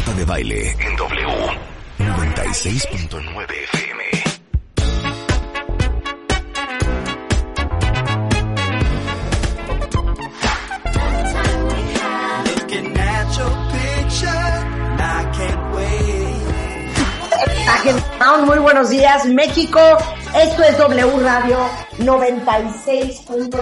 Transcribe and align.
Marta 0.00 0.14
de 0.14 0.24
Baile 0.24 0.70
en 0.80 0.96
W 0.96 1.28
96.9 1.98 3.50
FM. 3.64 4.04
Muy 18.46 18.58
buenos 18.58 18.88
días, 18.88 19.26
México. 19.26 19.80
Esto 20.34 20.62
es 20.62 20.78
W 20.78 21.20
Radio 21.22 21.58
96.9. 21.98 23.60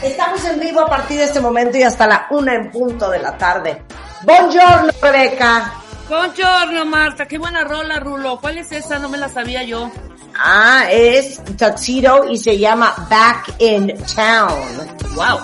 Estamos 0.00 0.44
en 0.44 0.60
vivo 0.60 0.82
a 0.82 0.86
partir 0.86 1.18
de 1.18 1.24
este 1.24 1.40
momento 1.40 1.76
y 1.76 1.82
hasta 1.82 2.06
la 2.06 2.28
una 2.30 2.54
en 2.54 2.70
punto 2.70 3.10
de 3.10 3.18
la 3.18 3.36
tarde. 3.36 3.82
Buongiorno, 4.24 4.92
Rebeca. 5.00 5.72
Buongiorno, 6.08 6.84
Marta. 6.86 7.26
Qué 7.26 7.38
buena 7.38 7.64
rola, 7.64 7.98
Rulo. 8.00 8.38
¿Cuál 8.40 8.58
es 8.58 8.72
esa? 8.72 8.98
No 8.98 9.08
me 9.08 9.18
la 9.18 9.28
sabía 9.28 9.62
yo. 9.62 9.90
Ah, 10.38 10.84
es 10.90 11.40
Tuxedo 11.56 12.28
y 12.30 12.36
se 12.38 12.58
llama 12.58 12.94
Back 13.08 13.54
in 13.58 13.94
Town. 14.14 14.88
Wow. 15.14 15.38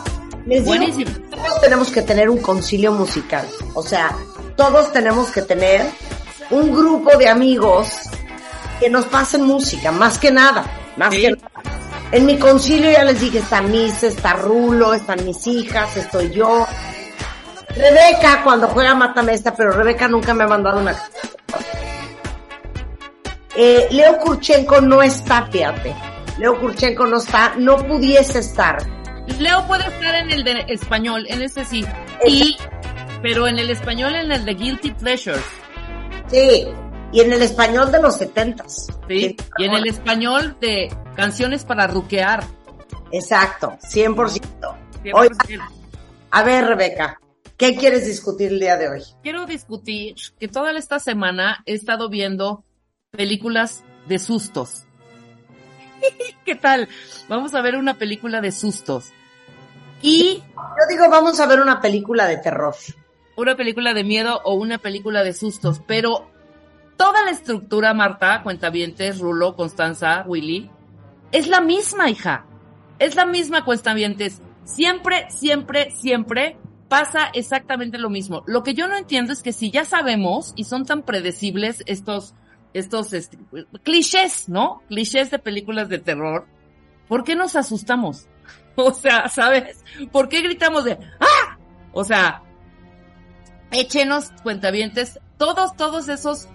Les 0.46 0.64
digo, 0.64 0.66
Buenísimo. 0.76 1.10
todos 1.30 1.60
tenemos 1.60 1.90
que 1.90 2.02
tener 2.02 2.28
un 2.30 2.38
concilio 2.38 2.92
musical. 2.92 3.46
O 3.74 3.82
sea, 3.82 4.14
todos 4.56 4.92
tenemos 4.92 5.30
que 5.30 5.42
tener 5.42 5.86
un 6.50 6.74
grupo 6.74 7.16
de 7.16 7.28
amigos 7.28 7.88
que 8.80 8.88
nos 8.90 9.04
pasen 9.06 9.42
música, 9.44 9.92
más 9.92 10.18
que 10.18 10.30
nada, 10.30 10.64
más 10.96 11.14
Sí. 11.14 11.20
que 11.22 11.30
nada. 11.32 11.50
En 12.12 12.26
mi 12.26 12.38
concilio 12.38 12.90
ya 12.90 13.04
les 13.04 13.20
dije, 13.20 13.38
está 13.38 13.62
Miss, 13.62 14.02
está 14.02 14.32
Rulo, 14.32 14.94
están 14.94 15.24
mis 15.24 15.46
hijas, 15.46 15.96
estoy 15.96 16.30
yo. 16.30 16.66
Rebeca 17.76 18.42
cuando 18.42 18.68
juega 18.68 18.94
Mátame 18.94 19.34
esta, 19.34 19.54
pero 19.54 19.72
Rebeca 19.72 20.08
nunca 20.08 20.34
me 20.34 20.44
ha 20.44 20.48
mandado 20.48 20.80
una 20.80 20.94
eh, 23.56 23.88
Leo 23.90 24.18
Kurchenko 24.18 24.80
no 24.80 25.02
está, 25.02 25.46
fíjate. 25.46 25.94
Leo 26.38 26.58
Kurchenko 26.58 27.06
no 27.06 27.18
está, 27.18 27.54
no 27.56 27.76
pudiese 27.76 28.38
estar. 28.38 28.78
Leo 29.38 29.66
puede 29.66 29.86
estar 29.86 30.14
en 30.14 30.30
el 30.30 30.44
de 30.44 30.64
español, 30.68 31.26
en 31.28 31.42
ese 31.42 31.64
sí. 31.64 31.84
Y, 32.26 32.56
pero 33.22 33.48
en 33.48 33.58
el 33.58 33.70
español, 33.70 34.14
en 34.14 34.32
el 34.32 34.44
de 34.44 34.54
Guilty 34.54 34.92
Pleasures. 34.92 35.44
Sí, 36.28 36.68
y 37.12 37.20
en 37.20 37.32
el 37.32 37.42
español 37.42 37.90
de 37.90 38.00
los 38.00 38.16
setentas. 38.16 38.86
¿sí? 39.08 39.36
Y 39.58 39.64
en 39.64 39.74
el 39.74 39.86
español 39.88 40.56
de 40.60 40.88
canciones 41.16 41.64
para 41.64 41.86
ruquear. 41.86 42.44
Exacto, 43.12 43.76
100%. 43.82 44.40
100%. 45.02 45.12
Oiga, 45.12 45.36
a 46.30 46.42
ver, 46.42 46.64
Rebeca, 46.64 47.20
¿qué 47.60 47.76
quieres 47.76 48.06
discutir 48.06 48.52
el 48.52 48.58
día 48.58 48.78
de 48.78 48.88
hoy? 48.88 49.02
Quiero 49.22 49.44
discutir 49.44 50.16
que 50.38 50.48
toda 50.48 50.72
esta 50.72 50.98
semana 50.98 51.62
he 51.66 51.74
estado 51.74 52.08
viendo 52.08 52.64
películas 53.10 53.84
de 54.08 54.18
sustos. 54.18 54.86
¿Qué 56.46 56.54
tal? 56.54 56.88
Vamos 57.28 57.54
a 57.54 57.60
ver 57.60 57.76
una 57.76 57.98
película 57.98 58.40
de 58.40 58.50
sustos. 58.50 59.10
Y 60.00 60.38
Yo 60.38 60.88
digo, 60.88 61.10
vamos 61.10 61.38
a 61.38 61.46
ver 61.46 61.60
una 61.60 61.82
película 61.82 62.26
de 62.26 62.38
terror. 62.38 62.74
una 63.36 63.56
película 63.56 63.92
de 63.92 64.04
miedo 64.04 64.40
o 64.44 64.54
una 64.54 64.78
película 64.78 65.22
de 65.22 65.34
sustos, 65.34 65.82
pero 65.86 66.30
toda 66.96 67.22
la 67.24 67.30
estructura, 67.30 67.92
Marta, 67.92 68.42
Cuentavientes, 68.42 69.18
Rulo, 69.18 69.54
Constanza, 69.54 70.24
Willy, 70.26 70.70
es 71.30 71.46
la 71.46 71.60
misma, 71.60 72.08
hija. 72.08 72.46
Es 72.98 73.16
la 73.16 73.26
misma 73.26 73.66
Cuentavientes. 73.66 74.40
Siempre, 74.64 75.30
siempre, 75.30 75.90
siempre 75.90 76.56
pasa 76.90 77.30
exactamente 77.34 77.98
lo 77.98 78.10
mismo. 78.10 78.42
Lo 78.46 78.64
que 78.64 78.74
yo 78.74 78.88
no 78.88 78.96
entiendo 78.96 79.32
es 79.32 79.42
que 79.42 79.52
si 79.52 79.70
ya 79.70 79.84
sabemos 79.84 80.52
y 80.56 80.64
son 80.64 80.84
tan 80.84 81.02
predecibles 81.02 81.84
estos, 81.86 82.34
estos 82.74 83.12
este, 83.12 83.38
clichés, 83.84 84.48
¿no? 84.48 84.82
Clichés 84.88 85.30
de 85.30 85.38
películas 85.38 85.88
de 85.88 86.00
terror, 86.00 86.48
¿por 87.08 87.22
qué 87.22 87.34
nos 87.36 87.56
asustamos? 87.56 88.26
O 88.76 88.92
sea, 88.92 89.28
¿sabes? 89.28 89.84
¿Por 90.10 90.28
qué 90.28 90.40
gritamos 90.40 90.84
de 90.84 90.96
¡Ah! 91.20 91.58
O 91.92 92.02
sea, 92.02 92.42
échenos 93.72 94.30
cuentavientes 94.42 95.20
todos, 95.36 95.76
todos 95.76 96.08
esos 96.08 96.48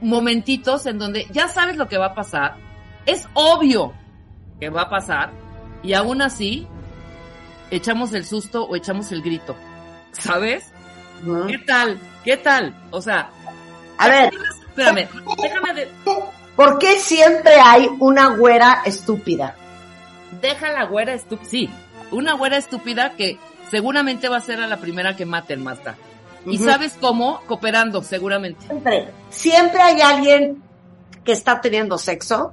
momentitos 0.00 0.86
en 0.86 0.98
donde 0.98 1.26
ya 1.32 1.48
sabes 1.48 1.76
lo 1.76 1.88
que 1.88 1.98
va 1.98 2.06
a 2.06 2.14
pasar, 2.14 2.56
es 3.06 3.26
obvio 3.34 3.94
que 4.60 4.68
va 4.68 4.82
a 4.82 4.90
pasar, 4.90 5.32
y 5.82 5.94
aún 5.94 6.22
así 6.22 6.68
echamos 7.70 8.12
el 8.12 8.24
susto 8.24 8.64
o 8.64 8.76
echamos 8.76 9.10
el 9.12 9.22
grito, 9.22 9.56
¿sabes? 10.12 10.70
¿Qué 11.48 11.58
tal? 11.58 11.98
¿Qué 12.24 12.36
tal? 12.36 12.74
O 12.90 13.00
sea, 13.00 13.30
A 13.98 14.08
ver, 14.08 14.32
espérame, 14.68 15.08
déjame 15.40 15.74
de, 15.74 15.88
¿por 16.56 16.78
qué 16.78 16.98
siempre 16.98 17.54
hay 17.62 17.88
una 18.00 18.36
güera 18.36 18.82
estúpida? 18.84 19.56
deja 20.40 20.72
la 20.72 20.84
güera 20.86 21.12
estúpida, 21.14 21.48
sí, 21.48 21.70
una 22.10 22.32
güera 22.34 22.56
estúpida 22.56 23.12
que 23.16 23.38
seguramente 23.70 24.28
va 24.28 24.38
a 24.38 24.40
ser 24.40 24.60
a 24.60 24.66
la 24.66 24.78
primera 24.78 25.14
que 25.14 25.24
maten, 25.26 25.62
Marta. 25.62 25.94
¿Y 26.46 26.56
Ujú. 26.56 26.64
sabes 26.64 26.96
cómo? 27.00 27.40
Cooperando, 27.46 28.02
seguramente. 28.02 28.66
Siempre, 28.66 29.08
siempre 29.30 29.80
hay 29.82 30.00
alguien 30.00 30.60
que 31.24 31.30
está 31.32 31.60
teniendo 31.60 31.98
sexo 31.98 32.52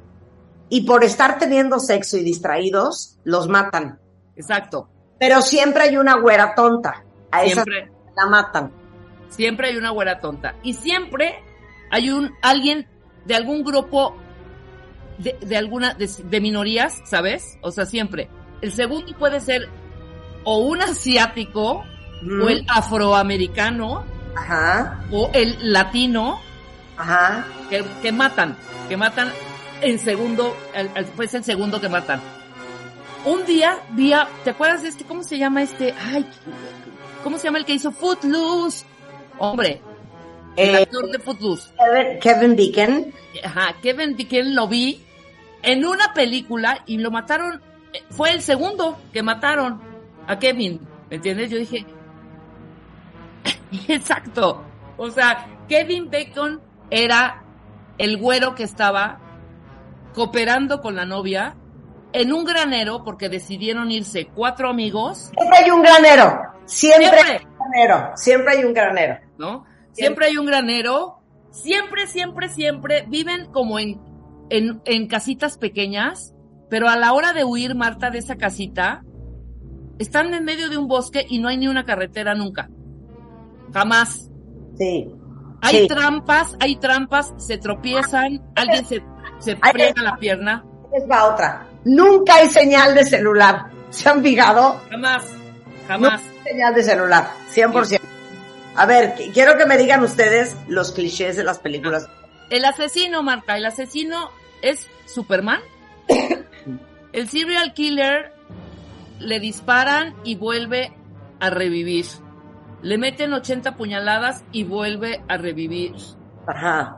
y 0.69 0.81
por 0.81 1.03
estar 1.03 1.39
teniendo 1.39 1.79
sexo 1.79 2.17
y 2.17 2.23
distraídos, 2.23 3.17
los 3.23 3.47
matan. 3.47 3.97
Exacto. 4.35 4.87
Pero 5.19 5.41
siempre 5.41 5.83
hay 5.85 5.97
una 5.97 6.17
güera 6.19 6.53
tonta. 6.53 7.03
A 7.31 7.43
esa 7.43 7.63
Siempre. 7.63 7.91
la 8.15 8.25
matan. 8.27 8.71
Siempre 9.29 9.67
hay 9.69 9.77
una 9.77 9.91
güera 9.91 10.19
tonta. 10.19 10.55
Y 10.63 10.73
siempre 10.73 11.43
hay 11.91 12.09
un 12.09 12.31
alguien 12.41 12.87
de 13.25 13.35
algún 13.35 13.63
grupo 13.63 14.15
de, 15.19 15.37
de 15.41 15.57
alguna 15.57 15.93
de, 15.93 16.09
de 16.23 16.41
minorías, 16.41 17.01
¿sabes? 17.05 17.57
O 17.61 17.71
sea, 17.71 17.85
siempre. 17.85 18.29
El 18.61 18.71
segundo 18.71 19.13
puede 19.17 19.39
ser 19.39 19.69
o 20.43 20.57
un 20.59 20.81
asiático, 20.81 21.83
Mm. 22.21 22.41
o 22.43 22.49
el 22.49 22.65
afroamericano, 22.67 24.03
Ajá, 24.35 24.99
o 25.09 25.29
el 25.33 25.55
latino, 25.71 26.37
ajá. 26.97 27.45
que, 27.69 27.85
que 28.01 28.11
matan, 28.11 28.57
que 28.89 28.97
matan 28.97 29.31
en 29.81 29.99
segundo, 29.99 30.53
al- 30.75 30.91
al- 30.95 31.05
pues 31.05 31.33
el 31.33 31.45
segundo 31.45 31.79
que 31.79 31.87
matan. 31.87 32.19
Un 33.23 33.45
día 33.45 33.77
vi 33.91 34.11
a, 34.11 34.27
¿te 34.43 34.49
acuerdas 34.49 34.81
de 34.83 34.89
este? 34.89 35.05
¿Cómo 35.05 35.23
se 35.23 35.37
llama 35.37 35.61
este? 35.61 35.93
Ay, 35.97 36.25
¿cómo 37.23 37.37
se 37.37 37.45
llama 37.45 37.57
el 37.59 37.65
que 37.65 37.73
hizo 37.73 37.91
Footloose? 37.91 38.85
Hombre, 39.37 39.81
el 40.55 40.75
Eh, 40.75 40.81
actor 40.83 41.09
de 41.11 41.19
Footloose. 41.19 41.69
Kevin, 41.77 42.19
Kevin 42.19 42.55
Bacon. 42.55 43.13
Ajá, 43.43 43.75
Kevin 43.81 44.15
Bacon 44.17 44.55
lo 44.55 44.67
vi 44.67 45.01
en 45.61 45.85
una 45.85 46.13
película 46.13 46.83
y 46.85 46.97
lo 46.97 47.11
mataron, 47.11 47.61
fue 48.09 48.31
el 48.31 48.41
segundo 48.41 48.97
que 49.13 49.23
mataron 49.23 49.81
a 50.27 50.37
Kevin, 50.39 50.79
¿me 51.09 51.17
entiendes? 51.17 51.49
Yo 51.49 51.57
dije, 51.57 51.85
exacto, 53.87 54.63
o 54.97 55.09
sea, 55.09 55.47
Kevin 55.67 56.09
Bacon 56.09 56.61
era 56.89 57.43
el 57.97 58.17
güero 58.17 58.55
que 58.55 58.63
estaba 58.63 59.19
cooperando 60.13 60.81
con 60.81 60.95
la 60.95 61.05
novia 61.05 61.55
en 62.13 62.33
un 62.33 62.43
granero 62.45 63.03
porque 63.03 63.29
decidieron 63.29 63.91
irse 63.91 64.27
cuatro 64.33 64.69
amigos, 64.69 65.31
Siempre 65.37 65.57
hay 65.57 65.69
un 65.71 65.81
granero. 65.81 66.41
Siempre, 66.65 67.07
Siempre. 67.09 67.31
hay 67.31 67.45
un 67.45 67.57
granero. 67.59 68.11
Siempre 68.15 68.53
hay 68.53 68.63
un 68.63 68.73
granero. 68.73 69.17
¿no? 69.37 69.65
Siempre 69.93 70.25
hay 70.27 70.37
un 70.37 70.45
granero, 70.45 71.19
siempre, 71.51 72.07
siempre, 72.07 72.49
siempre 72.49 73.05
viven 73.07 73.51
como 73.51 73.79
en, 73.79 73.99
en, 74.49 74.81
en 74.85 75.07
casitas 75.07 75.57
pequeñas, 75.57 76.33
pero 76.69 76.87
a 76.89 76.95
la 76.95 77.13
hora 77.13 77.33
de 77.33 77.43
huir, 77.43 77.75
Marta, 77.75 78.09
de 78.11 78.19
esa 78.19 78.35
casita, 78.35 79.03
están 79.97 80.33
en 80.33 80.45
medio 80.45 80.69
de 80.69 80.77
un 80.77 80.87
bosque 80.87 81.25
y 81.27 81.39
no 81.39 81.47
hay 81.49 81.57
ni 81.57 81.67
una 81.67 81.85
carretera 81.85 82.33
nunca. 82.35 82.69
Jamás. 83.73 84.29
Sí. 84.77 85.11
Hay 85.61 85.79
Sí. 85.81 85.87
trampas, 85.87 86.55
hay 86.61 86.77
trampas, 86.77 87.33
se 87.37 87.57
tropiezan, 87.57 88.41
alguien 88.55 88.85
se, 88.85 89.03
se 89.39 89.57
Ay, 89.61 89.71
friega 89.73 90.01
la 90.01 90.15
pierna. 90.17 90.63
Es 90.93 91.05
la 91.07 91.25
otra. 91.27 91.67
Nunca 91.89 92.35
hay 92.35 92.47
señal 92.49 92.93
de 92.93 93.03
celular. 93.03 93.65
¿Se 93.89 94.07
han 94.07 94.21
fijado? 94.21 94.79
Jamás, 94.91 95.23
jamás. 95.87 96.21
No 96.21 96.29
hay 96.29 96.43
señal 96.51 96.73
de 96.75 96.83
celular. 96.83 97.31
100%. 97.51 97.99
A 98.75 98.85
ver, 98.85 99.15
qu- 99.15 99.33
quiero 99.33 99.57
que 99.57 99.65
me 99.65 99.77
digan 99.77 100.03
ustedes 100.03 100.55
los 100.67 100.91
clichés 100.91 101.35
de 101.35 101.43
las 101.43 101.57
películas. 101.59 102.07
El 102.51 102.63
asesino, 102.65 103.23
Marta, 103.23 103.57
el 103.57 103.65
asesino 103.65 104.29
es 104.61 104.87
Superman. 105.05 105.61
El 107.11 107.27
serial 107.27 107.73
killer 107.73 108.33
le 109.17 109.39
disparan 109.39 110.13
y 110.23 110.35
vuelve 110.35 110.93
a 111.39 111.49
revivir. 111.49 112.05
Le 112.83 112.99
meten 112.99 113.33
80 113.33 113.75
puñaladas 113.77 114.43
y 114.51 114.63
vuelve 114.63 115.23
a 115.27 115.37
revivir. 115.37 115.95
Ajá. 116.47 116.97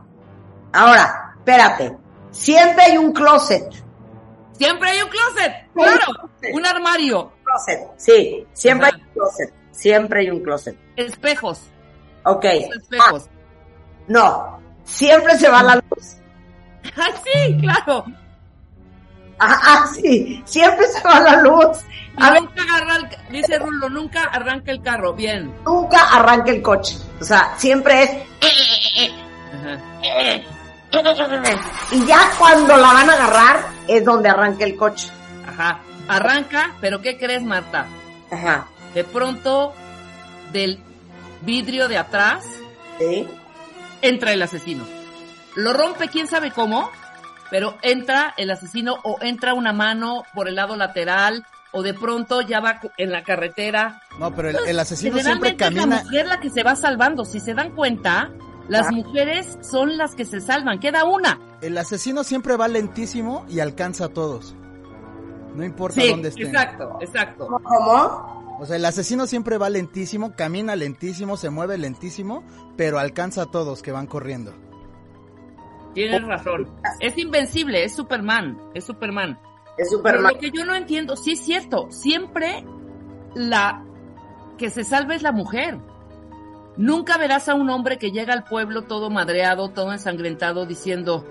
Ahora, 0.73 1.33
espérate. 1.37 1.97
Siempre 2.31 2.83
hay 2.83 2.97
un 2.97 3.13
closet. 3.13 3.63
Siempre 4.61 4.89
hay 4.91 5.01
un 5.01 5.09
closet, 5.09 5.53
claro, 5.73 6.29
un 6.53 6.65
armario, 6.67 7.33
Closet. 7.43 7.79
Sí, 7.97 8.45
siempre 8.53 8.89
Ajá. 8.89 8.95
hay 8.95 9.01
un 9.01 9.13
closet. 9.13 9.53
Siempre 9.71 10.19
hay 10.19 10.29
un 10.29 10.39
closet. 10.43 10.77
espejos, 10.97 11.61
Ok. 12.23 12.45
Espejos. 12.45 13.27
No, 14.07 14.61
siempre 14.83 15.35
se 15.39 15.49
va 15.49 15.63
la 15.63 15.75
luz. 15.77 16.17
Ah, 16.95 17.09
sí, 17.23 17.57
claro. 17.59 18.05
Ah, 19.39 19.57
ah, 19.63 19.87
sí, 19.95 20.43
siempre 20.45 20.85
se 20.89 21.01
va 21.07 21.19
la 21.21 21.37
luz. 21.41 21.79
A 22.17 22.29
ver, 22.31 22.41
nunca 22.43 22.61
agarra 22.61 22.95
el, 22.97 23.31
dice 23.31 23.57
Rulo, 23.57 23.89
nunca 23.89 24.25
arranca 24.25 24.71
el 24.71 24.83
carro. 24.83 25.13
Bien. 25.15 25.51
nunca 25.65 26.03
arranca 26.15 26.51
el 26.51 26.61
coche. 26.61 26.97
O 27.19 27.23
sea, 27.23 27.51
siempre 27.57 28.03
es... 28.03 28.11
Ajá. 29.55 29.81
Y 31.91 32.05
ya 32.05 32.31
cuando 32.37 32.75
la 32.77 32.93
van 32.93 33.09
a 33.09 33.13
agarrar 33.13 33.65
es 33.87 34.03
donde 34.03 34.29
arranca 34.29 34.65
el 34.65 34.75
coche. 34.75 35.09
Ajá. 35.47 35.79
Arranca, 36.07 36.71
pero 36.81 37.01
¿qué 37.01 37.17
crees, 37.17 37.43
Marta? 37.43 37.85
Ajá. 38.31 38.67
De 38.93 39.03
pronto, 39.03 39.73
del 40.51 40.79
vidrio 41.41 41.87
de 41.87 41.97
atrás, 41.97 42.45
Sí. 42.99 43.27
entra 44.01 44.33
el 44.33 44.41
asesino. 44.41 44.85
Lo 45.55 45.73
rompe 45.73 46.09
quién 46.09 46.27
sabe 46.27 46.51
cómo, 46.51 46.89
pero 47.49 47.77
entra 47.81 48.33
el 48.37 48.51
asesino 48.51 48.97
o 49.03 49.17
entra 49.21 49.53
una 49.53 49.73
mano 49.73 50.23
por 50.33 50.47
el 50.47 50.55
lado 50.55 50.75
lateral 50.75 51.45
o 51.71 51.81
de 51.83 51.93
pronto 51.93 52.41
ya 52.41 52.59
va 52.59 52.79
en 52.97 53.11
la 53.11 53.23
carretera. 53.23 54.01
No, 54.19 54.31
pero 54.35 54.49
el, 54.49 54.57
el 54.67 54.79
asesino 54.79 55.13
siempre 55.19 55.21
Generalmente 55.23 55.65
es 55.65 55.73
la 55.73 55.81
camina. 55.81 56.03
mujer 56.03 56.27
la 56.27 56.39
que 56.39 56.49
se 56.49 56.63
va 56.63 56.75
salvando. 56.75 57.23
Si 57.25 57.39
se 57.39 57.53
dan 57.53 57.71
cuenta, 57.71 58.29
las 58.71 58.87
Ah. 58.87 58.91
mujeres 58.91 59.57
son 59.61 59.97
las 59.97 60.15
que 60.15 60.25
se 60.25 60.39
salvan. 60.39 60.79
Queda 60.79 61.03
una. 61.05 61.39
El 61.61 61.77
asesino 61.77 62.23
siempre 62.23 62.55
va 62.55 62.67
lentísimo 62.67 63.45
y 63.49 63.59
alcanza 63.59 64.05
a 64.05 64.09
todos. 64.09 64.55
No 65.55 65.63
importa 65.65 65.99
Sí, 66.01 66.09
dónde 66.09 66.29
estén. 66.29 66.47
exacto, 66.47 66.97
exacto. 67.01 67.47
¿Cómo? 67.47 68.57
O 68.59 68.65
sea, 68.65 68.75
el 68.77 68.85
asesino 68.85 69.27
siempre 69.27 69.57
va 69.57 69.69
lentísimo, 69.69 70.33
camina 70.35 70.75
lentísimo, 70.75 71.35
se 71.35 71.49
mueve 71.49 71.77
lentísimo, 71.77 72.43
pero 72.77 72.99
alcanza 72.99 73.43
a 73.43 73.45
todos 73.47 73.81
que 73.81 73.91
van 73.91 74.07
corriendo. 74.07 74.53
Tienes 75.93 76.23
razón. 76.25 76.69
Es 77.01 77.17
invencible, 77.17 77.83
es 77.83 77.93
Superman, 77.95 78.57
es 78.73 78.85
Superman. 78.85 79.31
Es 79.77 79.87
Pero 79.89 79.89
Superman. 79.97 80.33
lo 80.33 80.39
que 80.39 80.51
yo 80.51 80.63
no 80.63 80.75
entiendo, 80.75 81.15
sí 81.17 81.31
es 81.33 81.39
cierto, 81.41 81.87
siempre 81.89 82.63
la 83.35 83.83
que 84.57 84.69
se 84.69 84.83
salva 84.83 85.15
es 85.15 85.21
la 85.23 85.31
mujer. 85.31 85.79
Nunca 86.81 87.17
verás 87.19 87.47
a 87.47 87.53
un 87.53 87.69
hombre 87.69 87.99
que 87.99 88.09
llega 88.11 88.33
al 88.33 88.43
pueblo 88.43 88.81
todo 88.81 89.11
madreado, 89.11 89.69
todo 89.69 89.93
ensangrentado, 89.93 90.65
diciendo, 90.65 91.23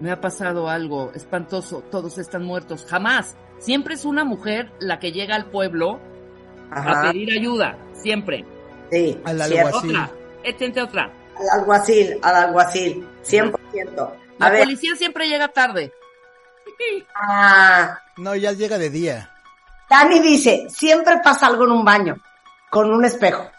me 0.00 0.10
ha 0.10 0.18
pasado 0.18 0.70
algo 0.70 1.12
espantoso, 1.14 1.82
todos 1.90 2.16
están 2.16 2.42
muertos. 2.42 2.86
Jamás. 2.88 3.36
Siempre 3.58 3.94
es 3.94 4.06
una 4.06 4.24
mujer 4.24 4.72
la 4.80 4.98
que 4.98 5.12
llega 5.12 5.36
al 5.36 5.44
pueblo 5.50 6.00
a 6.70 7.02
pedir 7.12 7.30
ayuda, 7.38 7.76
siempre. 7.92 8.46
Sí. 8.90 9.20
Al 9.26 9.42
alguacil. 9.42 9.94
Otra, 9.94 10.82
otra. 10.84 11.12
Al 11.38 11.60
alguacil, 11.60 12.18
al 12.22 12.36
alguacil. 12.36 13.06
100%. 13.24 14.12
La 14.38 14.46
A 14.46 14.50
ver. 14.50 14.60
policía 14.60 14.96
siempre 14.96 15.28
llega 15.28 15.48
tarde. 15.48 15.92
Ah, 17.14 17.98
No, 18.16 18.34
ya 18.34 18.52
llega 18.52 18.78
de 18.78 18.88
día. 18.88 19.30
Dani 19.90 20.18
dice, 20.20 20.66
siempre 20.70 21.18
pasa 21.22 21.46
algo 21.48 21.64
en 21.64 21.72
un 21.72 21.84
baño. 21.84 22.16
Con 22.70 22.90
un 22.90 23.04
espejo. 23.04 23.50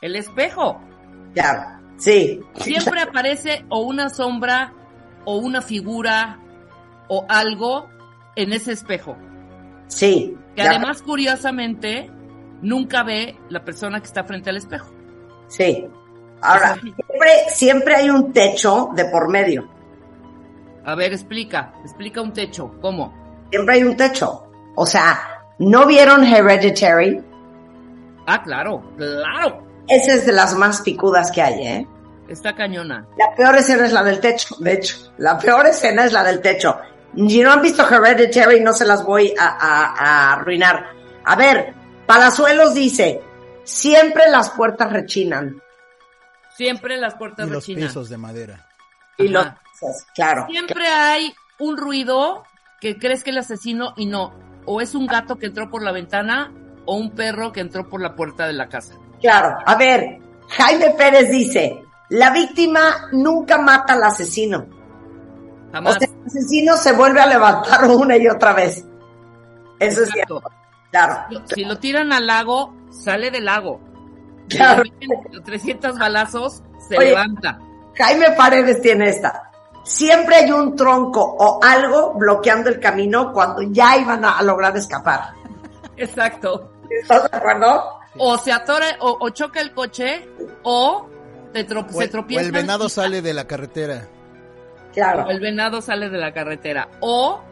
El 0.00 0.16
espejo. 0.16 0.80
Claro. 1.34 1.78
Sí. 1.96 2.40
siempre 2.56 3.02
aparece 3.02 3.64
o 3.68 3.80
una 3.80 4.08
sombra 4.08 4.72
o 5.26 5.36
una 5.36 5.60
figura 5.60 6.38
o 7.08 7.26
algo 7.28 7.88
en 8.36 8.52
ese 8.54 8.72
espejo. 8.72 9.16
Sí. 9.88 10.34
Que 10.56 10.62
ya- 10.62 10.70
además, 10.70 11.02
curiosamente, 11.02 12.10
nunca 12.62 13.02
ve 13.02 13.36
la 13.50 13.62
persona 13.64 14.00
que 14.00 14.06
está 14.06 14.24
frente 14.24 14.48
al 14.48 14.56
espejo. 14.56 14.90
Sí. 15.48 15.86
Ahora, 16.40 16.74
siempre, 16.80 17.30
siempre 17.48 17.96
hay 17.96 18.08
un 18.08 18.32
techo 18.32 18.90
de 18.94 19.04
por 19.06 19.28
medio. 19.28 19.68
A 20.86 20.94
ver, 20.94 21.12
explica, 21.12 21.74
explica 21.84 22.22
un 22.22 22.32
techo. 22.32 22.72
¿Cómo? 22.80 23.12
Siempre 23.50 23.74
hay 23.74 23.82
un 23.82 23.94
techo. 23.94 24.46
O 24.74 24.86
sea, 24.86 25.18
¿no 25.58 25.84
vieron 25.86 26.24
Hereditary? 26.24 27.20
Ah, 28.26 28.42
claro, 28.42 28.82
claro. 28.96 29.66
Esa 29.90 30.14
es 30.14 30.26
de 30.26 30.32
las 30.32 30.54
más 30.54 30.80
picudas 30.82 31.30
que 31.30 31.42
hay, 31.42 31.66
¿eh? 31.66 31.86
Está 32.28 32.54
cañona. 32.54 33.06
La 33.18 33.34
peor 33.34 33.56
escena 33.56 33.86
es 33.86 33.92
la 33.92 34.04
del 34.04 34.20
techo, 34.20 34.54
de 34.60 34.74
hecho. 34.74 35.12
La 35.18 35.36
peor 35.38 35.66
escena 35.66 36.04
es 36.04 36.12
la 36.12 36.22
del 36.22 36.40
techo. 36.40 36.78
Si 37.16 37.42
no 37.42 37.50
han 37.52 37.60
visto 37.60 37.82
Hereditary, 37.88 38.60
no 38.60 38.72
se 38.72 38.84
las 38.86 39.04
voy 39.04 39.34
a, 39.36 39.46
a- 39.48 39.94
a 39.96 40.32
arruinar. 40.34 40.90
A 41.24 41.34
ver, 41.34 41.74
Palazuelos 42.06 42.72
dice, 42.74 43.20
siempre 43.64 44.30
las 44.30 44.50
puertas 44.50 44.92
rechinan. 44.92 45.60
Siempre 46.56 46.96
las 46.98 47.14
puertas 47.14 47.46
Y 47.48 47.50
los 47.50 47.62
rechinan. 47.64 47.88
pisos 47.88 48.08
de 48.08 48.16
madera. 48.16 48.66
Y 49.18 49.28
los 49.28 49.44
Ajá. 49.46 49.60
claro. 50.14 50.46
Siempre 50.48 50.86
hay 50.86 51.32
un 51.58 51.76
ruido 51.76 52.44
que 52.80 52.96
crees 52.98 53.24
que 53.24 53.30
el 53.30 53.38
asesino 53.38 53.92
y 53.96 54.06
no. 54.06 54.32
O 54.66 54.80
es 54.80 54.94
un 54.94 55.06
gato 55.06 55.36
que 55.36 55.46
entró 55.46 55.68
por 55.70 55.82
la 55.82 55.90
ventana 55.92 56.52
o 56.86 56.94
un 56.96 57.10
perro 57.10 57.50
que 57.52 57.60
entró 57.60 57.88
por 57.88 58.00
la 58.00 58.14
puerta 58.14 58.46
de 58.46 58.52
la 58.52 58.68
casa. 58.68 58.94
Claro. 59.20 59.58
A 59.66 59.74
ver, 59.76 60.18
Jaime 60.48 60.90
Pérez 60.90 61.30
dice, 61.30 61.84
la 62.10 62.30
víctima 62.30 63.08
nunca 63.12 63.58
mata 63.58 63.92
al 63.94 64.04
asesino. 64.04 64.66
O 65.72 65.92
sea, 65.92 66.08
el 66.08 66.26
asesino 66.26 66.76
se 66.76 66.92
vuelve 66.92 67.20
a 67.20 67.26
levantar 67.26 67.84
una 67.90 68.16
y 68.16 68.26
otra 68.28 68.52
vez. 68.52 68.84
Eso 69.78 70.02
es 70.02 70.10
cierto. 70.10 70.42
Claro. 70.90 71.40
Si 71.54 71.64
lo 71.64 71.78
tiran 71.78 72.12
al 72.12 72.26
lago, 72.26 72.74
sale 72.90 73.30
del 73.30 73.44
lago. 73.44 73.80
Si 74.48 74.56
Claro. 74.56 74.82
meten 74.82 75.44
300 75.44 75.98
balazos, 75.98 76.62
se 76.88 76.98
Oye. 76.98 77.10
levanta. 77.10 77.58
Jaime 77.96 78.32
Paredes 78.32 78.82
tiene 78.82 79.08
esta. 79.10 79.50
Siempre 79.84 80.36
hay 80.36 80.50
un 80.50 80.74
tronco 80.76 81.22
o 81.22 81.60
algo 81.62 82.14
bloqueando 82.14 82.68
el 82.68 82.80
camino 82.80 83.32
cuando 83.32 83.62
ya 83.62 83.96
iban 83.96 84.24
a, 84.24 84.38
a 84.38 84.42
lograr 84.42 84.76
escapar. 84.76 85.30
Exacto. 85.96 86.72
¿Estás 86.90 87.30
de 87.30 87.36
acuerdo? 87.36 87.99
O 88.18 88.36
se 88.38 88.52
atora 88.52 88.96
o, 89.00 89.18
o 89.20 89.28
choca 89.30 89.60
el 89.60 89.72
coche 89.72 90.28
o 90.62 91.08
te 91.52 91.66
tro- 91.66 91.86
O 91.88 91.92
se 91.92 92.04
el, 92.04 92.08
o 92.08 92.10
tropieza. 92.10 92.42
el 92.44 92.52
venado 92.52 92.88
sale 92.88 93.22
de 93.22 93.34
la 93.34 93.46
carretera. 93.46 94.08
Claro. 94.92 95.24
O 95.26 95.30
el 95.30 95.40
venado 95.40 95.80
sale 95.80 96.08
de 96.10 96.18
la 96.18 96.32
carretera. 96.32 96.88
O 97.00 97.42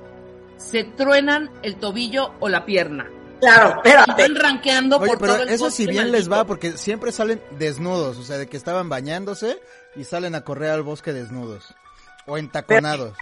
se 0.56 0.84
truenan 0.84 1.50
el 1.62 1.76
tobillo 1.76 2.32
o 2.40 2.48
la 2.48 2.64
pierna. 2.64 3.08
Claro, 3.40 3.68
Y 3.84 3.88
espérate. 3.88 4.22
van 4.22 4.34
ranqueando 4.34 4.96
Oye, 4.98 5.10
por 5.10 5.18
pero 5.20 5.32
todo 5.34 5.42
el 5.44 5.48
eso 5.50 5.70
si 5.70 5.86
bien 5.86 6.10
les 6.10 6.28
va, 6.30 6.44
porque 6.44 6.72
siempre 6.72 7.12
salen 7.12 7.40
desnudos, 7.52 8.18
o 8.18 8.24
sea, 8.24 8.36
de 8.36 8.48
que 8.48 8.56
estaban 8.56 8.88
bañándose 8.88 9.60
y 9.94 10.02
salen 10.02 10.34
a 10.34 10.40
correr 10.42 10.70
al 10.72 10.82
bosque 10.82 11.12
desnudos. 11.12 11.72
O 12.26 12.36
entaconados. 12.36 13.12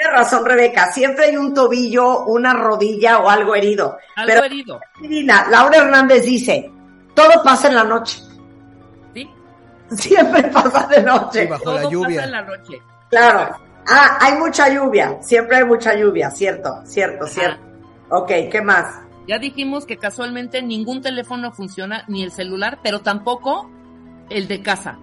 Tiene 0.00 0.16
razón 0.16 0.46
Rebeca. 0.46 0.90
Siempre 0.92 1.26
hay 1.26 1.36
un 1.36 1.52
tobillo, 1.52 2.24
una 2.24 2.54
rodilla 2.54 3.18
o 3.18 3.28
algo 3.28 3.54
herido. 3.54 3.98
Algo 4.16 4.32
Pero, 4.32 4.44
herido. 4.44 4.80
Divina, 4.98 5.46
Laura 5.50 5.76
Hernández 5.76 6.24
dice, 6.24 6.72
todo 7.14 7.42
pasa 7.44 7.68
en 7.68 7.74
la 7.74 7.84
noche. 7.84 8.18
¿Sí? 9.12 9.28
Siempre 9.90 10.42
pasa 10.52 10.86
de 10.86 11.02
noche. 11.02 11.42
Sí, 11.42 11.48
bajo 11.48 11.62
Todo 11.64 11.74
la 11.74 11.80
pasa 11.82 11.92
lluvia. 11.92 12.24
en 12.24 12.30
la 12.30 12.42
noche. 12.42 12.82
Claro. 13.10 13.56
Ah, 13.86 14.16
hay 14.22 14.38
mucha 14.38 14.70
lluvia. 14.70 15.18
Siempre 15.20 15.58
hay 15.58 15.64
mucha 15.64 15.94
lluvia. 15.94 16.30
Cierto, 16.30 16.80
cierto, 16.86 17.24
Ajá. 17.26 17.34
cierto. 17.34 17.62
Ok, 18.08 18.28
¿qué 18.50 18.62
más? 18.62 18.86
Ya 19.28 19.38
dijimos 19.38 19.84
que 19.84 19.98
casualmente 19.98 20.62
ningún 20.62 21.02
teléfono 21.02 21.52
funciona, 21.52 22.04
ni 22.08 22.22
el 22.22 22.32
celular, 22.32 22.78
pero 22.82 23.00
tampoco 23.00 23.70
el 24.30 24.48
de 24.48 24.62
casa. 24.62 24.98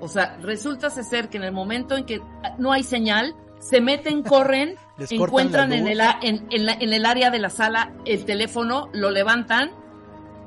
O 0.00 0.08
sea, 0.08 0.38
resulta 0.40 0.88
ser 0.88 1.28
que 1.28 1.36
en 1.36 1.44
el 1.44 1.52
momento 1.52 1.98
en 1.98 2.06
que 2.06 2.22
no 2.56 2.72
hay 2.72 2.82
señal, 2.82 3.34
se 3.60 3.80
meten, 3.80 4.22
corren, 4.22 4.76
encuentran 5.10 5.72
en 5.72 5.86
el, 5.88 6.00
a- 6.00 6.18
en, 6.22 6.46
en 6.50 6.66
la- 6.66 6.74
en 6.74 6.92
el 6.92 7.04
área 7.06 7.30
de 7.30 7.38
la 7.38 7.50
sala 7.50 7.92
el 8.04 8.24
teléfono, 8.24 8.88
lo 8.92 9.10
levantan 9.10 9.70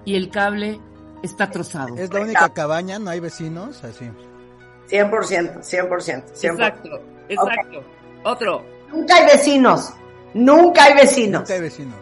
y 0.06 0.16
el 0.16 0.30
cable 0.30 0.80
está 1.24 1.50
trozado. 1.52 1.96
Es 1.98 2.12
la 2.14 2.22
única 2.22 2.50
cabaña, 2.54 2.98
no 3.00 3.10
hay 3.12 3.20
vecinos, 3.20 3.84
así. 3.84 4.06
100%, 4.90 5.60
100%, 5.62 5.90
100%. 5.90 6.24
Exacto, 6.52 6.90
exacto. 7.30 7.84
Otro. 8.24 8.66
Nunca 8.92 9.16
hay 9.16 9.26
vecinos. 9.26 9.94
Nunca 10.34 10.84
hay 10.86 10.94
vecinos. 10.96 11.42
Nunca 11.42 11.54
hay 11.54 11.62
vecinos. 11.62 11.96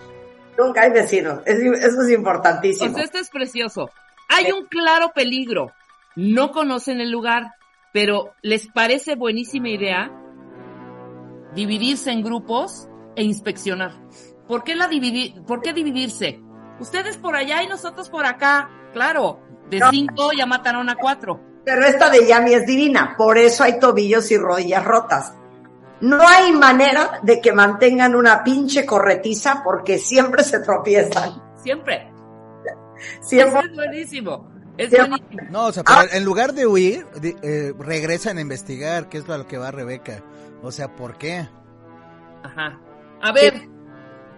Nunca 0.57 0.81
hay 0.81 0.91
vecinos. 0.91 1.39
Es- 1.45 1.59
eso 1.59 2.01
es 2.01 2.11
importantísimo. 2.11 2.93
sea, 2.95 3.03
esto 3.03 3.19
es 3.19 3.29
precioso. 3.29 3.89
Hay 4.29 4.51
un 4.51 4.65
claro 4.65 5.11
peligro. 5.13 5.71
No 6.15 6.51
conocen 6.51 6.99
el 7.01 7.11
lugar, 7.11 7.51
pero 7.93 8.33
les 8.41 8.67
parece 8.67 9.15
buenísima 9.15 9.69
idea 9.69 10.11
dividirse 11.55 12.11
en 12.11 12.23
grupos 12.23 12.87
e 13.15 13.23
inspeccionar. 13.23 13.91
¿Por 14.47 14.63
qué, 14.63 14.75
la 14.75 14.89
dividi- 14.89 15.43
¿Por 15.45 15.61
qué 15.61 15.73
dividirse? 15.73 16.39
Ustedes 16.79 17.17
por 17.17 17.35
allá 17.35 17.61
y 17.63 17.67
nosotros 17.67 18.09
por 18.09 18.25
acá. 18.25 18.69
Claro, 18.93 19.39
de 19.69 19.79
No. 19.79 19.89
cinco 19.91 20.31
ya 20.37 20.45
mataron 20.45 20.89
a 20.89 20.95
cuatro. 20.95 21.39
Pero 21.65 21.85
esta 21.85 22.09
de 22.09 22.25
Yami 22.25 22.53
es 22.53 22.65
divina. 22.65 23.15
Por 23.17 23.37
eso 23.37 23.63
hay 23.63 23.79
tobillos 23.79 24.31
y 24.31 24.37
rodillas 24.37 24.83
rotas. 24.85 25.33
No 26.01 26.25
hay 26.25 26.51
manera 26.53 27.19
de 27.23 27.41
que 27.41 27.51
mantengan 27.51 28.15
una 28.15 28.43
pinche 28.43 28.85
corretiza 28.85 29.61
porque 29.63 29.97
siempre 29.99 30.43
se 30.43 30.59
tropiezan. 30.61 31.41
Siempre. 31.61 32.09
Siempre. 33.21 33.59
Eso 33.59 33.67
es 33.69 33.75
buenísimo. 33.75 34.49
Es 34.77 34.89
buenísimo. 34.91 35.41
No, 35.51 35.65
o 35.67 35.71
sea, 35.73 35.83
pero 35.83 35.99
Ah. 35.99 36.05
en 36.13 36.23
lugar 36.23 36.53
de 36.53 36.65
huir, 36.65 37.05
eh, 37.21 37.73
regresan 37.77 38.37
a 38.37 38.41
investigar 38.41 39.09
qué 39.09 39.17
es 39.17 39.27
lo 39.27 39.45
que 39.45 39.57
va 39.57 39.71
Rebeca. 39.71 40.23
O 40.61 40.71
sea, 40.71 40.95
¿por 40.95 41.17
qué? 41.17 41.47
Ajá. 42.43 42.79
A 43.21 43.31
ver, 43.31 43.67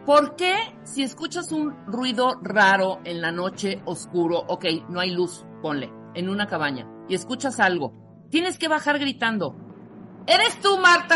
¿por 0.05 0.35
qué 0.35 0.55
si 0.83 1.03
escuchas 1.03 1.51
un 1.51 1.75
ruido 1.85 2.39
raro 2.41 2.99
en 3.03 3.21
la 3.21 3.31
noche 3.31 3.81
oscuro, 3.85 4.39
ok, 4.47 4.65
no 4.89 4.99
hay 4.99 5.11
luz, 5.11 5.45
ponle, 5.61 5.91
en 6.13 6.29
una 6.29 6.47
cabaña, 6.47 6.87
y 7.07 7.15
escuchas 7.15 7.59
algo, 7.59 7.93
tienes 8.29 8.57
que 8.57 8.67
bajar 8.67 8.99
gritando? 8.99 9.55
¿Eres 10.27 10.59
tú, 10.59 10.77
Marta? 10.77 11.15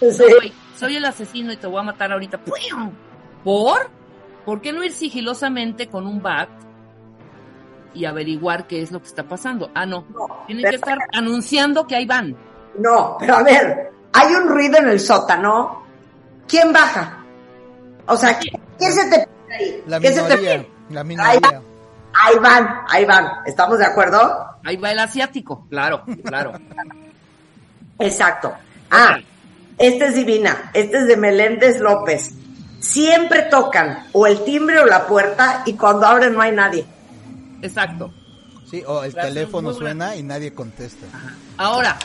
Sí. 0.00 0.22
No, 0.22 0.52
soy 0.76 0.96
el 0.96 1.04
asesino 1.04 1.52
y 1.52 1.56
te 1.56 1.66
voy 1.66 1.80
a 1.80 1.84
matar 1.84 2.12
ahorita. 2.12 2.40
¿Por? 3.44 3.90
¿Por 4.44 4.60
qué 4.60 4.72
no 4.72 4.84
ir 4.84 4.92
sigilosamente 4.92 5.88
con 5.88 6.06
un 6.06 6.22
bat 6.22 6.48
y 7.94 8.04
averiguar 8.04 8.66
qué 8.66 8.82
es 8.82 8.92
lo 8.92 9.00
que 9.00 9.06
está 9.06 9.26
pasando? 9.26 9.70
Ah, 9.74 9.86
no. 9.86 10.06
No, 10.10 10.44
Tienen 10.46 10.64
que 10.70 10.76
estar 10.76 10.98
anunciando 11.12 11.86
que 11.86 11.96
ahí 11.96 12.06
van. 12.06 12.36
No, 12.78 13.16
pero 13.18 13.36
a 13.36 13.42
ver, 13.42 13.90
hay 14.18 14.34
un 14.34 14.48
ruido 14.48 14.78
en 14.78 14.88
el 14.88 15.00
sótano. 15.00 15.82
¿Quién 16.46 16.72
baja? 16.72 17.18
O 18.06 18.16
sea, 18.16 18.38
¿quién 18.38 18.92
se 18.92 19.04
te 19.10 19.18
pide 19.26 19.54
ahí? 19.54 19.82
La 19.86 20.00
¿Qué 20.00 20.08
se 20.12 20.22
te 20.22 20.36
minoría. 20.36 20.56
pide? 20.58 20.70
La 20.90 21.00
Ahí 21.00 21.06
minoría. 21.06 21.40
van, 21.40 21.62
ahí 22.14 22.38
van, 22.38 22.68
ahí 22.88 23.04
van. 23.04 23.28
¿Estamos 23.46 23.78
de 23.78 23.84
acuerdo? 23.86 24.46
Ahí 24.64 24.76
va 24.76 24.92
el 24.92 24.98
asiático. 24.98 25.66
Claro, 25.68 26.02
claro. 26.24 26.52
Exacto. 27.98 28.54
Ah, 28.90 29.18
esta 29.76 30.06
es 30.06 30.14
divina. 30.14 30.70
Esta 30.72 30.98
es 31.00 31.06
de 31.06 31.16
Meléndez 31.16 31.80
López. 31.80 32.32
Siempre 32.80 33.42
tocan 33.42 34.06
o 34.12 34.26
el 34.26 34.44
timbre 34.44 34.78
o 34.80 34.86
la 34.86 35.06
puerta 35.06 35.62
y 35.66 35.74
cuando 35.74 36.06
abren 36.06 36.32
no 36.34 36.40
hay 36.40 36.52
nadie. 36.52 36.86
Exacto. 37.60 38.12
Sí, 38.70 38.82
o 38.86 39.02
el 39.02 39.12
Gracias, 39.12 39.34
teléfono 39.34 39.72
suena 39.72 40.14
y 40.16 40.22
nadie 40.22 40.52
contesta. 40.54 41.06
Ahora, 41.56 41.96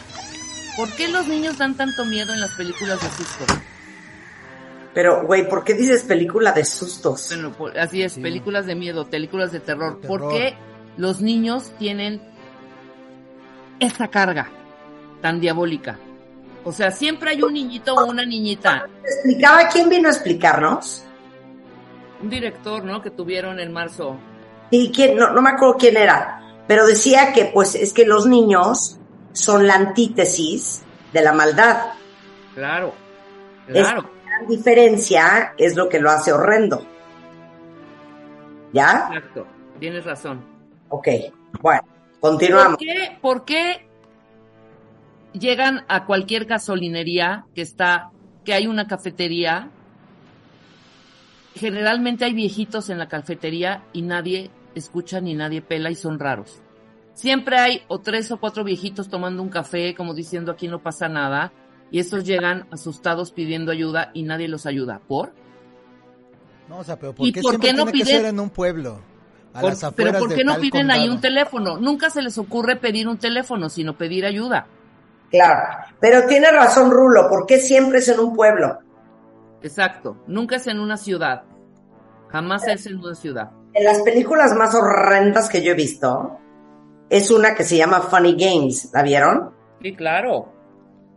¿por 0.77 0.89
qué 0.91 1.07
los 1.07 1.27
niños 1.27 1.57
dan 1.57 1.75
tanto 1.75 2.05
miedo 2.05 2.33
en 2.33 2.39
las 2.41 2.51
películas 2.51 3.01
de 3.01 3.09
susto? 3.09 3.45
Pero, 4.93 5.25
güey, 5.25 5.49
¿por 5.49 5.63
qué 5.63 5.73
dices 5.73 6.03
película 6.03 6.51
de 6.51 6.63
sustos? 6.65 7.29
Bueno, 7.29 7.51
por- 7.51 7.77
así 7.77 8.03
es, 8.03 8.13
Sí. 8.13 8.21
películas 8.21 8.65
de 8.67 8.75
miedo, 8.75 9.09
películas 9.09 9.51
de 9.51 9.59
terror. 9.59 9.99
De 9.99 10.07
¿Por 10.07 10.19
terror. 10.21 10.33
qué 10.37 10.55
los 10.97 11.19
niños 11.21 11.71
tienen 11.79 12.21
esa 13.79 14.07
carga 14.09 14.49
tan 15.21 15.39
diabólica? 15.39 15.97
O 16.63 16.71
sea, 16.71 16.91
siempre 16.91 17.31
hay 17.31 17.41
un 17.41 17.53
niñito 17.53 17.93
o 17.93 18.05
una 18.05 18.25
niñita, 18.25 18.87
¿Explicaba 19.03 19.67
quién 19.67 19.89
vino 19.89 20.07
a 20.07 20.11
explicarnos? 20.11 21.03
un 22.21 22.29
director, 22.29 22.85
¿no? 22.85 23.01
Que 23.01 23.09
tuvieron 23.09 23.59
en 23.59 23.73
marzo. 23.73 24.15
Sí, 24.71 24.91
quién, 24.95 25.17
no, 25.17 25.31
no 25.33 25.41
me 25.41 25.49
acuerdo 25.49 25.75
quién 25.77 25.97
era, 25.97 26.39
pero 26.67 26.85
decía 26.87 27.33
que 27.33 27.45
pues 27.53 27.75
es 27.75 27.91
que 27.91 28.05
los 28.05 28.25
niños 28.27 28.97
son 29.33 29.67
la 29.67 29.75
antítesis 29.75 30.83
de 31.11 31.21
la 31.21 31.33
maldad. 31.33 31.77
Claro, 32.55 32.93
Es- 33.67 33.73
claro. 33.73 34.09
La 34.25 34.37
gran 34.39 34.47
diferencia 34.47 35.53
es 35.57 35.75
lo 35.75 35.89
que 35.89 35.99
lo 35.99 36.09
hace 36.09 36.31
horrendo. 36.31 36.85
¿Ya? 38.73 39.09
Exacto, 39.13 39.45
tienes 39.79 40.03
razón. 40.05 40.43
Ok, 40.89 41.07
bueno, 41.61 41.81
¿Por 42.19 42.31
continuamos. 42.31 42.77
qué, 42.77 43.17
por 43.21 43.45
qué 43.45 43.87
llegan 45.33 45.85
a 45.87 46.05
cualquier 46.05 46.45
gasolinería 46.45 47.45
que 47.53 47.61
está, 47.61 48.09
que 48.43 48.53
hay 48.53 48.65
una 48.67 48.87
cafetería? 48.87 49.69
Generalmente 51.55 52.25
hay 52.25 52.33
viejitos 52.33 52.89
en 52.89 52.97
la 52.97 53.07
cafetería 53.07 53.83
y 53.93 54.01
nadie 54.01 54.49
escucha 54.73 55.21
ni 55.21 55.35
nadie 55.35 55.61
pela 55.61 55.91
y 55.91 55.95
son 55.95 56.17
raros. 56.19 56.59
Siempre 57.13 57.57
hay 57.57 57.81
o 57.87 57.99
tres 57.99 58.31
o 58.31 58.39
cuatro 58.39 58.63
viejitos 58.63 59.09
tomando 59.09 59.41
un 59.43 59.49
café 59.49 59.93
como 59.95 60.13
diciendo 60.13 60.51
aquí 60.51 60.67
no 60.67 60.81
pasa 60.81 61.07
nada 61.07 61.51
y 61.91 61.99
estos 61.99 62.23
llegan 62.23 62.67
asustados 62.71 63.31
pidiendo 63.31 63.71
ayuda 63.71 64.09
y 64.13 64.23
nadie 64.23 64.47
los 64.47 64.65
ayuda. 64.65 64.99
¿Por? 65.07 65.31
No, 66.67 66.79
o 66.79 66.83
sea, 66.83 66.97
pero 66.97 67.13
¿por 67.13 67.27
¿Y 67.27 67.31
qué 67.33 67.41
por 67.41 67.51
siempre 67.51 67.69
qué 67.69 67.75
no 67.77 67.83
tiene 67.85 67.99
que 67.99 68.03
piden- 68.05 68.17
ser 68.21 68.25
en 68.25 68.39
un 68.39 68.49
pueblo? 68.49 68.99
A 69.53 69.61
Por- 69.61 69.69
las 69.69 69.79
pero 69.79 69.89
afueras 70.09 70.19
¿por 70.19 70.29
de 70.29 70.35
qué 70.35 70.43
no 70.43 70.57
piden 70.57 70.89
ahí 70.89 71.07
un 71.07 71.21
teléfono? 71.21 71.77
Nunca 71.77 72.09
se 72.09 72.23
les 72.23 72.37
ocurre 72.39 72.77
pedir 72.77 73.07
un 73.07 73.17
teléfono, 73.19 73.69
sino 73.69 73.95
pedir 73.95 74.25
ayuda. 74.25 74.65
Claro, 75.29 75.61
pero 75.99 76.25
tiene 76.27 76.49
razón 76.51 76.89
Rulo, 76.89 77.27
¿por 77.29 77.45
qué 77.45 77.59
siempre 77.59 77.99
es 77.99 78.07
en 78.09 78.19
un 78.19 78.35
pueblo? 78.35 78.79
Exacto, 79.61 80.17
nunca 80.27 80.55
es 80.55 80.65
en 80.67 80.79
una 80.79 80.97
ciudad. 80.97 81.43
Jamás 82.29 82.67
es 82.67 82.87
en 82.87 82.97
una 82.97 83.13
ciudad. 83.13 83.51
En 83.73 83.83
las 83.83 84.01
películas 84.01 84.55
más 84.55 84.73
horrendas 84.73 85.49
que 85.49 85.63
yo 85.63 85.71
he 85.71 85.75
visto, 85.75 86.39
es 87.13 87.29
una 87.29 87.53
que 87.53 87.63
se 87.63 87.77
llama 87.77 88.01
Funny 88.01 88.35
Games, 88.35 88.89
¿la 88.91 89.03
vieron? 89.03 89.51
Sí, 89.83 89.95
claro. 89.95 90.51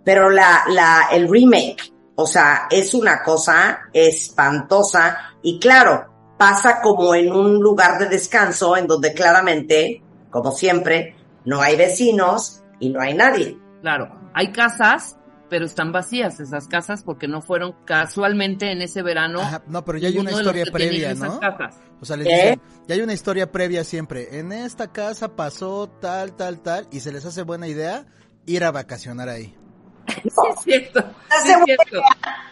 Pero 0.05 0.29
la, 0.29 0.65
la, 0.69 1.09
el 1.11 1.26
remake, 1.26 1.91
o 2.17 2.26
sea, 2.26 2.69
es 2.71 2.93
una 2.93 3.23
cosa 3.23 3.88
espantosa 3.95 5.17
y 5.41 5.59
claro, 5.59 6.35
pasa 6.37 6.83
como 6.83 7.15
en 7.15 7.33
un 7.33 7.61
lugar 7.61 7.99
de 7.99 8.11
descanso 8.11 8.76
en 8.76 8.87
donde 8.87 9.15
claramente, 9.15 10.03
como 10.29 10.53
siempre, 10.53 11.17
no 11.47 11.62
hay 11.62 11.76
vecinos 11.76 12.62
y 12.79 12.91
no 12.91 13.00
hay 13.00 13.15
nadie. 13.15 13.57
Claro, 13.81 14.15
hay 14.35 14.53
casas, 14.53 15.17
pero 15.49 15.65
están 15.65 15.93
vacías 15.93 16.41
esas 16.41 16.69
casas 16.69 17.05
porque 17.05 17.26
no 17.26 17.41
fueron 17.41 17.75
casualmente 17.87 18.71
en 18.71 18.83
ese 18.83 19.00
verano. 19.00 19.41
Ajá, 19.41 19.62
no, 19.67 19.83
pero 19.83 19.97
ya 19.97 20.09
hay 20.09 20.19
una 20.19 20.33
historia 20.33 20.67
previa, 20.71 21.12
esas 21.12 21.35
¿no? 21.35 21.41
casas. 21.41 21.81
O 22.03 22.05
sea, 22.05 22.19
les 22.19 22.26
¿Qué? 22.26 22.35
dicen, 22.35 22.61
ya 22.87 22.95
hay 22.95 23.00
una 23.00 23.12
historia 23.12 23.50
previa 23.50 23.85
siempre. 23.85 24.38
En 24.38 24.52
esta 24.52 24.93
casa 24.93 25.35
pasó 25.35 25.88
tal, 25.88 26.35
tal, 26.35 26.61
tal, 26.61 26.87
y 26.90 27.00
se 27.00 27.12
les 27.12 27.25
hace 27.25 27.43
buena 27.43 27.66
idea 27.66 28.07
ir 28.47 28.64
a 28.64 28.71
vacacionar 28.71 29.28
ahí. 29.28 29.57
Sí, 30.07 30.31
es 30.50 30.61
cierto. 30.62 31.00
Hace 31.31 31.47
sí 31.47 31.50
es 31.52 31.57
buena 31.59 31.64
cierto. 31.64 32.02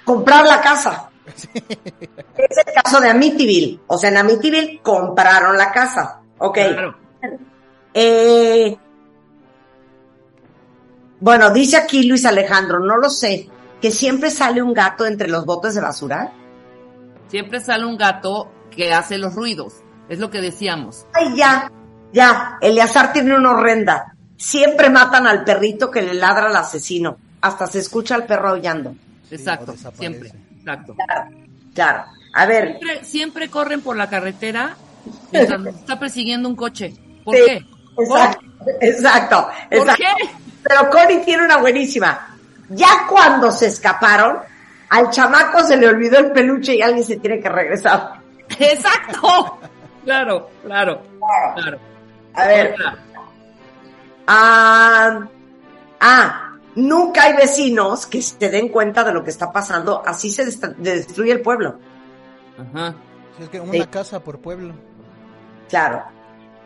Comprar 0.04 0.44
la 0.44 0.60
casa. 0.60 1.10
Es 1.26 1.48
el 1.54 2.82
caso 2.82 3.00
de 3.00 3.10
Amityville. 3.10 3.80
O 3.86 3.96
sea, 3.96 4.10
en 4.10 4.16
Amityville 4.18 4.80
compraron 4.82 5.56
la 5.56 5.72
casa. 5.72 6.20
Ok. 6.38 6.54
Claro. 6.54 6.96
Eh, 7.94 8.76
bueno, 11.20 11.50
dice 11.50 11.76
aquí 11.76 12.02
Luis 12.02 12.26
Alejandro, 12.26 12.80
no 12.80 12.96
lo 12.96 13.08
sé, 13.08 13.48
que 13.80 13.90
siempre 13.90 14.30
sale 14.30 14.60
un 14.60 14.74
gato 14.74 15.06
entre 15.06 15.28
los 15.28 15.46
botes 15.46 15.74
de 15.74 15.80
basura. 15.80 16.32
Siempre 17.28 17.60
sale 17.60 17.86
un 17.86 17.96
gato 17.96 18.50
que 18.70 18.92
hace 18.92 19.16
los 19.16 19.34
ruidos. 19.34 19.83
Es 20.08 20.18
lo 20.18 20.30
que 20.30 20.40
decíamos. 20.40 21.06
Ay, 21.14 21.34
ya, 21.36 21.70
ya, 22.12 22.58
Eleazar 22.60 23.12
tiene 23.12 23.34
una 23.34 23.52
horrenda. 23.52 24.14
Siempre 24.36 24.90
matan 24.90 25.26
al 25.26 25.44
perrito 25.44 25.90
que 25.90 26.02
le 26.02 26.14
ladra 26.14 26.46
al 26.46 26.56
asesino. 26.56 27.16
Hasta 27.40 27.66
se 27.66 27.78
escucha 27.78 28.14
al 28.14 28.26
perro 28.26 28.50
aullando. 28.50 28.94
Exacto, 29.30 29.74
siempre. 29.96 30.30
Exacto. 30.58 30.94
Claro. 31.74 32.04
A 32.34 32.46
ver, 32.46 32.68
Siempre, 32.78 33.04
siempre 33.04 33.48
corren 33.50 33.80
por 33.80 33.96
la 33.96 34.08
carretera 34.10 34.76
mientras 35.32 35.66
está 35.66 35.98
persiguiendo 35.98 36.48
un 36.48 36.56
coche. 36.56 36.94
¿Por 37.24 37.34
Sí, 37.36 37.42
qué? 37.46 37.66
exacto, 37.98 38.40
exacto, 38.80 39.48
¿Por 39.70 39.78
exacto. 39.78 40.02
qué? 40.02 40.30
Pero 40.62 40.90
Connie 40.90 41.24
tiene 41.24 41.44
una 41.44 41.58
buenísima. 41.58 42.36
Ya 42.70 43.06
cuando 43.08 43.50
se 43.52 43.66
escaparon, 43.66 44.38
al 44.88 45.10
chamaco 45.10 45.62
se 45.62 45.76
le 45.76 45.86
olvidó 45.88 46.18
el 46.18 46.32
peluche 46.32 46.74
y 46.74 46.82
alguien 46.82 47.04
se 47.04 47.16
tiene 47.18 47.40
que 47.40 47.48
regresar. 47.48 48.14
Exacto. 48.58 49.58
Claro, 50.04 50.48
claro, 50.64 51.02
claro. 51.54 51.78
A 52.34 52.46
ver, 52.46 52.74
ah, 54.26 55.20
ah, 56.00 56.50
nunca 56.74 57.24
hay 57.24 57.36
vecinos 57.36 58.06
que 58.06 58.20
se 58.22 58.50
den 58.50 58.68
cuenta 58.68 59.04
de 59.04 59.12
lo 59.12 59.22
que 59.24 59.30
está 59.30 59.52
pasando. 59.52 60.02
Así 60.04 60.30
se 60.30 60.44
dest- 60.46 60.74
destruye 60.76 61.32
el 61.32 61.40
pueblo. 61.40 61.78
Ajá. 62.58 62.94
Es 63.40 63.48
que 63.48 63.60
una 63.60 63.72
Sí. 63.72 63.86
casa 63.86 64.20
por 64.20 64.38
pueblo. 64.40 64.74
Claro. 65.68 66.04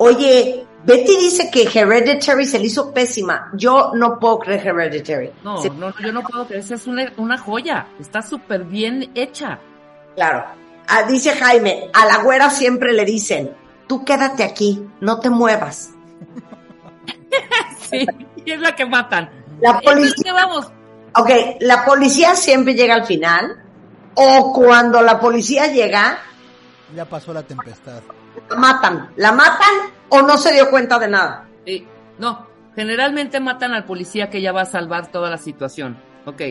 Oye, 0.00 0.64
Betty 0.84 1.16
dice 1.16 1.50
que 1.50 1.62
Hereditary 1.64 2.44
se 2.46 2.58
le 2.58 2.66
hizo 2.66 2.92
pésima. 2.94 3.50
Yo 3.54 3.92
no 3.94 4.18
puedo 4.18 4.38
creer 4.38 4.68
Hereditary. 4.68 5.32
No, 5.42 5.58
Sí, 5.60 5.70
no, 5.70 5.92
yo 5.98 6.12
no 6.12 6.22
puedo 6.22 6.46
creer, 6.46 6.62
esa 6.62 6.76
es 6.76 6.86
una, 6.86 7.12
una 7.16 7.36
joya, 7.36 7.86
está 7.98 8.22
súper 8.22 8.62
bien 8.64 9.10
hecha. 9.14 9.58
Claro. 10.14 10.44
Ah, 10.88 11.02
dice 11.08 11.32
Jaime, 11.32 11.90
a 11.92 12.06
la 12.06 12.22
güera 12.22 12.48
siempre 12.50 12.92
le 12.92 13.04
dicen, 13.04 13.54
tú 13.86 14.04
quédate 14.04 14.42
aquí, 14.42 14.82
no 15.00 15.20
te 15.20 15.28
muevas. 15.30 15.90
Sí, 17.78 18.06
y 18.44 18.50
es 18.50 18.60
la 18.60 18.74
que 18.74 18.84
matan. 18.86 19.30
La 19.60 19.72
es 19.72 19.82
policía, 19.82 20.14
que 20.24 20.32
vamos. 20.32 20.66
ok, 21.14 21.30
la 21.60 21.84
policía 21.84 22.34
siempre 22.34 22.74
llega 22.74 22.94
al 22.94 23.04
final, 23.06 23.62
o 24.14 24.52
cuando 24.52 25.00
la 25.02 25.18
policía 25.20 25.66
llega, 25.68 26.18
Ya 26.94 27.04
pasó 27.04 27.32
la 27.32 27.42
tempestad. 27.42 28.02
la 28.50 28.56
matan. 28.56 29.10
La 29.16 29.32
matan 29.32 29.74
o 30.10 30.22
no 30.22 30.36
se 30.38 30.52
dio 30.52 30.70
cuenta 30.70 30.98
de 30.98 31.08
nada. 31.08 31.46
Sí, 31.66 31.86
no, 32.18 32.46
generalmente 32.74 33.40
matan 33.40 33.72
al 33.72 33.84
policía 33.84 34.30
que 34.30 34.40
ya 34.40 34.52
va 34.52 34.62
a 34.62 34.66
salvar 34.66 35.10
toda 35.10 35.28
la 35.30 35.38
situación. 35.38 35.98
Ok. 36.26 36.42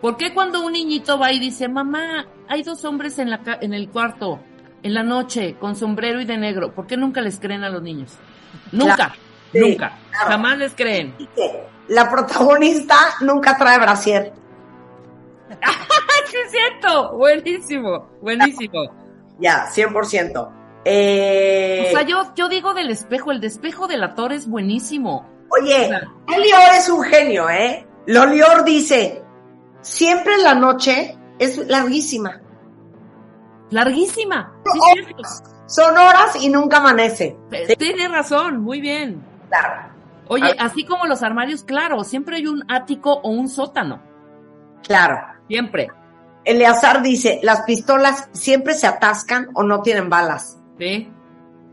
¿Por 0.00 0.16
qué 0.16 0.32
cuando 0.32 0.60
un 0.64 0.72
niñito 0.72 1.18
va 1.18 1.32
y 1.32 1.38
dice, 1.38 1.68
mamá, 1.68 2.26
hay 2.48 2.62
dos 2.62 2.84
hombres 2.84 3.18
en, 3.18 3.30
la 3.30 3.40
en 3.60 3.74
el 3.74 3.90
cuarto, 3.90 4.40
en 4.82 4.94
la 4.94 5.02
noche, 5.02 5.56
con 5.60 5.76
sombrero 5.76 6.20
y 6.20 6.24
de 6.24 6.38
negro? 6.38 6.72
¿Por 6.74 6.86
qué 6.86 6.96
nunca 6.96 7.20
les 7.20 7.38
creen 7.38 7.64
a 7.64 7.68
los 7.70 7.82
niños? 7.82 8.12
Nunca, 8.72 9.14
Sí, 9.52 9.58
nunca. 9.60 9.98
claro. 10.10 10.28
Jamás 10.30 10.58
les 10.58 10.74
creen. 10.74 11.14
La 11.88 12.08
protagonista 12.10 12.94
nunca 13.20 13.56
trae 13.58 13.78
brasier. 13.78 14.32
¡Sí 16.30 16.36
es 16.46 16.50
cierto! 16.52 17.16
Buenísimo, 17.16 18.08
buenísimo. 18.22 18.84
Ya, 19.40 19.66
100%. 19.66 20.50
Eh, 20.84 21.88
O 21.88 21.90
sea, 21.96 22.06
yo, 22.06 22.32
yo 22.34 22.48
digo 22.48 22.72
del 22.72 22.90
espejo, 22.90 23.32
el 23.32 23.40
despejo 23.40 23.86
del 23.88 24.02
actor 24.02 24.32
es 24.32 24.48
buenísimo. 24.48 25.28
oye, 25.60 25.88
claro. 25.88 26.10
Lolior 26.28 26.60
es 26.78 26.88
un 26.88 27.02
genio, 27.02 27.50
¿eh? 27.50 27.86
Lolior 28.06 28.64
dice, 28.64 29.22
siempre 29.82 30.36
la 30.38 30.54
noche 30.54 31.16
es 31.38 31.58
larguísima. 31.68 32.40
Larguísima. 33.70 34.52
Sí. 34.64 35.06
Son 35.66 35.92
horas 35.96 36.36
y 36.40 36.48
nunca 36.48 36.78
amanece. 36.78 37.36
T- 37.50 37.76
Tienes 37.76 38.10
razón, 38.10 38.60
muy 38.62 38.80
bien. 38.80 39.22
Claro, 39.48 39.90
Oye, 40.28 40.44
A 40.44 40.48
ver. 40.48 40.56
así 40.60 40.84
como 40.84 41.06
los 41.06 41.22
armarios, 41.22 41.62
claro, 41.64 42.02
siempre 42.04 42.36
hay 42.36 42.46
un 42.46 42.62
ático 42.70 43.14
o 43.22 43.30
un 43.30 43.48
sótano. 43.48 44.00
claro. 44.86 45.18
Siempre. 45.48 45.88
Eleazar 46.44 47.02
dice, 47.02 47.40
las 47.42 47.62
pistolas 47.62 48.28
siempre 48.32 48.74
se 48.74 48.86
atascan 48.86 49.48
o 49.54 49.64
no 49.64 49.82
tienen 49.82 50.08
balas. 50.08 50.58
Sí, 50.78 51.12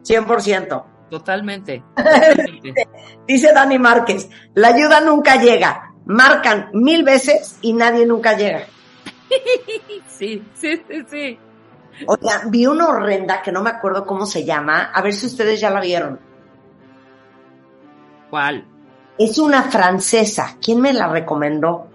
100%. 0.04 0.84
totalmente. 1.12 1.84
totalmente. 1.96 2.88
Dice 3.28 3.54
Dani 3.54 3.78
Márquez, 3.78 4.28
la 4.56 4.70
ayuda 4.70 5.00
nunca 5.02 5.36
llega. 5.36 5.87
Marcan 6.08 6.70
mil 6.74 7.04
veces 7.04 7.60
y 7.62 7.74
nadie 7.74 8.06
nunca 8.06 8.36
llega. 8.36 8.66
Sí, 10.08 10.44
sí, 10.56 10.82
sí, 10.88 11.06
sí. 11.08 11.40
Oiga, 12.08 12.42
vi 12.48 12.66
una 12.66 12.88
horrenda 12.88 13.40
que 13.40 13.52
no 13.52 13.62
me 13.62 13.70
acuerdo 13.70 14.04
cómo 14.04 14.26
se 14.26 14.44
llama. 14.44 14.86
A 14.86 15.02
ver 15.04 15.14
si 15.14 15.28
ustedes 15.28 15.60
ya 15.62 15.70
la 15.70 15.80
vieron. 15.80 16.20
¿Cuál? 18.32 18.66
Es 19.16 19.38
una 19.38 19.62
francesa. 19.64 20.58
¿Quién 20.60 20.82
me 20.82 20.92
la 20.92 21.08
recomendó? 21.08 21.88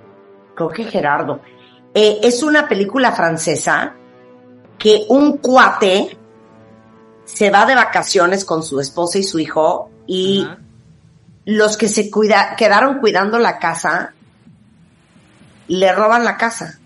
Creo 0.55 0.69
que 0.69 0.85
Gerardo. 0.85 1.41
Eh, 1.93 2.21
es 2.23 2.45
una 2.45 2.69
película 2.69 3.11
francesa 3.11 3.95
que 4.79 5.05
un 5.09 5.39
cuate 5.39 6.17
se 7.25 7.51
va 7.51 7.67
de 7.67 7.75
vacaciones 7.75 8.45
con 8.45 8.63
su 8.63 8.79
esposa 8.79 9.19
y 9.19 9.25
su 9.25 9.41
hijo 9.41 9.91
y. 10.07 10.47
los 11.45 11.77
que 11.77 11.89
se 11.89 12.11
cuida, 12.11 12.55
quedaron 12.57 12.99
cuidando 13.01 13.39
la 13.39 13.59
casa 13.59 14.15
le 15.69 15.93
roban 15.93 16.25
la 16.25 16.37
casa. 16.37 16.79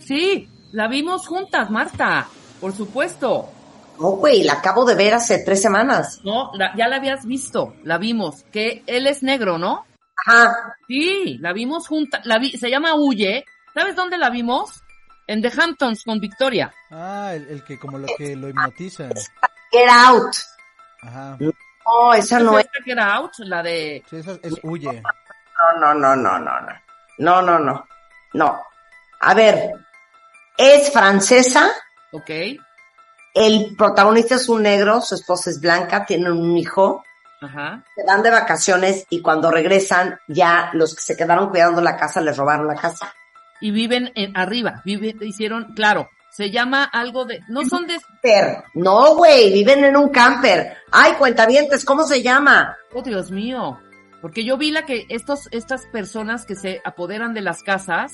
Sí, 0.00 0.48
la 0.72 0.88
vimos 0.88 1.26
juntas, 1.26 1.70
Marta. 1.70 2.26
Por 2.60 2.74
supuesto. 2.74 3.48
No, 4.00 4.10
güey, 4.12 4.42
la 4.42 4.54
acabo 4.54 4.84
de 4.84 4.94
ver 4.94 5.14
hace 5.14 5.38
tres 5.44 5.62
semanas. 5.62 6.20
No, 6.24 6.50
la- 6.54 6.74
ya 6.76 6.88
la 6.88 6.96
habías 6.96 7.24
visto, 7.24 7.76
la 7.84 7.98
vimos. 7.98 8.44
Que 8.52 8.82
él 8.86 9.06
es 9.06 9.22
negro, 9.22 9.58
¿no? 9.58 9.84
Ajá. 10.26 10.76
Sí, 10.88 11.38
la 11.40 11.52
vimos 11.52 11.86
juntas. 11.86 12.24
La 12.26 12.38
vi, 12.38 12.52
se 12.56 12.70
llama 12.70 12.94
Huye. 12.94 13.44
¿Sabes 13.74 13.94
dónde 13.96 14.18
la 14.18 14.30
vimos? 14.30 14.82
En 15.26 15.40
The 15.40 15.52
Hamptons 15.56 16.02
con 16.04 16.18
Victoria. 16.20 16.72
Ah, 16.90 17.32
el, 17.34 17.46
el 17.48 17.64
que 17.64 17.78
como 17.78 17.98
lo 17.98 18.08
que 18.18 18.34
lo 18.34 18.48
hipnotiza. 18.48 19.08
Get 19.70 19.88
out. 19.88 20.34
Ajá. 21.02 21.38
No, 21.86 22.14
esa 22.14 22.38
no 22.38 22.58
es. 22.58 22.66
Out? 22.98 23.32
La 23.38 23.62
de... 23.62 24.02
Sí, 24.08 24.16
esa 24.16 24.32
es 24.42 24.54
huye. 24.62 25.02
No, 25.02 25.80
no, 25.80 25.94
no, 25.94 26.16
no, 26.16 26.38
no, 26.38 26.60
no. 26.60 26.72
No, 27.18 27.42
no, 27.42 27.58
no. 27.58 27.86
No. 28.34 28.62
A 29.20 29.34
ver, 29.34 29.72
es 30.56 30.92
francesa, 30.92 31.70
Ok. 32.12 32.30
el 33.34 33.74
protagonista 33.76 34.34
es 34.34 34.48
un 34.48 34.62
negro, 34.62 35.00
su 35.00 35.14
esposa 35.14 35.50
es 35.50 35.60
blanca, 35.60 36.04
tienen 36.04 36.32
un 36.32 36.56
hijo, 36.56 37.04
Ajá. 37.40 37.84
se 37.94 38.04
van 38.04 38.22
de 38.22 38.30
vacaciones 38.30 39.06
y 39.10 39.22
cuando 39.22 39.50
regresan 39.50 40.18
ya 40.28 40.70
los 40.72 40.94
que 40.94 41.02
se 41.02 41.16
quedaron 41.16 41.50
cuidando 41.50 41.80
la 41.80 41.96
casa 41.96 42.20
les 42.20 42.36
robaron 42.36 42.66
la 42.66 42.74
casa. 42.74 43.12
Y 43.60 43.70
viven 43.70 44.10
en, 44.16 44.36
arriba. 44.36 44.82
Vive, 44.84 45.14
hicieron, 45.20 45.72
claro, 45.74 46.08
se 46.32 46.50
llama 46.50 46.84
algo 46.84 47.26
de... 47.26 47.40
No 47.48 47.62
son 47.68 47.86
de... 47.86 47.98
No, 48.74 49.14
güey, 49.16 49.52
viven 49.52 49.84
en 49.84 49.96
un 49.96 50.08
camper. 50.08 50.76
Ay, 50.90 51.12
cuentavientes, 51.18 51.84
¿cómo 51.84 52.04
se 52.04 52.22
llama? 52.22 52.74
Oh, 52.94 53.02
Dios 53.02 53.30
mío. 53.30 53.78
Porque 54.22 54.44
yo 54.44 54.56
vi 54.56 54.70
la 54.70 54.86
que 54.86 55.04
estos, 55.10 55.48
estas 55.50 55.86
personas 55.88 56.46
que 56.46 56.54
se 56.54 56.80
apoderan 56.84 57.34
de 57.34 57.42
las 57.42 57.62
casas 57.62 58.12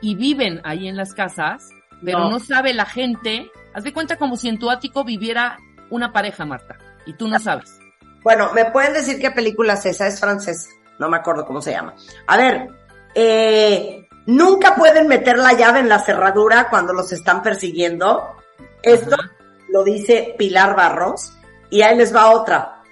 y 0.00 0.14
viven 0.14 0.60
ahí 0.64 0.88
en 0.88 0.96
las 0.96 1.12
casas, 1.12 1.68
pero 2.02 2.20
No. 2.20 2.30
no, 2.30 2.40
sabe 2.40 2.72
la 2.72 2.86
gente. 2.86 3.50
Haz 3.74 3.84
de 3.84 3.92
cuenta 3.92 4.16
como 4.16 4.36
si 4.36 4.48
en 4.48 4.58
tu 4.58 4.70
ático 4.70 5.04
viviera 5.04 5.58
una 5.90 6.12
pareja, 6.12 6.46
Marta, 6.46 6.78
y 7.04 7.12
tú 7.14 7.28
no 7.28 7.38
sabes. 7.38 7.78
Bueno, 8.22 8.52
¿me 8.54 8.64
pueden 8.66 8.94
decir 8.94 9.20
qué 9.20 9.30
película 9.32 9.74
es 9.74 9.84
esa? 9.86 10.06
Es 10.06 10.18
francesa. 10.20 10.70
No 10.98 11.08
me 11.10 11.16
acuerdo 11.18 11.44
cómo 11.44 11.60
se 11.60 11.72
llama. 11.72 11.94
A 12.26 12.36
ver, 12.36 12.68
eh, 13.14 14.06
nunca 14.26 14.74
pueden 14.74 15.08
meter 15.08 15.38
la 15.38 15.52
llave 15.52 15.80
en 15.80 15.88
la 15.88 15.98
cerradura 15.98 16.68
cuando 16.68 16.92
los 16.92 17.12
están 17.12 17.42
persiguiendo. 17.42 18.36
Esto 18.82 19.14
Ajá. 19.14 19.32
lo 19.68 19.84
dice 19.84 20.34
Pilar 20.38 20.76
Barros. 20.76 21.32
Y 21.70 21.82
ahí 21.82 21.96
les 21.96 22.14
va 22.14 22.30
otra. 22.30 22.82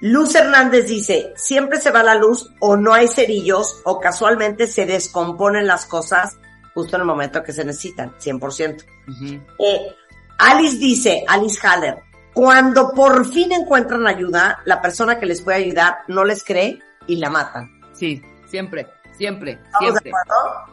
Luz 0.00 0.34
Hernández 0.34 0.88
dice, 0.88 1.32
siempre 1.36 1.80
se 1.80 1.90
va 1.90 2.02
la 2.02 2.14
luz 2.14 2.50
o 2.60 2.76
no 2.76 2.92
hay 2.92 3.08
cerillos 3.08 3.80
o 3.84 3.98
casualmente 3.98 4.66
se 4.66 4.84
descomponen 4.84 5.66
las 5.66 5.86
cosas 5.86 6.36
justo 6.74 6.96
en 6.96 7.02
el 7.02 7.06
momento 7.06 7.42
que 7.42 7.52
se 7.52 7.64
necesitan, 7.64 8.14
100%. 8.18 8.84
Ujú. 9.08 9.40
Eh, 9.58 9.96
Alice 10.38 10.76
dice, 10.76 11.24
Alice 11.26 11.58
Haller, 11.66 11.96
cuando 12.34 12.90
por 12.92 13.26
fin 13.32 13.50
encuentran 13.52 14.06
ayuda, 14.06 14.60
la 14.66 14.82
persona 14.82 15.18
que 15.18 15.24
les 15.24 15.40
puede 15.40 15.56
ayudar 15.56 16.00
no 16.08 16.22
les 16.22 16.44
cree 16.44 16.78
y 17.06 17.16
la 17.16 17.30
matan. 17.30 17.80
Sí, 17.94 18.20
siempre, 18.50 18.86
siempre, 19.16 19.58
¿Estamos 19.64 19.94
de 19.94 20.00
siempre, 20.00 20.14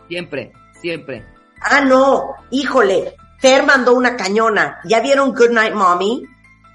siempre, 0.07 0.53
siempre. 0.81 1.25
Ah, 1.61 1.81
no, 1.81 2.35
híjole, 2.51 3.15
Fer 3.39 3.65
mandó 3.65 3.93
una 3.93 4.15
cañona. 4.15 4.79
¿Ya 4.85 4.99
vieron 4.99 5.33
Good 5.33 5.51
Night 5.51 5.73
Mommy? 5.73 6.27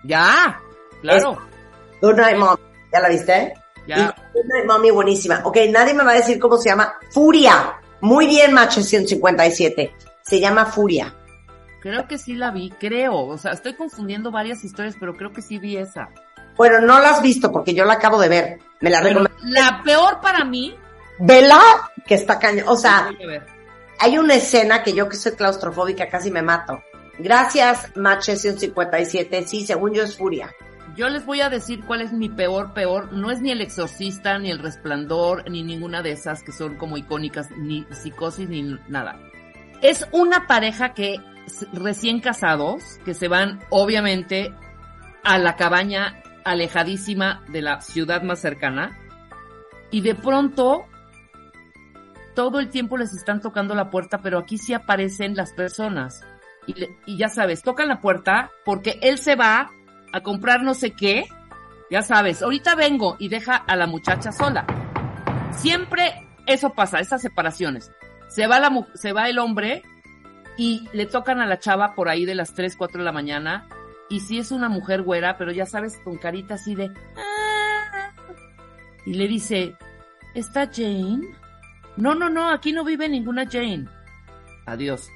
Ya, 0.04 0.60
claro, 1.02 1.38
Good 2.00 2.14
Night 2.16 2.38
Mommy, 2.38 2.62
¿ya 2.92 3.00
la 3.00 3.08
viste? 3.08 3.54
ya. 3.86 3.96
Y 3.96 4.02
Good 4.34 4.46
Night 4.46 4.66
Mommy, 4.66 4.90
buenísima. 4.90 5.40
Ok, 5.44 5.56
nadie 5.70 5.94
me 5.94 6.04
va 6.04 6.12
a 6.12 6.16
decir 6.16 6.38
cómo 6.38 6.56
se 6.56 6.68
llama. 6.68 6.94
Furia. 7.10 7.80
Muy 8.00 8.26
bien, 8.26 8.52
Macho 8.52 8.82
157. 8.82 9.94
Se 10.22 10.40
llama 10.40 10.66
Furia. 10.66 11.14
Creo 11.80 12.06
que 12.06 12.18
sí 12.18 12.34
la 12.34 12.50
vi, 12.50 12.70
creo. 12.70 13.16
O 13.26 13.38
sea, 13.38 13.52
estoy 13.52 13.74
confundiendo 13.74 14.30
varias 14.30 14.64
historias, 14.64 14.96
pero 14.98 15.14
creo 15.16 15.32
que 15.32 15.42
sí 15.42 15.58
vi 15.58 15.76
esa. 15.76 16.08
Bueno, 16.56 16.80
no 16.80 16.98
la 17.00 17.10
has 17.10 17.22
visto 17.22 17.50
porque 17.52 17.74
yo 17.74 17.84
la 17.84 17.94
acabo 17.94 18.20
de 18.20 18.28
ver. 18.28 18.58
Me 18.80 18.90
la 18.90 19.00
recomiendo. 19.00 19.30
la 19.44 19.80
peor 19.84 20.20
para 20.20 20.44
mí, 20.44 20.76
Vela, 21.18 21.60
que 22.06 22.14
está 22.14 22.38
cañón. 22.38 22.66
O 22.68 22.76
sea. 22.76 23.10
Hay 24.00 24.16
una 24.16 24.34
escena 24.34 24.82
que 24.84 24.92
yo 24.92 25.08
que 25.08 25.16
soy 25.16 25.32
claustrofóbica 25.32 26.08
casi 26.08 26.30
me 26.30 26.40
mato. 26.40 26.80
Gracias, 27.18 27.96
Match 27.96 28.30
157. 28.30 29.44
Sí, 29.44 29.66
según 29.66 29.92
yo 29.92 30.04
es 30.04 30.16
furia. 30.16 30.54
Yo 30.94 31.08
les 31.08 31.26
voy 31.26 31.40
a 31.40 31.50
decir 31.50 31.84
cuál 31.84 32.02
es 32.02 32.12
mi 32.12 32.28
peor, 32.28 32.72
peor. 32.74 33.12
No 33.12 33.30
es 33.30 33.40
ni 33.40 33.50
el 33.50 33.60
exorcista, 33.60 34.38
ni 34.38 34.50
el 34.50 34.60
resplandor, 34.60 35.50
ni 35.50 35.64
ninguna 35.64 36.02
de 36.02 36.12
esas 36.12 36.42
que 36.44 36.52
son 36.52 36.76
como 36.76 36.96
icónicas, 36.96 37.50
ni 37.56 37.86
psicosis, 37.90 38.48
ni 38.48 38.78
nada. 38.88 39.18
Es 39.82 40.06
una 40.12 40.46
pareja 40.46 40.94
que 40.94 41.16
recién 41.72 42.20
casados, 42.20 42.98
que 43.04 43.14
se 43.14 43.26
van 43.26 43.60
obviamente 43.70 44.54
a 45.24 45.38
la 45.38 45.56
cabaña 45.56 46.22
alejadísima 46.44 47.42
de 47.48 47.62
la 47.62 47.80
ciudad 47.80 48.22
más 48.22 48.40
cercana, 48.40 48.96
y 49.90 50.02
de 50.02 50.14
pronto 50.14 50.86
todo 52.38 52.60
el 52.60 52.70
tiempo 52.70 52.96
les 52.96 53.12
están 53.14 53.40
tocando 53.40 53.74
la 53.74 53.90
puerta, 53.90 54.18
pero 54.18 54.38
aquí 54.38 54.58
sí 54.58 54.72
aparecen 54.72 55.34
las 55.34 55.52
personas. 55.52 56.20
Y, 56.68 57.16
ya 57.16 57.28
sabes, 57.28 57.64
tocan 57.64 57.88
la 57.88 58.00
puerta 58.00 58.52
porque 58.64 59.00
él 59.02 59.18
se 59.18 59.34
va 59.34 59.72
a 60.12 60.20
comprar 60.20 60.62
no 60.62 60.74
sé 60.74 60.92
qué, 60.92 61.24
ya 61.90 62.00
sabes, 62.02 62.40
ahorita 62.40 62.76
vengo 62.76 63.16
y 63.18 63.28
deja 63.28 63.56
a 63.56 63.74
la 63.74 63.88
muchacha 63.88 64.30
sola. 64.30 64.64
Siempre 65.50 66.28
eso 66.46 66.74
pasa, 66.74 67.00
esas 67.00 67.22
separaciones. 67.22 67.90
Se 68.28 68.46
va 68.46 68.60
la 68.60 68.86
se 68.94 69.12
va 69.12 69.28
el 69.28 69.40
hombre 69.40 69.82
y 70.56 70.88
le 70.92 71.06
tocan 71.06 71.40
a 71.40 71.46
la 71.46 71.58
chava 71.58 71.96
por 71.96 72.08
ahí 72.08 72.24
de 72.24 72.36
las 72.36 72.54
3, 72.54 72.76
4 72.76 72.98
de 73.00 73.04
la 73.04 73.10
mañana 73.10 73.66
y 74.08 74.20
si 74.20 74.38
es 74.38 74.52
una 74.52 74.68
mujer 74.68 75.02
güera, 75.02 75.38
pero 75.38 75.50
ya 75.50 75.66
sabes, 75.66 75.98
con 76.04 76.18
carita 76.18 76.54
así 76.54 76.76
de 76.76 76.88
"Ah". 77.16 78.12
y 79.04 79.14
le 79.14 79.26
dice, 79.26 79.74
¿está 80.34 80.70
Jane? 80.72 81.26
No, 81.98 82.14
no, 82.14 82.30
no, 82.30 82.48
aquí 82.50 82.72
no 82.72 82.84
vive 82.84 83.08
ninguna 83.08 83.44
Jane. 83.50 83.86
Adiós. 84.66 85.10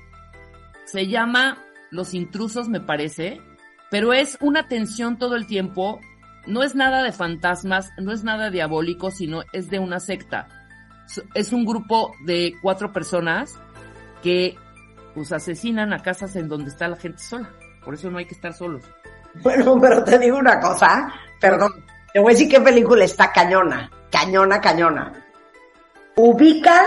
Se 0.84 1.06
llama 1.06 1.58
Los 1.90 2.12
intrusos, 2.12 2.68
me 2.68 2.80
parece, 2.80 3.40
pero 3.88 4.12
es 4.12 4.36
una 4.40 4.66
tensión 4.66 5.16
todo 5.16 5.36
el 5.36 5.46
tiempo. 5.46 6.00
No 6.46 6.64
es 6.64 6.74
nada 6.74 7.04
de 7.04 7.12
fantasmas, 7.12 7.92
no 7.98 8.10
es 8.10 8.24
nada 8.24 8.50
diabólico, 8.50 9.12
sino 9.12 9.42
es 9.52 9.70
de 9.70 9.78
una 9.78 10.00
secta. 10.00 10.48
Es 11.34 11.52
un 11.52 11.64
grupo 11.64 12.12
de 12.26 12.54
cuatro 12.60 12.92
personas 12.92 13.56
que 14.20 14.56
pues 15.14 15.30
asesinan 15.30 15.92
a 15.92 16.00
casas 16.00 16.34
en 16.34 16.48
donde 16.48 16.70
está 16.70 16.88
la 16.88 16.96
gente 16.96 17.22
sola. 17.22 17.48
Por 17.84 17.94
eso 17.94 18.10
no 18.10 18.18
hay 18.18 18.24
que 18.24 18.34
estar 18.34 18.54
solos. 18.54 18.82
Bueno, 19.34 19.78
pero 19.80 20.02
te 20.02 20.18
digo 20.18 20.36
una 20.36 20.58
cosa, 20.58 21.12
perdón, 21.40 21.72
te 22.12 22.18
voy 22.18 22.32
a 22.32 22.34
decir 22.34 22.48
qué 22.48 22.60
película 22.60 23.04
está 23.04 23.30
cañona, 23.30 23.88
cañona, 24.10 24.60
cañona. 24.60 25.12
Ubican 26.16 26.86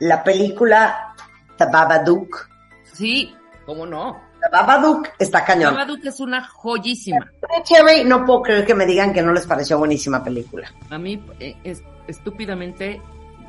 la 0.00 0.24
película 0.24 1.14
The 1.56 1.66
Babadook. 1.66 2.48
Sí, 2.92 3.34
¿cómo 3.66 3.86
no? 3.86 4.20
The 4.42 4.48
Babadook 4.50 5.08
está 5.18 5.44
cañona. 5.44 5.72
Babadook 5.72 6.04
es 6.06 6.20
una 6.20 6.46
joyísima. 6.46 7.30
Cherry, 7.62 8.04
no 8.04 8.24
puedo 8.24 8.42
creer 8.42 8.66
que 8.66 8.74
me 8.74 8.86
digan 8.86 9.12
que 9.12 9.22
no 9.22 9.32
les 9.32 9.46
pareció 9.46 9.78
buenísima 9.78 10.24
película. 10.24 10.72
A 10.88 10.98
mí 10.98 11.22
eh, 11.38 11.56
es 11.64 11.82
estúpidamente 12.06 13.00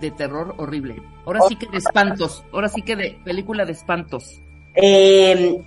de 0.01 0.11
terror 0.11 0.53
horrible. 0.57 1.01
Ahora 1.25 1.41
sí 1.47 1.55
que 1.55 1.67
de 1.67 1.77
espantos. 1.77 2.43
Ahora 2.51 2.67
sí 2.67 2.81
que 2.81 2.95
de 2.95 3.21
película 3.23 3.63
de 3.63 3.71
espantos. 3.71 4.41
Eh, 4.75 5.63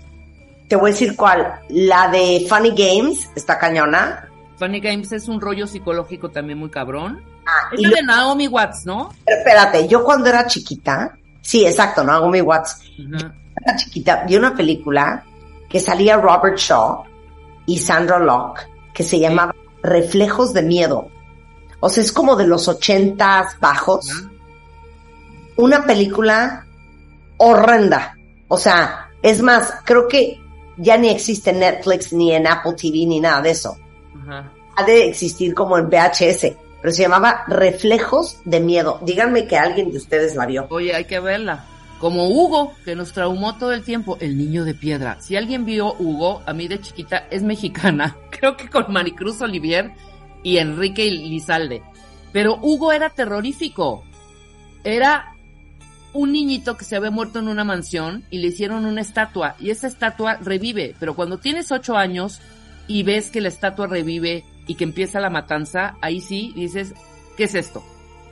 te 0.68 0.76
voy 0.76 0.90
a 0.90 0.92
decir 0.92 1.16
cuál. 1.16 1.60
La 1.68 2.08
de 2.08 2.46
Funny 2.48 2.70
Games 2.70 3.30
está 3.34 3.58
cañona. 3.58 4.28
Funny 4.56 4.80
Games 4.80 5.12
es 5.12 5.28
un 5.28 5.40
rollo 5.40 5.66
psicológico 5.66 6.30
también 6.30 6.58
muy 6.58 6.70
cabrón. 6.70 7.22
Ah, 7.46 7.70
Es 7.72 7.90
de 7.90 8.02
Naomi 8.02 8.48
Watts, 8.48 8.86
¿no? 8.86 9.10
pero 9.24 9.38
espérate, 9.38 9.86
yo 9.88 10.02
cuando 10.04 10.28
era 10.28 10.46
chiquita, 10.46 11.16
sí, 11.42 11.66
exacto, 11.66 12.02
no 12.04 12.12
hago 12.12 12.28
mi 12.30 12.40
Watts. 12.40 12.80
Ajá. 13.16 13.34
Era 13.62 13.76
chiquita, 13.76 14.24
vi 14.26 14.36
una 14.36 14.54
película 14.54 15.24
que 15.68 15.78
salía 15.80 16.16
Robert 16.16 16.56
Shaw 16.58 17.04
y 17.66 17.78
Sandra 17.78 18.18
Locke 18.18 18.68
que 18.92 19.02
se 19.02 19.18
llamaba 19.18 19.54
Reflejos 19.82 20.52
de 20.54 20.62
Miedo. 20.62 21.08
O 21.80 21.88
sea, 21.90 22.02
es 22.02 22.12
como 22.12 22.36
de 22.36 22.46
los 22.46 22.68
ochentas 22.68 23.58
bajos. 23.60 24.08
Una 25.56 25.84
película 25.84 26.64
horrenda. 27.36 28.16
O 28.48 28.56
sea, 28.56 29.10
es 29.22 29.42
más, 29.42 29.74
creo 29.84 30.08
que 30.08 30.40
ya 30.76 30.96
ni 30.96 31.08
existe 31.10 31.50
en 31.50 31.60
Netflix, 31.60 32.12
ni 32.12 32.32
en 32.32 32.46
Apple 32.46 32.74
TV, 32.74 33.06
ni 33.06 33.20
nada 33.20 33.42
de 33.42 33.50
eso. 33.50 33.76
Ha 34.76 34.82
de 34.84 35.08
existir 35.08 35.54
como 35.54 35.76
en 35.78 35.88
VHS, 35.88 36.52
pero 36.84 36.92
se 36.92 37.00
llamaba 37.00 37.44
Reflejos 37.46 38.42
de 38.44 38.60
Miedo. 38.60 39.00
Díganme 39.02 39.46
que 39.46 39.56
alguien 39.56 39.90
de 39.90 39.96
ustedes 39.96 40.36
la 40.36 40.44
vio. 40.44 40.66
Oye, 40.68 40.94
hay 40.94 41.06
que 41.06 41.18
verla. 41.18 41.64
Como 41.98 42.28
Hugo, 42.28 42.74
que 42.84 42.94
nos 42.94 43.14
traumó 43.14 43.56
todo 43.56 43.72
el 43.72 43.82
tiempo, 43.82 44.18
el 44.20 44.36
niño 44.36 44.66
de 44.66 44.74
piedra. 44.74 45.16
Si 45.18 45.34
alguien 45.34 45.64
vio 45.64 45.94
Hugo, 45.98 46.42
a 46.44 46.52
mí 46.52 46.68
de 46.68 46.82
chiquita 46.82 47.26
es 47.30 47.42
mexicana. 47.42 48.18
Creo 48.30 48.58
que 48.58 48.68
con 48.68 48.92
Maricruz 48.92 49.40
Olivier 49.40 49.92
y 50.42 50.58
Enrique 50.58 51.10
Lizalde. 51.10 51.80
Pero 52.34 52.58
Hugo 52.60 52.92
era 52.92 53.08
terrorífico. 53.08 54.04
Era 54.84 55.34
un 56.12 56.32
niñito 56.32 56.76
que 56.76 56.84
se 56.84 56.96
había 56.96 57.10
muerto 57.10 57.38
en 57.38 57.48
una 57.48 57.64
mansión 57.64 58.26
y 58.28 58.40
le 58.40 58.48
hicieron 58.48 58.84
una 58.84 59.00
estatua. 59.00 59.56
Y 59.58 59.70
esa 59.70 59.86
estatua 59.86 60.34
revive. 60.34 60.94
Pero 61.00 61.16
cuando 61.16 61.38
tienes 61.38 61.72
ocho 61.72 61.96
años 61.96 62.42
y 62.86 63.04
ves 63.04 63.30
que 63.30 63.40
la 63.40 63.48
estatua 63.48 63.86
revive 63.86 64.44
y 64.66 64.74
que 64.76 64.84
empieza 64.84 65.20
la 65.20 65.30
matanza, 65.30 65.96
ahí 66.00 66.20
sí 66.20 66.52
dices, 66.56 66.94
¿qué 67.36 67.44
es 67.44 67.54
esto? 67.54 67.84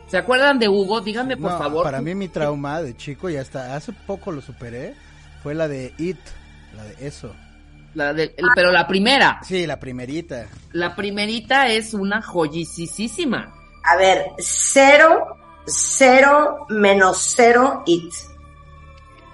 ¿Se 0.08 0.16
acuerdan 0.18 0.58
de 0.58 0.68
Hugo? 0.68 1.00
Díganme 1.00 1.36
por 1.36 1.52
No, 1.52 1.58
favor. 1.58 1.84
Para 1.84 2.00
mí 2.02 2.14
mi 2.14 2.28
trauma 2.28 2.82
de 2.82 2.96
chico 2.96 3.30
y 3.30 3.36
hasta 3.36 3.74
hace 3.74 3.92
poco 3.92 4.30
lo 4.32 4.40
superé 4.42 4.94
fue 5.42 5.54
la 5.54 5.68
de 5.68 5.92
It, 5.98 6.18
la 6.76 6.84
de 6.84 7.06
eso. 7.06 7.34
La 7.94 8.12
de- 8.14 8.34
el- 8.36 8.46
pero 8.54 8.70
la 8.72 8.86
primera, 8.86 9.40
Sí, 9.42 9.66
la 9.66 9.78
primerita. 9.80 10.46
la 10.72 10.94
primerita 10.96 11.68
es 11.68 11.92
una 11.94 12.22
joyisísima. 12.22 13.52
A 13.84 13.96
ver, 13.96 14.26
cero, 14.38 15.36
cero, 15.66 16.66
menos 16.70 17.32
cero, 17.36 17.82
it. 17.86 18.12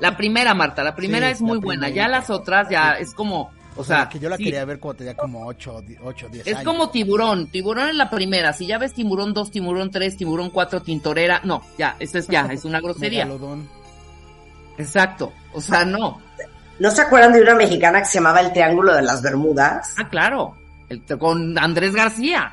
La 0.01 0.17
primera, 0.17 0.55
Marta, 0.55 0.83
la 0.85 0.95
primera 0.95 1.27
Sí, 1.29 1.33
es 1.35 1.41
muy 1.41 1.59
buena. 1.59 1.89
Ya 1.89 2.07
las 2.09 2.31
otras 2.31 2.69
ya 2.71 2.93
es 2.93 3.15
como, 3.15 3.51
o 3.79 3.85
sea, 3.85 4.09
que 4.09 4.19
yo 4.19 4.29
la 4.29 4.37
sí, 4.37 4.45
quería 4.45 4.65
ver 4.65 4.79
cuando 4.79 4.99
tenía 4.99 5.17
como 5.17 5.47
8, 5.47 5.83
8 6.03 6.29
10 6.31 6.47
es 6.47 6.55
años. 6.57 6.65
como 6.65 6.91
tiburón. 6.91 7.47
Tiburón 7.47 7.89
es 7.89 7.95
la 7.95 8.11
primera. 8.11 8.53
Si 8.53 8.67
ya 8.67 8.79
ves 8.79 8.93
tiburón 8.93 9.33
2, 9.33 9.51
tiburón 9.51 9.91
3, 9.91 10.17
tiburón 10.17 10.51
4, 10.51 10.83
tintorera, 10.83 11.41
no, 11.45 11.63
ya, 11.79 11.97
eso 11.99 12.19
es 12.19 12.27
ya, 12.29 12.43
es 12.47 12.65
una 12.65 12.81
grosería. 12.81 13.25
Megalodón. 13.25 13.69
Exacto. 14.77 15.33
O 15.53 15.61
sea, 15.61 15.85
no. 15.85 16.21
¿No 16.79 16.91
se 16.91 17.03
acuerdan 17.03 17.33
de 17.33 17.43
una 17.43 17.55
mexicana 17.55 18.01
que 18.01 18.05
se 18.07 18.15
llamaba 18.19 18.41
El 18.41 18.53
Triángulo 18.53 18.95
de 18.95 19.03
las 19.03 19.23
Bermudas? 19.23 19.95
Ah, 19.99 20.09
claro. 20.09 20.57
El- 20.89 21.03
con 21.19 21.59
Andrés 21.59 21.95
García. 21.95 22.53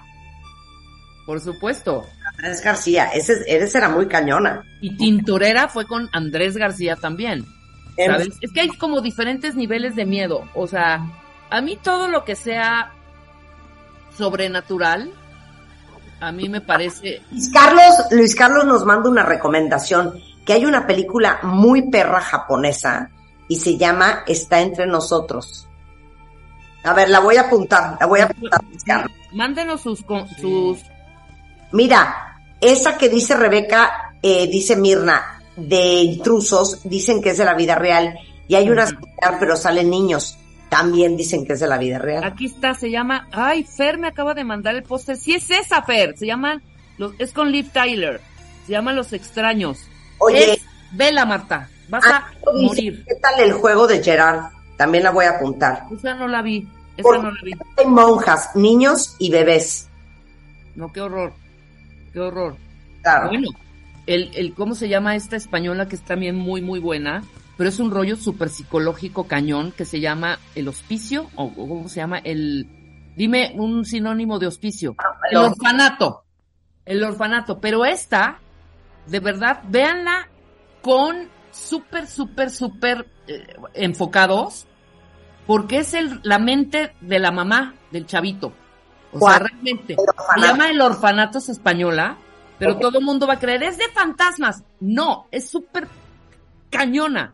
Por 1.26 1.40
supuesto. 1.40 2.06
Andrés 2.38 2.62
García, 2.64 3.06
ese, 3.14 3.44
ese 3.48 3.78
era 3.78 3.90
muy 3.90 4.08
cañona. 4.08 4.64
Y 4.82 4.96
Tintorera 4.98 5.68
fue 5.68 5.86
con 5.86 6.10
Andrés 6.12 6.58
García 6.58 6.96
también. 6.96 7.46
Em, 7.98 8.12
¿Sabes? 8.12 8.30
Es 8.42 8.52
que 8.52 8.62
hay 8.62 8.70
como 8.70 9.02
diferentes 9.02 9.56
niveles 9.56 9.96
de 9.96 10.06
miedo. 10.06 10.44
O 10.54 10.68
sea, 10.68 11.06
a 11.50 11.62
mí 11.62 11.78
todo 11.82 12.08
lo 12.08 12.26
que 12.26 12.36
sea 12.36 12.92
sobrenatural, 14.18 15.12
a 16.20 16.32
mí 16.32 16.50
me 16.50 16.62
parece. 16.62 17.22
Luis 17.32 17.50
Carlos, 17.52 17.84
Luis 18.12 18.36
Carlos 18.36 18.66
nos 18.66 18.86
manda 18.86 19.10
una 19.10 19.24
recomendación, 19.24 20.20
que 20.46 20.54
hay 20.54 20.66
una 20.66 20.88
película 20.88 21.40
muy 21.44 21.90
perra 21.90 22.22
japonesa 22.22 23.10
y 23.48 23.58
se 23.58 23.78
llama 23.78 24.24
Está 24.28 24.62
entre 24.62 24.88
nosotros. 24.88 25.68
A 26.84 26.94
ver, 26.94 27.10
la 27.10 27.20
voy 27.20 27.38
a 27.38 27.42
apuntar, 27.42 27.98
la 28.00 28.06
voy 28.06 28.20
a 28.20 28.26
apuntar, 28.26 28.64
Luis 28.70 28.84
Carlos. 28.84 29.12
Mándenos 29.34 29.82
sus. 29.82 30.04
con- 30.04 30.28
sus 30.30 30.80
Mira, 31.72 32.38
esa 32.62 32.98
que 32.98 33.10
dice 33.10 33.36
Rebeca, 33.36 34.16
eh, 34.22 34.48
dice 34.48 34.76
Mirna, 34.76 35.35
de 35.56 35.98
intrusos, 36.02 36.82
dicen 36.84 37.22
que 37.22 37.32
es 37.32 37.38
de 37.38 37.46
la 37.46 37.54
vida 37.54 37.76
real. 37.76 38.18
Y 38.48 38.56
hay 38.56 38.70
una 38.70 38.86
similar, 38.88 39.38
pero 39.40 39.56
salen 39.58 39.90
niños. 39.90 40.38
También 40.70 41.16
dicen 41.16 41.46
que 41.46 41.54
es 41.54 41.60
de 41.60 41.68
la 41.68 41.78
vida 41.78 42.00
real. 42.00 42.24
aquí 42.24 42.46
está, 42.48 42.74
se 42.74 42.90
llama. 42.92 43.28
Ay, 43.32 43.64
Fer 43.64 43.98
me 43.98 44.08
acaba 44.08 44.34
de 44.34 44.44
mandar 44.44 44.76
el 44.76 44.84
póster. 44.84 45.16
Sí, 45.18 45.34
es 45.34 45.50
esa, 45.50 45.82
Fer. 45.84 46.18
Se 46.18 46.26
llaman. 46.26 46.62
Los, 46.98 47.14
es 47.20 47.32
con 47.34 47.52
Liv 47.52 47.70
Tyler. 47.72 48.20
Se 48.66 48.72
llaman 48.74 48.96
Los 48.96 49.14
Extraños. 49.14 49.80
Oye, 50.18 50.54
Es- 50.54 50.62
vela, 50.92 51.26
Marta. 51.26 51.70
Vas 51.88 52.04
a 52.06 52.26
morir. 52.62 53.04
¿qué 53.08 53.16
tal 53.16 53.40
el 53.40 53.54
juego 53.54 53.86
de 53.88 54.04
Gerard? 54.04 54.52
También 54.76 55.04
la 55.04 55.12
voy 55.12 55.26
a 55.26 55.32
apuntar. 55.32 55.84
Esa 55.96 56.16
no 56.16 56.28
la 56.28 56.42
vi. 56.42 56.68
Esa 56.98 57.18
no 57.18 57.32
la 57.32 57.42
vi. 57.44 57.52
Hay 57.78 57.86
monjas, 57.86 58.56
niños 58.56 59.16
y 59.20 59.30
bebés. 59.30 59.88
No, 60.76 60.92
qué 60.92 61.02
horror. 61.02 61.32
Qué 62.12 62.20
horror. 62.20 62.58
Claro. 63.04 63.28
Bueno, 63.30 63.50
el, 64.08 64.32
el, 64.36 64.54
¿cómo 64.54 64.76
se 64.76 64.90
llama 64.90 65.16
esta 65.16 65.36
española 65.36 65.88
que 65.88 65.96
es 65.96 66.04
también 66.04 66.36
muy, 66.36 66.62
muy 66.62 66.80
buena? 66.80 67.24
Pero 67.58 67.70
es 67.70 67.80
un 67.80 67.92
rollo 67.92 68.18
súper 68.18 68.50
psicológico 68.50 69.28
cañón 69.28 69.72
que 69.72 69.86
se 69.86 70.00
llama 70.00 70.40
el 70.56 70.68
hospicio, 70.68 71.30
o, 71.36 71.54
¿cómo 71.54 71.88
se 71.88 72.02
llama? 72.02 72.20
El, 72.20 72.68
dime 73.16 73.54
un 73.56 73.86
sinónimo 73.86 74.40
de 74.40 74.48
hospicio. 74.48 74.96
El 75.32 75.38
el 75.38 75.44
orfanato. 75.46 76.24
El 76.86 77.04
orfanato. 77.04 77.60
Pero 77.60 77.86
esta, 77.86 78.40
de 79.08 79.20
verdad, 79.20 79.62
véanla 79.70 80.28
con 80.82 81.30
súper, 81.52 82.08
súper, 82.08 82.52
súper 82.52 83.08
eh, 83.28 83.48
enfocados, 83.74 84.68
porque 85.48 85.80
es 85.80 85.94
el, 85.94 86.20
la 86.24 86.40
mente 86.40 86.94
de 87.02 87.20
la 87.20 87.32
mamá 87.32 87.76
del 87.92 88.06
chavito. 88.06 88.54
O 89.14 89.20
sea, 89.20 89.40
realmente. 89.40 89.96
Se 89.96 90.42
llama 90.42 90.70
El 90.70 90.82
Orfanato 90.82 91.38
es 91.38 91.50
española, 91.50 92.18
pero 92.58 92.78
todo 92.78 93.00
el 93.00 93.06
mundo 93.06 93.28
va 93.28 93.34
a 93.34 93.40
creer, 93.40 93.64
es 93.64 93.78
de 93.78 93.88
fantasmas. 93.90 94.64
No, 94.80 95.28
es 95.32 95.50
súper 95.50 95.88
cañona. 96.70 97.34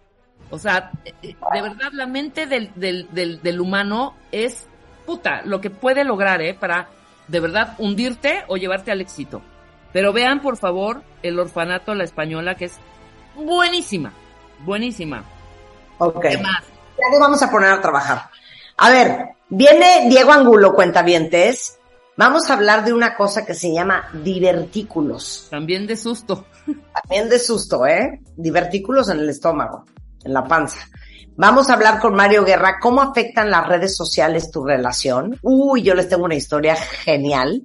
O 0.50 0.60
sea, 0.60 0.92
eh, 1.06 1.14
eh, 1.24 1.36
de 1.54 1.62
verdad 1.62 1.92
la 1.94 2.06
mente 2.06 2.46
del, 2.46 2.72
del, 2.76 3.08
del, 3.12 3.42
del 3.42 3.62
humano 3.62 4.16
es 4.32 4.68
puta, 5.06 5.42
lo 5.46 5.62
que 5.62 5.70
puede 5.70 6.04
lograr, 6.04 6.42
¿eh? 6.42 6.54
Para 6.54 6.90
de 7.28 7.40
verdad 7.40 7.76
hundirte 7.78 8.44
o 8.48 8.58
llevarte 8.58 8.92
al 8.92 9.02
éxito. 9.02 9.42
Pero 9.94 10.14
vean, 10.14 10.42
por 10.42 10.58
favor, 10.58 11.04
El 11.22 11.40
Orfanato, 11.40 11.94
la 11.96 12.04
española, 12.04 12.56
que 12.56 12.66
es 12.66 12.78
buenísima, 13.36 14.14
buenísima. 14.60 15.24
Ok. 15.98 16.22
¿Qué 16.22 16.38
más? 16.38 16.64
Ya 16.98 17.10
le 17.12 17.20
vamos 17.20 17.42
a 17.42 17.50
poner 17.50 17.72
a 17.72 17.82
trabajar. 17.82 18.30
A 18.78 18.90
ver, 18.90 19.30
viene 19.50 20.08
Diego 20.10 20.32
Angulo, 20.32 20.74
cuentavientes. 20.74 21.78
Vamos 22.18 22.50
a 22.50 22.54
hablar 22.54 22.84
de 22.84 22.94
una 22.94 23.16
cosa 23.16 23.46
que 23.46 23.54
se 23.54 23.74
llama 23.74 24.04
divertículos. 24.24 25.48
También 25.50 25.88
de 25.88 25.96
susto. 25.96 26.46
También 26.94 27.30
de 27.30 27.40
susto, 27.40 27.86
¿eh? 27.86 28.22
Divertículos 28.36 29.10
en 29.10 29.20
el 29.20 29.30
estómago, 29.30 29.86
en 30.24 30.34
la 30.34 30.44
panza. 30.44 30.80
Vamos 31.38 31.70
a 31.70 31.74
hablar 31.74 32.00
con 32.00 32.14
Mario 32.14 32.44
Guerra, 32.44 32.78
¿cómo 32.80 33.02
afectan 33.02 33.50
las 33.50 33.66
redes 33.66 33.96
sociales 33.96 34.52
tu 34.52 34.64
relación? 34.64 35.40
Uy, 35.42 35.82
yo 35.82 35.96
les 35.96 36.10
tengo 36.10 36.26
una 36.26 36.36
historia 36.36 36.76
genial. 36.76 37.64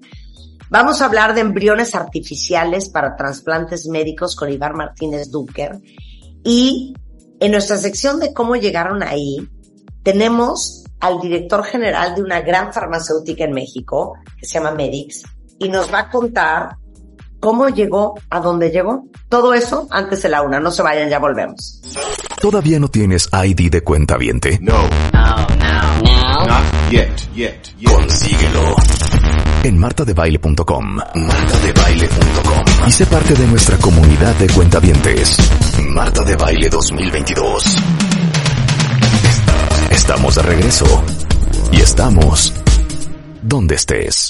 Vamos 0.70 1.02
a 1.02 1.06
hablar 1.06 1.34
de 1.34 1.42
embriones 1.42 1.94
artificiales 1.94 2.88
para 2.88 3.16
trasplantes 3.16 3.86
médicos 3.86 4.34
con 4.34 4.50
Iván 4.50 4.76
Martínez 4.76 5.30
Ducker. 5.30 5.80
Y 6.44 6.94
en 7.40 7.52
nuestra 7.52 7.76
sección 7.76 8.20
de 8.20 8.32
cómo 8.32 8.56
llegaron 8.56 9.02
ahí, 9.02 9.46
tenemos 10.02 10.85
al 11.00 11.20
director 11.20 11.64
general 11.64 12.14
de 12.14 12.22
una 12.22 12.40
gran 12.40 12.72
farmacéutica 12.72 13.44
en 13.44 13.52
México, 13.52 14.14
que 14.38 14.46
se 14.46 14.54
llama 14.54 14.72
Medix, 14.72 15.22
y 15.58 15.68
nos 15.68 15.92
va 15.92 16.00
a 16.00 16.10
contar 16.10 16.76
cómo 17.40 17.68
llegó 17.68 18.14
a 18.30 18.40
donde 18.40 18.70
llegó. 18.70 19.04
Todo 19.28 19.54
eso 19.54 19.86
antes 19.90 20.22
de 20.22 20.28
la 20.28 20.42
una. 20.42 20.60
No 20.60 20.70
se 20.70 20.82
vayan, 20.82 21.08
ya 21.08 21.18
volvemos. 21.18 21.82
¿Todavía 22.40 22.78
no 22.78 22.88
tienes 22.88 23.28
ID 23.32 23.70
de 23.70 23.82
cuenta 23.82 24.16
viente? 24.16 24.58
No. 24.60 24.82
No. 25.12 25.36
Not 26.46 26.90
yet, 26.90 27.34
yet, 27.34 27.74
yet. 27.78 27.92
Consíguelo 27.92 28.76
en 29.66 29.78
martadebaile.com. 29.78 30.96
Martadebaile.com. 31.14 32.64
Y 32.86 32.90
sé 32.92 33.06
parte 33.06 33.34
de 33.34 33.46
nuestra 33.48 33.76
comunidad 33.78 34.34
de 34.36 34.46
cuentavientes. 34.48 35.38
Marta 35.88 36.22
de 36.22 36.36
Baile 36.36 36.68
2022. 36.68 38.05
Estamos 40.08 40.36
de 40.36 40.42
regreso. 40.42 41.04
Y 41.72 41.80
estamos 41.80 42.54
donde 43.42 43.74
estés. 43.74 44.28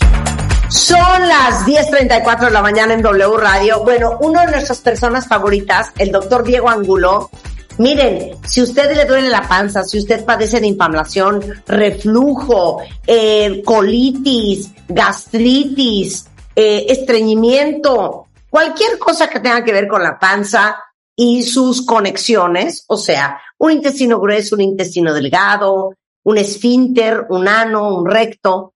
Son 0.71 1.29
las 1.29 1.67
10.34 1.67 2.47
de 2.47 2.51
la 2.51 2.62
mañana 2.62 2.95
en 2.95 3.03
W 3.03 3.37
Radio. 3.37 3.85
Bueno, 3.85 4.17
una 4.21 4.47
de 4.47 4.53
nuestras 4.53 4.79
personas 4.81 5.29
favoritas, 5.29 5.93
el 5.99 6.12
doctor 6.12 6.45
Diego 6.45 6.71
Angulo. 6.71 7.29
Miren, 7.77 8.39
si 8.47 8.62
usted 8.62 8.97
le 8.97 9.05
duele 9.05 9.29
la 9.29 9.47
panza, 9.47 9.85
si 9.85 9.99
usted 9.99 10.25
padece 10.25 10.61
de 10.61 10.69
inflamación, 10.69 11.45
reflujo, 11.67 12.81
eh, 13.07 13.62
colitis, 13.62 14.71
gastritis, 14.89 16.27
eh, 16.55 16.87
estreñimiento, 16.89 18.29
cualquier 18.49 18.99
cosa 18.99 19.29
que 19.29 19.41
tenga 19.41 19.62
que 19.62 19.75
ver 19.75 19.89
con 19.89 20.03
la 20.03 20.19
panza 20.19 20.79
y 21.15 21.43
sus 21.43 21.85
conexiones, 21.85 22.85
o 22.89 22.97
sea, 22.97 23.41
un 23.59 23.73
intestino 23.73 24.21
grueso, 24.21 24.55
un 24.55 24.62
intestino 24.62 25.14
delgado, 25.14 25.95
un 26.25 26.38
esfínter, 26.38 27.27
un 27.31 27.49
ano, 27.49 27.97
un 27.97 28.07
recto, 28.07 28.75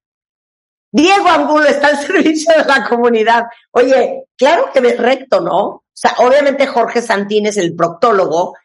Diego 0.92 1.28
Angulo 1.28 1.64
está 1.64 1.88
al 1.88 1.98
servicio 2.06 2.52
de 2.56 2.64
la 2.64 2.88
comunidad. 2.88 3.44
Oye, 3.72 4.24
claro 4.36 4.70
que 4.72 4.80
es 4.80 4.98
recto, 4.98 5.40
¿no? 5.40 5.66
O 5.66 5.84
sea, 5.92 6.14
obviamente 6.18 6.66
Jorge 6.66 7.02
Santín 7.02 7.46
es 7.46 7.56
el 7.56 7.74
proctólogo, 7.74 8.56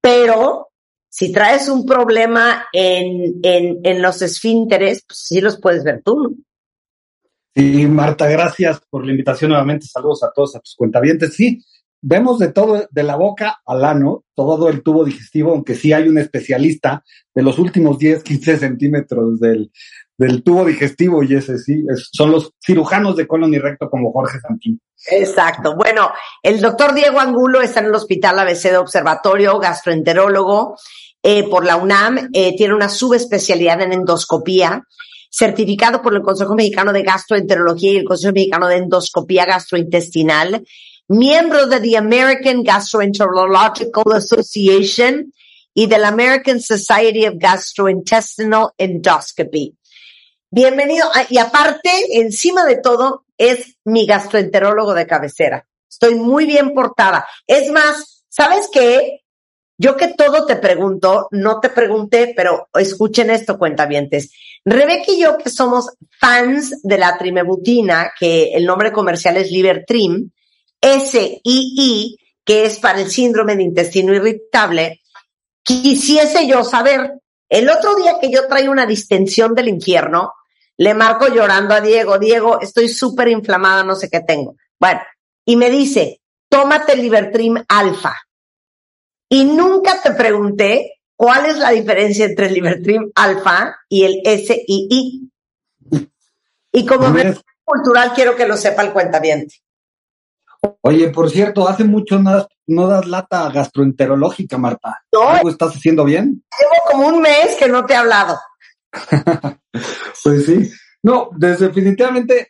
pero 0.00 0.68
si 1.08 1.32
traes 1.32 1.68
un 1.68 1.84
problema 1.84 2.66
en, 2.72 3.40
en, 3.42 3.80
en 3.82 4.02
los 4.02 4.22
esfínteres, 4.22 5.04
pues 5.06 5.18
sí 5.18 5.40
los 5.40 5.60
puedes 5.60 5.84
ver 5.84 6.02
tú, 6.02 6.22
¿no? 6.22 6.30
Sí, 7.56 7.86
Marta, 7.86 8.28
gracias 8.28 8.80
por 8.90 9.04
la 9.04 9.12
invitación 9.12 9.50
nuevamente. 9.50 9.86
Saludos 9.86 10.24
a 10.24 10.32
todos, 10.34 10.56
a 10.56 10.60
tus 10.60 10.74
cuentavientes. 10.74 11.34
Sí, 11.34 11.64
vemos 12.06 12.38
de 12.38 12.52
todo, 12.52 12.86
de 12.90 13.02
la 13.02 13.16
boca 13.16 13.62
al 13.64 13.84
ano, 13.84 14.24
todo 14.34 14.68
el 14.68 14.82
tubo 14.82 15.04
digestivo, 15.04 15.52
aunque 15.52 15.74
sí 15.74 15.92
hay 15.92 16.06
un 16.06 16.18
especialista 16.18 17.02
de 17.34 17.42
los 17.42 17.58
últimos 17.58 17.98
10, 17.98 18.22
15 18.22 18.58
centímetros 18.58 19.40
del, 19.40 19.72
del 20.18 20.42
tubo 20.42 20.66
digestivo 20.66 21.22
y 21.22 21.34
ese 21.34 21.58
sí, 21.58 21.82
son 22.12 22.30
los 22.30 22.52
cirujanos 22.64 23.16
de 23.16 23.26
colon 23.26 23.54
y 23.54 23.58
recto 23.58 23.88
como 23.88 24.12
Jorge 24.12 24.38
Santín. 24.40 24.80
Exacto. 25.10 25.76
Bueno, 25.76 26.12
el 26.42 26.60
doctor 26.60 26.94
Diego 26.94 27.20
Angulo 27.20 27.62
está 27.62 27.80
en 27.80 27.86
el 27.86 27.94
Hospital 27.94 28.38
ABC 28.38 28.64
de 28.64 28.76
Observatorio, 28.76 29.58
gastroenterólogo 29.58 30.76
eh, 31.22 31.48
por 31.48 31.64
la 31.64 31.76
UNAM, 31.76 32.28
eh, 32.34 32.54
tiene 32.54 32.74
una 32.74 32.90
subespecialidad 32.90 33.80
en 33.80 33.94
endoscopía, 33.94 34.82
certificado 35.30 36.02
por 36.02 36.14
el 36.14 36.22
Consejo 36.22 36.54
Mexicano 36.54 36.92
de 36.92 37.02
Gastroenterología 37.02 37.92
y 37.92 37.96
el 37.96 38.04
Consejo 38.04 38.34
Mexicano 38.34 38.68
de 38.68 38.76
Endoscopía 38.76 39.46
Gastrointestinal, 39.46 40.64
miembro 41.08 41.66
de 41.66 41.80
the 41.80 41.96
American 41.96 42.62
Gastroenterological 42.62 44.12
Association 44.14 45.32
y 45.74 45.86
del 45.86 46.04
American 46.04 46.60
Society 46.60 47.26
of 47.26 47.34
Gastrointestinal 47.36 48.70
Endoscopy. 48.78 49.76
Bienvenido. 50.50 51.10
Y 51.28 51.38
aparte, 51.38 51.90
encima 52.12 52.64
de 52.64 52.76
todo, 52.76 53.24
es 53.36 53.76
mi 53.84 54.06
gastroenterólogo 54.06 54.94
de 54.94 55.06
cabecera. 55.06 55.66
Estoy 55.90 56.14
muy 56.14 56.46
bien 56.46 56.72
portada. 56.72 57.26
Es 57.46 57.70
más, 57.70 58.24
¿sabes 58.28 58.68
qué? 58.72 59.20
Yo 59.76 59.96
que 59.96 60.14
todo 60.14 60.46
te 60.46 60.56
pregunto, 60.56 61.26
no 61.32 61.58
te 61.58 61.68
pregunté, 61.68 62.32
pero 62.36 62.68
escuchen 62.74 63.30
esto, 63.30 63.58
cuentavientes. 63.58 64.32
Rebeca 64.64 65.10
y 65.10 65.20
yo 65.20 65.36
que 65.36 65.50
somos 65.50 65.90
fans 66.20 66.80
de 66.84 66.98
la 66.98 67.18
trimebutina, 67.18 68.12
que 68.18 68.52
el 68.54 68.64
nombre 68.64 68.92
comercial 68.92 69.36
es 69.36 69.50
Libertrim, 69.50 70.30
S-I-I, 70.84 72.18
que 72.44 72.66
es 72.66 72.78
para 72.78 73.00
el 73.00 73.10
síndrome 73.10 73.56
de 73.56 73.62
intestino 73.62 74.12
irritable, 74.12 75.00
quisiese 75.62 76.46
yo 76.46 76.62
saber, 76.62 77.20
el 77.48 77.70
otro 77.70 77.96
día 77.96 78.18
que 78.20 78.30
yo 78.30 78.46
traía 78.48 78.70
una 78.70 78.84
distensión 78.84 79.54
del 79.54 79.68
infierno, 79.68 80.34
le 80.76 80.92
marco 80.92 81.28
llorando 81.28 81.74
a 81.74 81.80
Diego, 81.80 82.18
Diego, 82.18 82.60
estoy 82.60 82.88
súper 82.88 83.28
inflamada, 83.28 83.82
no 83.82 83.94
sé 83.94 84.10
qué 84.10 84.20
tengo. 84.20 84.56
Bueno, 84.78 85.00
y 85.46 85.56
me 85.56 85.70
dice, 85.70 86.20
tómate 86.50 86.92
el 86.92 87.00
Libertrim 87.02 87.64
alfa. 87.68 88.14
Y 89.28 89.44
nunca 89.44 90.02
te 90.02 90.10
pregunté 90.10 91.00
cuál 91.16 91.46
es 91.46 91.56
la 91.58 91.70
diferencia 91.70 92.26
entre 92.26 92.46
el 92.46 92.54
Libertrim 92.54 93.10
alfa 93.14 93.76
y 93.88 94.04
el 94.04 94.20
SII. 94.24 95.30
Y 96.72 96.86
como 96.86 97.08
me 97.08 97.34
cultural 97.64 98.12
quiero 98.14 98.36
que 98.36 98.46
lo 98.46 98.56
sepa 98.58 98.82
el 98.82 98.92
cuentaviente. 98.92 99.63
Oye, 100.82 101.08
por 101.08 101.30
cierto, 101.30 101.68
hace 101.68 101.84
mucho 101.84 102.18
no 102.18 102.86
das, 102.86 103.06
lata 103.06 103.50
gastroenterológica, 103.50 104.58
Marta. 104.58 105.02
No. 105.12 105.48
estás 105.48 105.76
haciendo 105.76 106.04
bien? 106.04 106.42
Llevo 106.58 106.90
como 106.90 107.08
un 107.08 107.22
mes 107.22 107.56
que 107.58 107.68
no 107.68 107.84
te 107.84 107.94
he 107.94 107.96
hablado. 107.96 108.38
pues 110.22 110.46
sí. 110.46 110.70
No, 111.02 111.28
definitivamente 111.36 112.48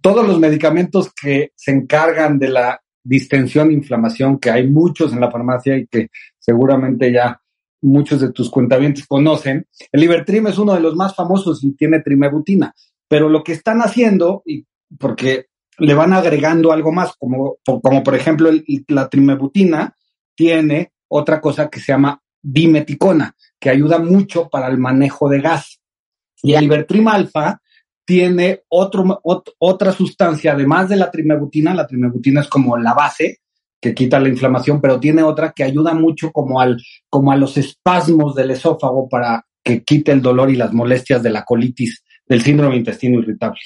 todos 0.00 0.26
los 0.26 0.38
medicamentos 0.38 1.12
que 1.12 1.50
se 1.56 1.72
encargan 1.72 2.38
de 2.38 2.48
la 2.48 2.80
distensión 3.02 3.70
e 3.70 3.74
inflamación, 3.74 4.38
que 4.38 4.50
hay 4.50 4.68
muchos 4.68 5.12
en 5.12 5.20
la 5.20 5.30
farmacia 5.30 5.76
y 5.76 5.88
que 5.88 6.08
seguramente 6.38 7.12
ya 7.12 7.40
muchos 7.82 8.20
de 8.20 8.30
tus 8.30 8.48
cuentavientes 8.48 9.06
conocen, 9.08 9.66
el 9.90 10.00
Libertrim 10.00 10.46
es 10.46 10.58
uno 10.58 10.74
de 10.74 10.80
los 10.80 10.94
más 10.94 11.16
famosos 11.16 11.64
y 11.64 11.72
tiene 11.72 12.00
trimebutina, 12.00 12.72
pero 13.08 13.28
lo 13.28 13.42
que 13.42 13.52
están 13.52 13.80
haciendo, 13.80 14.42
y 14.46 14.64
porque 14.96 15.46
le 15.82 15.94
van 15.94 16.12
agregando 16.12 16.72
algo 16.72 16.92
más, 16.92 17.12
como, 17.18 17.56
como 17.64 18.02
por 18.02 18.14
ejemplo 18.14 18.50
la 18.88 19.08
trimebutina 19.08 19.96
tiene 20.34 20.92
otra 21.08 21.40
cosa 21.40 21.68
que 21.68 21.80
se 21.80 21.92
llama 21.92 22.20
dimeticona, 22.40 23.34
que 23.58 23.70
ayuda 23.70 23.98
mucho 23.98 24.48
para 24.48 24.68
el 24.68 24.78
manejo 24.78 25.28
de 25.28 25.40
gas. 25.40 25.80
Y 26.42 26.54
el 26.54 26.64
Ibertrim 26.64 27.06
tiene 28.04 28.62
otro, 28.68 29.20
otra 29.58 29.92
sustancia, 29.92 30.52
además 30.52 30.88
de 30.88 30.96
la 30.96 31.10
trimebutina, 31.10 31.74
la 31.74 31.86
trimebutina 31.86 32.42
es 32.42 32.48
como 32.48 32.76
la 32.76 32.94
base 32.94 33.40
que 33.80 33.94
quita 33.94 34.20
la 34.20 34.28
inflamación, 34.28 34.80
pero 34.80 35.00
tiene 35.00 35.24
otra 35.24 35.52
que 35.52 35.64
ayuda 35.64 35.94
mucho 35.94 36.30
como, 36.30 36.60
al, 36.60 36.80
como 37.08 37.32
a 37.32 37.36
los 37.36 37.56
espasmos 37.56 38.36
del 38.36 38.52
esófago 38.52 39.08
para 39.08 39.44
que 39.64 39.82
quite 39.82 40.12
el 40.12 40.22
dolor 40.22 40.50
y 40.50 40.56
las 40.56 40.72
molestias 40.72 41.24
de 41.24 41.30
la 41.30 41.44
colitis, 41.44 42.04
del 42.24 42.42
síndrome 42.42 42.76
intestino 42.76 43.18
irritable. 43.18 43.60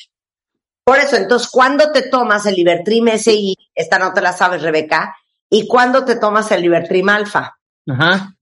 Por 0.86 1.00
eso, 1.00 1.16
entonces, 1.16 1.48
¿cuándo 1.50 1.90
te 1.90 2.02
tomas 2.02 2.46
el 2.46 2.54
Libertrim 2.54 3.08
SI? 3.08 3.56
Esta 3.74 3.98
no 3.98 4.12
te 4.12 4.20
la 4.20 4.32
sabes, 4.32 4.62
Rebeca. 4.62 5.16
¿Y 5.50 5.66
cuándo 5.66 6.04
te 6.04 6.14
tomas 6.14 6.52
el 6.52 6.62
Libertrim 6.62 7.08
alfa? 7.08 7.58
Ajá. 7.88 8.36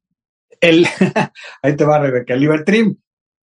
El, 0.60 0.86
ahí 1.62 1.74
te 1.74 1.84
va, 1.86 1.98
Rebeca. 1.98 2.34
El 2.34 2.40
Libertrim 2.40 2.96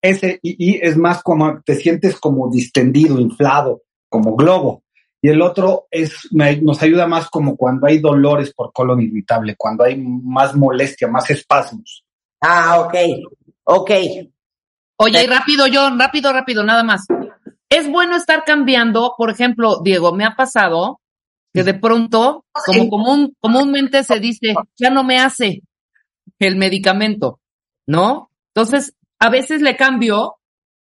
SII 0.03 0.79
es 0.83 0.97
más 0.97 1.23
como 1.23 1.61
te 1.63 1.73
sientes 1.73 2.19
como 2.19 2.51
distendido, 2.51 3.19
inflado, 3.19 3.81
como 4.07 4.35
globo. 4.35 4.83
Y 5.19 5.29
el 5.29 5.41
otro 5.41 5.87
es, 5.89 6.27
nos 6.31 6.79
ayuda 6.83 7.07
más 7.07 7.27
como 7.31 7.57
cuando 7.57 7.87
hay 7.87 7.97
dolores 7.97 8.53
por 8.53 8.71
colon 8.71 9.01
irritable, 9.01 9.55
cuando 9.55 9.83
hay 9.83 9.97
más 9.97 10.55
molestia, 10.55 11.07
más 11.07 11.27
espasmos. 11.31 12.05
Ah, 12.39 12.81
ok, 12.81 12.95
ok. 13.63 13.91
Oye, 14.97 15.23
y 15.23 15.27
rápido, 15.27 15.65
John, 15.73 15.99
rápido, 15.99 16.31
rápido, 16.31 16.63
nada 16.63 16.83
más. 16.83 17.07
Es 17.71 17.89
bueno 17.89 18.17
estar 18.17 18.43
cambiando, 18.43 19.15
por 19.17 19.29
ejemplo, 19.29 19.79
Diego, 19.81 20.13
me 20.13 20.25
ha 20.25 20.36
pasado 20.36 20.99
que 21.53 21.63
de 21.63 21.73
pronto, 21.73 22.43
como 22.65 22.89
común, 22.89 23.34
comúnmente 23.39 24.03
se 24.03 24.19
dice, 24.19 24.55
ya 24.77 24.89
no 24.89 25.05
me 25.05 25.19
hace 25.19 25.63
el 26.38 26.57
medicamento, 26.57 27.39
¿no? 27.88 28.29
Entonces, 28.53 28.93
a 29.19 29.29
veces 29.29 29.62
le 29.62 29.77
cambio, 29.77 30.36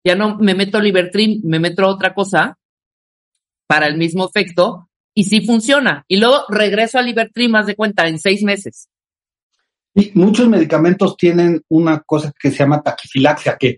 ya 0.06 0.16
no 0.16 0.38
me 0.38 0.56
meto 0.56 0.80
Libertrin, 0.80 1.42
me 1.44 1.60
meto 1.60 1.86
otra 1.86 2.14
cosa 2.14 2.58
para 3.68 3.88
el 3.88 3.98
mismo 3.98 4.26
efecto 4.26 4.88
y 5.14 5.26
sí 5.26 5.46
funciona. 5.46 6.06
Y 6.08 6.22
luego 6.22 6.46
regreso 6.48 7.00
a 7.00 7.02
Libertrin 7.02 7.52
más 7.52 7.66
de 7.66 7.76
cuenta 7.76 8.08
en 8.08 8.18
seis 8.18 8.44
meses. 8.44 8.88
Y 9.94 10.12
muchos 10.14 10.48
medicamentos 10.48 11.18
tienen 11.18 11.62
una 11.68 12.00
cosa 12.00 12.32
que 12.40 12.50
se 12.50 12.60
llama 12.60 12.82
taquifilaxia, 12.82 13.58
que 13.58 13.78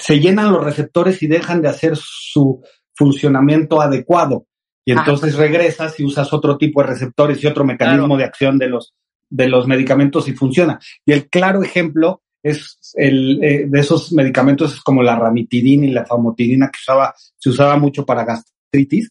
se 0.00 0.18
llenan 0.18 0.52
los 0.52 0.64
receptores 0.64 1.22
y 1.22 1.26
dejan 1.26 1.62
de 1.62 1.68
hacer 1.68 1.96
su 1.96 2.62
funcionamiento 2.94 3.80
adecuado. 3.80 4.46
Y 4.84 4.92
entonces 4.92 5.36
regresas 5.36 6.00
y 6.00 6.04
usas 6.04 6.32
otro 6.32 6.56
tipo 6.56 6.80
de 6.80 6.88
receptores 6.88 7.42
y 7.42 7.46
otro 7.46 7.64
mecanismo 7.64 8.16
de 8.16 8.24
acción 8.24 8.58
de 8.58 8.68
los, 8.68 8.94
de 9.28 9.48
los 9.48 9.66
medicamentos 9.66 10.26
y 10.28 10.32
funciona. 10.32 10.80
Y 11.04 11.12
el 11.12 11.28
claro 11.28 11.62
ejemplo 11.62 12.22
es 12.42 12.78
el, 12.94 13.42
eh, 13.44 13.66
de 13.68 13.80
esos 13.80 14.12
medicamentos 14.12 14.74
es 14.74 14.80
como 14.80 15.02
la 15.02 15.16
ramitidina 15.16 15.86
y 15.86 15.90
la 15.90 16.06
famotidina 16.06 16.70
que 16.70 16.78
usaba, 16.80 17.14
se 17.36 17.50
usaba 17.50 17.76
mucho 17.76 18.04
para 18.06 18.24
gastritis. 18.24 19.10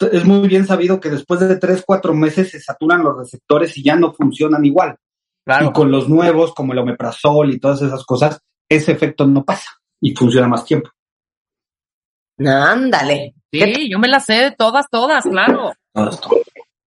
Es 0.00 0.24
muy 0.24 0.48
bien 0.48 0.66
sabido 0.66 0.98
que 0.98 1.10
después 1.10 1.40
de 1.40 1.56
tres, 1.56 1.82
cuatro 1.86 2.14
meses 2.14 2.50
se 2.50 2.60
saturan 2.60 3.02
los 3.02 3.18
receptores 3.18 3.76
y 3.76 3.82
ya 3.82 3.96
no 3.96 4.12
funcionan 4.12 4.64
igual. 4.64 4.96
Y 5.46 5.72
con 5.72 5.90
los 5.90 6.08
nuevos, 6.08 6.54
como 6.54 6.72
el 6.72 6.78
omeprazol 6.78 7.52
y 7.52 7.58
todas 7.58 7.82
esas 7.82 8.04
cosas, 8.04 8.40
ese 8.68 8.92
efecto 8.92 9.26
no 9.26 9.44
pasa 9.44 9.70
y 10.00 10.14
funciona 10.14 10.48
más 10.48 10.64
tiempo. 10.64 10.90
Ándale. 12.38 13.34
Sí, 13.50 13.90
yo 13.90 13.98
me 13.98 14.08
las 14.08 14.26
sé 14.26 14.54
todas, 14.56 14.86
todas, 14.90 15.24
claro. 15.24 15.72
Todo 15.92 16.10
esto. 16.10 16.30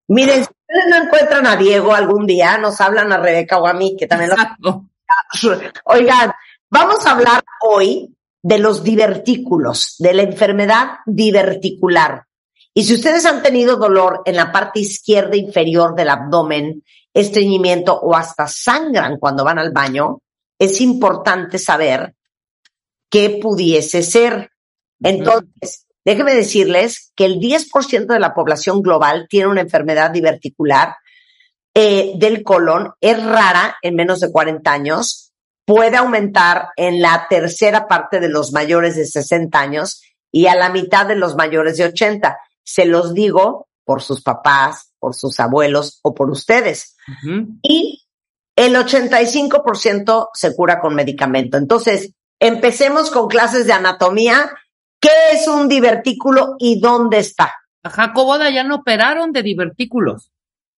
Miren, 0.09 0.45
si 0.45 0.51
ustedes 0.51 0.85
no 0.91 0.97
encuentran 1.05 1.47
a 1.47 1.57
Diego 1.57 1.95
algún 1.95 2.27
día, 2.27 2.59
nos 2.59 2.81
hablan 2.81 3.13
a 3.13 3.19
Rebeca 3.19 3.59
o 3.59 3.67
a 3.67 3.73
mí, 3.73 3.97
que 3.99 4.07
también 4.07 4.31
lo 4.31 4.37
Exacto. 4.37 4.87
Oigan, 5.85 6.33
vamos 6.71 7.07
a 7.07 7.13
hablar 7.13 7.43
hoy 7.61 8.15
de 8.43 8.59
los 8.59 8.83
divertículos, 8.83 9.97
de 9.99 10.15
la 10.15 10.23
enfermedad 10.23 10.99
diverticular. 11.07 12.25
Y 12.73 12.85
si 12.85 12.95
ustedes 12.95 13.27
han 13.27 13.43
tenido 13.43 13.77
dolor 13.77 14.23
en 14.25 14.37
la 14.37 14.53
parte 14.53 14.81
izquierda 14.81 15.37
inferior 15.37 15.95
del 15.95 16.09
abdomen, 16.09 16.85
estreñimiento 17.13 17.99
o 17.99 18.15
hasta 18.15 18.47
sangran 18.47 19.19
cuando 19.19 19.45
van 19.45 19.59
al 19.59 19.73
baño, 19.73 20.21
es 20.61 20.81
importante 20.83 21.59
saber 21.59 22.15
qué 23.11 23.41
pudiese 23.43 24.03
ser. 24.03 24.53
Entonces, 25.03 25.87
déjenme 26.05 26.35
decirles 26.35 27.13
que 27.17 27.25
el 27.25 27.41
10% 27.41 28.07
de 28.07 28.21
la 28.21 28.35
población 28.35 28.83
global 28.83 29.27
tiene 29.29 29.49
una 29.49 29.63
enfermedad 29.63 30.11
diverticular 30.11 30.97
eh, 31.75 32.13
del 32.17 32.43
colon, 32.45 32.93
es 33.01 33.25
rara 33.25 33.79
en 33.81 33.95
menos 33.95 34.21
de 34.21 34.31
40 34.31 34.71
años, 34.71 35.33
puede 35.65 35.97
aumentar 35.97 36.69
en 36.77 37.01
la 37.01 37.27
tercera 37.31 37.89
parte 37.89 38.21
de 38.21 38.29
los 38.29 38.53
mayores 38.53 38.97
de 38.97 39.07
60 39.07 39.59
años 39.59 40.03
y 40.31 40.47
a 40.47 40.55
la 40.55 40.69
mitad 40.69 41.07
de 41.07 41.17
los 41.17 41.37
mayores 41.37 41.79
de 41.79 41.87
80. 41.87 42.37
Se 42.63 42.85
los 42.85 43.15
digo 43.15 43.69
por 43.85 44.03
sus 44.03 44.23
papás, 44.23 44.93
por 44.99 45.15
sus 45.15 45.41
abuelos 45.41 46.01
o 46.03 46.13
por 46.15 46.31
ustedes. 46.31 46.97
Y 47.63 48.05
el 48.61 48.75
85% 48.75 50.29
se 50.35 50.55
cura 50.55 50.81
con 50.81 50.95
medicamento. 50.95 51.57
Entonces, 51.57 52.13
empecemos 52.39 53.11
con 53.11 53.27
clases 53.27 53.67
de 53.67 53.73
anatomía. 53.73 54.53
¿Qué 55.01 55.09
es 55.33 55.49
un 55.49 55.67
divertículo 55.67 56.57
y 56.59 56.79
dónde 56.79 57.21
está? 57.21 57.55
A 57.83 57.89
Jacobo 57.89 58.37
Dayan 58.37 58.71
operaron 58.71 59.33
de 59.33 59.43
divertículos. 59.43 60.31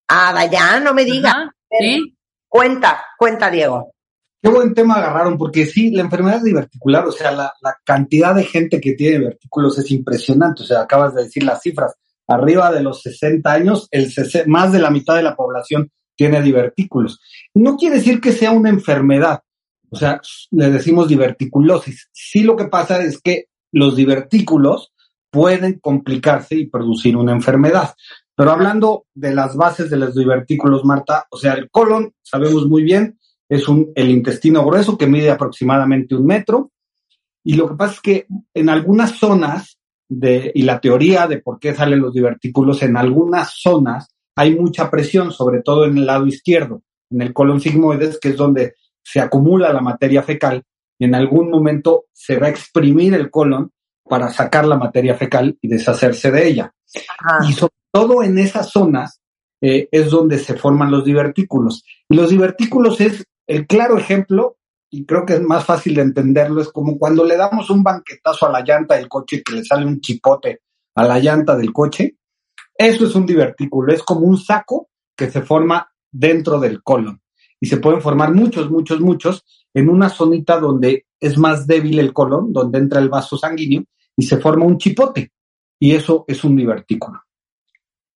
Ah, 0.08 0.46
ya, 0.46 0.78
no 0.78 0.94
me 0.94 1.04
diga. 1.04 1.30
Ajá, 1.30 1.54
Sí, 1.76 2.14
Cuenta, 2.46 3.02
cuenta, 3.18 3.50
Diego. 3.50 3.94
Qué 4.40 4.50
buen 4.50 4.74
tema 4.74 4.96
agarraron, 4.96 5.38
porque 5.38 5.64
sí, 5.64 5.90
la 5.90 6.02
enfermedad 6.02 6.42
diverticular, 6.42 7.06
o 7.06 7.10
sea, 7.10 7.32
la, 7.32 7.52
la 7.62 7.78
cantidad 7.82 8.34
de 8.34 8.44
gente 8.44 8.78
que 8.78 8.92
tiene 8.92 9.18
divertículos 9.20 9.78
es 9.78 9.90
impresionante. 9.90 10.62
O 10.62 10.66
sea, 10.66 10.82
acabas 10.82 11.14
de 11.14 11.24
decir 11.24 11.42
las 11.42 11.62
cifras. 11.62 11.94
Arriba 12.28 12.70
de 12.70 12.82
los 12.82 13.00
60 13.02 13.50
años, 13.50 13.88
el 13.90 14.12
más 14.46 14.70
de 14.70 14.78
la 14.78 14.90
mitad 14.90 15.16
de 15.16 15.22
la 15.22 15.34
población 15.34 15.90
tiene 16.22 16.40
divertículos. 16.40 17.20
No 17.52 17.76
quiere 17.76 17.96
decir 17.96 18.20
que 18.20 18.30
sea 18.30 18.52
una 18.52 18.68
enfermedad. 18.68 19.42
O 19.90 19.96
sea, 19.96 20.20
le 20.52 20.70
decimos 20.70 21.08
diverticulosis. 21.08 22.08
Sí 22.12 22.44
lo 22.44 22.54
que 22.54 22.66
pasa 22.66 23.02
es 23.02 23.20
que 23.20 23.46
los 23.72 23.96
divertículos 23.96 24.92
pueden 25.32 25.80
complicarse 25.80 26.54
y 26.54 26.68
producir 26.68 27.16
una 27.16 27.32
enfermedad. 27.32 27.94
Pero 28.36 28.52
hablando 28.52 29.06
de 29.12 29.34
las 29.34 29.56
bases 29.56 29.90
de 29.90 29.96
los 29.96 30.14
divertículos, 30.14 30.84
Marta, 30.84 31.26
o 31.28 31.36
sea, 31.36 31.54
el 31.54 31.68
colon, 31.70 32.12
sabemos 32.22 32.68
muy 32.68 32.84
bien, 32.84 33.18
es 33.48 33.66
un, 33.66 33.90
el 33.96 34.08
intestino 34.08 34.64
grueso 34.64 34.96
que 34.96 35.08
mide 35.08 35.28
aproximadamente 35.28 36.14
un 36.14 36.24
metro. 36.24 36.70
Y 37.42 37.54
lo 37.54 37.68
que 37.68 37.74
pasa 37.74 37.94
es 37.94 38.00
que 38.00 38.26
en 38.54 38.68
algunas 38.68 39.18
zonas, 39.18 39.76
de, 40.08 40.52
y 40.54 40.62
la 40.62 40.80
teoría 40.80 41.26
de 41.26 41.38
por 41.38 41.58
qué 41.58 41.74
salen 41.74 41.98
los 41.98 42.14
divertículos, 42.14 42.80
en 42.84 42.96
algunas 42.96 43.54
zonas 43.60 44.11
hay 44.36 44.54
mucha 44.54 44.90
presión, 44.90 45.32
sobre 45.32 45.62
todo 45.62 45.84
en 45.84 45.98
el 45.98 46.06
lado 46.06 46.26
izquierdo, 46.26 46.82
en 47.10 47.22
el 47.22 47.32
colon 47.32 47.60
sigmoides, 47.60 48.18
que 48.18 48.30
es 48.30 48.36
donde 48.36 48.74
se 49.02 49.20
acumula 49.20 49.72
la 49.72 49.80
materia 49.80 50.22
fecal, 50.22 50.64
y 50.98 51.04
en 51.04 51.14
algún 51.14 51.50
momento 51.50 52.04
se 52.12 52.38
va 52.38 52.46
a 52.46 52.50
exprimir 52.50 53.14
el 53.14 53.30
colon 53.30 53.70
para 54.04 54.30
sacar 54.30 54.66
la 54.66 54.76
materia 54.76 55.14
fecal 55.14 55.58
y 55.60 55.68
deshacerse 55.68 56.30
de 56.30 56.48
ella. 56.48 56.74
Ajá. 57.18 57.44
Y 57.48 57.52
sobre 57.52 57.74
todo 57.92 58.22
en 58.22 58.38
esas 58.38 58.70
zonas 58.70 59.20
eh, 59.60 59.88
es 59.92 60.10
donde 60.10 60.38
se 60.38 60.54
forman 60.54 60.90
los 60.90 61.04
divertículos. 61.04 61.84
Y 62.08 62.16
los 62.16 62.30
divertículos 62.30 63.00
es 63.00 63.24
el 63.46 63.66
claro 63.66 63.96
ejemplo, 63.96 64.56
y 64.90 65.06
creo 65.06 65.24
que 65.24 65.34
es 65.34 65.40
más 65.40 65.64
fácil 65.64 65.94
de 65.94 66.02
entenderlo, 66.02 66.60
es 66.60 66.68
como 66.68 66.98
cuando 66.98 67.24
le 67.24 67.36
damos 67.36 67.70
un 67.70 67.82
banquetazo 67.82 68.46
a 68.46 68.52
la 68.52 68.60
llanta 68.60 68.96
del 68.96 69.08
coche 69.08 69.36
y 69.36 69.42
que 69.42 69.54
le 69.54 69.64
sale 69.64 69.86
un 69.86 70.00
chipote 70.00 70.60
a 70.94 71.04
la 71.04 71.18
llanta 71.18 71.56
del 71.56 71.72
coche. 71.72 72.16
Eso 72.82 73.06
es 73.06 73.14
un 73.14 73.24
divertículo, 73.24 73.92
es 73.92 74.02
como 74.02 74.26
un 74.26 74.36
saco 74.36 74.88
que 75.16 75.30
se 75.30 75.42
forma 75.42 75.88
dentro 76.10 76.58
del 76.58 76.82
colon. 76.82 77.22
Y 77.60 77.66
se 77.66 77.76
pueden 77.76 78.00
formar 78.00 78.34
muchos, 78.34 78.68
muchos, 78.68 79.00
muchos 79.00 79.44
en 79.72 79.88
una 79.88 80.08
zonita 80.08 80.58
donde 80.58 81.06
es 81.20 81.38
más 81.38 81.64
débil 81.64 82.00
el 82.00 82.12
colon, 82.12 82.52
donde 82.52 82.80
entra 82.80 82.98
el 82.98 83.08
vaso 83.08 83.38
sanguíneo 83.38 83.84
y 84.16 84.24
se 84.24 84.38
forma 84.38 84.64
un 84.64 84.78
chipote. 84.78 85.30
Y 85.78 85.92
eso 85.92 86.24
es 86.26 86.42
un 86.42 86.56
divertículo. 86.56 87.22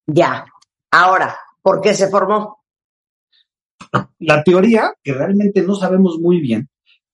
Ya. 0.05 0.44
Ahora, 0.90 1.37
¿por 1.62 1.81
qué 1.81 1.94
se 1.94 2.09
formó? 2.09 2.64
La 4.18 4.42
teoría, 4.42 4.94
que 5.00 5.12
realmente 5.12 5.62
no 5.62 5.76
sabemos 5.76 6.18
muy 6.18 6.40
bien, 6.40 6.68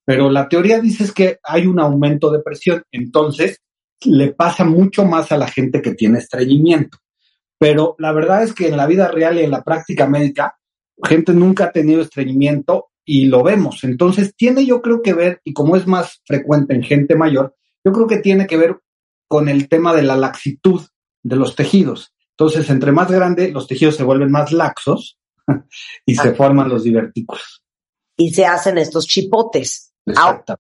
pero 0.07 0.31
la 0.31 0.49
teoría 0.49 0.81
dice 0.81 1.05
es 1.05 1.13
que 1.13 1.39
hay 1.43 1.67
un 1.67 1.79
aumento 1.79 2.31
de 2.31 2.41
presión, 2.41 2.83
entonces 2.91 3.61
le 4.07 4.33
pasa 4.33 4.65
mucho 4.65 5.05
más 5.05 5.33
a 5.33 5.37
la 5.37 5.49
gente 5.49 5.83
que 5.83 5.93
tiene 5.93 6.19
estreñimiento. 6.19 6.97
Pero 7.63 7.95
la 8.01 8.11
verdad 8.11 8.43
es 8.43 8.55
que 8.55 8.67
en 8.67 8.77
la 8.77 8.89
vida 8.89 9.07
real 9.07 9.39
y 9.39 9.45
en 9.45 9.53
la 9.53 9.63
práctica 9.63 10.09
médica, 10.09 10.59
gente 11.01 11.33
nunca 11.33 11.67
ha 11.67 11.71
tenido 11.71 12.03
estreñimiento 12.03 12.89
y 13.05 13.27
lo 13.27 13.45
vemos. 13.45 13.85
Entonces 13.85 14.35
tiene 14.35 14.67
yo 14.67 14.83
creo 14.83 15.01
que 15.01 15.15
ver, 15.15 15.41
y 15.45 15.53
como 15.53 15.77
es 15.77 15.87
más 15.87 16.21
frecuente 16.27 16.75
en 16.75 16.83
gente 16.83 17.15
mayor, 17.15 17.55
yo 17.85 17.93
creo 17.93 18.09
que 18.09 18.17
tiene 18.17 18.49
que 18.49 18.57
ver 18.57 18.81
con 19.29 19.49
el 19.49 19.69
tema 19.69 19.95
de 19.95 20.03
la 20.03 20.17
laxitud 20.17 20.83
de 21.23 21.37
los 21.37 21.55
tejidos. 21.55 22.13
Entonces, 22.31 22.69
entre 22.69 22.91
más 22.91 23.09
grande, 23.09 23.53
los 23.53 23.69
tejidos 23.69 23.95
se 23.95 24.03
vuelven 24.03 24.33
más 24.33 24.51
laxos 24.51 25.21
y 26.05 26.17
se 26.17 26.31
Ah. 26.31 26.35
forman 26.35 26.69
los 26.69 26.83
divertículos. 26.83 27.63
Y 28.17 28.35
se 28.35 28.45
hacen 28.45 28.77
estos 28.77 29.07
chipotes. 29.07 29.93
Exacto. 30.05 30.57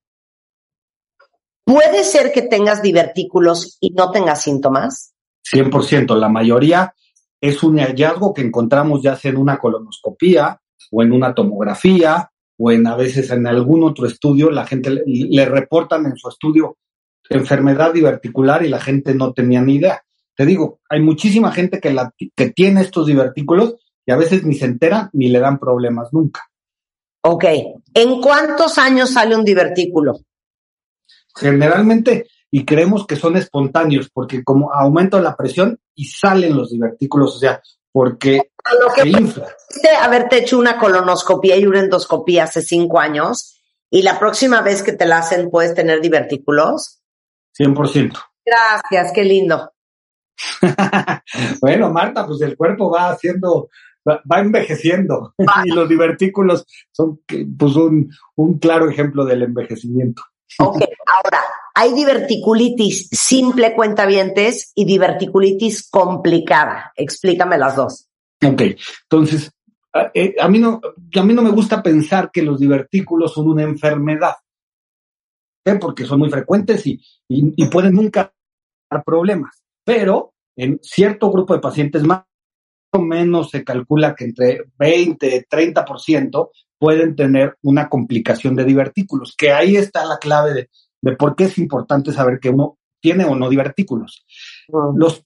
¿Puede 1.65 2.05
ser 2.05 2.31
que 2.31 2.43
tengas 2.43 2.81
divertículos 2.81 3.77
y 3.81 3.91
no 3.91 4.13
tengas 4.13 4.43
síntomas? 4.43 5.12
100%. 5.43 6.17
La 6.17 6.29
mayoría 6.29 6.95
es 7.41 7.63
un 7.63 7.79
hallazgo 7.79 8.33
que 8.33 8.43
encontramos 8.43 9.03
ya 9.03 9.17
sea 9.17 9.31
en 9.31 9.39
una 9.39 9.59
colonoscopía 9.59 10.61
o 10.91 11.03
en 11.03 11.13
una 11.13 11.35
tomografía 11.35 12.31
o 12.59 12.71
en 12.71 12.87
a 12.87 12.97
veces 12.97 13.31
en 13.31 13.47
algún 13.47 13.85
otro 13.85 14.07
estudio. 14.07 14.51
La 14.51 14.67
gente 14.67 14.91
le, 14.91 15.03
le 15.07 15.45
reportan 15.47 16.07
en 16.07 16.17
su 16.17 16.29
estudio 16.29 16.77
enfermedad 17.29 17.93
diverticular 17.93 18.65
y 18.65 18.69
la 18.69 18.81
gente 18.81 19.15
no 19.15 19.33
tenía 19.33 19.61
ni 19.63 19.77
idea. 19.77 20.05
Te 20.37 20.47
digo, 20.47 20.81
hay 20.89 21.01
muchísima 21.01 21.53
gente 21.53 21.81
que, 21.81 21.93
la, 21.93 22.13
que 22.17 22.51
tiene 22.51 22.81
estos 22.81 23.07
divertículos 23.07 23.77
y 24.07 24.13
a 24.13 24.17
veces 24.17 24.45
ni 24.45 24.55
se 24.55 24.67
entera 24.67 25.11
ni 25.13 25.29
le 25.29 25.41
dan 25.41 25.59
problemas 25.59 26.09
nunca. 26.13 26.43
Ok. 27.25 27.45
¿En 27.95 28.21
cuántos 28.21 28.79
años 28.79 29.11
sale 29.11 29.37
un 29.37 29.45
divertículo? 29.45 30.21
Generalmente, 31.35 32.27
y 32.55 32.67
creemos 32.67 33.07
que 33.07 33.17
son 33.17 33.37
espontáneos, 33.37 34.11
porque 34.13 34.45
como 34.45 34.73
aumenta 34.75 35.19
la 35.21 35.35
presión 35.35 35.81
y 35.95 36.05
salen 36.05 36.55
los 36.55 36.71
divertículos, 36.71 37.37
o 37.37 37.39
sea, 37.39 37.63
porque 37.91 38.53
lo 38.79 38.93
que 38.95 39.03
se 39.03 39.09
infla. 39.09 39.49
haberte 40.03 40.37
hecho 40.37 40.59
una 40.59 40.79
colonoscopía 40.79 41.57
y 41.57 41.65
una 41.65 41.81
endoscopía 41.81 42.45
hace 42.45 42.61
cinco 42.61 43.01
años 43.01 43.59
y 43.91 44.03
la 44.03 44.19
próxima 44.19 44.61
vez 44.61 44.83
que 44.83 44.93
te 44.93 45.07
la 45.07 45.19
hacen 45.19 45.51
puedes 45.51 45.75
tener 45.75 46.03
divertículos. 46.03 47.01
100%. 47.59 48.19
Gracias, 48.45 49.13
qué 49.15 49.25
lindo. 49.25 49.73
bueno, 51.63 51.91
Marta, 51.91 52.27
pues 52.27 52.43
el 52.43 52.55
cuerpo 52.55 52.91
va 52.91 53.11
haciendo, 53.11 53.71
va, 54.07 54.41
envejeciendo 54.41 55.35
y 55.65 55.71
los 55.71 55.89
divertículos 55.89 56.67
son 56.91 57.23
pues 57.59 57.77
un, 57.77 58.11
un 58.37 58.59
claro 58.59 58.91
ejemplo 58.91 59.25
del 59.25 59.43
envejecimiento. 59.43 60.23
Ok, 60.59 60.83
ahora, 61.07 61.43
hay 61.75 61.95
diverticulitis 61.95 63.09
simple 63.11 63.75
cuentavientes 63.75 64.73
y 64.75 64.85
diverticulitis 64.85 65.89
complicada. 65.89 66.93
Explícame 66.97 67.59
las 67.59 67.77
dos. 67.77 68.09
Ok, 68.45 68.63
entonces, 69.05 69.53
a, 69.93 70.11
eh, 70.15 70.35
a 70.41 70.49
mí 70.49 70.59
no, 70.59 70.81
a 71.15 71.23
mí 71.23 71.35
no 71.35 71.43
me 71.43 71.51
gusta 71.51 71.83
pensar 71.83 72.31
que 72.33 72.43
los 72.43 72.59
divertículos 72.59 73.33
son 73.33 73.49
una 73.49 73.63
enfermedad, 73.63 74.35
¿eh? 75.65 75.77
porque 75.81 76.05
son 76.05 76.19
muy 76.19 76.31
frecuentes 76.31 76.87
y, 76.87 77.01
y, 77.29 77.55
y 77.57 77.67
pueden 77.67 77.95
nunca 77.95 78.35
dar 78.91 79.05
problemas, 79.05 79.63
pero 79.85 80.35
en 80.57 80.81
cierto 80.83 81.31
grupo 81.31 81.55
de 81.55 81.61
pacientes 81.61 82.03
más 82.03 82.25
o 82.93 83.01
menos 83.01 83.51
se 83.51 83.65
calcula 83.65 84.15
que 84.15 84.25
entre 84.25 84.65
20, 84.79 85.47
30% 85.49 86.51
pueden 86.79 87.17
tener 87.17 87.57
una 87.63 87.89
complicación 87.89 88.57
de 88.57 88.65
divertículos, 88.65 89.35
que 89.37 89.53
ahí 89.53 89.77
está 89.77 90.05
la 90.05 90.19
clave 90.19 90.53
de, 90.53 90.71
de 91.03 91.17
por 91.17 91.37
qué 91.37 91.45
es 91.45 91.59
importante 91.59 92.13
saber 92.13 92.39
que 92.41 92.51
uno 92.51 92.79
tiene 93.01 93.25
o 93.25 93.35
no 93.35 93.51
divertículos. 93.51 94.25
Los, 94.95 95.25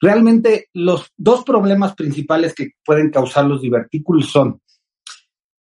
realmente 0.00 0.68
los 0.72 1.12
dos 1.16 1.44
problemas 1.44 1.94
principales 1.94 2.54
que 2.54 2.70
pueden 2.84 3.10
causar 3.10 3.44
los 3.44 3.60
divertículos 3.60 4.30
son 4.30 4.62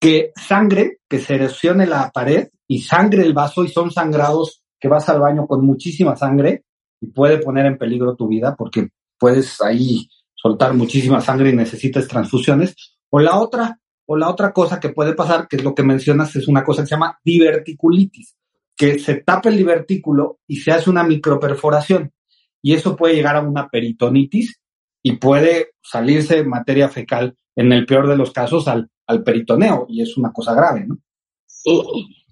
que 0.01 0.33
sangre, 0.35 1.01
que 1.09 1.19
se 1.19 1.35
erosione 1.35 1.87
la 1.87 2.11
pared 2.11 2.49
y 2.67 2.81
sangre 2.81 3.23
el 3.23 3.35
vaso 3.35 3.63
y 3.63 3.69
son 3.69 3.91
sangrados 3.91 4.63
que 4.81 4.89
vas 4.89 5.09
al 5.11 5.21
baño 5.21 5.47
con 5.47 5.65
muchísima 5.65 6.17
sangre 6.17 6.65
y 7.01 7.09
puede 7.09 7.39
poner 7.39 7.67
en 7.67 7.77
peligro 7.77 8.17
tu 8.17 8.27
vida 8.27 8.57
porque 8.57 8.89
puedes 9.19 9.61
ahí 9.61 10.09
soltar 10.35 10.73
muchísima 10.73 11.21
sangre 11.21 11.51
y 11.51 11.57
necesitas 11.57 12.09
transfusiones. 12.09 12.75
O 13.11 13.21
la 13.21 13.39
otra, 13.39 13.79
o 14.07 14.17
la 14.17 14.31
otra 14.31 14.53
cosa 14.55 14.81
que 14.81 14.89
puede 14.89 15.13
pasar, 15.13 15.47
que 15.49 15.57
es 15.57 15.65
lo 15.65 15.75
que 15.75 15.83
mencionas, 15.83 16.35
es 16.35 16.49
una 16.49 16.65
cosa 16.65 16.83
que 16.83 16.87
se 16.87 16.95
llama 16.95 17.19
diverticulitis, 17.23 18.37
que 18.81 18.99
se 18.99 19.17
tapa 19.17 19.51
el 19.51 19.59
divertículo 19.59 20.39
y 20.47 20.57
se 20.57 20.73
hace 20.73 20.89
una 20.89 21.03
microperforación. 21.03 22.15
Y 22.63 22.73
eso 22.73 22.97
puede 22.97 23.15
llegar 23.15 23.37
a 23.37 23.43
una 23.43 23.69
peritonitis 23.69 24.59
y 25.03 25.19
puede 25.19 25.73
salirse 25.83 26.45
materia 26.45 26.89
fecal, 26.89 27.37
en 27.55 27.73
el 27.73 27.85
peor 27.85 28.09
de 28.09 28.17
los 28.17 28.33
casos, 28.33 28.69
al, 28.69 28.89
al 29.07 29.23
peritoneo, 29.23 29.85
y 29.87 30.01
es 30.01 30.17
una 30.17 30.33
cosa 30.33 30.55
grave, 30.55 30.87
¿no? 30.87 30.97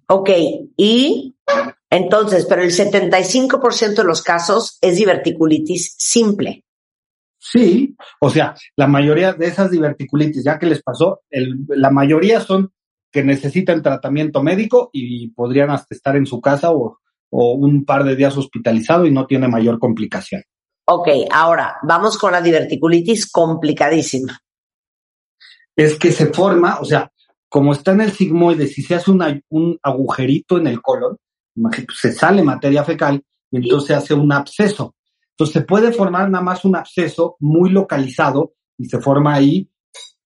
ok, 0.06 0.30
y 0.74 1.36
entonces, 1.90 2.46
pero 2.48 2.62
el 2.62 2.70
75% 2.70 3.96
de 3.96 4.04
los 4.04 4.22
casos 4.22 4.78
es 4.80 4.96
diverticulitis 4.96 5.96
simple. 5.98 6.64
Sí, 7.38 7.94
o 8.20 8.30
sea, 8.30 8.54
la 8.74 8.86
mayoría 8.86 9.34
de 9.34 9.48
esas 9.48 9.70
diverticulitis, 9.70 10.44
ya 10.44 10.58
que 10.58 10.66
les 10.66 10.82
pasó, 10.82 11.20
el, 11.28 11.66
la 11.68 11.90
mayoría 11.90 12.40
son 12.40 12.72
que 13.10 13.24
necesitan 13.24 13.82
tratamiento 13.82 14.42
médico 14.42 14.90
y 14.92 15.28
podrían 15.30 15.70
hasta 15.70 15.94
estar 15.94 16.16
en 16.16 16.26
su 16.26 16.40
casa 16.40 16.70
o, 16.70 16.98
o 17.30 17.52
un 17.54 17.84
par 17.84 18.04
de 18.04 18.16
días 18.16 18.36
hospitalizado 18.36 19.06
y 19.06 19.10
no 19.10 19.26
tiene 19.26 19.48
mayor 19.48 19.78
complicación. 19.78 20.42
Ok, 20.86 21.08
ahora 21.30 21.76
vamos 21.82 22.16
con 22.16 22.32
la 22.32 22.40
diverticulitis 22.40 23.30
complicadísima. 23.30 24.38
Es 25.76 25.98
que 25.98 26.12
se 26.12 26.32
forma, 26.32 26.80
o 26.80 26.84
sea, 26.84 27.10
como 27.48 27.72
está 27.72 27.92
en 27.92 28.02
el 28.02 28.12
sigmoide, 28.12 28.66
si 28.66 28.82
se 28.82 28.94
hace 28.94 29.10
una, 29.10 29.40
un 29.50 29.78
agujerito 29.82 30.58
en 30.58 30.66
el 30.66 30.82
colon, 30.82 31.16
se 31.94 32.12
sale 32.12 32.42
materia 32.42 32.84
fecal 32.84 33.22
y 33.50 33.58
entonces 33.58 33.88
se 33.88 33.94
hace 33.94 34.14
un 34.14 34.32
absceso. 34.32 34.94
Entonces 35.30 35.54
se 35.54 35.62
puede 35.62 35.92
formar 35.92 36.30
nada 36.30 36.42
más 36.42 36.64
un 36.64 36.76
absceso 36.76 37.36
muy 37.40 37.70
localizado 37.70 38.54
y 38.76 38.86
se 38.86 38.98
forma 38.98 39.34
ahí 39.34 39.70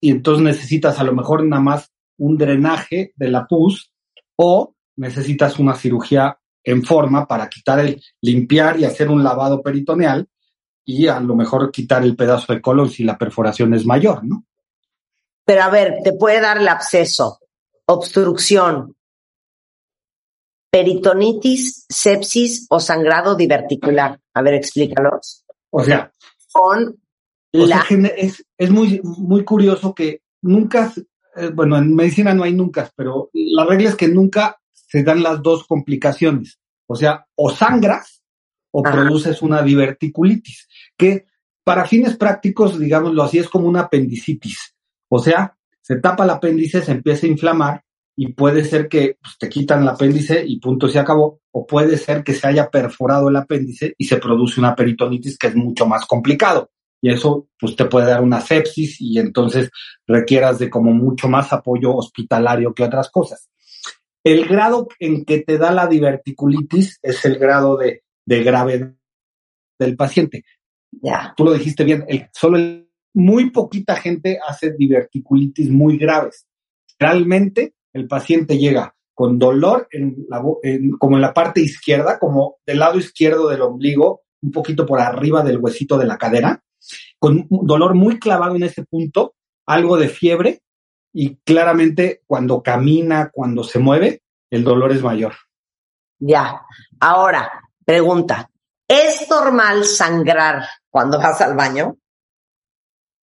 y 0.00 0.10
entonces 0.10 0.42
necesitas 0.42 0.98
a 0.98 1.04
lo 1.04 1.12
mejor 1.12 1.44
nada 1.44 1.62
más 1.62 1.91
un 2.18 2.36
drenaje 2.36 3.12
de 3.16 3.28
la 3.28 3.46
pus 3.46 3.92
o 4.36 4.74
necesitas 4.96 5.58
una 5.58 5.74
cirugía 5.74 6.38
en 6.64 6.84
forma 6.84 7.26
para 7.26 7.48
quitar 7.48 7.80
el, 7.80 8.02
limpiar 8.20 8.78
y 8.78 8.84
hacer 8.84 9.08
un 9.08 9.24
lavado 9.24 9.62
peritoneal 9.62 10.28
y 10.84 11.06
a 11.06 11.20
lo 11.20 11.34
mejor 11.34 11.70
quitar 11.70 12.02
el 12.02 12.16
pedazo 12.16 12.52
de 12.52 12.60
colon 12.60 12.90
si 12.90 13.04
la 13.04 13.18
perforación 13.18 13.74
es 13.74 13.86
mayor, 13.86 14.24
¿no? 14.24 14.44
Pero 15.44 15.62
a 15.62 15.70
ver, 15.70 15.98
te 16.04 16.12
puede 16.12 16.40
dar 16.40 16.58
el 16.58 16.68
absceso, 16.68 17.40
obstrucción, 17.86 18.94
peritonitis, 20.70 21.84
sepsis 21.88 22.66
o 22.70 22.80
sangrado 22.80 23.34
diverticular. 23.34 24.20
A 24.34 24.42
ver, 24.42 24.54
explícalos. 24.54 25.44
O 25.70 25.82
sea, 25.82 26.12
Con 26.52 27.00
o 27.54 27.66
la... 27.66 27.82
sea, 27.82 27.98
es, 28.16 28.44
es 28.56 28.70
muy, 28.70 29.00
muy 29.02 29.44
curioso 29.44 29.94
que 29.94 30.22
nunca, 30.42 30.92
eh, 31.36 31.50
bueno, 31.52 31.76
en 31.76 31.94
medicina 31.94 32.34
no 32.34 32.44
hay 32.44 32.54
nunca, 32.54 32.90
pero 32.94 33.30
la 33.32 33.64
regla 33.64 33.90
es 33.90 33.96
que 33.96 34.08
nunca 34.08 34.58
se 34.72 35.02
dan 35.02 35.22
las 35.22 35.42
dos 35.42 35.66
complicaciones. 35.66 36.58
O 36.86 36.94
sea, 36.94 37.26
o 37.34 37.50
sangras 37.50 38.22
o 38.70 38.86
Ajá. 38.86 38.94
produces 38.94 39.42
una 39.42 39.62
diverticulitis, 39.62 40.68
que 40.96 41.26
para 41.64 41.84
fines 41.84 42.16
prácticos, 42.16 42.78
digámoslo 42.78 43.22
así, 43.22 43.38
es 43.38 43.48
como 43.48 43.68
una 43.68 43.82
apendicitis. 43.82 44.74
O 45.08 45.18
sea, 45.18 45.56
se 45.80 45.96
tapa 45.96 46.24
el 46.24 46.30
apéndice, 46.30 46.82
se 46.82 46.92
empieza 46.92 47.26
a 47.26 47.30
inflamar 47.30 47.84
y 48.16 48.32
puede 48.32 48.64
ser 48.64 48.88
que 48.88 49.18
pues, 49.20 49.38
te 49.38 49.48
quitan 49.48 49.82
el 49.82 49.88
apéndice 49.88 50.44
y 50.46 50.58
punto 50.58 50.88
se 50.88 50.98
acabó, 50.98 51.40
o 51.50 51.66
puede 51.66 51.96
ser 51.96 52.22
que 52.22 52.34
se 52.34 52.46
haya 52.46 52.70
perforado 52.70 53.28
el 53.28 53.36
apéndice 53.36 53.94
y 53.96 54.04
se 54.04 54.18
produce 54.18 54.60
una 54.60 54.74
peritonitis 54.74 55.38
que 55.38 55.48
es 55.48 55.56
mucho 55.56 55.86
más 55.86 56.06
complicado. 56.06 56.70
Y 57.04 57.10
eso 57.10 57.48
pues 57.58 57.74
te 57.74 57.84
puede 57.86 58.06
dar 58.06 58.22
una 58.22 58.40
sepsis 58.40 59.00
y 59.00 59.18
entonces 59.18 59.70
requieras 60.06 60.60
de 60.60 60.70
como 60.70 60.92
mucho 60.92 61.28
más 61.28 61.52
apoyo 61.52 61.96
hospitalario 61.96 62.72
que 62.72 62.84
otras 62.84 63.10
cosas. 63.10 63.50
El 64.24 64.46
grado 64.46 64.86
en 65.00 65.24
que 65.24 65.40
te 65.40 65.58
da 65.58 65.72
la 65.72 65.88
diverticulitis 65.88 67.00
es 67.02 67.24
el 67.24 67.38
grado 67.38 67.76
de, 67.76 68.04
de 68.24 68.44
gravedad 68.44 68.92
del 69.80 69.96
paciente. 69.96 70.44
Ya, 70.92 71.34
Tú 71.36 71.44
lo 71.44 71.52
dijiste 71.54 71.82
bien, 71.82 72.04
el, 72.06 72.28
solo 72.32 72.56
el- 72.56 72.88
muy 73.14 73.50
poquita 73.50 73.96
gente 73.96 74.38
hace 74.46 74.72
diverticulitis 74.72 75.68
muy 75.70 75.98
graves. 75.98 76.46
Realmente 76.98 77.74
el 77.92 78.06
paciente 78.06 78.56
llega 78.58 78.94
con 79.12 79.38
dolor 79.38 79.88
en 79.90 80.24
la, 80.28 80.42
en- 80.62 80.92
como 80.92 81.16
en 81.16 81.22
la 81.22 81.34
parte 81.34 81.60
izquierda, 81.60 82.18
como 82.18 82.56
del 82.64 82.78
lado 82.78 82.98
izquierdo 82.98 83.48
del 83.48 83.60
ombligo, 83.62 84.22
un 84.40 84.52
poquito 84.52 84.86
por 84.86 85.00
arriba 85.00 85.42
del 85.42 85.58
huesito 85.58 85.98
de 85.98 86.06
la 86.06 86.16
cadera, 86.16 86.62
con 87.18 87.46
un 87.48 87.66
dolor 87.66 87.94
muy 87.94 88.18
clavado 88.18 88.56
en 88.56 88.64
ese 88.64 88.84
punto, 88.84 89.34
algo 89.66 89.96
de 89.96 90.08
fiebre 90.08 90.62
y 91.12 91.36
claramente 91.36 92.22
cuando 92.26 92.62
camina, 92.62 93.30
cuando 93.32 93.64
se 93.64 93.78
mueve, 93.78 94.22
el 94.50 94.64
dolor 94.64 94.92
es 94.92 95.02
mayor. 95.02 95.34
ya. 96.18 96.62
Ahora, 97.00 97.50
pregunta. 97.84 98.48
¿Es 98.86 99.28
normal 99.30 99.84
sangrar 99.84 100.64
cuando 100.90 101.18
vas 101.18 101.40
al 101.40 101.56
baño 101.56 101.96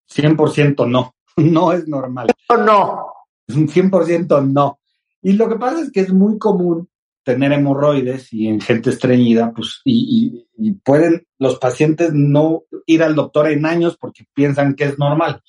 100% 0.10 0.88
no, 0.90 1.16
no 1.38 1.72
es 1.72 1.88
normal. 1.88 2.28
no? 2.50 3.14
Un 3.48 3.68
100% 3.68 4.52
no. 4.52 4.80
Y 5.22 5.34
lo 5.34 5.50
que 5.50 5.56
pasa 5.56 5.82
es 5.82 5.92
que 5.92 6.02
es 6.02 6.14
muy 6.14 6.38
común 6.38 6.90
tener 7.24 7.52
hemorroides 7.52 8.34
y 8.34 8.48
en 8.48 8.62
gente 8.62 8.90
estreñida, 8.90 9.52
pues, 9.54 9.82
y, 9.84 10.48
y- 10.60 10.74
pueden 10.74 11.26
los 11.40 11.58
pacientes 11.58 12.12
no 12.14 12.64
ir 12.86 13.04
al 13.04 13.16
doctor 13.16 13.48
en 13.50 13.66
años 13.66 13.98
porque 14.00 14.26
piensan 14.34 14.76
que 14.76 14.86
es 14.86 15.00
normal. 15.00 15.42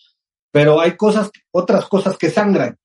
Pero 0.52 0.80
hay 0.80 0.96
cosas, 0.96 1.30
otras 1.52 1.86
cosas 1.86 2.16
que 2.16 2.30
sangran. 2.30 2.78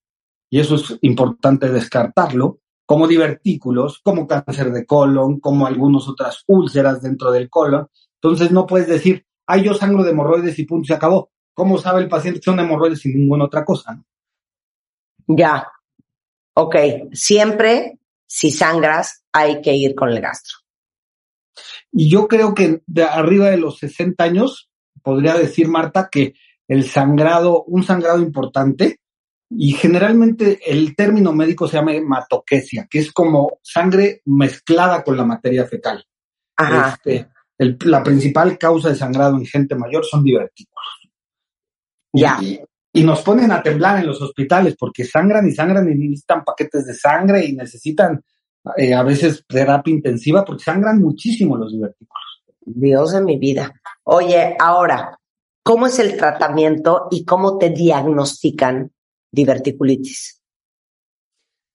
Y 0.49 0.59
eso 0.59 0.75
es 0.75 0.97
importante 1.01 1.69
descartarlo, 1.69 2.59
como 2.85 3.07
divertículos, 3.07 3.99
como 4.03 4.27
cáncer 4.27 4.71
de 4.71 4.85
colon, 4.85 5.39
como 5.39 5.65
algunas 5.65 6.07
otras 6.07 6.43
úlceras 6.47 7.01
dentro 7.01 7.31
del 7.31 7.49
colon. 7.49 7.87
Entonces 8.21 8.51
no 8.51 8.65
puedes 8.67 8.87
decir, 8.87 9.25
ay, 9.47 9.63
yo 9.63 9.73
sangro 9.73 10.03
de 10.03 10.11
hemorroides 10.11 10.57
y 10.59 10.65
punto, 10.65 10.87
se 10.87 10.93
acabó. 10.93 11.31
¿Cómo 11.53 11.77
sabe 11.77 12.01
el 12.01 12.09
paciente 12.09 12.39
que 12.39 12.45
son 12.45 12.59
hemorroides 12.59 12.99
sin 12.99 13.17
ninguna 13.17 13.45
otra 13.45 13.63
cosa? 13.65 14.03
Ya. 15.27 15.67
Ok, 16.53 16.75
siempre 17.13 17.99
si 18.27 18.51
sangras 18.51 19.23
hay 19.31 19.61
que 19.61 19.73
ir 19.73 19.95
con 19.95 20.09
el 20.09 20.21
gastro. 20.21 20.64
Y 21.97 22.09
yo 22.09 22.27
creo 22.27 22.53
que 22.53 22.81
de 22.85 23.03
arriba 23.03 23.49
de 23.49 23.57
los 23.57 23.77
60 23.79 24.21
años, 24.21 24.69
podría 25.01 25.35
decir 25.35 25.69
Marta 25.69 26.09
que 26.11 26.33
el 26.67 26.83
sangrado, 26.83 27.63
un 27.63 27.83
sangrado 27.83 28.19
importante, 28.21 28.99
y 29.49 29.71
generalmente 29.73 30.59
el 30.65 30.95
término 30.95 31.31
médico 31.31 31.67
se 31.67 31.77
llama 31.77 31.93
hematoquesia, 31.93 32.87
que 32.89 32.99
es 32.99 33.13
como 33.13 33.59
sangre 33.61 34.21
mezclada 34.25 35.03
con 35.03 35.15
la 35.15 35.23
materia 35.23 35.65
fecal. 35.65 36.03
Ajá. 36.57 36.95
Este, 36.95 37.29
el- 37.57 37.77
la 37.85 38.03
principal 38.03 38.57
causa 38.57 38.89
de 38.89 38.95
sangrado 38.95 39.37
en 39.37 39.45
gente 39.45 39.75
mayor 39.75 40.03
son 40.03 40.23
divertículos. 40.23 40.83
Ya. 42.13 42.37
Y, 42.41 42.59
y 42.93 43.03
nos 43.03 43.21
ponen 43.21 43.51
a 43.51 43.61
temblar 43.61 43.99
en 43.99 44.07
los 44.07 44.21
hospitales 44.21 44.75
porque 44.77 45.05
sangran 45.05 45.47
y 45.47 45.51
sangran 45.51 45.89
y 45.89 45.95
necesitan 45.95 46.43
paquetes 46.43 46.85
de 46.87 46.93
sangre 46.93 47.45
y 47.45 47.53
necesitan 47.53 48.21
eh, 48.77 48.93
a 48.93 49.03
veces 49.03 49.43
terapia 49.47 49.93
intensiva 49.93 50.43
porque 50.43 50.63
sangran 50.63 50.99
muchísimo 50.99 51.57
los 51.57 51.71
divertículos. 51.71 52.43
Dios 52.61 53.13
de 53.13 53.21
mi 53.21 53.37
vida. 53.37 53.73
Oye, 54.03 54.55
ahora, 54.59 55.19
¿cómo 55.63 55.87
es 55.87 55.99
el 55.99 56.17
tratamiento 56.17 57.07
y 57.11 57.23
cómo 57.23 57.57
te 57.57 57.69
diagnostican 57.69 58.91
diverticulitis? 59.31 60.41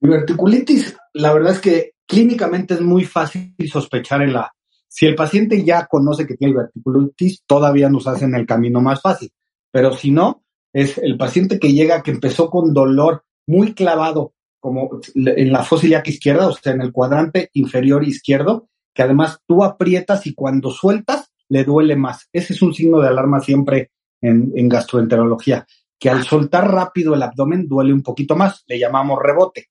Diverticulitis, 0.00 0.96
la 1.14 1.32
verdad 1.32 1.52
es 1.52 1.60
que 1.60 1.92
clínicamente 2.06 2.74
es 2.74 2.80
muy 2.80 3.04
fácil 3.04 3.54
sospechar 3.70 4.22
en 4.22 4.32
la... 4.32 4.52
Si 4.88 5.06
el 5.06 5.14
paciente 5.14 5.62
ya 5.64 5.86
conoce 5.86 6.26
que 6.26 6.34
tiene 6.34 6.54
diverticulitis, 6.54 7.44
todavía 7.46 7.88
nos 7.88 8.08
hacen 8.08 8.34
el 8.34 8.46
camino 8.46 8.80
más 8.80 9.00
fácil. 9.00 9.30
Pero 9.70 9.92
si 9.92 10.10
no, 10.10 10.42
es 10.72 10.98
el 10.98 11.16
paciente 11.16 11.60
que 11.60 11.72
llega, 11.72 12.02
que 12.02 12.10
empezó 12.10 12.50
con 12.50 12.74
dolor 12.74 13.24
muy 13.46 13.74
clavado, 13.74 14.34
como 14.60 15.00
en 15.14 15.52
la 15.52 15.66
ilíaca 15.82 16.10
izquierda, 16.10 16.48
o 16.48 16.52
sea, 16.52 16.72
en 16.72 16.82
el 16.82 16.92
cuadrante 16.92 17.50
inferior 17.54 18.04
izquierdo, 18.04 18.68
que 18.94 19.02
además 19.02 19.40
tú 19.46 19.64
aprietas 19.64 20.26
y 20.26 20.34
cuando 20.34 20.70
sueltas 20.70 21.32
le 21.48 21.64
duele 21.64 21.96
más. 21.96 22.28
Ese 22.32 22.52
es 22.52 22.62
un 22.62 22.74
signo 22.74 23.00
de 23.00 23.08
alarma 23.08 23.40
siempre 23.40 23.90
en, 24.20 24.52
en 24.54 24.68
gastroenterología, 24.68 25.66
que 25.98 26.10
al 26.10 26.24
soltar 26.24 26.70
rápido 26.70 27.14
el 27.14 27.22
abdomen 27.22 27.66
duele 27.66 27.92
un 27.92 28.02
poquito 28.02 28.36
más, 28.36 28.64
le 28.66 28.78
llamamos 28.78 29.18
rebote. 29.20 29.68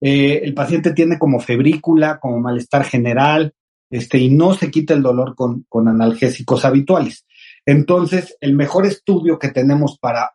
Eh, 0.00 0.40
el 0.42 0.54
paciente 0.54 0.92
tiene 0.92 1.18
como 1.18 1.40
febrícula, 1.40 2.18
como 2.18 2.40
malestar 2.40 2.84
general, 2.84 3.54
este, 3.90 4.18
y 4.18 4.30
no 4.30 4.54
se 4.54 4.70
quita 4.70 4.94
el 4.94 5.02
dolor 5.02 5.34
con, 5.34 5.64
con 5.68 5.88
analgésicos 5.88 6.64
habituales. 6.64 7.26
Entonces, 7.64 8.36
el 8.40 8.54
mejor 8.54 8.86
estudio 8.86 9.38
que 9.38 9.48
tenemos 9.48 9.98
para 9.98 10.32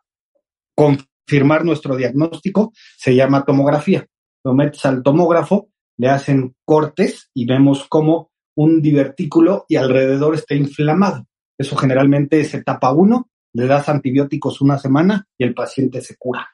confirmar 1.26 1.64
nuestro 1.64 1.96
diagnóstico 1.96 2.72
se 2.96 3.14
llama 3.14 3.44
tomografía. 3.44 4.06
Lo 4.44 4.54
metes 4.54 4.84
al 4.84 5.02
tomógrafo, 5.02 5.68
le 5.96 6.08
hacen 6.08 6.54
cortes 6.64 7.30
y 7.34 7.46
vemos 7.46 7.86
cómo 7.88 8.30
un 8.54 8.82
divertículo 8.82 9.64
y 9.68 9.76
alrededor 9.76 10.34
está 10.34 10.54
inflamado. 10.54 11.26
Eso 11.56 11.76
generalmente 11.76 12.40
es 12.40 12.54
etapa 12.54 12.92
1, 12.92 13.30
le 13.54 13.66
das 13.66 13.88
antibióticos 13.88 14.60
una 14.60 14.78
semana 14.78 15.26
y 15.38 15.44
el 15.44 15.54
paciente 15.54 16.00
se 16.00 16.16
cura. 16.16 16.48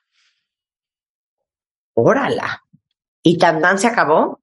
Órala. 1.94 2.62
¿Y 3.22 3.38
tan 3.38 3.78
se 3.78 3.86
acabó? 3.88 4.40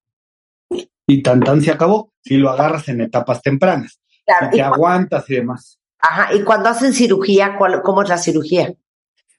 Y 1.06 1.22
tan 1.22 1.40
tan 1.40 1.62
se 1.62 1.70
acabó 1.70 2.12
si 2.22 2.36
lo 2.36 2.50
agarras 2.50 2.88
en 2.88 3.00
etapas 3.00 3.40
tempranas. 3.42 4.00
Claro. 4.26 4.46
Y 4.46 4.48
¿Y, 4.48 4.52
te 4.58 4.62
aguantas 4.62 5.30
y 5.30 5.34
demás. 5.36 5.78
ajá, 6.00 6.34
y 6.34 6.42
cuando 6.42 6.68
hacen 6.68 6.92
cirugía, 6.92 7.56
¿cuál- 7.56 7.80
¿cómo 7.82 8.02
es 8.02 8.08
la 8.08 8.18
cirugía? 8.18 8.74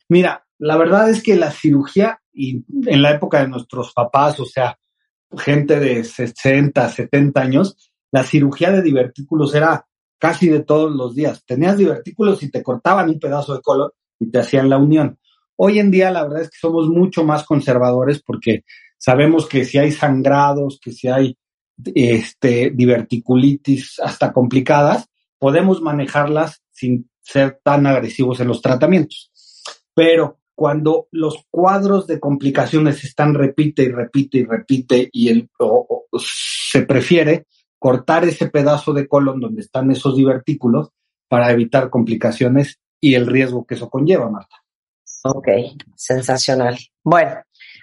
Mira, 0.09 0.46
la 0.59 0.77
verdad 0.77 1.09
es 1.09 1.21
que 1.21 1.35
la 1.35 1.51
cirugía, 1.51 2.19
y 2.33 2.63
en 2.85 3.01
la 3.01 3.11
época 3.11 3.41
de 3.41 3.47
nuestros 3.47 3.93
papás, 3.93 4.39
o 4.39 4.45
sea, 4.45 4.77
gente 5.37 5.79
de 5.79 6.03
60, 6.03 6.89
70 6.89 7.41
años, 7.41 7.91
la 8.11 8.23
cirugía 8.23 8.71
de 8.71 8.81
divertículos 8.81 9.53
era 9.53 9.85
casi 10.17 10.47
de 10.49 10.61
todos 10.61 10.91
los 10.91 11.15
días. 11.15 11.43
Tenías 11.45 11.77
divertículos 11.77 12.41
y 12.43 12.49
te 12.49 12.63
cortaban 12.63 13.09
un 13.09 13.19
pedazo 13.19 13.55
de 13.55 13.61
colon 13.61 13.91
y 14.19 14.31
te 14.31 14.39
hacían 14.39 14.69
la 14.69 14.77
unión. 14.77 15.19
Hoy 15.55 15.79
en 15.79 15.91
día 15.91 16.11
la 16.11 16.23
verdad 16.23 16.41
es 16.41 16.49
que 16.49 16.59
somos 16.59 16.87
mucho 16.87 17.23
más 17.23 17.43
conservadores 17.43 18.21
porque 18.21 18.63
sabemos 18.97 19.47
que 19.47 19.65
si 19.65 19.77
hay 19.77 19.91
sangrados, 19.91 20.79
que 20.81 20.91
si 20.91 21.07
hay 21.07 21.37
este, 21.95 22.71
diverticulitis 22.71 23.99
hasta 23.99 24.33
complicadas, 24.33 25.07
podemos 25.37 25.81
manejarlas 25.81 26.63
sin 26.71 27.09
ser 27.21 27.59
tan 27.63 27.85
agresivos 27.85 28.39
en 28.39 28.47
los 28.47 28.61
tratamientos. 28.61 29.31
Pero 29.93 30.39
cuando 30.57 31.07
los 31.11 31.45
cuadros 31.51 32.07
de 32.07 32.19
complicaciones 32.19 33.03
están 33.03 33.35
repite 33.35 33.83
y 33.83 33.89
repite 33.91 34.39
y 34.39 34.43
repite 34.43 35.09
y 35.13 35.29
el, 35.29 35.49
o- 35.59 36.05
se 36.17 36.81
prefiere 36.81 37.45
cortar 37.77 38.25
ese 38.25 38.47
pedazo 38.49 38.91
de 38.91 39.07
colon 39.07 39.39
donde 39.39 39.61
están 39.61 39.91
esos 39.91 40.17
divertículos 40.17 40.89
para 41.27 41.51
evitar 41.51 41.91
complicaciones 41.91 42.79
y 42.99 43.13
el 43.13 43.27
riesgo 43.27 43.67
que 43.67 43.75
eso 43.75 43.87
conlleva, 43.91 44.31
Marta. 44.31 44.55
Ok, 45.25 45.47
sensacional. 45.95 46.75
Bueno, 47.03 47.35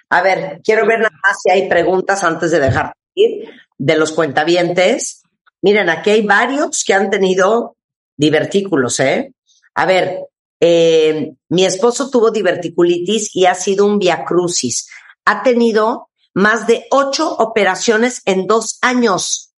a 0.09 0.21
ver, 0.21 0.59
quiero 0.61 0.85
ver 0.85 0.99
nada 0.99 1.17
más 1.23 1.37
si 1.41 1.49
hay 1.51 1.69
preguntas 1.69 2.25
antes 2.25 2.51
de 2.51 2.59
dejar 2.59 2.91
ir 3.15 3.49
de 3.77 3.97
los 3.97 4.11
cuentavientes. 4.11 5.21
Miren, 5.61 5.89
aquí 5.89 6.09
hay 6.09 6.25
varios 6.25 6.83
que 6.85 6.93
han 6.93 7.09
tenido 7.09 7.77
divertículos, 8.17 8.99
¿eh? 8.99 9.33
A 9.75 9.85
ver, 9.85 10.25
eh, 10.67 11.35
mi 11.49 11.63
esposo 11.63 12.09
tuvo 12.09 12.31
diverticulitis 12.31 13.35
y 13.35 13.45
ha 13.45 13.53
sido 13.53 13.85
un 13.85 13.99
viacrucis. 13.99 14.89
Ha 15.23 15.43
tenido 15.43 16.09
más 16.33 16.65
de 16.65 16.85
ocho 16.89 17.31
operaciones 17.37 18.23
en 18.25 18.47
dos 18.47 18.79
años. 18.81 19.53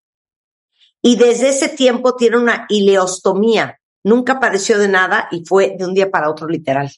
Y 1.00 1.14
desde 1.14 1.50
ese 1.50 1.68
tiempo 1.68 2.16
tiene 2.16 2.38
una 2.38 2.66
ileostomía. 2.68 3.78
Nunca 4.02 4.40
padeció 4.40 4.78
de 4.78 4.88
nada 4.88 5.28
y 5.30 5.44
fue 5.44 5.76
de 5.78 5.84
un 5.84 5.94
día 5.94 6.10
para 6.10 6.28
otro 6.28 6.48
literal. 6.48 6.90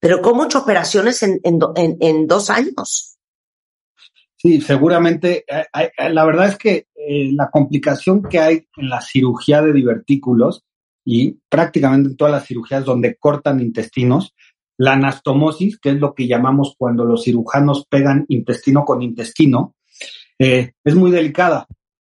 Pero 0.00 0.20
¿cómo 0.20 0.42
ocho 0.42 0.58
operaciones 0.58 1.22
en, 1.22 1.40
en, 1.44 1.60
en- 2.00 2.26
dos 2.26 2.50
años? 2.50 3.18
Sí, 4.36 4.60
seguramente. 4.60 5.44
eh, 5.46 5.90
eh, 5.96 6.10
la 6.10 6.24
verdad 6.24 6.48
es 6.48 6.56
que 6.58 6.88
la 7.36 7.50
complicación 7.50 8.24
que 8.24 8.40
hay 8.40 8.66
en 8.76 8.88
la 8.88 9.00
cirugía 9.00 9.62
de 9.62 9.72
divertículos 9.72 10.64
y 11.04 11.38
prácticamente 11.48 12.10
en 12.10 12.16
todas 12.16 12.32
las 12.32 12.46
cirugías 12.46 12.84
donde 12.84 13.16
cortan 13.16 13.60
intestinos, 13.60 14.34
la 14.78 14.94
anastomosis, 14.94 15.78
que 15.78 15.90
es 15.90 15.96
lo 15.96 16.14
que 16.14 16.26
llamamos 16.26 16.74
cuando 16.78 17.04
los 17.04 17.24
cirujanos 17.24 17.86
pegan 17.86 18.24
intestino 18.28 18.84
con 18.84 19.02
intestino, 19.02 19.74
eh, 20.38 20.72
es 20.82 20.94
muy 20.94 21.10
delicada 21.10 21.66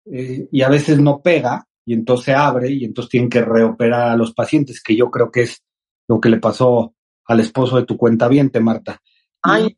eh, 0.06 0.48
y 0.52 0.62
a 0.62 0.70
veces 0.70 1.00
no 1.00 1.22
pega 1.22 1.68
y 1.86 1.94
entonces 1.94 2.26
se 2.26 2.34
abre 2.34 2.72
y 2.72 2.86
entonces 2.86 3.10
tienen 3.10 3.30
que 3.30 3.42
reoperar 3.42 4.10
a 4.10 4.16
los 4.16 4.34
pacientes, 4.34 4.82
que 4.82 4.96
yo 4.96 5.10
creo 5.10 5.32
que 5.32 5.44
es 5.44 5.64
lo 6.08 6.20
que 6.20 6.30
le 6.30 6.40
pasó 6.40 6.94
al 7.26 7.40
esposo 7.40 7.78
de 7.78 7.86
tu 7.86 7.98
cuenta 7.98 8.30
Marta. 8.62 9.02
Ay. 9.42 9.78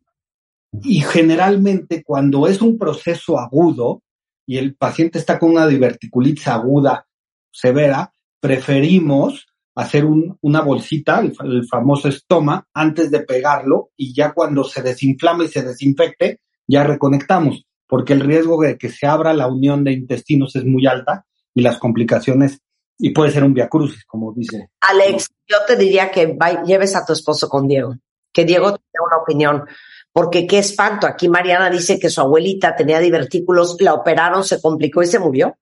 Y, 0.82 0.98
y 0.98 1.02
generalmente 1.02 2.04
cuando 2.04 2.48
es 2.48 2.62
un 2.62 2.78
proceso 2.78 3.40
agudo 3.40 4.02
y 4.46 4.58
el 4.58 4.76
paciente 4.76 5.20
está 5.20 5.40
con 5.40 5.52
una 5.52 5.68
diverticulitis 5.68 6.48
aguda 6.48 7.08
severa, 7.52 8.14
preferimos 8.44 9.48
hacer 9.76 10.04
un- 10.06 10.38
una 10.42 10.62
bolsita, 10.62 11.20
el, 11.22 11.34
fa- 11.34 11.46
el 11.46 11.66
famoso 11.66 12.10
estoma, 12.10 12.68
antes 12.74 13.10
de 13.10 13.22
pegarlo 13.22 13.92
y 13.96 14.14
ya 14.14 14.34
cuando 14.34 14.66
se 14.66 14.82
desinflame 14.82 15.46
y 15.46 15.48
se 15.48 15.64
desinfecte, 15.64 16.42
ya 16.68 16.84
reconectamos, 16.84 17.66
porque 17.88 18.12
el 18.14 18.20
riesgo 18.20 18.62
de 18.62 18.78
que 18.78 18.90
se 18.90 19.08
abra 19.08 19.34
la 19.34 19.48
unión 19.48 19.84
de 19.86 19.94
intestinos 19.94 20.56
es 20.58 20.66
muy 20.66 20.86
alta 20.86 21.26
y 21.56 21.62
las 21.62 21.78
complicaciones, 21.80 22.60
y 23.00 23.12
puede 23.12 23.32
ser 23.32 23.44
un 23.46 23.54
viacrucis, 23.54 24.04
como 24.06 24.34
dice. 24.34 24.70
Alex, 24.82 25.30
yo 25.48 25.58
te 25.66 25.76
diría 25.78 26.12
que 26.12 26.38
vai- 26.38 26.64
lleves 26.66 26.96
a 26.98 27.06
tu 27.06 27.14
esposo 27.14 27.48
con 27.48 27.68
Diego, 27.68 27.96
que 28.34 28.44
Diego 28.46 28.72
tenga 28.72 29.06
una 29.08 29.18
opinión, 29.24 29.64
porque 30.12 30.46
qué 30.46 30.60
espanto. 30.60 31.08
Aquí 31.08 31.30
Mariana 31.30 31.70
dice 31.70 31.98
que 32.00 32.10
su 32.10 32.20
abuelita 32.22 32.76
tenía 32.76 33.00
divertículos, 33.00 33.78
la 33.80 33.94
operaron, 33.94 34.44
se 34.44 34.62
complicó 34.62 35.02
y 35.02 35.08
se 35.08 35.20
murió. 35.20 35.56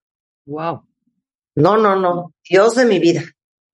Wow. 0.45 0.81
No, 1.55 1.77
no, 1.77 1.95
no. 1.95 2.33
Dios 2.47 2.75
de 2.75 2.85
mi 2.85 2.99
vida. 2.99 3.23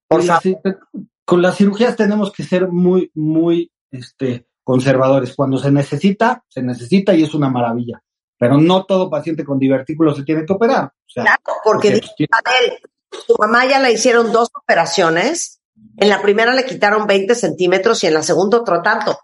Por 0.08 0.20
Con 0.20 0.28
favor. 0.28 0.80
con 1.26 1.42
las 1.42 1.58
cirugías 1.58 1.96
tenemos 1.96 2.32
que 2.32 2.44
ser 2.44 2.68
muy, 2.68 3.12
muy 3.14 3.72
este, 3.92 4.48
conservadores. 4.64 5.36
Cuando 5.36 5.58
se 5.58 5.72
necesita, 5.72 6.44
se 6.48 6.62
necesita 6.62 7.14
y 7.14 7.24
es 7.24 7.34
una 7.34 7.50
maravilla. 7.50 8.02
Pero 8.38 8.58
no 8.58 8.86
todo 8.86 9.10
paciente 9.10 9.44
con 9.44 9.60
divertículos 9.60 10.18
se 10.18 10.24
tiene 10.24 10.46
que 10.46 10.54
operar. 10.54 10.86
O 10.86 11.10
sea, 11.10 11.24
Claro, 11.24 11.42
porque 11.64 11.92
porque, 11.92 12.02
dice, 12.02 12.28
a 12.32 12.50
ver, 12.50 12.80
su 13.26 13.36
mamá 13.40 13.66
ya 13.66 13.80
le 13.80 13.92
hicieron 13.92 14.32
dos 14.32 14.50
operaciones. 14.54 15.62
En 15.98 16.10
la 16.10 16.22
primera 16.22 16.54
le 16.54 16.66
quitaron 16.66 17.08
20 17.08 17.34
centímetros 17.36 18.04
y 18.04 18.08
en 18.08 18.14
la 18.14 18.24
segunda 18.24 18.60
otro 18.60 18.82
tanto. 18.82 19.20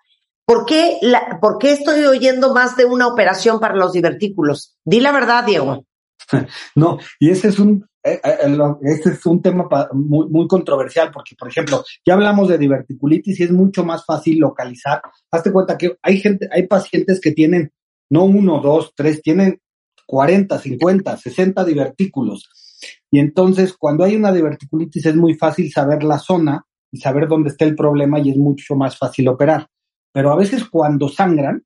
¿Por 0.45 0.65
qué, 0.65 0.97
la, 1.01 1.39
¿Por 1.39 1.57
qué 1.57 1.71
estoy 1.71 2.03
oyendo 2.05 2.53
más 2.53 2.75
de 2.75 2.85
una 2.85 3.07
operación 3.07 3.59
para 3.59 3.75
los 3.75 3.93
divertículos? 3.93 4.75
Di 4.83 4.99
la 4.99 5.11
verdad, 5.11 5.45
Diego. 5.45 5.85
No, 6.75 6.97
y 7.19 7.29
ese 7.29 7.49
es 7.49 7.59
un, 7.59 7.85
eh, 8.03 8.19
eh, 8.23 8.49
lo- 8.49 8.79
ese 8.81 9.11
es 9.11 9.25
un 9.25 9.41
tema 9.41 9.67
muy, 9.93 10.27
muy 10.29 10.47
controversial 10.47 11.11
porque, 11.11 11.35
por 11.37 11.47
ejemplo, 11.47 11.83
ya 12.05 12.13
hablamos 12.15 12.49
de 12.49 12.57
diverticulitis 12.57 13.39
y 13.39 13.43
es 13.43 13.51
mucho 13.51 13.83
más 13.83 14.05
fácil 14.05 14.39
localizar. 14.39 15.01
Hazte 15.31 15.51
cuenta 15.51 15.77
que 15.77 15.97
hay 16.01 16.19
gente, 16.19 16.47
hay 16.51 16.67
pacientes 16.67 17.19
que 17.21 17.31
tienen 17.31 17.71
no 18.09 18.25
uno, 18.25 18.59
dos, 18.61 18.93
tres, 18.95 19.21
tienen 19.21 19.59
40, 20.05 20.59
50, 20.59 21.17
60 21.17 21.63
divertículos. 21.65 22.49
Y 23.09 23.19
entonces, 23.19 23.73
cuando 23.77 24.03
hay 24.03 24.15
una 24.15 24.31
diverticulitis 24.33 25.05
es 25.05 25.15
muy 25.15 25.35
fácil 25.35 25.71
saber 25.71 26.03
la 26.03 26.19
zona 26.19 26.65
y 26.91 26.97
saber 26.99 27.27
dónde 27.27 27.49
está 27.49 27.65
el 27.65 27.75
problema 27.75 28.19
y 28.19 28.29
es 28.29 28.37
mucho 28.37 28.75
más 28.75 28.97
fácil 28.97 29.27
operar. 29.29 29.67
Pero 30.11 30.31
a 30.31 30.35
veces 30.35 30.65
cuando 30.65 31.09
sangran, 31.09 31.63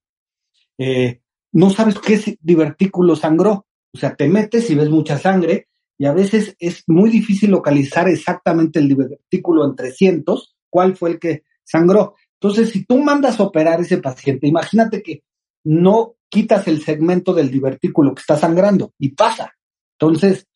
eh, 0.78 1.22
no 1.54 1.70
sabes 1.70 2.00
qué 2.00 2.38
divertículo 2.42 3.16
sangró. 3.16 3.67
O 3.94 3.98
sea, 3.98 4.16
te 4.16 4.28
metes 4.28 4.70
y 4.70 4.76
ves 4.76 4.90
mucha 4.90 5.18
sangre 5.18 5.68
y 5.98 6.06
a 6.06 6.14
veces 6.14 6.56
es 6.60 6.84
muy 6.88 7.10
difícil 7.10 7.52
localizar 7.52 8.08
exactamente 8.08 8.80
el 8.80 8.88
divertículo 8.88 9.66
entre 9.66 9.92
cientos, 9.92 10.56
cuál 10.70 10.96
fue 10.96 11.12
el 11.12 11.20
que 11.20 11.44
sangró. 11.64 12.16
Entonces, 12.40 12.70
si 12.70 12.86
tú 12.86 13.00
mandas 13.00 13.40
a 13.40 13.44
operar 13.44 13.82
ese 13.82 13.98
paciente, 13.98 14.48
imagínate 14.48 15.02
que 15.02 15.24
no 15.64 16.16
quitas 16.30 16.68
el 16.68 16.82
segmento 16.84 17.34
del 17.34 17.50
divertículo 17.50 18.14
que 18.14 18.22
está 18.22 18.38
sangrando 18.38 18.94
y 19.00 19.10
pasa. 19.10 19.54
Entonces, 20.00 20.48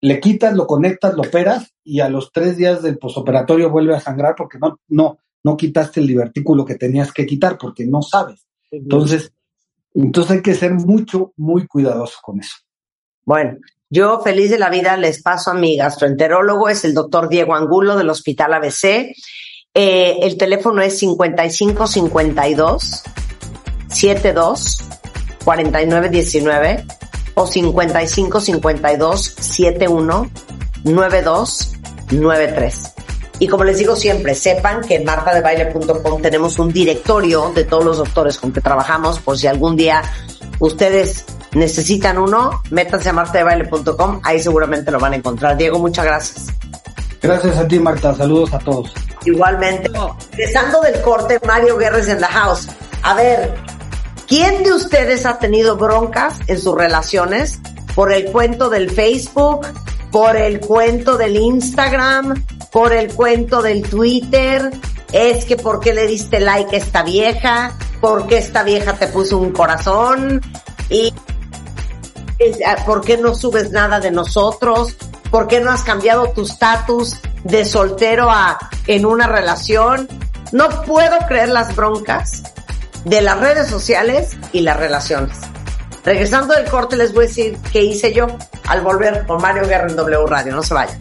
le 0.00 0.18
quitas, 0.18 0.56
lo 0.56 0.66
conectas, 0.66 1.14
lo 1.14 1.22
operas 1.22 1.72
y 1.84 2.00
a 2.00 2.08
los 2.08 2.32
tres 2.32 2.56
días 2.56 2.82
del 2.82 2.98
posoperatorio 2.98 3.70
vuelve 3.70 3.94
a 3.94 4.00
sangrar 4.00 4.34
porque 4.36 4.58
no, 4.58 4.80
no, 4.88 5.18
no 5.44 5.56
quitaste 5.56 6.00
el 6.00 6.06
divertículo 6.06 6.64
que 6.64 6.74
tenías 6.74 7.12
que 7.12 7.26
quitar 7.26 7.58
porque 7.58 7.86
no 7.86 8.02
sabes. 8.02 8.46
Entonces, 8.70 9.32
entonces 9.94 10.32
hay 10.32 10.42
que 10.42 10.54
ser 10.54 10.72
mucho, 10.72 11.32
muy 11.36 11.66
cuidadoso 11.66 12.18
con 12.22 12.40
eso. 12.40 12.56
Bueno, 13.24 13.58
yo 13.88 14.20
feliz 14.20 14.50
de 14.50 14.58
la 14.58 14.70
vida 14.70 14.96
les 14.96 15.22
paso 15.22 15.50
a 15.50 15.54
mi 15.54 15.76
gastroenterólogo, 15.76 16.68
es 16.68 16.84
el 16.84 16.94
doctor 16.94 17.28
Diego 17.28 17.54
Angulo 17.54 17.96
del 17.96 18.10
Hospital 18.10 18.54
ABC. 18.54 19.12
Eh, 19.74 20.18
el 20.22 20.36
teléfono 20.36 20.82
es 20.82 20.98
5552 20.98 23.02
72 23.88 24.78
4919 25.44 26.84
o 27.34 27.46
5552 27.46 29.24
71 29.24 30.30
9293. 30.84 32.94
Y 33.40 33.48
como 33.48 33.64
les 33.64 33.78
digo 33.78 33.96
siempre, 33.96 34.34
sepan 34.34 34.82
que 34.82 34.96
en 34.96 35.04
martadebaile.com 35.04 36.20
tenemos 36.20 36.58
un 36.58 36.72
directorio 36.72 37.50
de 37.54 37.64
todos 37.64 37.84
los 37.84 37.98
doctores 37.98 38.38
con 38.38 38.52
que 38.52 38.60
trabajamos 38.60 39.18
por 39.18 39.38
si 39.38 39.46
algún 39.46 39.76
día 39.76 40.02
ustedes 40.58 41.24
necesitan 41.52 42.18
uno, 42.18 42.62
métanse 42.70 43.08
a 43.08 43.12
martadebaile.com, 43.12 44.20
ahí 44.22 44.40
seguramente 44.40 44.90
lo 44.90 44.98
van 44.98 45.14
a 45.14 45.16
encontrar. 45.16 45.56
Diego, 45.56 45.78
muchas 45.78 46.04
gracias. 46.04 46.46
Gracias 47.22 47.56
a 47.58 47.68
ti, 47.68 47.78
Marta. 47.78 48.14
Saludos 48.14 48.52
a 48.54 48.58
todos. 48.58 48.92
Igualmente. 49.24 49.90
Empezando 50.32 50.80
del 50.80 51.00
corte, 51.02 51.38
Mario 51.46 51.76
Guerres 51.76 52.08
en 52.08 52.20
la 52.20 52.28
house. 52.28 52.68
A 53.02 53.14
ver, 53.14 53.54
¿quién 54.26 54.62
de 54.62 54.72
ustedes 54.72 55.26
ha 55.26 55.38
tenido 55.38 55.76
broncas 55.76 56.38
en 56.46 56.58
sus 56.58 56.74
relaciones 56.74 57.60
por 57.94 58.12
el 58.12 58.26
cuento 58.26 58.70
del 58.70 58.90
Facebook, 58.90 59.66
por 60.10 60.36
el 60.36 60.60
cuento 60.60 61.16
del 61.16 61.36
Instagram, 61.36 62.42
por 62.72 62.92
el 62.92 63.12
cuento 63.12 63.60
del 63.60 63.82
Twitter? 63.82 64.70
Es 65.12 65.44
que 65.44 65.56
¿por 65.56 65.80
qué 65.80 65.92
le 65.92 66.06
diste 66.06 66.40
like 66.40 66.74
a 66.74 66.78
esta 66.78 67.02
vieja? 67.02 67.72
¿Por 68.00 68.26
qué 68.26 68.38
esta 68.38 68.62
vieja 68.62 68.94
te 68.94 69.08
puso 69.08 69.36
un 69.36 69.52
corazón? 69.52 70.40
Y 70.88 71.12
¿por 72.86 73.02
qué 73.02 73.16
no 73.16 73.34
subes 73.34 73.70
nada 73.70 74.00
de 74.00 74.10
nosotros? 74.10 74.96
¿Por 75.30 75.46
qué 75.46 75.60
no 75.60 75.70
has 75.70 75.82
cambiado 75.82 76.30
tu 76.30 76.42
estatus 76.42 77.16
de 77.44 77.64
soltero 77.64 78.30
a 78.30 78.58
en 78.86 79.06
una 79.06 79.26
relación? 79.26 80.08
No 80.52 80.68
puedo 80.82 81.18
creer 81.28 81.50
las 81.50 81.76
broncas 81.76 82.42
de 83.04 83.20
las 83.20 83.38
redes 83.38 83.68
sociales 83.68 84.36
y 84.52 84.60
las 84.60 84.76
relaciones. 84.76 85.38
Regresando 86.04 86.54
del 86.54 86.68
corte 86.68 86.96
les 86.96 87.12
voy 87.12 87.26
a 87.26 87.28
decir 87.28 87.58
qué 87.72 87.82
hice 87.82 88.12
yo 88.12 88.26
al 88.66 88.80
volver 88.80 89.26
con 89.26 89.40
Mario 89.40 89.66
Guerra 89.66 89.88
en 89.88 89.96
W 89.96 90.26
Radio. 90.26 90.54
No 90.54 90.62
se 90.62 90.74
vayan. 90.74 90.98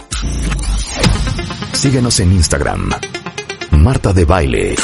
Síguenos 1.74 2.20
en 2.20 2.34
Instagram. 2.34 2.92
Marta 3.72 4.12
de 4.12 4.26
Baile. 4.26 4.76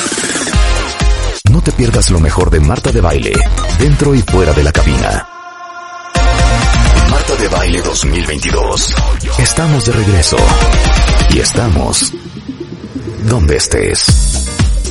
No 1.52 1.62
te 1.62 1.72
pierdas 1.72 2.10
lo 2.12 2.20
mejor 2.20 2.50
de 2.50 2.60
Marta 2.60 2.92
de 2.92 3.02
Baile, 3.02 3.34
dentro 3.78 4.16
y 4.16 4.22
fuera 4.22 4.54
de 4.54 4.64
la 4.64 4.72
cabina. 4.72 5.35
De 7.46 7.50
Baile 7.50 7.80
2022. 7.80 8.96
Estamos 9.38 9.86
de 9.86 9.92
regreso. 9.92 10.36
Y 11.30 11.42
estamos 11.42 12.12
donde 13.30 13.58
estés. 13.58 14.08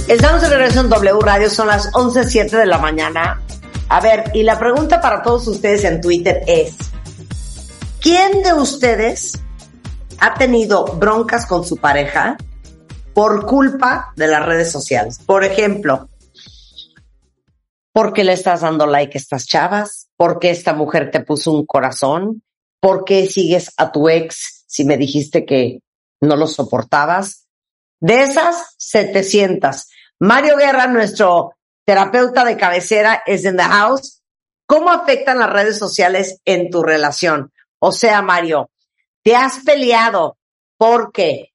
Estamos 0.07 0.41
de 0.41 0.51
regreso 0.51 0.83
en 0.83 0.89
W 0.89 1.19
Radio, 1.21 1.51
son 1.51 1.67
las 1.67 1.91
11.07 1.91 2.51
de 2.51 2.67
la 2.67 2.79
mañana. 2.79 3.43
A 3.89 4.01
ver, 4.01 4.31
y 4.35 4.45
la 4.45 4.57
pregunta 4.57 5.01
para 5.01 5.21
todos 5.21 5.49
ustedes 5.49 5.83
en 5.83 6.01
Twitter 6.01 6.43
es, 6.47 6.77
¿quién 8.01 8.45
de 8.45 8.53
ustedes 8.53 9.33
ha 10.21 10.35
tenido 10.35 10.85
broncas 10.85 11.47
con 11.47 11.65
su 11.65 11.79
pareja 11.79 12.37
por 13.15 13.47
culpa 13.47 14.13
de 14.15 14.29
las 14.29 14.47
redes 14.47 14.71
sociales? 14.71 15.19
Por 15.27 15.43
ejemplo, 15.43 16.09
¿por 17.95 18.13
qué 18.13 18.25
le 18.25 18.33
estás 18.33 18.63
dando 18.63 18.87
like 18.87 19.17
a 19.17 19.21
estas 19.21 19.47
chavas? 19.47 20.09
¿Por 20.17 20.41
qué 20.41 20.51
esta 20.51 20.75
mujer 20.75 21.13
te 21.13 21.21
puso 21.21 21.53
un 21.53 21.65
corazón? 21.65 22.43
¿Por 22.81 23.05
qué 23.05 23.27
sigues 23.27 23.73
a 23.77 23.93
tu 23.93 24.09
ex 24.09 24.65
si 24.67 24.85
me 24.85 24.99
dijiste 24.99 25.47
que 25.47 25.79
no 26.21 26.37
lo 26.37 26.49
soportabas? 26.49 27.47
De 28.01 28.23
esas 28.23 28.75
700. 28.79 29.87
Mario 30.19 30.57
Guerra, 30.57 30.89
nuestro 30.89 31.53
terapeuta 31.87 32.45
de 32.45 32.57
cabecera, 32.57 33.23
es 33.27 33.45
en 33.45 33.57
the 33.57 33.63
house. 33.63 34.23
¿Cómo 34.67 34.91
afectan 34.91 35.39
las 35.39 35.51
redes 35.51 35.79
sociales 35.79 36.41
en 36.45 36.71
tu 36.71 36.83
relación? 36.83 37.53
O 37.79 37.93
sea, 37.93 38.23
Mario, 38.23 38.71
te 39.23 39.37
has 39.37 39.61
peleado 39.65 40.37
porque 40.77 41.53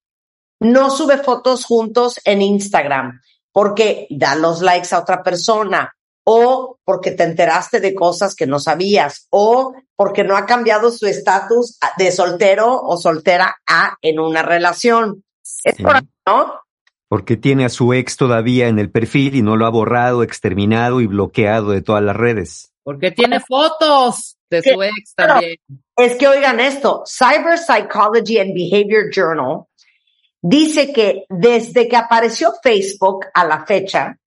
no 0.61 0.89
sube 0.89 1.17
fotos 1.17 1.65
juntos 1.65 2.19
en 2.23 2.41
Instagram, 2.41 3.19
porque 3.51 4.07
da 4.09 4.35
los 4.35 4.61
likes 4.61 4.95
a 4.95 4.99
otra 4.99 5.21
persona, 5.21 5.95
o 6.23 6.77
porque 6.83 7.11
te 7.11 7.23
enteraste 7.23 7.79
de 7.79 7.93
cosas 7.95 8.35
que 8.35 8.47
no 8.47 8.59
sabías, 8.59 9.27
o 9.29 9.73
porque 9.95 10.23
no 10.23 10.37
ha 10.37 10.45
cambiado 10.45 10.91
su 10.91 11.07
estatus 11.07 11.77
de 11.97 12.11
soltero 12.11 12.81
o 12.81 12.97
soltera 12.97 13.57
a 13.67 13.97
en 14.01 14.19
una 14.19 14.43
relación. 14.43 15.23
Es 15.63 15.75
Sí. 15.75 15.83
por 15.83 15.95
ahí, 15.95 16.07
¿no? 16.25 16.53
Porque 17.07 17.37
tiene 17.37 17.65
a 17.65 17.69
su 17.69 17.93
ex 17.93 18.17
todavía 18.17 18.67
en 18.67 18.77
el 18.77 18.91
perfil 18.91 19.35
y 19.35 19.41
no 19.41 19.57
lo 19.57 19.65
ha 19.65 19.71
borrado, 19.71 20.21
exterminado 20.21 21.01
y 21.01 21.07
bloqueado 21.07 21.71
de 21.71 21.81
todas 21.81 22.03
las 22.03 22.15
redes. 22.15 22.71
Porque 22.83 23.11
tiene 23.11 23.39
fotos 23.39 24.37
de 24.49 24.61
su 24.61 24.81
ex 24.83 25.15
también. 25.15 25.57
Es 25.97 26.15
que 26.15 26.27
oigan 26.27 26.59
esto, 26.59 27.03
Cyber 27.07 27.57
Psychology 27.57 28.39
and 28.39 28.53
Behavior 28.53 29.09
Journal 29.11 29.65
dice 30.41 30.93
que 30.93 31.25
desde 31.29 31.87
que 31.87 31.97
apareció 31.97 32.53
Facebook 32.63 33.25
a 33.33 33.45
la 33.45 33.65
fecha, 33.65 34.17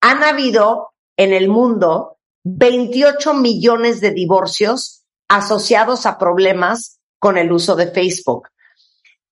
han 0.00 0.22
habido 0.22 0.90
en 1.16 1.32
el 1.32 1.48
mundo 1.48 2.18
28 2.44 3.34
millones 3.34 4.00
de 4.00 4.10
divorcios 4.12 5.04
asociados 5.28 6.06
a 6.06 6.18
problemas 6.18 7.00
con 7.18 7.38
el 7.38 7.50
uso 7.52 7.74
de 7.76 7.90
Facebook. 7.90 8.48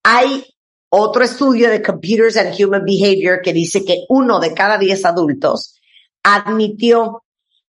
Hay 0.03 0.45
otro 0.89 1.23
estudio 1.23 1.69
de 1.69 1.81
Computers 1.81 2.37
and 2.37 2.53
Human 2.59 2.83
Behavior 2.85 3.41
que 3.41 3.53
dice 3.53 3.85
que 3.85 4.05
uno 4.09 4.39
de 4.39 4.53
cada 4.53 4.77
10 4.77 5.05
adultos 5.05 5.79
admitió 6.23 7.23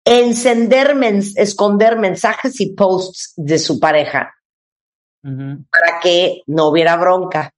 encender, 0.05 0.95
mens- 0.95 1.33
esconder 1.37 1.97
mensajes 1.97 2.59
y 2.61 2.73
posts 2.73 3.33
de 3.35 3.59
su 3.59 3.79
pareja 3.79 4.33
para 5.69 5.99
que 6.01 6.43
no 6.47 6.67
hubiera 6.69 6.95
bronca. 6.97 7.53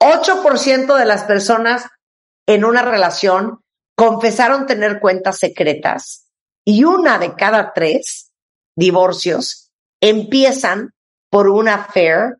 8% 0.00 0.96
de 0.96 1.04
las 1.04 1.24
personas 1.24 1.84
en 2.46 2.64
una 2.64 2.82
relación 2.82 3.59
confesaron 4.00 4.64
tener 4.64 4.98
cuentas 4.98 5.38
secretas 5.38 6.26
y 6.64 6.84
una 6.84 7.18
de 7.18 7.34
cada 7.34 7.74
tres 7.74 8.32
divorcios 8.74 9.70
empiezan 10.00 10.94
por 11.28 11.48
una 11.50 11.74
affair 11.74 12.38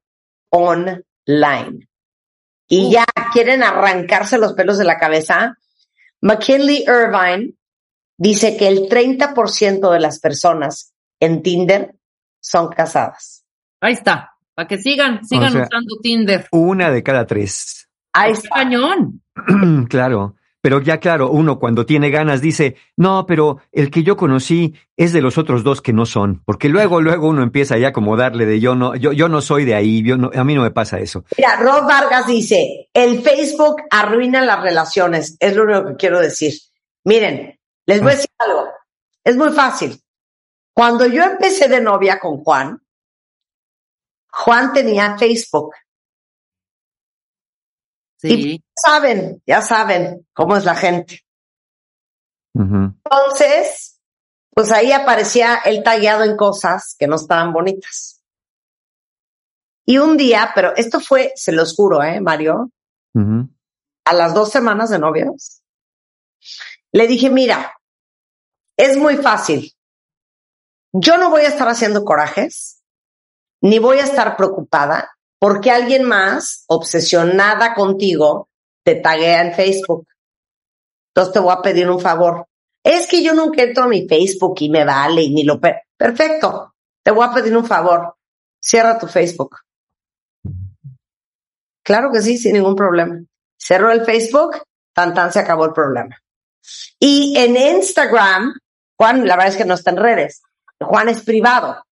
online. 0.50 1.86
Y 2.66 2.90
ya 2.92 3.04
quieren 3.34 3.62
arrancarse 3.62 4.38
los 4.38 4.54
pelos 4.54 4.78
de 4.78 4.84
la 4.84 4.98
cabeza. 4.98 5.58
McKinley 6.22 6.82
Irvine 6.86 7.52
dice 8.16 8.56
que 8.56 8.66
el 8.66 8.88
30% 8.88 9.92
de 9.92 10.00
las 10.00 10.18
personas 10.18 10.94
en 11.20 11.42
Tinder 11.42 11.94
son 12.40 12.68
casadas. 12.70 13.44
Ahí 13.82 13.92
está. 13.92 14.32
Para 14.54 14.66
que 14.66 14.78
sigan, 14.78 15.26
sigan 15.26 15.52
sea- 15.52 15.64
usando 15.64 15.96
Tinder. 16.02 16.48
Una 16.52 16.90
de 16.90 17.02
cada 17.02 17.26
tres. 17.26 17.86
Ahí 18.14 18.32
Está 18.32 18.46
está. 18.48 18.54
cañón. 18.56 19.22
claro. 19.90 20.36
Pero 20.62 20.80
ya 20.80 21.00
claro, 21.00 21.30
uno 21.30 21.58
cuando 21.58 21.86
tiene 21.86 22.10
ganas 22.10 22.42
dice, 22.42 22.76
no, 22.96 23.24
pero 23.26 23.58
el 23.72 23.90
que 23.90 24.02
yo 24.02 24.16
conocí 24.16 24.74
es 24.96 25.12
de 25.12 25.22
los 25.22 25.38
otros 25.38 25.64
dos 25.64 25.80
que 25.80 25.92
no 25.92 26.04
son. 26.04 26.42
Porque 26.44 26.68
luego, 26.68 27.00
luego 27.00 27.28
uno 27.28 27.42
empieza 27.42 27.78
ya 27.78 27.92
como 27.92 28.16
darle 28.16 28.44
de 28.44 28.60
yo 28.60 28.74
no, 28.74 28.94
yo, 28.94 29.12
yo 29.12 29.28
no 29.28 29.40
soy 29.40 29.64
de 29.64 29.74
ahí, 29.74 30.02
yo 30.02 30.18
no, 30.18 30.30
a 30.34 30.44
mí 30.44 30.54
no 30.54 30.62
me 30.62 30.70
pasa 30.70 30.98
eso. 30.98 31.24
Mira, 31.36 31.56
Rob 31.56 31.86
Vargas 31.86 32.26
dice, 32.26 32.90
el 32.92 33.22
Facebook 33.22 33.76
arruina 33.90 34.42
las 34.42 34.62
relaciones. 34.62 35.36
Es 35.40 35.56
lo 35.56 35.64
único 35.64 35.86
que 35.86 35.96
quiero 35.96 36.20
decir. 36.20 36.52
Miren, 37.04 37.58
les 37.86 38.00
voy 38.02 38.12
a 38.12 38.14
decir 38.16 38.30
algo. 38.38 38.68
Es 39.24 39.36
muy 39.36 39.50
fácil. 39.50 39.98
Cuando 40.74 41.06
yo 41.06 41.24
empecé 41.24 41.68
de 41.68 41.80
novia 41.80 42.18
con 42.18 42.38
Juan, 42.44 42.80
Juan 44.30 44.72
tenía 44.72 45.16
Facebook. 45.18 45.74
Sí. 48.20 48.62
Saben, 48.74 49.42
ya 49.46 49.62
saben 49.62 50.26
cómo 50.34 50.56
es 50.56 50.64
la 50.64 50.74
gente. 50.74 51.24
Entonces, 52.54 53.98
pues 54.50 54.70
ahí 54.72 54.92
aparecía 54.92 55.60
él 55.64 55.82
tallado 55.82 56.24
en 56.24 56.36
cosas 56.36 56.94
que 56.98 57.06
no 57.06 57.16
estaban 57.16 57.52
bonitas. 57.52 58.22
Y 59.86 59.98
un 59.98 60.16
día, 60.16 60.52
pero 60.54 60.74
esto 60.76 61.00
fue, 61.00 61.32
se 61.34 61.52
los 61.52 61.74
juro, 61.74 62.02
¿eh, 62.02 62.20
Mario? 62.20 62.70
A 64.04 64.12
las 64.12 64.34
dos 64.34 64.50
semanas 64.50 64.90
de 64.90 64.98
novios, 64.98 65.62
le 66.92 67.06
dije, 67.06 67.30
mira, 67.30 67.74
es 68.76 68.96
muy 68.96 69.16
fácil. 69.16 69.72
Yo 70.92 71.16
no 71.16 71.30
voy 71.30 71.42
a 71.42 71.48
estar 71.48 71.68
haciendo 71.68 72.04
corajes, 72.04 72.82
ni 73.62 73.78
voy 73.78 73.98
a 73.98 74.04
estar 74.04 74.36
preocupada 74.36 75.10
porque 75.40 75.70
alguien 75.70 76.04
más, 76.04 76.64
obsesionada 76.68 77.74
contigo, 77.74 78.48
te 78.84 78.94
taguea 78.96 79.40
en 79.40 79.54
Facebook. 79.54 80.06
Entonces 81.08 81.32
te 81.34 81.40
voy 81.40 81.52
a 81.52 81.62
pedir 81.62 81.88
un 81.90 81.98
favor. 82.00 82.46
Es 82.84 83.06
que 83.08 83.22
yo 83.24 83.34
nunca 83.34 83.62
entro 83.62 83.84
a 83.84 83.88
mi 83.88 84.06
Facebook 84.06 84.56
y 84.60 84.68
me 84.70 84.84
vale 84.84 85.22
y 85.22 85.30
ni 85.34 85.42
lo... 85.44 85.58
pe- 85.58 85.82
Perfecto. 85.96 86.74
Te 87.02 87.10
voy 87.10 87.26
a 87.26 87.32
pedir 87.32 87.56
un 87.56 87.64
favor. 87.66 88.14
Cierra 88.62 88.98
tu 88.98 89.06
Facebook. 89.06 89.56
Claro 91.82 92.10
que 92.12 92.22
sí, 92.22 92.36
sin 92.38 92.52
ningún 92.52 92.76
problema. 92.76 93.20
Cerró 93.58 93.90
el 93.90 94.04
Facebook, 94.04 94.62
tan 94.94 95.14
tan 95.14 95.32
se 95.32 95.40
acabó 95.40 95.64
el 95.64 95.72
problema. 95.72 96.16
Y 96.98 97.34
en 97.38 97.56
Instagram, 97.56 98.54
Juan, 98.96 99.26
la 99.26 99.36
verdad 99.36 99.52
es 99.52 99.56
que 99.56 99.64
no 99.64 99.74
está 99.74 99.90
en 99.90 99.96
redes. 99.96 100.42
Juan 100.78 101.08
es 101.08 101.22
privado. 101.22 101.82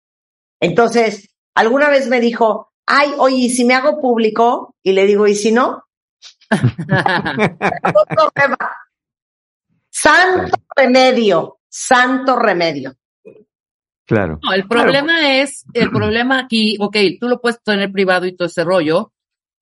Entonces, 0.61 1.29
alguna 1.55 1.89
vez 1.89 2.09
me 2.09 2.21
dijo, 2.21 2.73
ay, 2.89 3.13
oye, 3.19 3.37
¿y 3.37 3.51
si 3.51 3.65
me 3.65 3.75
hago 3.75 4.01
público? 4.01 4.75
Y 4.83 4.93
le 4.93 5.07
digo, 5.07 5.27
¿y 5.27 5.35
si 5.35 5.53
no? 5.53 5.85
Santo 9.91 10.57
remedio, 10.77 11.59
santo 11.69 12.37
remedio. 12.37 12.95
Claro. 14.07 14.39
No, 14.43 14.53
el 14.55 14.67
problema 14.67 15.39
es, 15.39 15.67
el 15.75 15.91
problema 15.91 16.39
aquí, 16.39 16.77
ok, 16.81 16.97
tú 17.21 17.29
lo 17.29 17.41
puedes 17.41 17.61
tener 17.63 17.93
privado 17.93 18.25
y 18.27 18.35
todo 18.35 18.49
ese 18.49 18.65
rollo, 18.65 19.13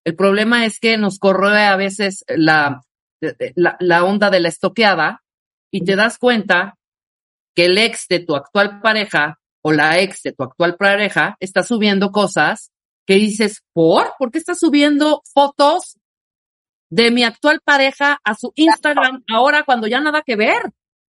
El 0.05 0.15
problema 0.15 0.65
es 0.65 0.79
que 0.79 0.99
nos 0.99 1.19
corroe 1.19 1.65
a 1.65 1.75
veces 1.75 2.25
la, 2.29 2.83
la, 3.57 3.77
la 3.81 4.05
onda 4.05 4.31
de 4.31 4.39
la 4.39 4.49
estoqueada 4.49 5.25
y 5.73 5.85
te 5.85 5.97
das 5.97 6.19
cuenta 6.19 6.79
que 7.57 7.65
el 7.65 7.79
ex 7.79 8.07
de 8.09 8.21
tu 8.21 8.37
actual 8.37 8.81
pareja 8.81 9.41
o 9.63 9.73
la 9.73 9.99
ex 9.99 10.23
de 10.23 10.33
tu 10.33 10.45
actual 10.45 10.77
pareja 10.77 11.37
está 11.41 11.65
subiendo 11.65 12.13
cosas 12.13 12.71
que 13.07 13.15
dices, 13.15 13.63
¿por? 13.73 14.13
¿Por 14.19 14.31
qué 14.31 14.39
está 14.39 14.55
subiendo 14.55 15.23
fotos 15.33 15.99
de 16.91 17.11
mi 17.11 17.25
actual 17.25 17.61
pareja 17.65 18.21
a 18.25 18.35
su 18.35 18.53
Instagram 18.57 19.25
ahora 19.33 19.65
cuando 19.65 19.87
ya 19.87 20.01
nada 20.01 20.23
que 20.23 20.37
ver? 20.37 20.63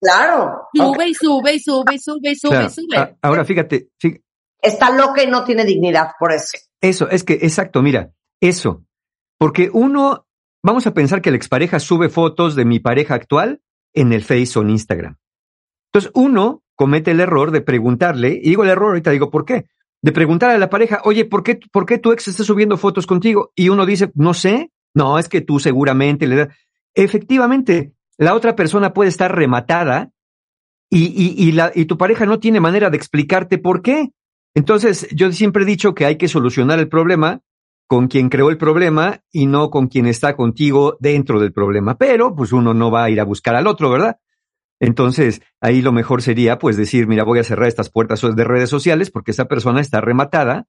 Claro. 0.02 0.68
Sube 0.74 1.08
y 1.10 1.14
sube 1.14 1.54
y 1.56 1.60
sube 1.60 1.96
y 1.96 2.00
sube 2.00 2.32
y 2.32 2.36
sube 2.36 2.52
Claro. 2.52 2.68
y 2.68 2.70
sube. 2.72 3.18
Ahora 3.22 3.46
fíjate, 3.46 3.90
fí- 4.02 4.22
Está 4.62 4.90
loca 4.90 5.24
y 5.24 5.28
no 5.28 5.44
tiene 5.44 5.64
dignidad 5.64 6.12
por 6.20 6.32
eso. 6.32 6.58
eso, 6.82 7.10
es 7.10 7.24
que, 7.24 7.34
exacto, 7.34 7.82
mira, 7.82 8.12
eso. 8.42 8.84
Porque 9.38 9.70
uno, 9.72 10.28
vamos 10.64 10.88
a 10.88 10.94
pensar 10.94 11.22
que 11.22 11.30
la 11.32 11.38
expareja 11.38 11.80
sube 11.80 12.10
fotos 12.10 12.56
de 12.56 12.66
mi 12.66 12.80
pareja 12.80 13.16
actual 13.16 13.62
en 13.94 14.12
el 14.12 14.24
Face 14.24 14.58
o 14.58 14.62
en 14.62 14.72
Instagram. 14.72 15.18
Entonces, 15.92 16.12
uno 16.16 16.64
comete 16.76 17.12
el 17.12 17.20
error 17.20 17.52
de 17.52 17.62
preguntarle, 17.62 18.30
y 18.42 18.50
digo 18.50 18.64
el 18.64 18.70
error, 18.70 18.90
ahorita 18.90 19.12
digo 19.12 19.30
por 19.30 19.46
qué, 19.46 19.66
de 20.06 20.12
preguntarle 20.12 20.58
a 20.58 20.60
la 20.60 20.70
pareja, 20.70 21.02
oye, 21.04 21.26
¿por 21.26 21.42
qué, 21.42 21.60
¿por 21.72 21.88
qué 21.88 21.98
tu 21.98 22.12
ex 22.12 22.28
está 22.28 22.44
subiendo 22.44 22.78
fotos 22.78 23.08
contigo? 23.08 23.52
Y 23.56 23.70
uno 23.70 23.88
dice, 23.88 24.12
no 24.14 24.36
sé, 24.36 24.72
no, 24.94 25.18
es 25.18 25.28
que 25.28 25.42
tú 25.42 25.60
seguramente 25.60 26.28
le 26.28 26.36
das. 26.36 26.50
Efectivamente, 26.94 27.94
la 28.20 28.36
otra 28.36 28.56
persona 28.56 28.94
puede 28.94 29.10
estar 29.10 29.36
rematada 29.36 30.12
y, 30.92 31.06
y, 31.06 31.48
y, 31.48 31.54
la, 31.54 31.72
y 31.74 31.86
tu 31.86 31.98
pareja 31.98 32.28
no 32.28 32.40
tiene 32.40 32.60
manera 32.60 32.92
de 32.92 32.98
explicarte 32.98 33.58
por 33.58 33.82
qué. 33.82 34.12
Entonces, 34.54 35.08
yo 35.12 35.32
siempre 35.32 35.64
he 35.64 35.66
dicho 35.66 35.96
que 35.96 36.06
hay 36.06 36.20
que 36.20 36.28
solucionar 36.28 36.78
el 36.78 36.88
problema 36.88 37.42
con 37.88 38.08
quien 38.08 38.30
creó 38.30 38.52
el 38.52 38.60
problema 38.60 39.22
y 39.32 39.48
no 39.48 39.72
con 39.72 39.88
quien 39.88 40.06
está 40.06 40.36
contigo 40.36 40.98
dentro 41.00 41.40
del 41.40 41.52
problema. 41.52 41.98
Pero, 41.98 42.36
pues 42.36 42.54
uno 42.54 42.76
no 42.76 42.92
va 42.92 43.06
a 43.06 43.10
ir 43.10 43.20
a 43.20 43.26
buscar 43.26 43.56
al 43.56 43.66
otro, 43.66 43.90
¿verdad? 43.90 44.18
Entonces, 44.80 45.42
ahí 45.62 45.82
lo 45.82 45.92
mejor 45.92 46.22
sería, 46.22 46.60
pues, 46.60 46.78
decir, 46.78 47.08
mira, 47.08 47.24
voy 47.24 47.40
a 47.40 47.44
cerrar 47.44 47.68
estas 47.68 47.90
puertas 47.90 48.22
de 48.22 48.44
redes 48.44 48.70
sociales 48.70 49.10
porque 49.12 49.32
esa 49.32 49.46
persona 49.46 49.80
está 49.82 50.02
rematada, 50.02 50.68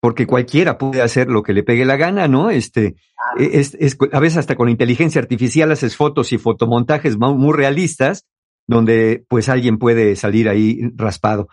porque 0.00 0.26
cualquiera 0.26 0.78
puede 0.78 1.02
hacer 1.02 1.28
lo 1.28 1.42
que 1.42 1.52
le 1.52 1.62
pegue 1.62 1.84
la 1.84 1.96
gana, 1.96 2.26
¿no? 2.28 2.50
Este, 2.50 2.96
es, 3.38 3.74
es- 3.78 3.96
a 4.12 4.20
veces 4.20 4.38
hasta 4.38 4.56
con 4.56 4.68
inteligencia 4.68 5.20
artificial 5.20 5.70
haces 5.70 5.96
fotos 5.96 6.32
y 6.32 6.38
fotomontajes 6.38 7.18
mu- 7.18 7.36
muy 7.36 7.54
realistas, 7.56 8.26
donde, 8.66 9.24
pues, 9.28 9.48
alguien 9.48 9.78
puede 9.78 10.16
salir 10.16 10.48
ahí 10.48 10.80
raspado. 10.96 11.48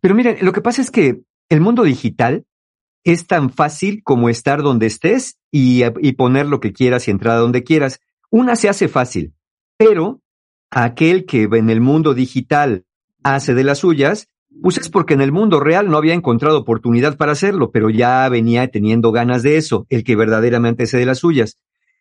Pero 0.00 0.14
miren, 0.14 0.36
lo 0.42 0.52
que 0.52 0.60
pasa 0.60 0.82
es 0.82 0.90
que 0.90 1.22
el 1.48 1.60
mundo 1.60 1.82
digital 1.82 2.44
es 3.04 3.26
tan 3.26 3.50
fácil 3.50 4.02
como 4.04 4.28
estar 4.28 4.62
donde 4.62 4.86
estés 4.86 5.38
y, 5.50 5.82
y 6.02 6.12
poner 6.12 6.46
lo 6.46 6.60
que 6.60 6.72
quieras 6.72 7.08
y 7.08 7.10
entrar 7.10 7.36
a 7.36 7.40
donde 7.40 7.64
quieras. 7.64 8.00
Una 8.30 8.54
se 8.54 8.68
hace 8.68 8.86
fácil, 8.88 9.32
pero 9.78 10.20
aquel 10.70 11.24
que 11.24 11.44
en 11.44 11.70
el 11.70 11.80
mundo 11.80 12.14
digital 12.14 12.84
hace 13.22 13.54
de 13.54 13.64
las 13.64 13.78
suyas, 13.78 14.28
pues 14.62 14.78
es 14.78 14.88
porque 14.88 15.14
en 15.14 15.20
el 15.20 15.32
mundo 15.32 15.60
real 15.60 15.88
no 15.88 15.96
había 15.96 16.14
encontrado 16.14 16.58
oportunidad 16.58 17.16
para 17.16 17.32
hacerlo, 17.32 17.70
pero 17.70 17.90
ya 17.90 18.28
venía 18.28 18.68
teniendo 18.68 19.12
ganas 19.12 19.42
de 19.42 19.56
eso, 19.56 19.86
el 19.88 20.04
que 20.04 20.16
verdaderamente 20.16 20.84
hace 20.84 20.98
de 20.98 21.06
las 21.06 21.18
suyas. 21.18 21.58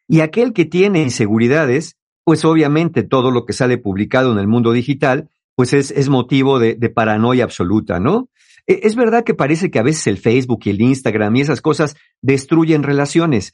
Y 0.08 0.22
aquel 0.22 0.54
que 0.54 0.66
tiene 0.66 1.02
inseguridades, 1.02 1.98
pues 2.24 2.46
obviamente 2.46 3.04
todo 3.04 3.32
lo 3.32 3.46
que 3.46 3.54
sale 3.54 3.78
publicado 3.78 4.32
en 4.32 4.40
el 4.40 4.48
mundo 4.48 4.72
digital, 4.72 5.30
pues 5.56 5.74
es, 5.74 6.10
motivo 6.10 6.60
de, 6.60 6.76
de 6.76 6.90
paranoia 6.90 7.44
absoluta, 7.44 8.00
¿no? 8.00 8.30
E- 8.68 8.82
Es 8.84 8.96
verdad 8.96 9.24
que 9.24 9.34
parece 9.34 9.72
que 9.72 9.80
a 9.80 9.84
veces 9.84 10.08
el 10.08 10.18
Facebook 10.18 10.62
y 10.66 10.72
el 10.72 10.82
Instagram 10.82 11.36
y 11.36 11.42
esas 11.42 11.62
cosas 11.62 11.96
destruyen 12.22 12.84
relaciones, 12.84 13.54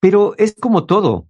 pero 0.00 0.34
es 0.36 0.54
como 0.58 0.84
todo. 0.84 1.27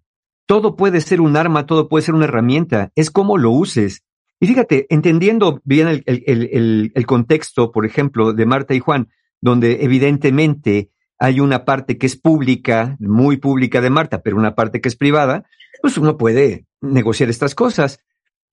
Todo 0.48 0.76
puede 0.76 1.02
ser 1.02 1.20
un 1.20 1.36
arma, 1.36 1.66
todo 1.66 1.90
puede 1.90 2.06
ser 2.06 2.14
una 2.14 2.24
herramienta, 2.24 2.90
es 2.94 3.10
como 3.10 3.36
lo 3.36 3.50
uses. 3.50 4.02
Y 4.40 4.46
fíjate, 4.46 4.86
entendiendo 4.88 5.60
bien 5.62 6.02
el, 6.06 7.06
contexto, 7.06 7.70
por 7.70 7.84
ejemplo, 7.84 8.32
de 8.32 8.46
Marta 8.46 8.72
y 8.72 8.80
Juan, 8.80 9.10
donde 9.42 9.84
evidentemente 9.84 10.90
hay 11.18 11.40
una 11.40 11.66
parte 11.66 11.98
que 11.98 12.06
es 12.06 12.16
pública, 12.16 12.96
muy 12.98 13.36
pública 13.36 13.82
de 13.82 13.90
Marta, 13.90 14.22
pero 14.22 14.36
una 14.38 14.54
parte 14.54 14.80
que 14.80 14.88
es 14.88 14.96
privada, 14.96 15.44
pues 15.82 15.98
uno 15.98 16.16
puede 16.16 16.64
negociar 16.80 17.28
estas 17.28 17.54
cosas. 17.54 18.00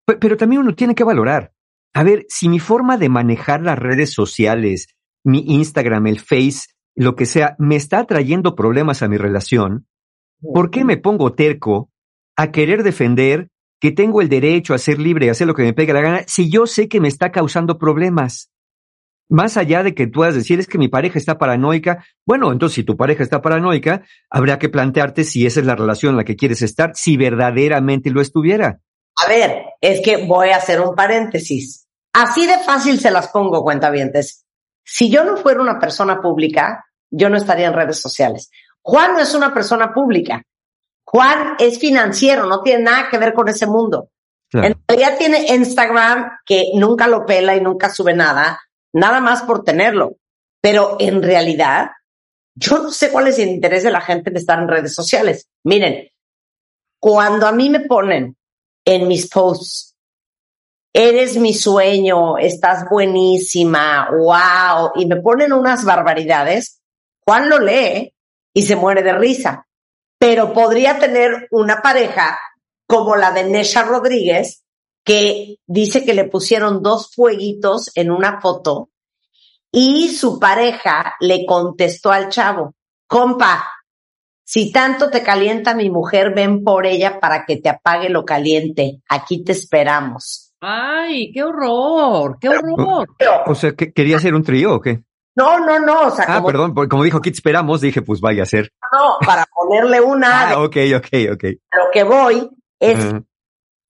Pe- 0.06 0.18
Pero 0.18 0.36
también 0.36 0.64
uno 0.64 0.76
tiene 0.76 0.96
que 0.96 1.06
valorar. 1.06 1.54
A 1.94 2.04
ver, 2.04 2.26
si 2.28 2.50
mi 2.50 2.60
forma 2.60 2.98
de 2.98 3.08
manejar 3.08 3.62
las 3.62 3.80
redes 3.80 4.12
sociales, 4.12 4.88
mi 5.24 5.46
Instagram, 5.48 6.08
el 6.08 6.20
Face, 6.20 6.68
lo 6.94 7.16
que 7.16 7.26
sea, 7.26 7.56
me 7.58 7.78
está 7.78 8.04
trayendo 8.06 8.54
problemas 8.54 9.02
a 9.02 9.08
mi 9.08 9.16
relación, 9.16 9.88
¿por 10.42 10.72
qué 10.72 10.84
me 10.84 10.98
pongo 10.98 11.34
terco 11.34 11.90
a 12.36 12.52
querer 12.52 12.84
defender 12.84 13.50
que 13.80 13.92
tengo 13.92 14.22
el 14.22 14.30
derecho 14.30 14.74
a 14.74 14.78
ser 14.78 15.00
libre 15.00 15.26
y 15.26 15.30
hacer 15.30 15.48
lo 15.48 15.54
que 15.54 15.64
me 15.64 15.74
pegue 15.74 15.94
la 15.94 16.02
gana 16.02 16.24
si 16.28 16.50
yo 16.50 16.66
sé 16.68 16.88
que 16.88 17.00
me 17.00 17.08
está 17.08 17.32
causando 17.32 17.78
problemas? 17.78 18.52
Más 19.28 19.58
allá 19.58 19.82
de 19.82 19.96
que 19.96 20.06
tú 20.06 20.20
puedas 20.20 20.36
decir 20.36 20.60
es 20.60 20.68
que 20.68 20.78
mi 20.78 20.88
pareja 20.88 21.18
está 21.18 21.38
paranoica, 21.38 22.06
bueno, 22.26 22.52
entonces 22.52 22.76
si 22.76 22.84
tu 22.84 22.96
pareja 22.96 23.24
está 23.24 23.42
paranoica, 23.42 24.04
habría 24.30 24.60
que 24.60 24.70
plantearte 24.70 25.24
si 25.24 25.46
esa 25.46 25.60
es 25.60 25.66
la 25.66 25.76
relación 25.76 26.12
en 26.12 26.18
la 26.18 26.24
que 26.24 26.36
quieres 26.36 26.62
estar, 26.62 26.92
si 26.94 27.18
verdaderamente 27.18 28.12
lo 28.12 28.22
estuviera. 28.22 28.82
A 29.18 29.28
ver, 29.28 29.64
es 29.82 30.02
que 30.02 30.26
voy 30.26 30.50
a 30.50 30.58
hacer 30.58 30.80
un 30.80 30.94
paréntesis. 30.94 31.88
Así 32.14 32.46
de 32.46 32.60
fácil 32.60 33.00
se 33.00 33.12
las 33.12 33.30
pongo, 33.30 33.64
cuentavientes. 33.64 34.46
Si 34.84 35.10
yo 35.10 35.24
no 35.24 35.38
fuera 35.38 35.62
una 35.62 35.80
persona 35.80 36.22
pública, 36.22 36.86
yo 37.10 37.30
no 37.30 37.38
estaría 37.38 37.68
en 37.68 37.74
redes 37.74 38.00
sociales. 38.00 38.52
Juan 38.86 39.14
no 39.14 39.20
es 39.20 39.34
una 39.34 39.52
persona 39.52 39.92
pública. 39.92 40.44
Juan 41.04 41.56
es 41.58 41.80
financiero, 41.80 42.46
no 42.46 42.62
tiene 42.62 42.84
nada 42.84 43.10
que 43.10 43.18
ver 43.18 43.34
con 43.34 43.50
ese 43.50 43.66
mundo. 43.66 44.12
Claro. 44.52 44.68
En 44.68 44.76
realidad 44.88 45.18
tiene 45.18 45.56
Instagram 45.56 46.38
que 46.46 46.72
nunca 46.76 47.08
lo 47.08 47.26
pela 47.26 47.56
y 47.56 47.62
nunca 47.62 47.90
sube 47.90 48.14
nada, 48.14 48.60
nada 48.94 49.22
más 49.22 49.42
por 49.42 49.64
tenerlo. 49.64 50.18
Pero 50.62 50.98
en 51.00 51.24
realidad, 51.24 51.90
yo 52.54 52.78
no 52.78 52.92
sé 52.92 53.12
cuál 53.12 53.28
es 53.28 53.40
el 53.40 53.50
interés 53.50 53.84
de 53.84 53.92
la 53.92 54.02
gente 54.02 54.30
de 54.30 54.38
estar 54.38 54.60
en 54.60 54.68
redes 54.68 54.94
sociales. 54.94 55.48
Miren, 55.64 56.08
cuando 57.00 57.48
a 57.48 57.52
mí 57.52 57.72
me 57.72 57.80
ponen 57.80 58.38
en 58.86 59.08
mis 59.08 59.28
posts, 59.30 59.96
eres 60.94 61.38
mi 61.38 61.56
sueño, 61.56 62.38
estás 62.38 62.88
buenísima, 62.88 64.10
wow, 64.12 64.92
y 64.94 65.08
me 65.08 65.16
ponen 65.18 65.54
unas 65.54 65.84
barbaridades, 65.84 66.82
Juan 67.26 67.50
lo 67.50 67.58
lee 67.58 68.15
y 68.56 68.64
se 68.64 68.76
muere 68.76 69.04
de 69.04 69.14
risa. 69.14 69.68
Pero 70.18 70.54
podría 70.54 70.98
tener 70.98 71.48
una 71.52 71.82
pareja 71.84 72.40
como 72.88 73.16
la 73.16 73.32
de 73.32 73.44
Nesha 73.44 73.84
Rodríguez, 73.84 74.64
que 75.04 75.58
dice 75.68 76.04
que 76.06 76.16
le 76.16 76.24
pusieron 76.24 76.82
dos 76.82 77.14
fueguitos 77.14 77.92
en 77.96 78.10
una 78.10 78.42
foto 78.42 78.90
y 79.72 80.10
su 80.10 80.40
pareja 80.40 81.14
le 81.20 81.46
contestó 81.46 82.12
al 82.12 82.30
chavo, 82.30 82.74
compa, 83.08 83.68
si 84.44 84.72
tanto 84.72 85.10
te 85.10 85.22
calienta 85.22 85.76
mi 85.76 85.90
mujer, 85.90 86.34
ven 86.34 86.64
por 86.64 86.86
ella 86.86 87.20
para 87.20 87.46
que 87.46 87.58
te 87.58 87.70
apague 87.70 88.10
lo 88.10 88.24
caliente. 88.26 89.02
Aquí 89.10 89.44
te 89.44 89.52
esperamos. 89.52 90.54
Ay, 90.62 91.32
qué 91.34 91.44
horror, 91.44 92.38
qué 92.40 92.50
horror. 92.50 93.08
O 93.48 93.56
sea, 93.56 93.74
¿que- 93.74 93.92
¿quería 93.92 94.18
hacer 94.18 94.34
un 94.34 94.44
trío 94.44 94.76
o 94.76 94.80
qué? 94.82 95.02
No, 95.36 95.60
no, 95.60 95.80
no, 95.80 96.08
o 96.08 96.12
sea, 96.12 96.26
Ah, 96.28 96.36
como, 96.36 96.48
perdón, 96.48 96.74
porque 96.74 96.90
como 96.90 97.04
dijo, 97.04 97.20
te 97.20 97.30
esperamos, 97.30 97.82
dije, 97.82 98.02
pues 98.02 98.22
vaya 98.22 98.44
a 98.44 98.46
ser. 98.46 98.72
no, 98.92 99.18
para 99.26 99.46
ponerle 99.54 100.00
una, 100.02 100.52
Ah, 100.52 100.64
ok, 100.64 100.78
ok, 100.98 101.08
ok. 101.34 101.44
lo 101.44 101.92
que 101.92 102.04
voy 102.04 102.50
es, 102.80 103.12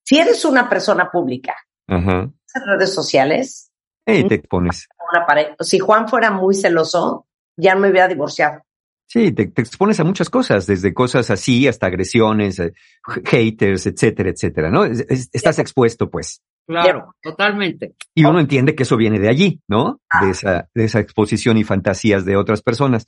si 0.04 0.18
eres 0.20 0.44
una 0.46 0.68
persona 0.70 1.10
pública 1.12 1.56
en 1.88 2.34
redes 2.66 2.94
sociales, 2.94 3.72
Ey, 4.08 4.28
te 4.28 4.36
expones. 4.36 4.88
una 5.12 5.26
pareja, 5.26 5.56
si 5.60 5.80
Juan 5.80 6.08
fuera 6.08 6.32
muy 6.32 6.56
celoso, 6.56 7.28
ya 7.58 7.76
me 7.76 7.90
hubiera 7.90 8.08
divorciado. 8.08 8.62
Sí, 9.08 9.32
te, 9.32 9.46
te 9.48 9.62
expones 9.62 10.00
a 10.00 10.04
muchas 10.04 10.32
cosas, 10.32 10.66
desde 10.66 10.94
cosas 10.94 11.30
así 11.30 11.68
hasta 11.68 11.86
agresiones, 11.88 12.58
eh, 12.60 12.74
haters, 13.26 13.86
etcétera, 13.86 14.32
etcétera, 14.32 14.72
¿no? 14.72 14.84
Es- 14.84 15.06
es- 15.08 15.30
estás 15.32 15.60
expuesto, 15.60 16.10
pues. 16.10 16.42
Claro, 16.68 17.14
totalmente. 17.22 17.94
Y 18.16 18.26
uno 18.26 18.40
entiende 18.40 18.74
que 18.76 18.84
eso 18.84 18.98
viene 18.98 19.20
de 19.20 19.30
allí, 19.30 19.62
¿no? 19.68 20.02
De 20.22 20.32
esa, 20.32 20.70
de 20.74 20.84
esa 20.86 21.00
exposición 21.00 21.58
y 21.58 21.64
fantasías 21.64 22.26
de 22.26 22.36
otras 22.38 22.62
personas. 22.62 23.08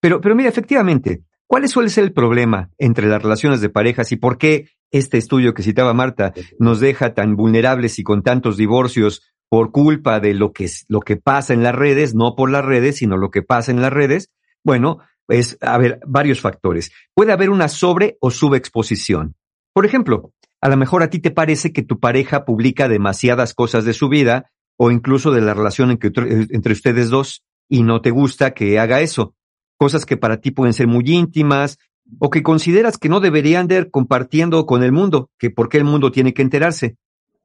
Pero, 0.00 0.20
pero 0.20 0.34
mira, 0.34 0.48
efectivamente, 0.48 1.22
¿cuál 1.46 1.68
suele 1.68 1.88
ser 1.88 2.04
el 2.04 2.12
problema 2.12 2.70
entre 2.78 3.06
las 3.06 3.22
relaciones 3.22 3.60
de 3.60 3.68
parejas 3.70 4.10
y 4.12 4.16
por 4.16 4.38
qué 4.38 4.68
este 4.90 5.18
estudio 5.18 5.54
que 5.54 5.62
citaba 5.62 5.94
Marta 5.94 6.32
nos 6.58 6.80
deja 6.80 7.14
tan 7.14 7.36
vulnerables 7.36 7.98
y 7.98 8.02
con 8.02 8.22
tantos 8.22 8.56
divorcios 8.56 9.22
por 9.48 9.70
culpa 9.70 10.18
de 10.20 10.34
lo 10.34 10.52
que, 10.52 10.64
es- 10.64 10.84
lo 10.88 11.00
que 11.00 11.16
pasa 11.16 11.54
en 11.54 11.62
las 11.62 11.74
redes, 11.74 12.14
no 12.14 12.34
por 12.34 12.50
las 12.50 12.64
redes, 12.64 12.96
sino 12.96 13.16
lo 13.16 13.30
que 13.30 13.42
pasa 13.42 13.70
en 13.70 13.80
las 13.80 13.92
redes? 13.92 14.30
Bueno, 14.64 14.98
es, 15.28 15.58
a 15.60 15.78
ver, 15.78 16.00
varios 16.06 16.40
factores. 16.40 16.90
Puede 17.14 17.32
haber 17.32 17.50
una 17.50 17.68
sobre 17.68 18.16
o 18.20 18.30
subexposición. 18.30 19.34
Por 19.72 19.86
ejemplo, 19.86 20.32
a 20.60 20.68
lo 20.68 20.76
mejor 20.76 21.02
a 21.02 21.10
ti 21.10 21.18
te 21.18 21.30
parece 21.30 21.72
que 21.72 21.82
tu 21.82 21.98
pareja 22.00 22.44
publica 22.44 22.88
demasiadas 22.88 23.54
cosas 23.54 23.84
de 23.84 23.92
su 23.92 24.08
vida 24.08 24.50
o 24.76 24.90
incluso 24.90 25.30
de 25.30 25.40
la 25.40 25.54
relación 25.54 25.90
tr- 25.98 26.48
entre 26.50 26.72
ustedes 26.72 27.10
dos 27.10 27.42
y 27.68 27.82
no 27.82 28.00
te 28.00 28.10
gusta 28.10 28.52
que 28.52 28.78
haga 28.78 29.00
eso. 29.00 29.34
Cosas 29.78 30.06
que 30.06 30.16
para 30.16 30.38
ti 30.38 30.50
pueden 30.50 30.72
ser 30.72 30.86
muy 30.86 31.04
íntimas, 31.06 31.78
o 32.18 32.30
que 32.30 32.42
consideras 32.42 32.98
que 32.98 33.08
no 33.08 33.20
deberían 33.20 33.62
andar 33.62 33.90
compartiendo 33.90 34.64
con 34.66 34.82
el 34.82 34.92
mundo, 34.92 35.30
que 35.38 35.50
por 35.50 35.68
qué 35.68 35.78
el 35.78 35.84
mundo 35.84 36.12
tiene 36.12 36.32
que 36.34 36.42
enterarse. 36.42 36.96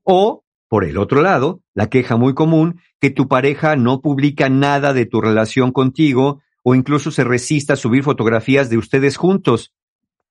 O, 0.03 0.43
por 0.69 0.85
el 0.85 0.97
otro 0.97 1.21
lado, 1.21 1.61
la 1.73 1.89
queja 1.89 2.15
muy 2.15 2.33
común, 2.33 2.79
que 2.99 3.09
tu 3.09 3.27
pareja 3.27 3.75
no 3.75 4.01
publica 4.01 4.49
nada 4.49 4.93
de 4.93 5.05
tu 5.05 5.19
relación 5.19 5.71
contigo 5.71 6.41
o 6.63 6.75
incluso 6.75 7.11
se 7.11 7.23
resista 7.23 7.73
a 7.73 7.77
subir 7.77 8.03
fotografías 8.03 8.69
de 8.69 8.77
ustedes 8.77 9.17
juntos. 9.17 9.73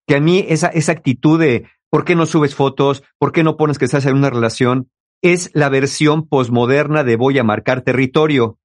Que 0.07 0.15
a 0.17 0.21
mí 0.21 0.45
esa, 0.49 0.69
esa 0.69 0.93
actitud 0.93 1.39
de 1.39 1.67
¿por 1.91 2.05
qué 2.05 2.15
no 2.15 2.27
subes 2.27 2.55
fotos? 2.55 3.03
¿Por 3.19 3.33
qué 3.33 3.43
no 3.43 3.57
pones 3.57 3.79
que 3.79 3.85
estás 3.85 4.07
en 4.07 4.17
una 4.17 4.31
relación? 4.31 4.91
Es 5.23 5.51
la 5.53 5.69
versión 5.69 6.27
posmoderna 6.29 7.05
de 7.05 7.17
voy 7.17 7.39
a 7.39 7.45
marcar 7.45 7.83
territorio. 7.83 8.59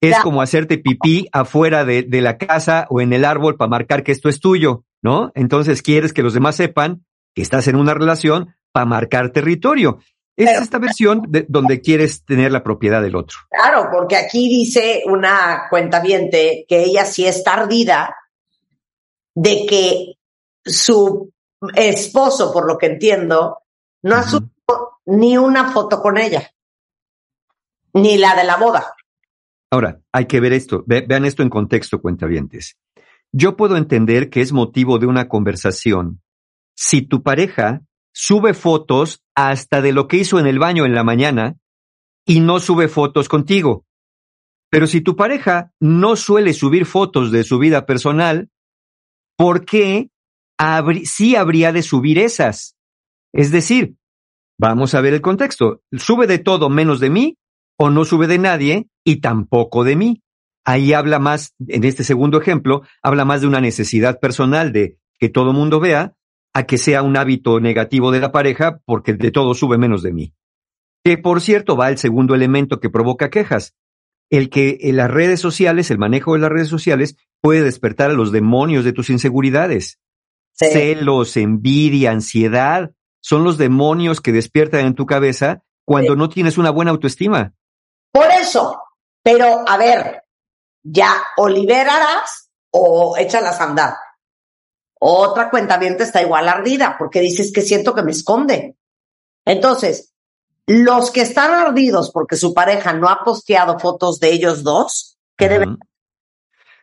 Es 0.00 0.10
Ya. 0.12 0.22
como 0.22 0.42
hacerte 0.42 0.78
pipí 0.78 1.26
afuera 1.32 1.84
de, 1.84 2.02
de 2.02 2.20
la 2.20 2.38
casa 2.38 2.86
o 2.90 3.00
en 3.00 3.12
el 3.12 3.24
árbol 3.24 3.56
para 3.56 3.68
marcar 3.68 4.02
que 4.04 4.12
esto 4.12 4.28
es 4.28 4.40
tuyo, 4.40 4.84
¿no? 5.02 5.32
Entonces 5.34 5.82
quieres 5.82 6.12
que 6.12 6.22
los 6.22 6.34
demás 6.34 6.56
sepan 6.56 7.04
que 7.34 7.42
estás 7.42 7.66
en 7.68 7.76
una 7.76 7.94
relación 7.94 8.54
para 8.72 8.86
marcar 8.86 9.30
territorio. 9.30 9.98
Es 10.36 10.50
Pero- 10.50 10.60
esta 10.62 10.78
versión 10.78 11.22
de, 11.28 11.46
donde 11.48 11.80
quieres 11.80 12.24
tener 12.26 12.52
la 12.52 12.62
propiedad 12.62 13.00
del 13.00 13.16
otro. 13.16 13.38
Claro, 13.50 13.88
porque 13.90 14.16
aquí 14.16 14.48
dice 14.50 15.02
una 15.06 15.62
cuentaviente 15.70 16.66
que 16.68 16.84
ella 16.84 17.06
sí 17.06 17.26
está 17.26 17.54
ardida 17.54 18.14
de 19.34 19.64
que 19.66 20.14
su 20.64 21.32
esposo, 21.74 22.52
por 22.52 22.66
lo 22.66 22.78
que 22.78 22.86
entiendo, 22.86 23.58
no 24.02 24.16
ha 24.16 24.22
subido 24.22 25.00
ni 25.06 25.36
una 25.38 25.72
foto 25.72 26.00
con 26.00 26.18
ella, 26.18 26.50
ni 27.92 28.18
la 28.18 28.34
de 28.34 28.44
la 28.44 28.56
boda. 28.56 28.94
Ahora, 29.70 30.00
hay 30.12 30.26
que 30.26 30.40
ver 30.40 30.52
esto, 30.52 30.84
ve- 30.86 31.04
vean 31.08 31.24
esto 31.24 31.42
en 31.42 31.50
contexto, 31.50 32.00
cuentavientes. 32.00 32.76
Yo 33.32 33.56
puedo 33.56 33.76
entender 33.76 34.30
que 34.30 34.40
es 34.40 34.52
motivo 34.52 34.98
de 34.98 35.06
una 35.06 35.28
conversación 35.28 36.22
si 36.74 37.02
tu 37.02 37.22
pareja 37.22 37.82
sube 38.12 38.54
fotos 38.54 39.22
hasta 39.34 39.80
de 39.80 39.92
lo 39.92 40.08
que 40.08 40.18
hizo 40.18 40.38
en 40.38 40.46
el 40.46 40.58
baño 40.58 40.84
en 40.84 40.94
la 40.94 41.04
mañana 41.04 41.56
y 42.24 42.40
no 42.40 42.60
sube 42.60 42.88
fotos 42.88 43.28
contigo. 43.28 43.84
Pero 44.70 44.86
si 44.86 45.00
tu 45.00 45.16
pareja 45.16 45.72
no 45.80 46.16
suele 46.16 46.52
subir 46.52 46.86
fotos 46.86 47.30
de 47.32 47.44
su 47.44 47.58
vida 47.58 47.86
personal, 47.86 48.50
¿por 49.36 49.64
qué 49.64 50.10
sí 51.04 51.36
habría 51.36 51.72
de 51.72 51.82
subir 51.82 52.18
esas? 52.18 52.76
Es 53.32 53.50
decir, 53.50 53.96
vamos 54.58 54.94
a 54.94 55.00
ver 55.00 55.14
el 55.14 55.20
contexto. 55.20 55.82
¿Sube 55.92 56.26
de 56.26 56.38
todo 56.38 56.70
menos 56.70 57.00
de 57.00 57.10
mí 57.10 57.38
o 57.78 57.90
no 57.90 58.04
sube 58.04 58.26
de 58.26 58.38
nadie 58.38 58.88
y 59.04 59.20
tampoco 59.20 59.84
de 59.84 59.96
mí? 59.96 60.22
Ahí 60.64 60.92
habla 60.92 61.18
más, 61.18 61.54
en 61.68 61.84
este 61.84 62.02
segundo 62.02 62.40
ejemplo, 62.40 62.82
habla 63.02 63.24
más 63.24 63.40
de 63.40 63.46
una 63.46 63.60
necesidad 63.60 64.18
personal 64.18 64.72
de 64.72 64.98
que 65.18 65.28
todo 65.28 65.52
mundo 65.52 65.78
vea 65.78 66.14
a 66.52 66.64
que 66.64 66.78
sea 66.78 67.02
un 67.02 67.16
hábito 67.16 67.60
negativo 67.60 68.10
de 68.10 68.20
la 68.20 68.32
pareja 68.32 68.80
porque 68.84 69.14
de 69.14 69.30
todo 69.30 69.54
sube 69.54 69.78
menos 69.78 70.02
de 70.02 70.12
mí. 70.12 70.34
Que 71.04 71.18
por 71.18 71.40
cierto 71.40 71.76
va 71.76 71.90
el 71.90 71.98
segundo 71.98 72.34
elemento 72.34 72.80
que 72.80 72.90
provoca 72.90 73.30
quejas. 73.30 73.74
El 74.30 74.48
que 74.50 74.78
en 74.80 74.96
las 74.96 75.10
redes 75.10 75.38
sociales, 75.38 75.90
el 75.90 75.98
manejo 75.98 76.32
de 76.32 76.40
las 76.40 76.50
redes 76.50 76.68
sociales 76.68 77.16
puede 77.40 77.62
despertar 77.62 78.10
a 78.10 78.14
los 78.14 78.32
demonios 78.32 78.84
de 78.84 78.92
tus 78.92 79.10
inseguridades. 79.10 80.00
Sí. 80.56 80.66
Celos, 80.70 81.36
envidia, 81.36 82.10
ansiedad, 82.10 82.90
son 83.20 83.44
los 83.44 83.58
demonios 83.58 84.20
que 84.20 84.32
despiertan 84.32 84.86
en 84.86 84.94
tu 84.94 85.06
cabeza 85.06 85.62
cuando 85.84 86.16
no 86.16 86.28
tienes 86.28 86.58
una 86.58 86.70
buena 86.70 86.90
autoestima. 86.90 87.52
Por 88.10 88.26
eso, 88.30 88.82
pero 89.22 89.68
a 89.68 89.76
ver, 89.76 90.22
ya 90.82 91.12
o 91.36 91.48
liberarás 91.48 92.50
o 92.70 93.16
échalas 93.16 93.60
a 93.60 93.64
andar. 93.64 93.94
Otra 94.98 95.50
cuentaviente 95.50 96.04
está 96.04 96.22
igual 96.22 96.48
ardida 96.48 96.96
porque 96.98 97.20
dices 97.20 97.52
que 97.52 97.62
siento 97.62 97.94
que 97.94 98.02
me 98.02 98.12
esconde. 98.12 98.76
Entonces, 99.44 100.14
los 100.66 101.10
que 101.10 101.20
están 101.20 101.52
ardidos 101.52 102.10
porque 102.10 102.36
su 102.36 102.54
pareja 102.54 102.92
no 102.92 103.08
ha 103.08 103.22
posteado 103.24 103.78
fotos 103.78 104.18
de 104.18 104.32
ellos 104.32 104.62
dos, 104.62 105.18
¿qué 105.36 105.48
deben? 105.48 105.78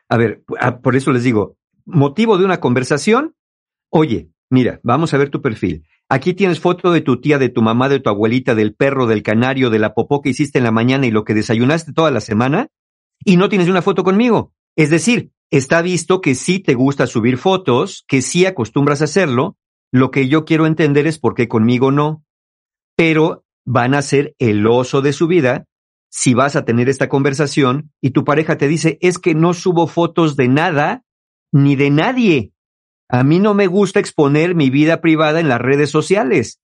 A 0.08 0.18
ver, 0.18 0.44
por 0.82 0.96
eso 0.96 1.12
les 1.12 1.24
digo, 1.24 1.58
motivo 1.86 2.38
de 2.38 2.46
una 2.46 2.60
conversación, 2.60 3.36
oye, 3.94 4.30
mira, 4.50 4.80
vamos 4.84 5.14
a 5.14 5.18
ver 5.18 5.30
tu 5.30 5.42
perfil. 5.42 5.86
Aquí 6.10 6.34
tienes 6.34 6.60
foto 6.60 6.92
de 6.92 7.02
tu 7.02 7.22
tía, 7.22 7.38
de 7.38 7.50
tu 7.50 7.62
mamá, 7.62 7.90
de 7.90 8.00
tu 8.00 8.10
abuelita, 8.10 8.56
del 8.56 8.76
perro, 8.76 9.08
del 9.08 9.24
canario, 9.24 9.70
de 9.70 9.80
la 9.80 9.94
popó 9.94 10.22
que 10.22 10.30
hiciste 10.30 10.58
en 10.58 10.64
la 10.64 10.72
mañana 10.72 11.06
y 11.06 11.12
lo 11.12 11.24
que 11.24 11.34
desayunaste 11.34 11.94
toda 11.94 12.12
la 12.12 12.20
semana, 12.20 12.68
y 13.24 13.38
no 13.38 13.50
tienes 13.50 13.70
una 13.70 13.82
foto 13.82 14.04
conmigo. 14.04 14.52
Es 14.76 14.90
decir, 14.90 15.32
está 15.52 15.82
visto 15.82 16.22
que 16.22 16.36
sí 16.36 16.60
te 16.60 16.74
gusta 16.74 17.08
subir 17.08 17.38
fotos, 17.38 18.04
que 18.08 18.22
sí 18.22 18.46
acostumbras 18.46 19.02
a 19.02 19.06
hacerlo. 19.06 19.58
Lo 19.92 20.10
que 20.10 20.28
yo 20.28 20.44
quiero 20.44 20.66
entender 20.66 21.08
es 21.08 21.20
por 21.20 21.36
qué 21.36 21.48
conmigo 21.48 21.92
no. 21.92 22.26
Pero 22.98 23.46
van 23.64 23.94
a 23.94 24.02
ser 24.02 24.36
el 24.40 24.66
oso 24.68 25.02
de 25.02 25.14
su 25.14 25.28
vida 25.28 25.68
si 26.10 26.34
vas 26.34 26.56
a 26.56 26.66
tener 26.66 26.90
esta 26.90 27.10
conversación 27.10 27.92
y 28.02 28.12
tu 28.12 28.24
pareja 28.24 28.58
te 28.58 28.68
dice, 28.68 28.98
es 29.02 29.18
que 29.18 29.34
no 29.34 29.54
subo 29.54 29.88
fotos 29.88 30.36
de 30.36 30.48
nada 30.48 31.04
ni 31.52 31.76
de 31.76 31.90
nadie. 31.90 32.53
A 33.14 33.24
mí 33.24 33.38
no 33.38 33.54
me 33.54 33.68
gusta 33.68 34.00
exponer 34.00 34.56
mi 34.56 34.72
vida 34.72 35.00
privada 35.00 35.40
en 35.40 35.48
las 35.48 35.62
redes 35.62 35.92
sociales. 35.92 36.60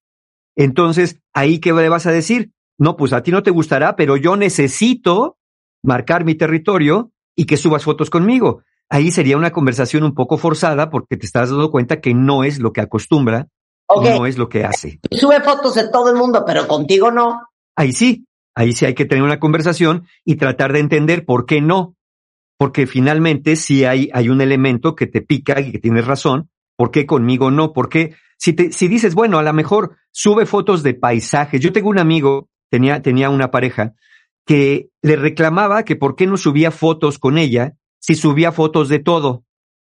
Entonces, 0.56 1.20
ahí 1.32 1.60
qué 1.60 1.72
le 1.72 1.88
vas 1.88 2.06
a 2.06 2.10
decir? 2.10 2.50
No, 2.76 2.96
pues 2.96 3.12
a 3.12 3.22
ti 3.22 3.30
no 3.30 3.44
te 3.44 3.52
gustará, 3.52 3.94
pero 3.94 4.16
yo 4.16 4.34
necesito 4.34 5.38
marcar 5.84 6.24
mi 6.24 6.34
territorio 6.34 7.12
y 7.36 7.46
que 7.46 7.56
subas 7.56 7.84
fotos 7.84 8.10
conmigo. 8.10 8.64
Ahí 8.88 9.12
sería 9.12 9.36
una 9.36 9.52
conversación 9.52 10.02
un 10.02 10.12
poco 10.12 10.38
forzada 10.38 10.90
porque 10.90 11.16
te 11.16 11.24
estás 11.24 11.50
dando 11.50 11.70
cuenta 11.70 12.00
que 12.00 12.14
no 12.14 12.42
es 12.42 12.58
lo 12.58 12.72
que 12.72 12.80
acostumbra, 12.80 13.46
Ok, 13.86 14.06
no 14.18 14.26
es 14.26 14.36
lo 14.36 14.48
que 14.48 14.64
hace. 14.64 14.98
sube 15.12 15.40
fotos 15.42 15.76
de 15.76 15.88
todo 15.88 16.10
el 16.10 16.16
mundo, 16.16 16.42
pero 16.44 16.66
contigo 16.66 17.12
no. 17.12 17.42
Ahí 17.76 17.92
sí, 17.92 18.26
ahí 18.56 18.72
sí 18.72 18.86
hay 18.86 18.94
que 18.94 19.04
tener 19.04 19.22
una 19.22 19.38
conversación 19.38 20.08
y 20.24 20.34
tratar 20.34 20.72
de 20.72 20.80
entender 20.80 21.24
por 21.24 21.46
qué 21.46 21.60
no. 21.60 21.94
Porque 22.60 22.86
finalmente 22.86 23.56
sí 23.56 23.86
hay, 23.86 24.10
hay 24.12 24.28
un 24.28 24.42
elemento 24.42 24.94
que 24.94 25.06
te 25.06 25.22
pica 25.22 25.58
y 25.62 25.72
que 25.72 25.78
tienes 25.78 26.06
razón. 26.06 26.50
¿Por 26.76 26.90
qué 26.90 27.06
conmigo 27.06 27.50
no? 27.50 27.72
Porque 27.72 28.14
si, 28.36 28.52
te, 28.52 28.70
si 28.70 28.86
dices, 28.86 29.14
bueno, 29.14 29.38
a 29.38 29.42
lo 29.42 29.54
mejor 29.54 29.96
sube 30.10 30.44
fotos 30.44 30.82
de 30.82 30.92
paisajes. 30.92 31.58
Yo 31.62 31.72
tengo 31.72 31.88
un 31.88 31.98
amigo, 31.98 32.50
tenía, 32.70 33.00
tenía 33.00 33.30
una 33.30 33.50
pareja, 33.50 33.94
que 34.44 34.90
le 35.00 35.16
reclamaba 35.16 35.84
que 35.86 35.96
por 35.96 36.16
qué 36.16 36.26
no 36.26 36.36
subía 36.36 36.70
fotos 36.70 37.18
con 37.18 37.38
ella 37.38 37.76
si 37.98 38.14
subía 38.14 38.52
fotos 38.52 38.90
de 38.90 38.98
todo. 38.98 39.42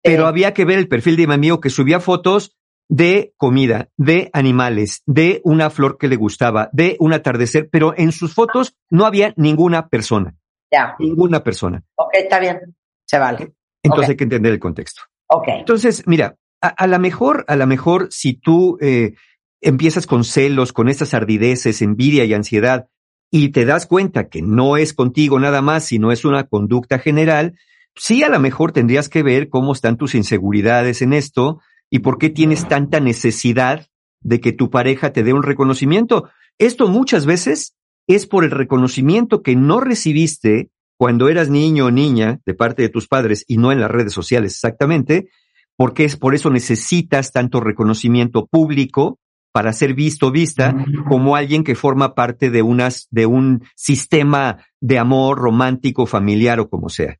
Pero 0.04 0.24
Eh. 0.24 0.28
había 0.28 0.54
que 0.54 0.66
ver 0.66 0.78
el 0.78 0.90
perfil 0.90 1.16
de 1.16 1.28
mi 1.28 1.36
amigo 1.36 1.62
que 1.62 1.70
subía 1.70 2.02
fotos 2.02 2.58
de 2.90 3.34
comida, 3.38 3.88
de 3.96 4.30
animales, 4.34 5.04
de 5.06 5.40
una 5.46 5.70
flor 5.70 5.98
que 5.98 6.10
le 6.10 6.18
gustaba, 6.18 6.70
de 6.74 6.98
un 7.00 7.14
atardecer, 7.14 7.70
pero 7.72 7.94
en 7.96 8.12
sus 8.12 8.34
fotos 8.34 8.76
no 8.90 9.06
había 9.06 9.34
ninguna 9.38 9.88
persona, 9.88 10.36
Ya, 10.72 10.96
ninguna 11.00 11.44
persona. 11.44 11.84
ok, 11.96 12.12
está 12.14 12.40
bien. 12.40 12.76
Se 13.06 13.18
vale. 13.18 13.54
Entonces 13.84 14.10
hay 14.10 14.18
que 14.18 14.24
entender 14.26 14.52
el 14.52 14.60
contexto. 14.60 15.04
Ok. 15.28 15.48
Entonces, 15.48 16.04
mira, 16.08 16.36
a, 16.62 16.68
a 16.68 16.88
la 16.88 17.00
mejor, 17.00 17.46
a 17.48 17.56
la 17.56 17.66
mejor, 17.66 18.08
si 18.12 18.34
tú 18.34 18.78
eh, 18.82 19.14
empiezas 19.62 20.06
con 20.06 20.24
celos, 20.24 20.74
con 20.74 20.90
estas 20.90 21.14
ardideces, 21.14 21.82
envidia 21.82 22.26
y 22.26 22.34
ansiedad, 22.34 22.88
y 23.32 23.50
te 23.50 23.66
das 23.66 23.86
cuenta 23.86 24.30
que 24.30 24.42
no 24.42 24.78
es 24.78 24.94
contigo 24.94 25.40
nada 25.40 25.62
más, 25.62 25.86
sino 25.86 26.12
es 26.12 26.26
una 26.26 26.46
conducta 26.46 27.00
general, 27.00 27.58
sí 27.96 28.24
a 28.24 28.30
lo 28.30 28.40
mejor 28.40 28.72
tendrías 28.72 29.10
que 29.10 29.24
ver 29.24 29.50
cómo 29.50 29.74
están 29.74 29.98
tus 29.98 30.16
inseguridades 30.16 31.02
en 31.02 31.14
esto 31.14 31.62
y 31.90 32.00
por 32.00 32.18
qué 32.18 32.30
tienes 32.30 32.68
tanta 32.68 33.00
necesidad 33.00 33.88
de 34.22 34.40
que 34.40 34.52
tu 34.52 34.70
pareja 34.70 35.14
te 35.14 35.24
dé 35.24 35.34
un 35.34 35.44
reconocimiento. 35.44 36.30
Esto 36.58 36.88
muchas 36.88 37.26
veces 37.26 37.76
es 38.08 38.26
por 38.26 38.44
el 38.44 38.52
reconocimiento 38.52 39.42
que 39.44 39.56
no 39.56 39.80
recibiste 39.80 40.70
cuando 40.98 41.30
eras 41.30 41.50
niño 41.50 41.86
o 41.86 41.92
niña 41.92 42.40
de 42.46 42.54
parte 42.54 42.82
de 42.82 42.90
tus 42.90 43.08
padres 43.08 43.46
y 43.48 43.58
no 43.58 43.72
en 43.72 43.80
las 43.80 43.92
redes 43.92 44.14
sociales 44.14 44.54
exactamente, 44.54 45.30
porque 45.76 46.06
es 46.06 46.18
por 46.18 46.34
eso 46.34 46.50
necesitas 46.50 47.32
tanto 47.32 47.60
reconocimiento 47.60 48.48
público 48.48 49.20
para 49.52 49.74
ser 49.74 49.94
visto 49.94 50.32
vista 50.32 50.76
como 51.08 51.36
alguien 51.36 51.64
que 51.64 51.76
forma 51.76 52.16
parte 52.16 52.50
de 52.50 52.62
unas 52.62 53.08
de 53.12 53.26
un 53.26 53.64
sistema 53.76 54.66
de 54.82 55.00
amor 55.00 55.38
romántico, 55.38 56.06
familiar 56.06 56.60
o 56.60 56.70
como 56.70 56.90
sea. 56.90 57.18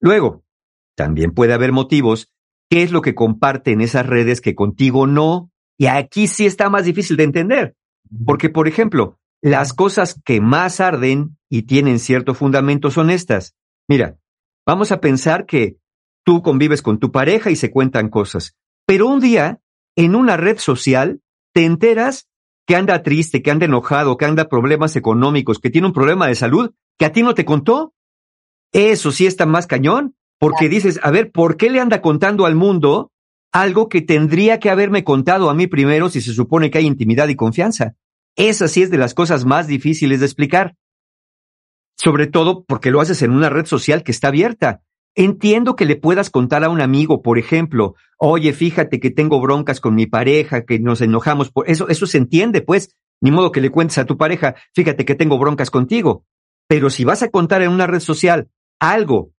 Luego, 0.00 0.44
también 0.96 1.32
puede 1.32 1.52
haber 1.52 1.72
motivos 1.72 2.32
qué 2.70 2.82
es 2.82 2.90
lo 2.90 3.02
que 3.02 3.14
comparte 3.14 3.72
en 3.72 3.80
esas 3.80 4.06
redes 4.06 4.40
que 4.40 4.54
contigo 4.54 5.06
no, 5.06 5.50
y 5.78 5.86
aquí 5.86 6.26
sí 6.26 6.46
está 6.46 6.70
más 6.70 6.84
difícil 6.84 7.16
de 7.16 7.24
entender, 7.24 7.74
porque 8.24 8.48
por 8.48 8.66
ejemplo, 8.66 9.18
las 9.42 9.72
cosas 9.72 10.20
que 10.24 10.40
más 10.40 10.80
arden 10.80 11.36
y 11.50 11.62
tienen 11.62 11.98
cierto 11.98 12.34
fundamento 12.34 12.90
son 12.90 13.10
estas. 13.10 13.54
Mira, 13.88 14.16
vamos 14.64 14.92
a 14.92 15.00
pensar 15.00 15.44
que 15.44 15.76
tú 16.24 16.42
convives 16.42 16.80
con 16.80 16.98
tu 16.98 17.12
pareja 17.12 17.50
y 17.50 17.56
se 17.56 17.70
cuentan 17.70 18.08
cosas, 18.08 18.56
pero 18.86 19.08
un 19.08 19.20
día 19.20 19.60
en 19.96 20.14
una 20.14 20.36
red 20.36 20.58
social 20.58 21.20
te 21.52 21.64
enteras 21.64 22.28
que 22.66 22.76
anda 22.76 23.02
triste, 23.02 23.42
que 23.42 23.50
anda 23.50 23.66
enojado, 23.66 24.16
que 24.16 24.24
anda 24.24 24.48
problemas 24.48 24.96
económicos, 24.96 25.58
que 25.58 25.70
tiene 25.70 25.88
un 25.88 25.92
problema 25.92 26.28
de 26.28 26.36
salud, 26.36 26.70
que 26.96 27.04
a 27.04 27.12
ti 27.12 27.22
no 27.22 27.34
te 27.34 27.44
contó. 27.44 27.92
Eso 28.72 29.10
sí 29.10 29.26
está 29.26 29.44
más 29.44 29.66
cañón, 29.66 30.14
porque 30.38 30.68
dices, 30.68 31.00
a 31.02 31.10
ver, 31.10 31.32
¿por 31.32 31.56
qué 31.56 31.68
le 31.68 31.80
anda 31.80 32.00
contando 32.00 32.46
al 32.46 32.54
mundo 32.54 33.12
algo 33.52 33.88
que 33.88 34.00
tendría 34.00 34.58
que 34.58 34.70
haberme 34.70 35.04
contado 35.04 35.50
a 35.50 35.54
mí 35.54 35.66
primero 35.66 36.08
si 36.08 36.20
se 36.20 36.32
supone 36.32 36.70
que 36.70 36.78
hay 36.78 36.86
intimidad 36.86 37.28
y 37.28 37.36
confianza. 37.36 37.94
Esa 38.36 38.68
sí 38.68 38.82
es 38.82 38.90
de 38.90 38.98
las 38.98 39.14
cosas 39.14 39.44
más 39.44 39.66
difíciles 39.66 40.20
de 40.20 40.26
explicar. 40.26 40.74
Sobre 41.96 42.26
todo 42.26 42.64
porque 42.64 42.90
lo 42.90 43.00
haces 43.00 43.22
en 43.22 43.30
una 43.30 43.50
red 43.50 43.66
social 43.66 44.02
que 44.02 44.12
está 44.12 44.28
abierta. 44.28 44.82
Entiendo 45.14 45.76
que 45.76 45.84
le 45.84 45.96
puedas 45.96 46.30
contar 46.30 46.64
a 46.64 46.70
un 46.70 46.80
amigo, 46.80 47.20
por 47.20 47.38
ejemplo, 47.38 47.94
oye, 48.16 48.54
fíjate 48.54 48.98
que 48.98 49.10
tengo 49.10 49.40
broncas 49.40 49.78
con 49.78 49.94
mi 49.94 50.06
pareja, 50.06 50.64
que 50.64 50.78
nos 50.78 51.02
enojamos 51.02 51.50
por 51.50 51.68
eso, 51.68 51.88
eso 51.88 52.06
se 52.06 52.16
entiende, 52.16 52.62
pues, 52.62 52.96
ni 53.20 53.30
modo 53.30 53.52
que 53.52 53.60
le 53.60 53.70
cuentes 53.70 53.98
a 53.98 54.06
tu 54.06 54.16
pareja, 54.16 54.54
fíjate 54.74 55.04
que 55.04 55.14
tengo 55.14 55.38
broncas 55.38 55.70
contigo. 55.70 56.24
Pero 56.66 56.88
si 56.88 57.04
vas 57.04 57.22
a 57.22 57.28
contar 57.28 57.60
en 57.60 57.70
una 57.70 57.86
red 57.86 58.00
social 58.00 58.48
algo 58.80 59.32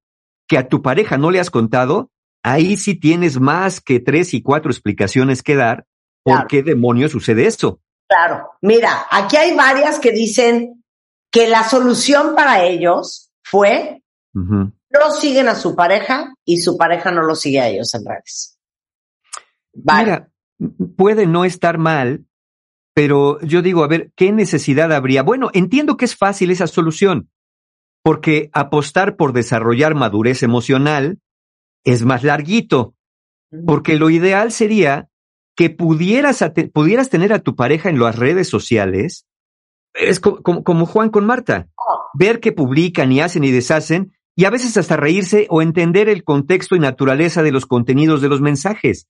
que 0.48 0.60
a 0.60 0.68
tu 0.68 0.84
pareja 0.84 1.18
no 1.18 1.32
le 1.32 1.40
has 1.40 1.50
contado, 1.50 2.12
ahí 2.44 2.78
sí 2.78 2.94
tienes 2.94 3.40
más 3.40 3.82
que 3.82 4.00
tres 4.00 4.36
y 4.36 4.44
cuatro 4.44 4.70
explicaciones 4.72 5.42
que 5.42 5.56
dar 5.56 5.88
por 6.22 6.36
Claro. 6.36 6.48
qué 6.50 6.64
demonios 6.64 7.12
sucede 7.12 7.48
eso. 7.48 7.82
Claro. 8.08 8.52
Mira, 8.62 9.06
aquí 9.10 9.38
hay 9.38 9.56
varias 9.56 10.00
que 10.00 10.12
dicen 10.12 10.84
que 11.32 11.48
la 11.48 11.64
solución 11.64 12.36
para 12.36 12.64
ellos 12.64 13.32
fue 13.44 14.04
no 14.34 15.12
siguen 15.20 15.48
a 15.48 15.56
su 15.56 15.76
pareja 15.76 16.34
y 16.46 16.58
su 16.58 16.78
pareja 16.78 17.12
no 17.12 17.24
lo 17.24 17.36
sigue 17.36 17.60
a 17.60 17.68
ellos 17.68 17.94
en 17.94 18.06
redes. 18.06 18.58
Vale. 19.74 20.04
Mira, 20.04 20.32
puede 20.96 21.26
no 21.26 21.46
estar 21.46 21.78
mal, 21.78 22.26
pero 22.94 23.40
yo 23.42 23.62
digo, 23.62 23.84
a 23.84 23.88
ver, 23.88 24.12
¿qué 24.16 24.32
necesidad 24.32 24.92
habría? 24.92 25.24
Bueno, 25.24 25.50
entiendo 25.54 25.98
que 25.98 26.06
es 26.06 26.16
fácil 26.16 26.52
esa 26.52 26.68
solución, 26.68 27.30
porque 28.04 28.50
apostar 28.54 29.16
por 29.16 29.34
desarrollar 29.34 29.96
madurez 29.96 30.44
emocional 30.44 31.20
es 31.84 32.06
más 32.06 32.24
larguito, 32.24 32.96
porque 33.66 33.98
lo 33.98 34.10
ideal 34.10 34.52
sería 34.52 35.10
que 35.56 35.70
pudieras, 35.70 36.44
pudieras 36.74 37.10
tener 37.10 37.34
a 37.34 37.40
tu 37.40 37.56
pareja 37.56 37.90
en 37.90 38.00
las 38.00 38.18
redes 38.18 38.50
sociales, 38.50 39.26
es 39.94 40.20
co- 40.20 40.42
como, 40.42 40.64
como 40.64 40.86
Juan 40.86 41.10
con 41.10 41.26
Marta, 41.26 41.68
ver 42.14 42.40
que 42.40 42.52
publican 42.52 43.12
y 43.12 43.22
hacen 43.22 43.44
y 43.44 43.52
deshacen, 43.52 44.14
y 44.36 44.46
a 44.46 44.50
veces 44.50 44.78
hasta 44.78 44.98
reírse 44.98 45.46
o 45.50 45.62
entender 45.62 46.10
el 46.10 46.24
contexto 46.24 46.76
y 46.76 46.80
naturaleza 46.80 47.44
de 47.44 47.52
los 47.52 47.68
contenidos 47.68 48.22
de 48.22 48.30
los 48.30 48.42
mensajes. 48.42 49.08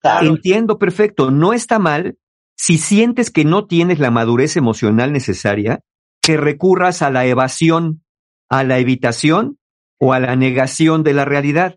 Claro. 0.00 0.26
Entiendo 0.26 0.78
perfecto, 0.78 1.30
no 1.30 1.52
está 1.52 1.78
mal 1.78 2.18
si 2.56 2.78
sientes 2.78 3.30
que 3.30 3.44
no 3.44 3.66
tienes 3.66 3.98
la 4.00 4.10
madurez 4.10 4.56
emocional 4.56 5.12
necesaria, 5.12 5.80
que 6.20 6.36
recurras 6.36 7.02
a 7.02 7.10
la 7.10 7.26
evasión, 7.26 8.04
a 8.48 8.64
la 8.64 8.78
evitación 8.78 9.58
o 9.98 10.12
a 10.12 10.20
la 10.20 10.34
negación 10.36 11.02
de 11.04 11.14
la 11.14 11.24
realidad. 11.24 11.76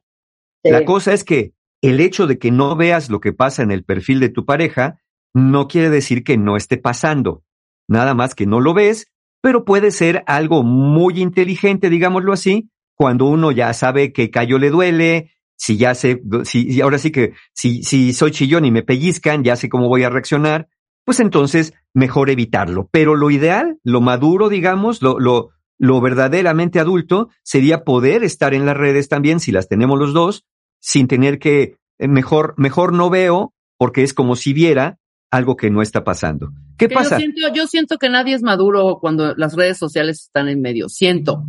Sí. 0.64 0.72
La 0.72 0.86
cosa 0.86 1.14
es 1.14 1.24
que 1.24 1.54
el 1.82 2.00
hecho 2.00 2.28
de 2.28 2.40
que 2.40 2.52
no 2.52 2.76
veas 2.76 3.10
lo 3.10 3.20
que 3.20 3.34
pasa 3.34 3.64
en 3.64 3.72
el 3.72 3.84
perfil 3.84 4.20
de 4.20 4.30
tu 4.30 4.46
pareja 4.46 5.00
no 5.34 5.68
quiere 5.68 5.90
decir 5.90 6.24
que 6.24 6.38
no 6.38 6.58
esté 6.58 6.78
pasando. 6.78 7.44
Nada 7.88 8.14
más 8.14 8.36
que 8.36 8.46
no 8.46 8.60
lo 8.60 8.74
ves, 8.74 9.08
pero 9.42 9.66
puede 9.66 9.92
ser 9.92 10.24
algo 10.28 10.64
muy 10.64 11.22
inteligente, 11.22 11.90
digámoslo 11.90 12.34
así, 12.34 12.70
cuando 12.96 13.26
uno 13.26 13.52
ya 13.52 13.72
sabe 13.74 14.12
que 14.12 14.32
callo 14.32 14.58
le 14.58 14.72
duele, 14.72 15.32
si 15.56 15.78
ya 15.78 15.96
sé, 15.96 16.22
si, 16.44 16.82
ahora 16.82 16.98
sí 16.98 17.12
que 17.12 17.34
si, 17.54 17.84
si 17.84 18.14
soy 18.14 18.32
chillón 18.32 18.66
y 18.66 18.72
me 18.72 18.84
pellizcan, 18.84 19.44
ya 19.44 19.56
sé 19.56 19.70
cómo 19.70 19.88
voy 19.88 20.04
a 20.04 20.10
reaccionar, 20.10 20.68
pues 21.06 21.20
entonces 21.20 21.74
mejor 21.94 22.30
evitarlo. 22.30 22.90
Pero 22.92 23.16
lo 23.16 23.30
ideal, 23.30 23.80
lo 23.84 24.02
maduro, 24.02 24.50
digamos, 24.50 25.02
lo, 25.02 25.20
lo, 25.20 25.50
lo 25.78 26.02
verdaderamente 26.02 26.80
adulto 26.80 27.30
sería 27.44 27.84
poder 27.84 28.24
estar 28.24 28.54
en 28.54 28.66
las 28.66 28.76
redes 28.76 29.08
también, 29.08 29.40
si 29.40 29.52
las 29.52 29.68
tenemos 29.68 29.98
los 30.00 30.14
dos, 30.14 30.46
sin 30.80 31.08
tener 31.08 31.40
que, 31.40 31.78
eh, 32.00 32.08
mejor, 32.08 32.54
mejor 32.58 32.94
no 32.94 33.10
veo, 33.10 33.54
porque 33.78 34.04
es 34.04 34.14
como 34.14 34.36
si 34.36 34.54
viera 34.54 34.98
algo 35.32 35.58
que 35.58 35.70
no 35.70 35.82
está 35.82 36.04
pasando. 36.04 36.52
¿Qué 36.78 36.88
Que 36.88 36.96
pasa? 36.96 37.18
Yo 37.18 37.20
siento, 37.20 37.42
yo 37.54 37.68
siento 37.68 37.98
que 37.98 38.10
nadie 38.10 38.36
es 38.36 38.42
maduro 38.42 38.98
cuando 39.00 39.36
las 39.36 39.56
redes 39.56 39.78
sociales 39.78 40.24
están 40.24 40.48
en 40.48 40.62
medio. 40.62 40.90
Siento. 40.90 41.44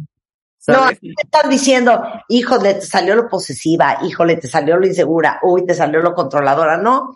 No, 0.67 0.75
¿sabes? 0.75 1.01
te 1.01 1.15
están 1.23 1.49
diciendo, 1.49 2.03
híjole, 2.29 2.75
te 2.75 2.83
salió 2.83 3.15
lo 3.15 3.29
posesiva, 3.29 3.99
híjole, 4.03 4.37
te 4.37 4.49
salió 4.49 4.77
lo 4.77 4.87
insegura, 4.87 5.39
uy, 5.43 5.65
te 5.65 5.75
salió 5.75 6.01
lo 6.01 6.15
controladora. 6.15 6.77
No, 6.77 7.15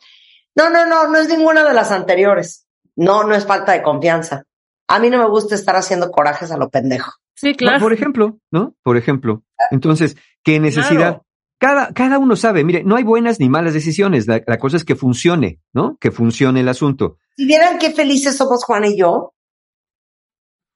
no, 0.54 0.70
no, 0.70 0.86
no, 0.86 1.08
no 1.08 1.18
es 1.18 1.28
ninguna 1.28 1.64
de 1.64 1.74
las 1.74 1.90
anteriores. 1.90 2.66
No, 2.96 3.24
no 3.24 3.34
es 3.34 3.46
falta 3.46 3.72
de 3.72 3.82
confianza. 3.82 4.44
A 4.88 4.98
mí 4.98 5.10
no 5.10 5.18
me 5.18 5.28
gusta 5.28 5.54
estar 5.54 5.76
haciendo 5.76 6.10
corajes 6.10 6.50
a 6.50 6.56
lo 6.56 6.68
pendejo. 6.70 7.12
sí, 7.34 7.50
No, 7.50 7.56
claro. 7.56 7.80
por 7.80 7.92
ejemplo, 7.92 8.38
¿no? 8.50 8.74
Por 8.82 8.96
ejemplo. 8.96 9.42
Entonces, 9.70 10.16
¿qué 10.42 10.60
necesidad? 10.60 10.96
Claro. 10.96 11.26
Cada, 11.62 11.92
cada 11.94 12.18
uno 12.18 12.34
sabe, 12.34 12.64
mire, 12.64 12.82
no 12.82 12.96
hay 12.96 13.04
buenas 13.04 13.38
ni 13.38 13.48
malas 13.48 13.72
decisiones. 13.72 14.26
La, 14.26 14.42
la 14.44 14.58
cosa 14.58 14.76
es 14.76 14.84
que 14.84 14.96
funcione, 14.96 15.60
¿no? 15.72 15.96
Que 16.00 16.10
funcione 16.10 16.58
el 16.58 16.68
asunto. 16.68 17.18
Si 17.36 17.46
vieran 17.46 17.78
qué 17.78 17.92
felices 17.92 18.36
somos 18.36 18.64
Juan 18.64 18.84
y 18.84 18.98
yo. 18.98 19.32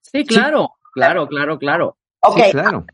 Sí, 0.01 0.25
claro, 0.25 0.71
claro, 0.95 1.27
claro, 1.27 1.59
claro. 1.59 1.99
Ok, 2.23 2.39
Sí, 2.45 2.51
claro. 2.53 2.87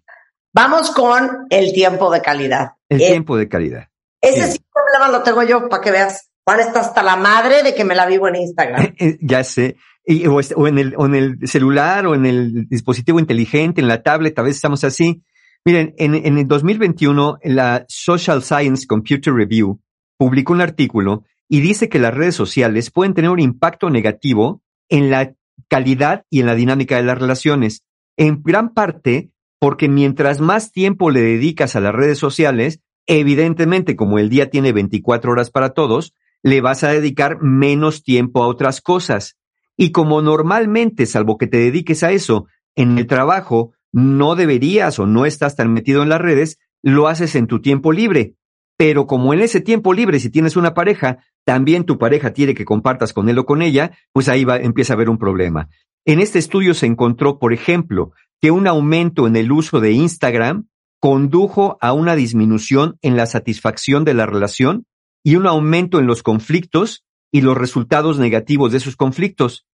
vamos 0.55 0.91
con 0.93 1.47
el 1.51 1.75
tiempo 1.75 2.11
de 2.11 2.23
calidad. 2.23 2.71
El 2.89 3.03
Eh, 3.03 3.09
tiempo 3.09 3.37
de 3.37 3.49
calidad. 3.49 3.89
Ese 4.23 4.47
sí. 4.47 4.53
sí 4.53 4.65
problema 4.73 5.11
lo 5.17 5.23
tengo 5.23 5.43
yo, 5.43 5.69
para 5.69 5.83
que 5.83 5.91
veas. 5.91 6.31
Juan 6.47 6.61
está 6.61 6.81
hasta 6.81 7.03
la 7.03 7.17
madre 7.17 7.63
de 7.63 7.75
que 7.75 7.85
me 7.85 7.95
la 7.95 8.07
vivo 8.07 8.27
en 8.29 8.37
Instagram. 8.37 8.95
Eh, 8.99 9.19
ya 9.21 9.45
sé. 9.45 9.77
Y- 10.07 10.27
o, 10.27 10.41
o 10.57 10.67
en 10.67 10.79
el, 10.79 10.95
o 10.97 11.05
en 11.07 11.15
el 11.15 11.47
celular 11.47 12.07
o 12.07 12.15
en 12.15 12.25
el 12.27 12.67
dispositivo 12.69 13.21
inteligente, 13.21 13.81
en 13.83 13.87
la 13.89 14.03
tablet, 14.03 14.37
a 14.39 14.43
veces 14.43 14.57
estamos 14.57 14.83
así. 14.83 15.23
Miren, 15.65 15.95
en, 15.99 16.15
en 16.15 16.39
el 16.39 16.49
2021, 16.49 17.39
la 17.45 17.85
Social 17.89 18.43
Science 18.43 18.87
Computer 18.87 19.33
Review 19.33 19.81
publicó 20.17 20.53
un 20.53 20.61
artículo 20.61 21.25
y 21.49 21.61
dice 21.61 21.89
que 21.89 21.99
las 21.99 22.15
redes 22.15 22.35
sociales 22.35 22.91
pueden 22.91 23.15
tener 23.15 23.31
un 23.31 23.41
impacto 23.41 23.91
negativo 23.91 24.63
en 24.89 25.11
la 25.11 25.35
calidad 25.69 26.25
y 26.31 26.41
en 26.41 26.47
la 26.47 26.55
dinámica 26.55 26.97
de 26.97 27.05
las 27.05 27.19
relaciones. 27.19 27.85
En 28.17 28.43
gran 28.43 28.75
parte 28.75 29.31
porque 29.63 29.89
mientras 29.89 30.41
más 30.41 30.73
tiempo 30.73 31.11
le 31.11 31.21
dedicas 31.21 31.77
a 31.77 31.81
las 31.81 31.95
redes 31.95 32.19
sociales, 32.19 32.81
evidentemente 33.07 33.95
como 33.95 34.19
el 34.19 34.29
día 34.29 34.51
tiene 34.51 34.73
24 34.73 35.31
horas 35.31 35.53
para 35.53 35.71
todos, 35.71 36.15
le 36.43 36.61
vas 36.61 36.83
a 36.83 36.89
dedicar 36.91 37.41
menos 37.41 38.03
tiempo 38.03 38.43
a 38.43 38.49
otras 38.49 38.81
cosas. 38.81 39.37
Y 39.77 39.93
como 39.93 40.21
normalmente, 40.21 41.07
salvo 41.07 41.39
que 41.39 41.47
te 41.47 41.59
dediques 41.59 42.03
a 42.03 42.11
eso, 42.11 42.47
en 42.75 42.99
el 42.99 43.07
trabajo 43.07 43.73
no 43.93 44.35
deberías 44.35 44.99
o 44.99 45.07
no 45.07 45.27
estás 45.27 45.57
tan 45.57 45.73
metido 45.73 46.03
en 46.03 46.09
las 46.09 46.21
redes, 46.21 46.59
lo 46.83 47.09
haces 47.09 47.35
en 47.35 47.47
tu 47.47 47.61
tiempo 47.61 47.93
libre. 47.93 48.35
Pero 48.77 49.07
como 49.07 49.35
en 49.35 49.41
ese 49.41 49.61
tiempo 49.61 49.93
libre, 49.93 50.19
si 50.19 50.31
tienes 50.31 50.57
una 50.57 50.75
pareja, 50.75 51.19
también 51.45 51.85
tu 51.85 51.99
pareja 51.99 52.33
quiere 52.33 52.55
que 52.55 52.65
compartas 52.65 53.13
con 53.13 53.29
él 53.29 53.39
o 53.39 53.47
con 53.47 53.63
ella, 53.63 53.97
pues 54.13 54.29
ahí 54.29 54.45
va, 54.45 54.57
empieza 54.57 54.93
a 54.93 54.97
haber 54.97 55.11
un 55.11 55.19
problema. 55.19 55.69
En 56.05 56.19
este 56.19 56.39
estudio 56.39 56.75
se 56.75 56.87
encontró, 56.87 57.39
por 57.39 57.53
ejemplo, 57.53 58.13
que 58.41 58.51
un 58.51 58.67
aumento 58.67 59.27
en 59.27 59.37
el 59.37 59.53
uso 59.53 59.81
de 59.81 59.93
Instagram 59.93 60.67
condujo 61.01 61.79
a 61.81 61.93
una 61.93 62.17
disminución 62.17 62.97
en 63.03 63.17
la 63.17 63.27
satisfacción 63.27 64.05
de 64.05 64.15
la 64.15 64.27
relación 64.27 64.87
y 65.25 65.37
un 65.37 65.47
aumento 65.47 65.99
en 65.99 66.07
los 66.07 66.23
conflictos 66.23 67.05
y 67.33 67.41
los 67.41 67.57
resultados 67.57 68.19
negativos 68.19 68.73
de 68.73 68.79
esos 68.79 68.97
conflictos. 68.97 69.67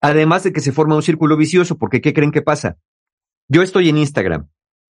Además 0.00 0.42
de 0.44 0.52
que 0.52 0.60
se 0.60 0.72
forma 0.72 0.96
un 0.96 1.02
círculo 1.02 1.36
vicioso, 1.36 1.78
porque 1.78 2.00
¿qué 2.00 2.12
creen 2.12 2.32
que 2.32 2.42
pasa? 2.42 2.78
Yo 3.48 3.62
estoy 3.62 3.88
en 3.88 3.98
Instagram, 3.98 4.48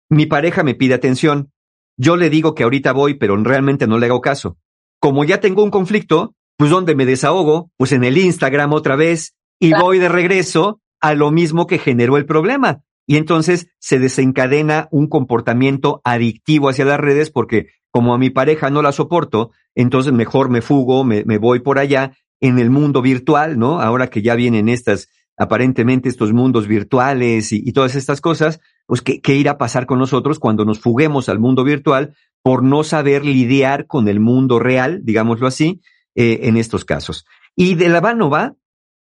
mi 0.09 0.27
pareja 0.27 0.63
me 0.63 0.75
pide 0.75 0.95
atención, 0.95 1.53
yo 1.99 2.17
le 2.17 2.31
digo 2.31 2.55
que 2.55 2.63
ahorita 2.63 2.93
voy, 2.93 3.15
pero 3.15 3.37
realmente 3.37 3.87
no 3.87 3.99
le 3.99 4.07
hago 4.07 4.21
caso. 4.21 4.57
Como 5.01 5.25
ya 5.25 5.41
tengo 5.41 5.63
un 5.63 5.71
conflicto, 5.71 6.35
pues 6.57 6.71
¿dónde 6.71 6.95
me 6.95 7.07
desahogo? 7.07 7.71
Pues 7.77 7.93
en 7.93 8.05
el 8.05 8.17
Instagram 8.17 8.73
otra 8.73 8.97
vez 8.97 9.35
y 9.59 9.73
voy 9.73 9.99
de 9.99 10.09
regreso 10.09 10.81
a 11.01 11.15
lo 11.15 11.31
mismo 11.31 11.67
que 11.67 11.79
generó 11.79 12.17
el 12.17 12.27
problema. 12.27 12.83
Y 13.07 13.17
entonces 13.17 13.69
se 13.79 13.99
desencadena 13.99 14.89
un 14.91 15.09
comportamiento 15.09 16.01
adictivo 16.05 16.69
hacia 16.69 16.85
las 16.85 16.99
redes 16.99 17.31
porque 17.31 17.69
como 17.91 18.15
a 18.15 18.19
mi 18.19 18.31
pareja 18.31 18.69
no 18.71 18.83
la 18.83 18.93
soporto, 18.93 19.51
entonces 19.75 20.13
mejor 20.13 20.51
me 20.51 20.61
fugo, 20.61 21.05
me, 21.05 21.25
me 21.25 21.39
voy 21.39 21.61
por 21.61 21.79
allá 21.79 22.13
en 22.41 22.59
el 22.59 22.71
mundo 22.71 23.01
virtual, 23.01 23.59
¿no? 23.59 23.81
Ahora 23.81 24.09
que 24.09 24.23
ya 24.23 24.35
vienen 24.35 24.69
estas, 24.69 25.09
aparentemente 25.37 26.09
estos 26.09 26.33
mundos 26.33 26.67
virtuales 26.67 27.53
y, 27.53 27.73
todas 27.73 27.95
estas 27.95 28.21
cosas, 28.21 28.61
pues 28.87 29.03
¿qué, 29.03 29.21
¿qué 29.21 29.35
irá 29.35 29.53
a 29.53 29.59
pasar 29.59 29.87
con 29.87 29.99
nosotros 29.99 30.39
cuando 30.39 30.65
nos 30.65 30.81
fuguemos 30.81 31.29
al 31.29 31.39
mundo 31.39 31.65
virtual 31.65 32.15
por 32.43 32.63
no 32.63 32.85
saber 32.85 33.25
lidiar 33.25 33.87
con 33.87 34.09
el 34.09 34.21
mundo 34.21 34.59
real, 34.59 35.01
digámoslo 35.03 35.47
así, 35.47 35.81
eh, 36.15 36.41
en 36.43 36.57
estos 36.57 36.85
casos? 36.85 37.27
Y 37.55 37.75
de 37.75 37.89
la 37.89 38.01
va, 38.01 38.55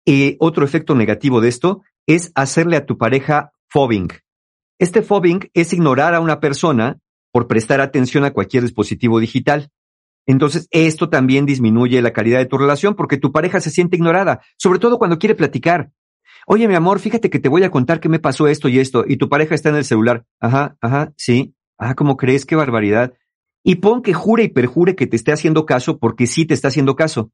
eh, 0.07 0.37
otro 0.39 0.64
efecto 0.64 0.95
negativo 0.95 1.41
de 1.41 1.49
esto 1.49 1.82
es 2.07 2.32
hacerle 2.34 2.76
a 2.76 2.87
tu 2.87 2.97
pareja 2.97 3.53
fobbing. 3.68 4.09
Este 4.78 5.03
fobbing 5.03 5.51
es 5.55 5.72
ignorar 5.72 6.14
a 6.14 6.20
una 6.20 6.39
persona 6.39 6.99
por 7.32 7.49
prestar 7.49 7.80
atención 7.80 8.24
a 8.24 8.32
cualquier 8.32 8.62
dispositivo 8.62 9.20
digital. 9.20 9.70
Entonces, 10.26 10.68
esto 10.70 11.09
también 11.09 11.47
disminuye 11.47 12.03
la 12.03 12.12
calidad 12.12 12.39
de 12.39 12.47
tu 12.47 12.59
relación 12.59 12.95
porque 12.95 13.16
tu 13.16 13.32
pareja 13.32 13.61
se 13.61 13.70
siente 13.70 13.97
ignorada, 13.97 14.41
sobre 14.57 14.78
todo 14.78 14.99
cuando 14.99 15.18
quiere 15.18 15.34
platicar. 15.34 15.91
Oye, 16.49 16.69
mi 16.69 16.77
amor, 16.77 17.01
fíjate 17.01 17.29
que 17.29 17.41
te 17.41 17.49
voy 17.49 17.65
a 17.65 17.71
contar 17.73 17.99
que 17.99 18.09
me 18.09 18.21
pasó 18.21 18.47
esto 18.47 18.69
y 18.69 18.79
esto, 18.79 19.05
y 19.07 19.17
tu 19.17 19.29
pareja 19.29 19.57
está 19.57 19.71
en 19.71 19.77
el 19.77 19.85
celular. 19.85 20.25
Ajá, 20.39 20.77
ajá, 20.81 21.13
sí. 21.17 21.55
Ah, 21.77 21.97
¿cómo 21.97 22.17
crees? 22.17 22.47
Qué 22.47 22.55
barbaridad. 22.57 23.15
y 23.69 23.77
pon 23.77 24.01
que 24.01 24.15
jure 24.15 24.45
y 24.45 24.49
perjure 24.49 24.95
que 24.95 25.09
te 25.09 25.17
esté 25.17 25.33
haciendo 25.33 25.67
caso 25.67 25.99
porque 25.99 26.29
sí 26.29 26.47
te 26.47 26.55
está 26.55 26.69
haciendo 26.69 26.95
caso. 26.95 27.33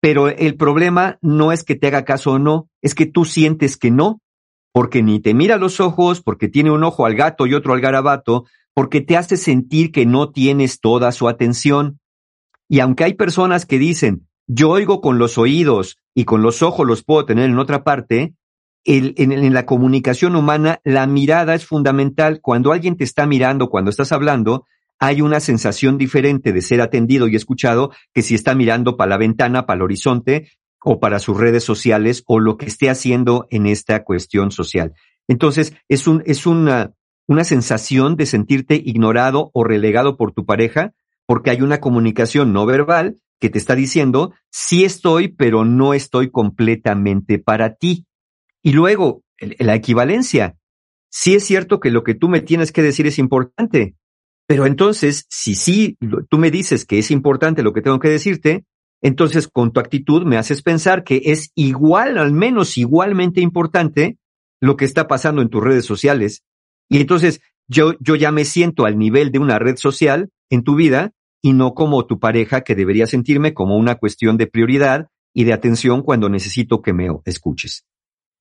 Pero 0.00 0.28
el 0.28 0.56
problema 0.56 1.18
no 1.20 1.50
es 1.50 1.64
que 1.64 1.74
te 1.74 1.88
haga 1.88 2.04
caso 2.04 2.34
o 2.34 2.38
no, 2.38 2.68
es 2.80 2.94
que 2.94 3.06
tú 3.06 3.24
sientes 3.24 3.76
que 3.76 3.90
no, 3.90 4.20
porque 4.72 5.02
ni 5.02 5.18
te 5.18 5.34
mira 5.34 5.56
los 5.56 5.80
ojos, 5.80 6.20
porque 6.20 6.46
tiene 6.48 6.70
un 6.70 6.84
ojo 6.84 7.06
al 7.06 7.16
gato 7.16 7.48
y 7.48 7.54
otro 7.54 7.72
al 7.72 7.80
garabato, 7.80 8.44
porque 8.72 9.00
te 9.00 9.16
hace 9.16 9.36
sentir 9.36 9.90
que 9.90 10.06
no 10.06 10.30
tienes 10.30 10.78
toda 10.78 11.10
su 11.10 11.28
atención. 11.28 11.98
Y 12.68 12.78
aunque 12.78 13.02
hay 13.02 13.14
personas 13.14 13.66
que 13.66 13.80
dicen, 13.80 14.28
yo 14.46 14.70
oigo 14.70 15.00
con 15.00 15.18
los 15.18 15.38
oídos 15.38 15.98
y 16.14 16.24
con 16.24 16.42
los 16.42 16.62
ojos 16.62 16.86
los 16.86 17.02
puedo 17.02 17.24
tener 17.24 17.50
en 17.50 17.58
otra 17.58 17.82
parte, 17.82 18.34
el, 18.84 19.14
en, 19.16 19.32
en, 19.32 19.54
la 19.54 19.66
comunicación 19.66 20.36
humana 20.36 20.80
la 20.84 21.06
mirada 21.06 21.54
es 21.54 21.66
fundamental. 21.66 22.40
Cuando 22.40 22.72
alguien 22.72 22.96
te 22.96 23.04
está 23.04 23.26
mirando, 23.26 23.68
cuando 23.68 23.90
estás 23.90 24.12
hablando, 24.12 24.66
hay 24.98 25.20
una 25.20 25.40
sensación 25.40 25.98
diferente 25.98 26.52
de 26.52 26.62
ser 26.62 26.80
atendido 26.80 27.28
y 27.28 27.36
escuchado 27.36 27.90
que 28.12 28.22
si 28.22 28.34
está 28.34 28.54
mirando 28.54 28.96
para 28.96 29.10
la 29.10 29.18
ventana, 29.18 29.66
para 29.66 29.76
el 29.76 29.82
horizonte 29.82 30.50
o 30.82 31.00
para 31.00 31.18
sus 31.18 31.36
redes 31.38 31.64
sociales 31.64 32.22
o 32.26 32.38
lo 32.38 32.56
que 32.56 32.66
esté 32.66 32.90
haciendo 32.90 33.46
en 33.50 33.66
esta 33.66 34.04
cuestión 34.04 34.50
social. 34.50 34.92
Entonces, 35.26 35.74
es, 35.88 36.06
un, 36.06 36.22
es 36.26 36.46
una, 36.46 36.92
una 37.26 37.44
sensación 37.44 38.16
de 38.16 38.26
sentirte 38.26 38.76
ignorado 38.76 39.50
o 39.54 39.64
relegado 39.64 40.16
por 40.16 40.32
tu 40.32 40.44
pareja 40.44 40.92
porque 41.26 41.50
hay 41.50 41.62
una 41.62 41.80
comunicación 41.80 42.52
no 42.52 42.66
verbal 42.66 43.16
que 43.40 43.50
te 43.50 43.58
está 43.58 43.74
diciendo, 43.74 44.32
sí 44.50 44.84
estoy, 44.84 45.28
pero 45.28 45.64
no 45.64 45.94
estoy 45.94 46.30
completamente 46.30 47.38
para 47.38 47.74
ti. 47.74 48.06
Y 48.64 48.72
luego, 48.72 49.22
la 49.38 49.74
equivalencia. 49.74 50.56
Sí 51.10 51.34
es 51.34 51.44
cierto 51.44 51.80
que 51.80 51.90
lo 51.90 52.02
que 52.02 52.14
tú 52.14 52.28
me 52.28 52.40
tienes 52.40 52.72
que 52.72 52.82
decir 52.82 53.06
es 53.06 53.18
importante, 53.18 53.94
pero 54.46 54.64
entonces, 54.66 55.26
si 55.28 55.54
sí, 55.54 55.98
tú 56.30 56.38
me 56.38 56.50
dices 56.50 56.86
que 56.86 56.98
es 56.98 57.10
importante 57.10 57.62
lo 57.62 57.74
que 57.74 57.82
tengo 57.82 58.00
que 58.00 58.08
decirte, 58.08 58.64
entonces 59.02 59.48
con 59.48 59.70
tu 59.70 59.80
actitud 59.80 60.24
me 60.24 60.38
haces 60.38 60.62
pensar 60.62 61.04
que 61.04 61.20
es 61.26 61.52
igual, 61.54 62.16
al 62.16 62.32
menos 62.32 62.78
igualmente 62.78 63.42
importante, 63.42 64.16
lo 64.62 64.76
que 64.76 64.86
está 64.86 65.06
pasando 65.08 65.42
en 65.42 65.50
tus 65.50 65.62
redes 65.62 65.84
sociales. 65.84 66.42
Y 66.88 67.00
entonces 67.00 67.42
yo, 67.68 67.92
yo 68.00 68.16
ya 68.16 68.32
me 68.32 68.46
siento 68.46 68.86
al 68.86 68.98
nivel 68.98 69.30
de 69.30 69.40
una 69.40 69.58
red 69.58 69.76
social 69.76 70.30
en 70.48 70.64
tu 70.64 70.74
vida 70.74 71.12
y 71.42 71.52
no 71.52 71.74
como 71.74 72.06
tu 72.06 72.18
pareja 72.18 72.62
que 72.62 72.74
debería 72.74 73.06
sentirme 73.06 73.52
como 73.52 73.76
una 73.76 73.96
cuestión 73.96 74.38
de 74.38 74.46
prioridad 74.46 75.08
y 75.34 75.44
de 75.44 75.52
atención 75.52 76.02
cuando 76.02 76.30
necesito 76.30 76.80
que 76.80 76.94
me 76.94 77.08
escuches. 77.26 77.84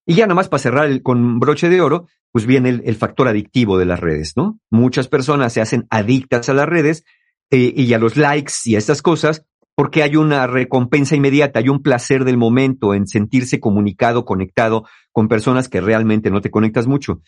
Y 0.05 0.15
ya 0.15 0.27
nomás 0.27 0.49
para 0.49 0.61
cerrar 0.61 0.85
el, 0.85 1.01
con 1.01 1.39
broche 1.39 1.69
de 1.69 1.81
oro, 1.81 2.07
pues 2.31 2.45
viene 2.45 2.69
el, 2.69 2.81
el, 2.85 2.95
factor 2.95 3.27
adictivo 3.27 3.77
de 3.77 3.85
las 3.85 3.99
redes, 3.99 4.33
¿no? 4.35 4.59
Muchas 4.69 5.07
personas 5.07 5.53
se 5.53 5.61
hacen 5.61 5.85
adictas 5.89 6.49
a 6.49 6.53
las 6.53 6.67
redes 6.67 7.05
eh, 7.51 7.73
y 7.75 7.93
a 7.93 7.99
los 7.99 8.17
likes 8.17 8.53
y 8.65 8.75
a 8.75 8.79
estas 8.79 9.01
cosas 9.01 9.45
porque 9.75 10.03
hay 10.03 10.15
una 10.15 10.45
recompensa 10.47 11.15
inmediata, 11.15 11.59
hay 11.59 11.69
un 11.69 11.81
placer 11.81 12.25
del 12.25 12.37
momento 12.37 12.93
en 12.93 13.07
sentirse 13.07 13.59
comunicado, 13.59 14.25
conectado 14.25 14.85
con 15.11 15.27
personas 15.27 15.67
que 15.67 15.81
realmente 15.81 16.29
no 16.29 16.41
te 16.41 16.51
conectas 16.51 16.85
mucho. 16.85 17.21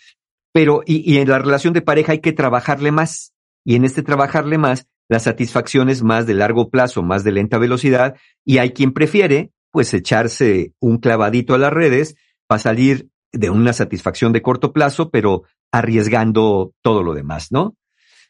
Pero, 0.53 0.83
y, 0.85 1.11
y 1.11 1.17
en 1.17 1.29
la 1.29 1.39
relación 1.39 1.73
de 1.73 1.81
pareja 1.81 2.11
hay 2.11 2.19
que 2.19 2.33
trabajarle 2.33 2.91
más. 2.91 3.33
Y 3.65 3.75
en 3.75 3.83
este 3.83 4.03
trabajarle 4.03 4.57
más, 4.57 4.87
la 5.09 5.19
satisfacción 5.19 5.89
es 5.89 6.03
más 6.03 6.27
de 6.27 6.35
largo 6.35 6.69
plazo, 6.69 7.01
más 7.01 7.23
de 7.23 7.31
lenta 7.31 7.57
velocidad, 7.57 8.15
y 8.43 8.59
hay 8.59 8.71
quien 8.71 8.93
prefiere, 8.93 9.51
pues, 9.71 9.93
echarse 9.93 10.73
un 10.79 10.99
clavadito 10.99 11.55
a 11.55 11.57
las 11.57 11.73
redes 11.73 12.15
para 12.47 12.59
salir 12.59 13.09
de 13.31 13.49
una 13.49 13.73
satisfacción 13.73 14.33
de 14.33 14.41
corto 14.41 14.71
plazo, 14.71 15.09
pero 15.09 15.43
arriesgando 15.71 16.73
todo 16.81 17.03
lo 17.03 17.13
demás, 17.13 17.51
¿no? 17.51 17.75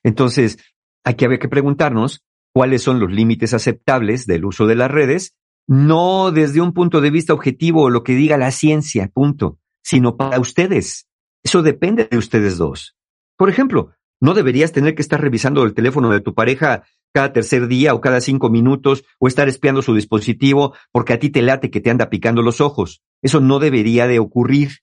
Entonces, 0.04 0.58
aquí 1.04 1.26
había 1.26 1.40
que 1.40 1.50
preguntarnos 1.50 2.24
cuáles 2.54 2.82
son 2.82 3.00
los 3.00 3.12
límites 3.12 3.54
aceptables 3.54 4.26
del 4.26 4.46
uso 4.46 4.66
de 4.66 4.76
las 4.76 4.90
redes, 4.90 5.36
no 5.68 6.32
desde 6.32 6.62
un 6.62 6.74
punto 6.74 7.02
de 7.02 7.12
vista 7.12 7.34
objetivo 7.34 7.84
o 7.84 7.90
lo 7.90 8.04
que 8.04 8.14
diga 8.14 8.38
la 8.38 8.52
ciencia, 8.52 9.10
punto, 9.14 9.60
sino 9.84 10.16
para 10.16 10.40
ustedes. 10.40 11.08
Eso 11.44 11.62
depende 11.62 12.08
de 12.10 12.18
ustedes 12.18 12.58
dos. 12.58 12.96
Por 13.38 13.50
ejemplo, 13.50 13.92
no 14.22 14.34
deberías 14.34 14.72
tener 14.72 14.96
que 14.96 15.02
estar 15.02 15.22
revisando 15.22 15.64
el 15.64 15.74
teléfono 15.74 16.10
de 16.12 16.22
tu 16.22 16.34
pareja 16.34 16.84
cada 17.16 17.32
tercer 17.32 17.70
día 17.70 17.94
o 17.94 18.02
cada 18.02 18.20
cinco 18.20 18.50
minutos 18.50 19.06
o 19.20 19.30
estar 19.30 19.48
espiando 19.48 19.82
su 19.82 19.96
dispositivo 19.96 20.76
porque 20.92 21.14
a 21.14 21.18
ti 21.18 21.30
te 21.30 21.42
late 21.42 21.72
que 21.72 21.80
te 21.80 21.90
anda 21.90 22.10
picando 22.10 22.42
los 22.42 22.60
ojos. 22.60 23.02
Eso 23.22 23.40
no 23.40 23.60
debería 23.60 24.06
de 24.06 24.20
ocurrir. 24.20 24.80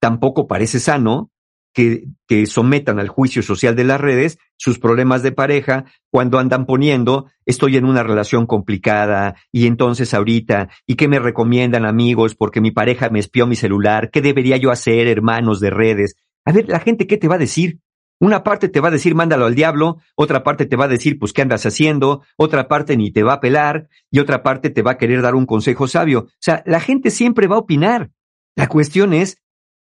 Tampoco 0.00 0.46
parece 0.46 0.78
sano 0.78 1.32
que, 1.74 2.04
que, 2.28 2.46
sometan 2.46 3.00
al 3.00 3.08
juicio 3.08 3.42
social 3.42 3.74
de 3.74 3.82
las 3.82 4.00
redes 4.00 4.38
sus 4.56 4.78
problemas 4.78 5.24
de 5.24 5.32
pareja 5.32 5.86
cuando 6.08 6.38
andan 6.38 6.66
poniendo 6.66 7.26
estoy 7.44 7.76
en 7.76 7.84
una 7.84 8.04
relación 8.04 8.46
complicada 8.46 9.34
y 9.50 9.66
entonces 9.66 10.14
ahorita 10.14 10.68
y 10.86 10.94
qué 10.94 11.08
me 11.08 11.18
recomiendan 11.18 11.84
amigos 11.84 12.36
porque 12.36 12.60
mi 12.60 12.70
pareja 12.70 13.08
me 13.10 13.18
espió 13.18 13.48
mi 13.48 13.56
celular, 13.56 14.10
qué 14.12 14.20
debería 14.20 14.56
yo 14.56 14.70
hacer 14.70 15.08
hermanos 15.08 15.58
de 15.58 15.70
redes. 15.70 16.14
A 16.44 16.52
ver, 16.52 16.68
la 16.68 16.78
gente 16.78 17.08
qué 17.08 17.16
te 17.16 17.26
va 17.26 17.34
a 17.34 17.38
decir? 17.38 17.80
Una 18.20 18.44
parte 18.44 18.68
te 18.68 18.80
va 18.80 18.88
a 18.88 18.92
decir 18.92 19.14
mándalo 19.14 19.46
al 19.46 19.54
diablo, 19.54 19.96
otra 20.14 20.42
parte 20.42 20.66
te 20.66 20.76
va 20.76 20.84
a 20.84 20.88
decir 20.88 21.18
pues 21.18 21.32
qué 21.32 21.40
andas 21.40 21.64
haciendo, 21.64 22.22
otra 22.36 22.68
parte 22.68 22.96
ni 22.98 23.10
te 23.10 23.22
va 23.22 23.34
a 23.34 23.40
pelar 23.40 23.88
y 24.10 24.18
otra 24.18 24.42
parte 24.42 24.68
te 24.68 24.82
va 24.82 24.92
a 24.92 24.98
querer 24.98 25.22
dar 25.22 25.34
un 25.34 25.46
consejo 25.46 25.88
sabio. 25.88 26.26
O 26.26 26.38
sea, 26.38 26.62
la 26.66 26.80
gente 26.80 27.10
siempre 27.10 27.46
va 27.46 27.56
a 27.56 27.60
opinar. 27.60 28.10
La 28.56 28.68
cuestión 28.68 29.14
es 29.14 29.38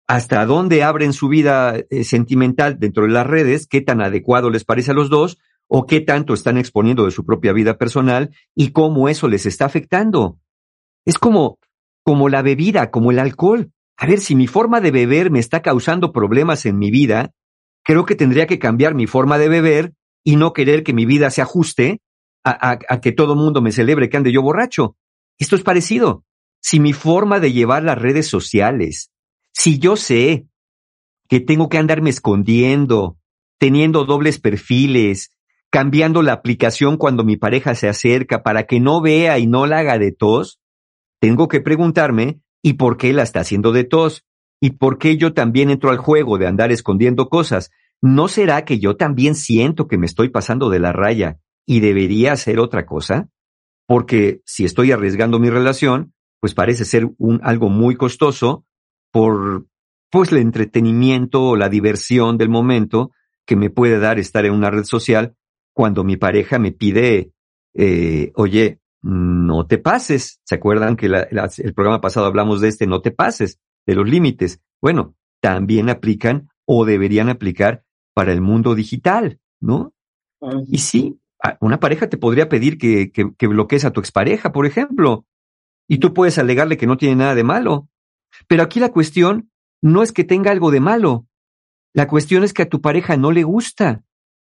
hasta 0.07 0.45
dónde 0.45 0.81
abren 0.81 1.11
su 1.11 1.27
vida 1.27 1.75
eh, 1.89 2.03
sentimental 2.05 2.79
dentro 2.79 3.03
de 3.03 3.11
las 3.11 3.27
redes, 3.27 3.67
qué 3.67 3.81
tan 3.81 4.01
adecuado 4.01 4.49
les 4.49 4.63
parece 4.63 4.91
a 4.91 4.93
los 4.93 5.09
dos 5.09 5.37
o 5.67 5.85
qué 5.85 5.99
tanto 5.99 6.33
están 6.33 6.57
exponiendo 6.57 7.05
de 7.05 7.11
su 7.11 7.25
propia 7.25 7.51
vida 7.51 7.77
personal 7.77 8.33
y 8.55 8.71
cómo 8.71 9.09
eso 9.09 9.27
les 9.27 9.45
está 9.45 9.65
afectando. 9.65 10.37
Es 11.05 11.17
como, 11.17 11.59
como 12.03 12.29
la 12.29 12.41
bebida, 12.41 12.91
como 12.91 13.11
el 13.11 13.19
alcohol. 13.19 13.71
A 13.97 14.05
ver, 14.05 14.19
si 14.19 14.35
mi 14.35 14.47
forma 14.47 14.79
de 14.81 14.91
beber 14.91 15.31
me 15.31 15.39
está 15.39 15.61
causando 15.61 16.11
problemas 16.11 16.65
en 16.65 16.77
mi 16.77 16.91
vida, 16.91 17.33
creo 17.91 18.05
que 18.05 18.15
tendría 18.15 18.47
que 18.47 18.57
cambiar 18.57 18.95
mi 18.95 19.05
forma 19.05 19.37
de 19.37 19.49
beber 19.49 19.93
y 20.23 20.37
no 20.37 20.53
querer 20.53 20.81
que 20.81 20.93
mi 20.93 21.05
vida 21.05 21.29
se 21.29 21.41
ajuste 21.41 21.99
a, 22.41 22.77
que 23.01 23.11
todo 23.11 23.35
mundo 23.35 23.61
me 23.61 23.73
celebre 23.73 24.09
que 24.09 24.15
ande 24.15 24.31
yo 24.31 24.41
borracho. 24.41 24.95
Esto 25.37 25.57
es 25.57 25.61
parecido. 25.61 26.23
Si 26.61 26.79
mi 26.79 26.93
forma 26.93 27.41
de 27.41 27.51
llevar 27.51 27.83
las 27.83 27.97
redes 27.97 28.27
sociales, 28.27 29.11
si 29.51 29.77
yo 29.77 29.97
sé 29.97 30.45
que 31.27 31.41
tengo 31.41 31.67
que 31.67 31.79
andarme 31.79 32.11
escondiendo, 32.11 33.17
teniendo 33.59 34.05
dobles 34.05 34.39
perfiles, 34.39 35.35
cambiando 35.69 36.21
la 36.21 36.31
aplicación 36.31 36.95
cuando 36.95 37.25
mi 37.25 37.35
pareja 37.35 37.75
se 37.75 37.89
acerca 37.89 38.41
para 38.41 38.67
que 38.67 38.79
no 38.79 39.01
vea 39.01 39.37
y 39.37 39.47
no 39.47 39.65
la 39.65 39.79
haga 39.79 39.97
de 39.97 40.13
tos, 40.13 40.61
tengo 41.19 41.49
que 41.49 41.59
preguntarme 41.59 42.39
¿y 42.61 42.75
por 42.75 42.95
qué 42.95 43.11
la 43.11 43.23
está 43.23 43.41
haciendo 43.41 43.73
de 43.73 43.83
tos? 43.83 44.23
¿Y 44.61 44.77
por 44.77 44.97
qué 44.97 45.17
yo 45.17 45.33
también 45.33 45.69
entro 45.71 45.89
al 45.89 45.97
juego 45.97 46.37
de 46.37 46.47
andar 46.47 46.71
escondiendo 46.71 47.27
cosas? 47.27 47.69
¿No 48.01 48.27
será 48.27 48.65
que 48.65 48.79
yo 48.79 48.97
también 48.97 49.35
siento 49.35 49.87
que 49.87 49.97
me 49.97 50.07
estoy 50.07 50.29
pasando 50.29 50.69
de 50.69 50.79
la 50.79 50.91
raya 50.91 51.37
y 51.67 51.79
debería 51.79 52.33
hacer 52.33 52.59
otra 52.59 52.85
cosa? 52.85 53.29
Porque 53.87 54.41
si 54.45 54.65
estoy 54.65 54.91
arriesgando 54.91 55.39
mi 55.39 55.49
relación, 55.49 56.13
pues 56.39 56.55
parece 56.55 56.85
ser 56.85 57.09
un, 57.17 57.39
algo 57.43 57.69
muy 57.69 57.95
costoso 57.95 58.65
por 59.11 59.67
pues 60.09 60.31
el 60.31 60.39
entretenimiento 60.39 61.43
o 61.43 61.55
la 61.55 61.69
diversión 61.69 62.37
del 62.37 62.49
momento 62.49 63.11
que 63.45 63.55
me 63.55 63.69
puede 63.69 63.99
dar 63.99 64.19
estar 64.19 64.45
en 64.45 64.53
una 64.53 64.71
red 64.71 64.83
social 64.83 65.35
cuando 65.73 66.03
mi 66.03 66.17
pareja 66.17 66.59
me 66.59 66.71
pide, 66.71 67.31
eh, 67.73 68.31
oye, 68.35 68.79
no 69.01 69.67
te 69.67 69.77
pases. 69.77 70.41
¿Se 70.43 70.55
acuerdan 70.55 70.95
que 70.95 71.05
el 71.05 71.73
programa 71.73 72.01
pasado 72.01 72.25
hablamos 72.25 72.61
de 72.61 72.67
este 72.67 72.87
no 72.87 73.01
te 73.01 73.11
pases, 73.11 73.59
de 73.85 73.95
los 73.95 74.09
límites? 74.09 74.61
Bueno, 74.81 75.15
también 75.39 75.89
aplican 75.89 76.49
o 76.65 76.85
deberían 76.85 77.29
aplicar 77.29 77.83
para 78.13 78.31
el 78.31 78.41
mundo 78.41 78.75
digital, 78.75 79.39
¿no? 79.59 79.93
Y 80.67 80.79
sí, 80.79 81.19
una 81.59 81.79
pareja 81.79 82.09
te 82.09 82.17
podría 82.17 82.49
pedir 82.49 82.77
que, 82.77 83.11
que, 83.11 83.33
que 83.37 83.47
bloquees 83.47 83.85
a 83.85 83.91
tu 83.91 83.99
expareja, 83.99 84.51
por 84.51 84.65
ejemplo, 84.65 85.25
y 85.87 85.97
tú 85.97 86.13
puedes 86.13 86.37
alegarle 86.37 86.77
que 86.77 86.87
no 86.87 86.97
tiene 86.97 87.15
nada 87.15 87.35
de 87.35 87.43
malo. 87.43 87.89
Pero 88.47 88.63
aquí 88.63 88.79
la 88.79 88.91
cuestión 88.91 89.51
no 89.81 90.03
es 90.03 90.11
que 90.11 90.23
tenga 90.23 90.51
algo 90.51 90.71
de 90.71 90.79
malo. 90.79 91.27
La 91.93 92.07
cuestión 92.07 92.43
es 92.43 92.53
que 92.53 92.63
a 92.63 92.69
tu 92.69 92.81
pareja 92.81 93.17
no 93.17 93.31
le 93.31 93.43
gusta. 93.43 94.03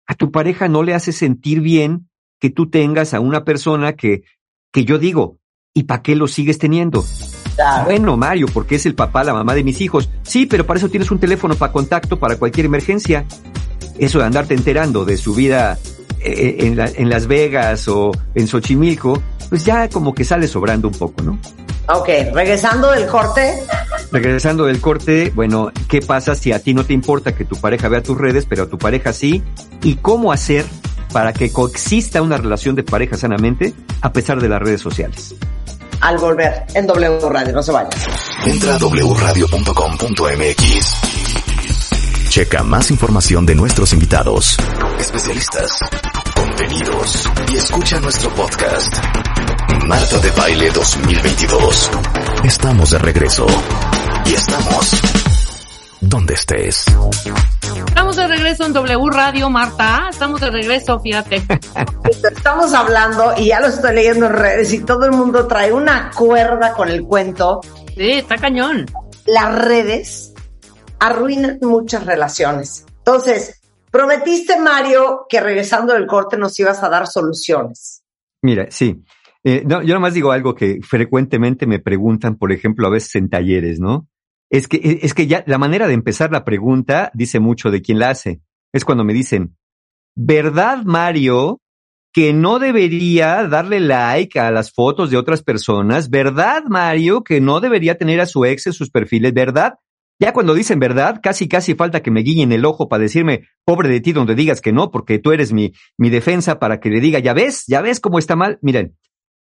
A 0.05 0.15
tu 0.15 0.31
pareja 0.31 0.67
no 0.67 0.83
le 0.83 0.93
hace 0.93 1.11
sentir 1.11 1.61
bien 1.61 2.09
que 2.39 2.49
tú 2.49 2.69
tengas 2.69 3.13
a 3.13 3.19
una 3.19 3.45
persona 3.45 3.93
que, 3.93 4.23
que 4.71 4.83
yo 4.83 4.97
digo, 4.97 5.39
¿y 5.73 5.83
para 5.83 6.01
qué 6.01 6.15
lo 6.15 6.27
sigues 6.27 6.57
teniendo? 6.57 7.03
Claro. 7.59 7.83
Bueno, 7.83 8.15
Mario, 8.15 8.47
porque 8.53 8.75
es 8.75 8.85
el 8.85 8.95
papá, 8.95 9.25
la 9.25 9.33
mamá 9.33 9.53
de 9.53 9.65
mis 9.65 9.81
hijos. 9.81 10.09
Sí, 10.23 10.45
pero 10.45 10.65
para 10.65 10.77
eso 10.77 10.87
tienes 10.87 11.11
un 11.11 11.19
teléfono 11.19 11.55
para 11.55 11.73
contacto, 11.73 12.17
para 12.17 12.37
cualquier 12.37 12.67
emergencia. 12.67 13.25
Eso 13.97 14.19
de 14.19 14.25
andarte 14.25 14.53
enterando 14.53 15.03
de 15.03 15.17
su 15.17 15.35
vida 15.35 15.77
eh, 16.21 16.55
en, 16.59 16.77
la, 16.77 16.85
en 16.87 17.09
Las 17.09 17.27
Vegas 17.27 17.89
o 17.89 18.11
en 18.33 18.47
Xochimilco, 18.47 19.21
pues 19.49 19.65
ya 19.65 19.89
como 19.89 20.15
que 20.15 20.23
sale 20.23 20.47
sobrando 20.47 20.87
un 20.87 20.93
poco, 20.93 21.21
¿no? 21.21 21.37
Ok, 21.93 22.07
regresando 22.33 22.91
del 22.91 23.07
corte. 23.07 23.61
Regresando 24.09 24.63
del 24.63 24.79
corte, 24.79 25.33
bueno, 25.35 25.69
¿qué 25.89 25.99
pasa 25.99 26.35
si 26.35 26.53
a 26.53 26.59
ti 26.59 26.73
no 26.73 26.85
te 26.85 26.93
importa 26.93 27.35
que 27.35 27.43
tu 27.43 27.57
pareja 27.57 27.89
vea 27.89 28.01
tus 28.01 28.17
redes, 28.17 28.45
pero 28.45 28.63
a 28.63 28.67
tu 28.67 28.77
pareja 28.77 29.11
sí? 29.11 29.43
¿Y 29.83 29.95
cómo 29.95 30.31
hacer 30.31 30.65
para 31.11 31.33
que 31.33 31.51
coexista 31.51 32.21
una 32.21 32.37
relación 32.37 32.75
de 32.75 32.83
pareja 32.83 33.17
sanamente 33.17 33.73
a 34.01 34.13
pesar 34.13 34.39
de 34.39 34.49
las 34.49 34.61
redes 34.61 34.81
sociales. 34.81 35.35
Al 36.01 36.17
volver 36.17 36.65
en 36.73 36.87
W 36.87 37.19
Radio, 37.29 37.53
no 37.53 37.61
se 37.61 37.71
vayan. 37.71 37.91
Entra 38.45 38.75
a 38.75 38.77
wradio.com.mx. 38.77 39.49
Checa 42.29 42.63
más 42.63 42.91
información 42.91 43.45
de 43.45 43.55
nuestros 43.55 43.91
invitados, 43.91 44.55
especialistas, 44.99 45.79
contenidos 46.35 47.27
y 47.51 47.57
escucha 47.57 47.99
nuestro 47.99 48.29
podcast. 48.35 48.95
Marta 49.87 50.19
de 50.19 50.29
Baile 50.31 50.69
2022. 50.71 51.89
Estamos 52.43 52.91
de 52.91 52.99
regreso. 52.99 53.47
Y 54.25 54.35
estamos 54.35 55.01
donde 56.01 56.33
estés. 56.33 56.85
Estamos 57.87 58.15
de 58.15 58.27
regreso 58.27 58.65
en 58.65 58.73
W 58.73 59.09
Radio, 59.11 59.49
Marta. 59.49 60.07
Estamos 60.09 60.41
de 60.41 60.49
regreso, 60.49 60.99
fíjate. 60.99 61.41
Estamos 62.35 62.73
hablando 62.73 63.33
y 63.37 63.47
ya 63.47 63.59
lo 63.59 63.67
estoy 63.67 63.95
leyendo 63.95 64.27
en 64.27 64.33
redes 64.33 64.73
y 64.73 64.79
todo 64.79 65.05
el 65.05 65.11
mundo 65.11 65.47
trae 65.47 65.71
una 65.71 66.11
cuerda 66.11 66.73
con 66.73 66.89
el 66.89 67.03
cuento. 67.03 67.61
Sí, 67.95 68.11
está 68.11 68.37
cañón. 68.37 68.85
Las 69.25 69.65
redes 69.65 70.33
arruinan 70.99 71.59
muchas 71.61 72.05
relaciones. 72.05 72.85
Entonces, 72.97 73.61
prometiste, 73.91 74.59
Mario, 74.59 75.25
que 75.29 75.39
regresando 75.39 75.93
del 75.93 76.07
corte 76.07 76.37
nos 76.37 76.57
ibas 76.59 76.83
a 76.83 76.89
dar 76.89 77.07
soluciones. 77.07 78.03
Mira, 78.41 78.67
sí. 78.69 79.03
Eh, 79.43 79.63
no, 79.65 79.81
yo 79.81 79.93
nomás 79.93 80.13
digo 80.13 80.31
algo 80.31 80.53
que 80.53 80.79
frecuentemente 80.81 81.65
me 81.65 81.79
preguntan, 81.79 82.37
por 82.37 82.51
ejemplo, 82.51 82.87
a 82.87 82.91
veces 82.91 83.15
en 83.15 83.29
talleres, 83.29 83.79
¿no? 83.79 84.08
Es 84.49 84.67
que, 84.67 84.99
es 85.03 85.13
que 85.13 85.27
ya 85.27 85.43
la 85.45 85.57
manera 85.57 85.87
de 85.87 85.93
empezar 85.93 86.31
la 86.31 86.43
pregunta 86.43 87.11
dice 87.13 87.39
mucho 87.39 87.69
de 87.69 87.81
quién 87.81 87.99
la 87.99 88.09
hace. 88.09 88.41
Es 88.73 88.83
cuando 88.83 89.03
me 89.03 89.13
dicen, 89.13 89.55
¿verdad, 90.15 90.83
Mario, 90.85 91.59
que 92.11 92.33
no 92.33 92.59
debería 92.59 93.47
darle 93.47 93.79
like 93.79 94.39
a 94.39 94.51
las 94.51 94.71
fotos 94.71 95.11
de 95.11 95.17
otras 95.17 95.43
personas? 95.43 96.09
¿Verdad, 96.09 96.63
Mario, 96.67 97.23
que 97.23 97.41
no 97.41 97.59
debería 97.59 97.97
tener 97.97 98.19
a 98.21 98.25
su 98.25 98.45
ex 98.45 98.67
en 98.67 98.73
sus 98.73 98.89
perfiles? 98.89 99.33
¿Verdad? 99.33 99.75
Ya 100.21 100.33
cuando 100.33 100.53
dicen 100.53 100.79
verdad, 100.79 101.21
casi 101.23 101.47
casi 101.47 101.75
falta 101.75 102.01
que 102.01 102.11
me 102.11 102.21
guíen 102.21 102.51
el 102.51 102.65
ojo 102.65 102.89
para 102.89 103.03
decirme, 103.03 103.47
pobre 103.63 103.87
de 103.87 104.01
ti 104.01 104.11
donde 104.11 104.35
digas 104.35 104.59
que 104.59 104.73
no, 104.73 104.91
porque 104.91 105.17
tú 105.17 105.31
eres 105.31 105.53
mi, 105.53 105.71
mi 105.97 106.09
defensa 106.09 106.59
para 106.59 106.81
que 106.81 106.89
le 106.89 106.99
diga, 106.99 107.19
ya 107.19 107.33
ves, 107.33 107.63
ya 107.67 107.81
ves 107.81 108.01
cómo 108.01 108.19
está 108.19 108.35
mal. 108.35 108.59
Miren, 108.61 108.97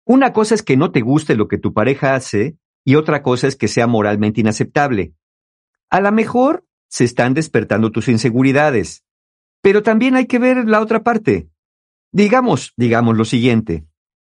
una 0.06 0.32
cosa 0.32 0.54
es 0.54 0.62
que 0.62 0.76
no 0.76 0.92
te 0.92 1.00
guste 1.00 1.34
lo 1.34 1.48
que 1.48 1.58
tu 1.58 1.74
pareja 1.74 2.14
hace 2.14 2.56
y 2.84 2.94
otra 2.94 3.22
cosa 3.22 3.46
es 3.46 3.56
que 3.56 3.68
sea 3.68 3.86
moralmente 3.86 4.40
inaceptable. 4.40 5.14
A 5.90 6.00
lo 6.00 6.12
mejor 6.12 6.64
se 6.88 7.04
están 7.04 7.34
despertando 7.34 7.90
tus 7.90 8.08
inseguridades, 8.08 9.04
pero 9.62 9.82
también 9.82 10.16
hay 10.16 10.26
que 10.26 10.38
ver 10.38 10.68
la 10.68 10.80
otra 10.80 11.02
parte. 11.02 11.48
Digamos, 12.12 12.72
digamos 12.76 13.16
lo 13.16 13.24
siguiente. 13.24 13.86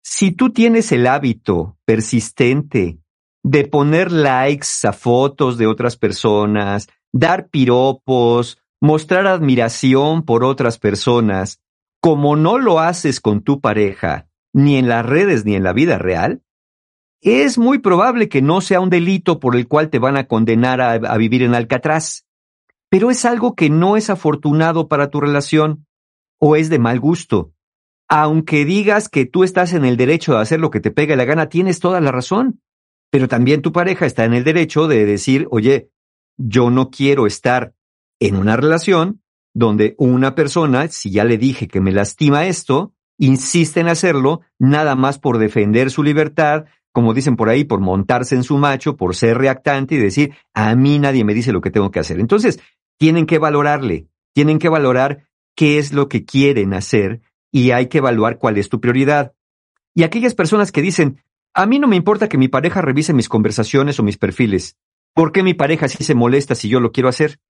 Si 0.02 0.32
tú 0.32 0.51
tienes 0.51 0.93
el 0.93 1.06
hábito 1.06 1.78
persistente 1.85 2.98
de 3.43 3.64
poner 3.66 4.12
likes 4.12 4.69
a 4.85 4.93
fotos 4.93 5.59
de 5.59 5.66
otras 5.66 5.97
personas, 5.97 6.89
dar 7.12 7.48
piropos, 7.48 8.59
mostrar 8.81 9.27
admiración 9.27 10.24
por 10.24 10.44
otras 10.44 10.78
personas, 10.78 11.60
como 12.01 12.36
no 12.36 12.59
lo 12.59 12.81
haces 12.81 13.20
con 13.20 13.43
tu 13.43 13.60
pareja, 13.60 14.28
ni 14.52 14.77
en 14.77 14.89
las 14.89 15.06
redes 15.06 15.44
ni 15.44 15.55
en 15.55 15.62
la 15.62 15.73
vida 15.73 15.98
real, 15.98 16.43
es 17.23 17.57
muy 17.57 17.78
probable 17.78 18.28
que 18.28 18.43
no 18.43 18.61
sea 18.61 18.81
un 18.81 18.90
delito 18.90 19.39
por 19.39 19.55
el 19.55 19.69
cual 19.69 19.90
te 19.90 20.01
van 20.01 20.16
a 20.16 20.27
condenar 20.27 20.81
a, 20.81 21.16
vivir 21.16 21.43
en 21.43 21.55
Alcatraz. 21.55 22.27
Pero 22.90 23.11
es 23.11 23.24
algo 23.24 23.55
que 23.55 23.70
no 23.70 23.97
es 23.97 24.11
afortunado 24.11 24.89
para 24.89 25.09
tu 25.09 25.20
relación 25.20 25.86
o 26.39 26.57
es 26.57 26.69
de 26.69 26.81
mal 26.81 26.99
gusto. 26.99 27.53
Aunque 28.09 28.65
digas 28.65 29.09
que 29.09 29.24
tú 29.24 29.44
estás 29.44 29.73
en 29.73 29.85
el 29.85 29.97
derecho 29.97 30.32
de 30.32 30.40
hacer 30.40 30.61
lo 30.61 30.70
que 30.70 30.81
te 30.81 30.90
pega 30.90 31.16
la 31.16 31.24
gana, 31.24 31.49
tienes 31.49 31.78
toda 31.78 32.01
la 32.01 32.11
razón. 32.11 32.61
Pero 33.11 33.28
también 33.28 33.62
tu 33.62 33.73
pareja 33.73 34.05
está 34.05 34.24
en 34.24 34.35
el 34.35 34.43
derecho 34.43 34.89
de 34.89 35.07
decir, 35.07 35.47
oye, 35.51 35.90
yo 36.36 36.70
no 36.70 36.90
quiero 36.90 37.27
estar 37.27 37.73
en 38.20 38.36
una 38.36 38.57
relación 38.57 39.23
donde 39.55 39.94
una 39.99 40.35
persona, 40.35 40.89
si 40.89 41.11
ya 41.11 41.24
le 41.24 41.39
dije 41.39 41.69
que 41.69 41.81
me 41.81 41.93
lastima 41.93 42.47
esto, 42.47 42.94
insiste 43.19 43.81
en 43.81 43.89
hacerlo 43.89 44.40
nada 44.59 44.97
más 44.97 45.19
por 45.19 45.39
defender 45.39 45.90
su 45.90 46.03
libertad, 46.03 46.65
como 46.93 47.14
dicen 47.14 47.36
por 47.36 47.48
ahí, 47.48 47.64
por 47.64 47.81
montarse 47.81 48.35
en 48.35 48.44
su 48.44 48.59
macho, 48.59 48.97
por 48.97 49.16
ser 49.16 49.39
reactante 49.39 49.94
y 49.94 49.98
decir, 49.98 50.35
a 50.55 50.74
mí 50.77 50.98
nadie 50.98 51.24
me 51.24 51.35
dice 51.35 51.52
lo 51.52 51.60
que 51.60 51.70
tengo 51.70 51.90
que 51.90 52.01
hacer. 52.01 52.20
Entonces, 52.20 52.60
tienen 52.98 53.27
que 53.27 53.39
valorarle, 53.39 54.09
tienen 54.35 54.59
que 54.59 54.69
valorar 54.69 55.24
qué 55.56 55.78
es 55.78 55.93
lo 55.93 56.09
que 56.09 56.24
quieren 56.24 56.74
hacer 56.74 57.23
y 57.51 57.70
hay 57.70 57.89
que 57.89 57.98
evaluar 57.98 58.39
cuál 58.39 58.59
es 58.59 58.69
tu 58.69 58.81
prioridad. 58.81 59.35
Y 59.94 60.05
aquellas 60.05 60.35
personas 60.35 60.73
que 60.73 60.82
dicen, 60.82 61.23
a 61.55 61.66
mí 61.66 61.78
no 61.78 61.89
me 61.89 61.97
importa 61.97 62.28
que 62.28 62.39
mi 62.39 62.48
pareja 62.48 62.81
revise 62.81 63.12
mis 63.12 63.28
conversaciones 63.28 63.98
o 63.98 64.02
mis 64.02 64.16
perfiles. 64.16 64.77
¿Por 65.14 65.32
qué 65.32 65.43
mi 65.43 65.52
pareja 65.52 65.89
sí 65.89 66.02
se 66.05 66.14
molesta 66.14 66.55
si 66.55 66.69
yo 66.69 66.81
lo 66.81 66.93
quiero 66.93 67.09
hacer? 67.09 67.40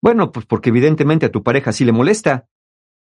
Bueno, 0.00 0.30
pues 0.30 0.46
porque 0.46 0.68
evidentemente 0.68 1.26
a 1.26 1.32
tu 1.32 1.42
pareja 1.42 1.72
sí 1.72 1.84
le 1.84 1.92
molesta. 1.92 2.48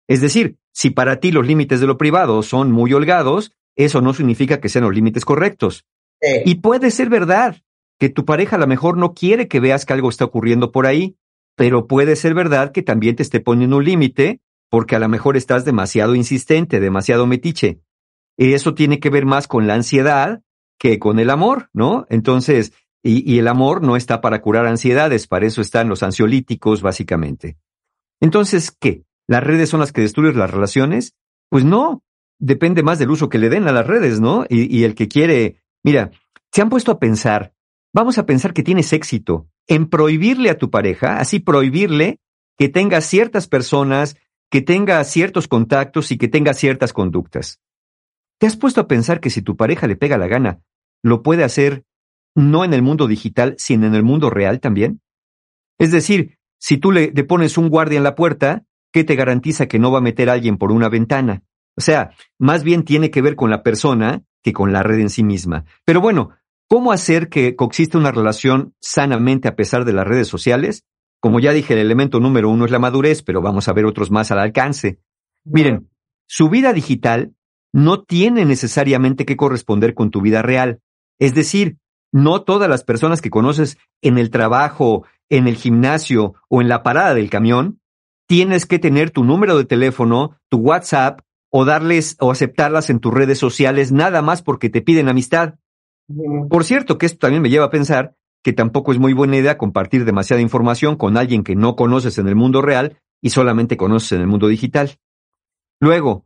Es 0.07 0.21
decir, 0.21 0.57
si 0.71 0.89
para 0.89 1.19
ti 1.19 1.31
los 1.31 1.45
límites 1.45 1.79
de 1.79 1.87
lo 1.87 1.97
privado 1.97 2.41
son 2.41 2.71
muy 2.71 2.93
holgados, 2.93 3.55
eso 3.75 4.01
no 4.01 4.13
significa 4.13 4.59
que 4.59 4.69
sean 4.69 4.85
los 4.85 4.93
límites 4.93 5.25
correctos. 5.25 5.85
Sí. 6.21 6.41
Y 6.45 6.55
puede 6.55 6.91
ser 6.91 7.09
verdad 7.09 7.57
que 7.99 8.09
tu 8.09 8.25
pareja 8.25 8.55
a 8.55 8.59
lo 8.59 8.67
mejor 8.67 8.97
no 8.97 9.13
quiere 9.13 9.47
que 9.47 9.59
veas 9.59 9.85
que 9.85 9.93
algo 9.93 10.09
está 10.09 10.25
ocurriendo 10.25 10.71
por 10.71 10.85
ahí, 10.85 11.15
pero 11.55 11.87
puede 11.87 12.15
ser 12.15 12.33
verdad 12.33 12.71
que 12.71 12.81
también 12.81 13.15
te 13.15 13.23
esté 13.23 13.39
poniendo 13.39 13.77
un 13.77 13.85
límite 13.85 14.41
porque 14.69 14.95
a 14.95 14.99
lo 14.99 15.07
mejor 15.07 15.37
estás 15.37 15.63
demasiado 15.63 16.15
insistente, 16.15 16.79
demasiado 16.79 17.27
metiche. 17.27 17.79
Y 18.37 18.53
eso 18.53 18.73
tiene 18.73 18.99
que 18.99 19.09
ver 19.09 19.25
más 19.25 19.47
con 19.47 19.67
la 19.67 19.75
ansiedad 19.75 20.41
que 20.77 20.99
con 20.99 21.19
el 21.19 21.29
amor, 21.29 21.69
¿no? 21.71 22.05
Entonces, 22.09 22.73
y, 23.01 23.31
y 23.31 23.39
el 23.39 23.47
amor 23.47 23.81
no 23.81 23.95
está 23.95 24.19
para 24.19 24.41
curar 24.41 24.65
ansiedades, 24.65 25.27
para 25.27 25.45
eso 25.45 25.61
están 25.61 25.87
los 25.87 26.03
ansiolíticos, 26.03 26.81
básicamente. 26.81 27.57
Entonces, 28.19 28.71
¿qué? 28.71 29.03
¿Las 29.27 29.43
redes 29.43 29.69
son 29.69 29.79
las 29.79 29.93
que 29.93 30.01
destruyen 30.01 30.37
las 30.37 30.51
relaciones? 30.51 31.15
Pues 31.49 31.63
no, 31.63 32.03
depende 32.39 32.83
más 32.83 32.99
del 32.99 33.11
uso 33.11 33.29
que 33.29 33.37
le 33.37 33.49
den 33.49 33.67
a 33.67 33.71
las 33.71 33.87
redes, 33.87 34.19
¿no? 34.19 34.45
Y, 34.49 34.83
el 34.83 34.95
que 34.95 35.07
quiere, 35.07 35.61
mira, 35.83 36.11
se 36.51 36.61
han 36.61 36.69
puesto 36.69 36.91
a 36.91 36.99
pensar, 36.99 37.53
vamos 37.93 38.17
a 38.17 38.25
pensar 38.25 38.53
que 38.53 38.63
tienes 38.63 38.93
éxito 38.93 39.47
en 39.67 39.89
prohibirle 39.89 40.49
a 40.49 40.57
tu 40.57 40.69
pareja, 40.69 41.19
así 41.19 41.39
prohibirle 41.39 42.19
que 42.57 42.69
tenga 42.69 43.01
ciertas 43.01 43.47
personas, 43.47 44.17
que 44.49 44.61
tenga 44.61 45.03
ciertos 45.03 45.47
contactos 45.47 46.11
y 46.11 46.17
que 46.17 46.27
tenga 46.27 46.53
ciertas 46.53 46.93
conductas. 46.93 47.59
¿Te 48.37 48.47
has 48.47 48.57
puesto 48.57 48.81
a 48.81 48.87
pensar 48.87 49.19
que 49.19 49.29
si 49.29 49.41
tu 49.41 49.55
pareja 49.55 49.87
le 49.87 49.95
pega 49.95 50.17
la 50.17 50.27
gana, 50.27 50.61
lo 51.03 51.23
puede 51.23 51.43
hacer 51.43 51.85
no 52.35 52.65
en 52.65 52.73
el 52.73 52.81
mundo 52.81 53.07
digital, 53.07 53.55
sino 53.57 53.87
en 53.87 53.95
el 53.95 54.03
mundo 54.03 54.29
real 54.29 54.59
también? 54.59 55.01
Es 55.77 55.91
decir, 55.91 56.37
si 56.59 56.77
tú 56.77 56.91
le, 56.91 57.11
le 57.13 57.23
pones 57.23 57.57
un 57.57 57.69
guardia 57.69 57.97
en 57.97 58.03
la 58.03 58.15
puerta, 58.15 58.65
¿qué 58.91 59.03
te 59.03 59.15
garantiza 59.15 59.67
que 59.67 59.79
no 59.79 59.91
va 59.91 59.99
a 59.99 60.01
meter 60.01 60.29
a 60.29 60.33
alguien 60.33 60.57
por 60.57 60.71
una 60.71 60.89
ventana? 60.89 61.43
O 61.77 61.81
sea, 61.81 62.11
más 62.39 62.63
bien 62.63 62.83
tiene 62.83 63.11
que 63.11 63.21
ver 63.21 63.35
con 63.35 63.49
la 63.49 63.63
persona 63.63 64.23
que 64.43 64.53
con 64.53 64.71
la 64.71 64.83
red 64.83 64.99
en 64.99 65.09
sí 65.09 65.23
misma. 65.23 65.65
Pero 65.85 66.01
bueno, 66.01 66.31
¿cómo 66.67 66.91
hacer 66.91 67.29
que 67.29 67.55
coexista 67.55 67.97
una 67.97 68.11
relación 68.11 68.73
sanamente 68.79 69.47
a 69.47 69.55
pesar 69.55 69.85
de 69.85 69.93
las 69.93 70.07
redes 70.07 70.27
sociales? 70.27 70.85
Como 71.19 71.39
ya 71.39 71.51
dije, 71.51 71.73
el 71.73 71.79
elemento 71.79 72.19
número 72.19 72.49
uno 72.49 72.65
es 72.65 72.71
la 72.71 72.79
madurez, 72.79 73.23
pero 73.23 73.41
vamos 73.41 73.67
a 73.67 73.73
ver 73.73 73.85
otros 73.85 74.11
más 74.11 74.31
al 74.31 74.39
alcance. 74.39 74.99
Miren, 75.43 75.89
su 76.27 76.49
vida 76.49 76.73
digital 76.73 77.33
no 77.73 78.03
tiene 78.03 78.45
necesariamente 78.45 79.25
que 79.25 79.35
corresponder 79.35 79.95
con 79.95 80.11
tu 80.11 80.21
vida 80.21 80.41
real. 80.41 80.81
Es 81.19 81.33
decir, 81.33 81.77
no 82.11 82.43
todas 82.43 82.69
las 82.69 82.83
personas 82.83 83.21
que 83.21 83.29
conoces 83.29 83.77
en 84.01 84.17
el 84.17 84.29
trabajo, 84.29 85.05
en 85.29 85.47
el 85.47 85.55
gimnasio 85.57 86.35
o 86.47 86.61
en 86.61 86.69
la 86.69 86.83
parada 86.83 87.13
del 87.13 87.29
camión, 87.29 87.81
tienes 88.27 88.65
que 88.65 88.79
tener 88.79 89.11
tu 89.11 89.23
número 89.23 89.57
de 89.57 89.65
teléfono, 89.65 90.39
tu 90.49 90.57
WhatsApp 90.57 91.21
o 91.57 91.63
darles 91.63 92.17
o 92.19 92.31
aceptarlas 92.31 92.89
en 92.89 92.99
tus 92.99 93.13
redes 93.13 93.39
sociales 93.39 93.93
nada 93.93 94.21
más 94.21 94.41
porque 94.41 94.69
te 94.69 94.81
piden 94.81 95.07
amistad. 95.07 95.53
Por 96.49 96.65
cierto, 96.65 96.97
que 96.97 97.05
esto 97.05 97.19
también 97.19 97.41
me 97.41 97.49
lleva 97.49 97.67
a 97.67 97.69
pensar 97.69 98.17
que 98.43 98.51
tampoco 98.51 98.91
es 98.91 98.99
muy 98.99 99.13
buena 99.13 99.37
idea 99.37 99.57
compartir 99.57 100.03
demasiada 100.03 100.41
información 100.41 100.97
con 100.97 101.15
alguien 101.15 101.45
que 101.45 101.55
no 101.55 101.77
conoces 101.77 102.17
en 102.17 102.27
el 102.27 102.35
mundo 102.35 102.61
real 102.61 102.99
y 103.21 103.29
solamente 103.29 103.77
conoces 103.77 104.11
en 104.11 104.19
el 104.19 104.27
mundo 104.27 104.49
digital. 104.49 104.99
Luego, 105.79 106.25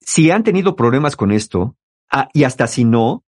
si 0.00 0.32
han 0.32 0.42
tenido 0.42 0.74
problemas 0.74 1.14
con 1.14 1.30
esto, 1.30 1.76
y 2.32 2.42
hasta 2.42 2.66
si 2.66 2.84
no, 2.84 3.22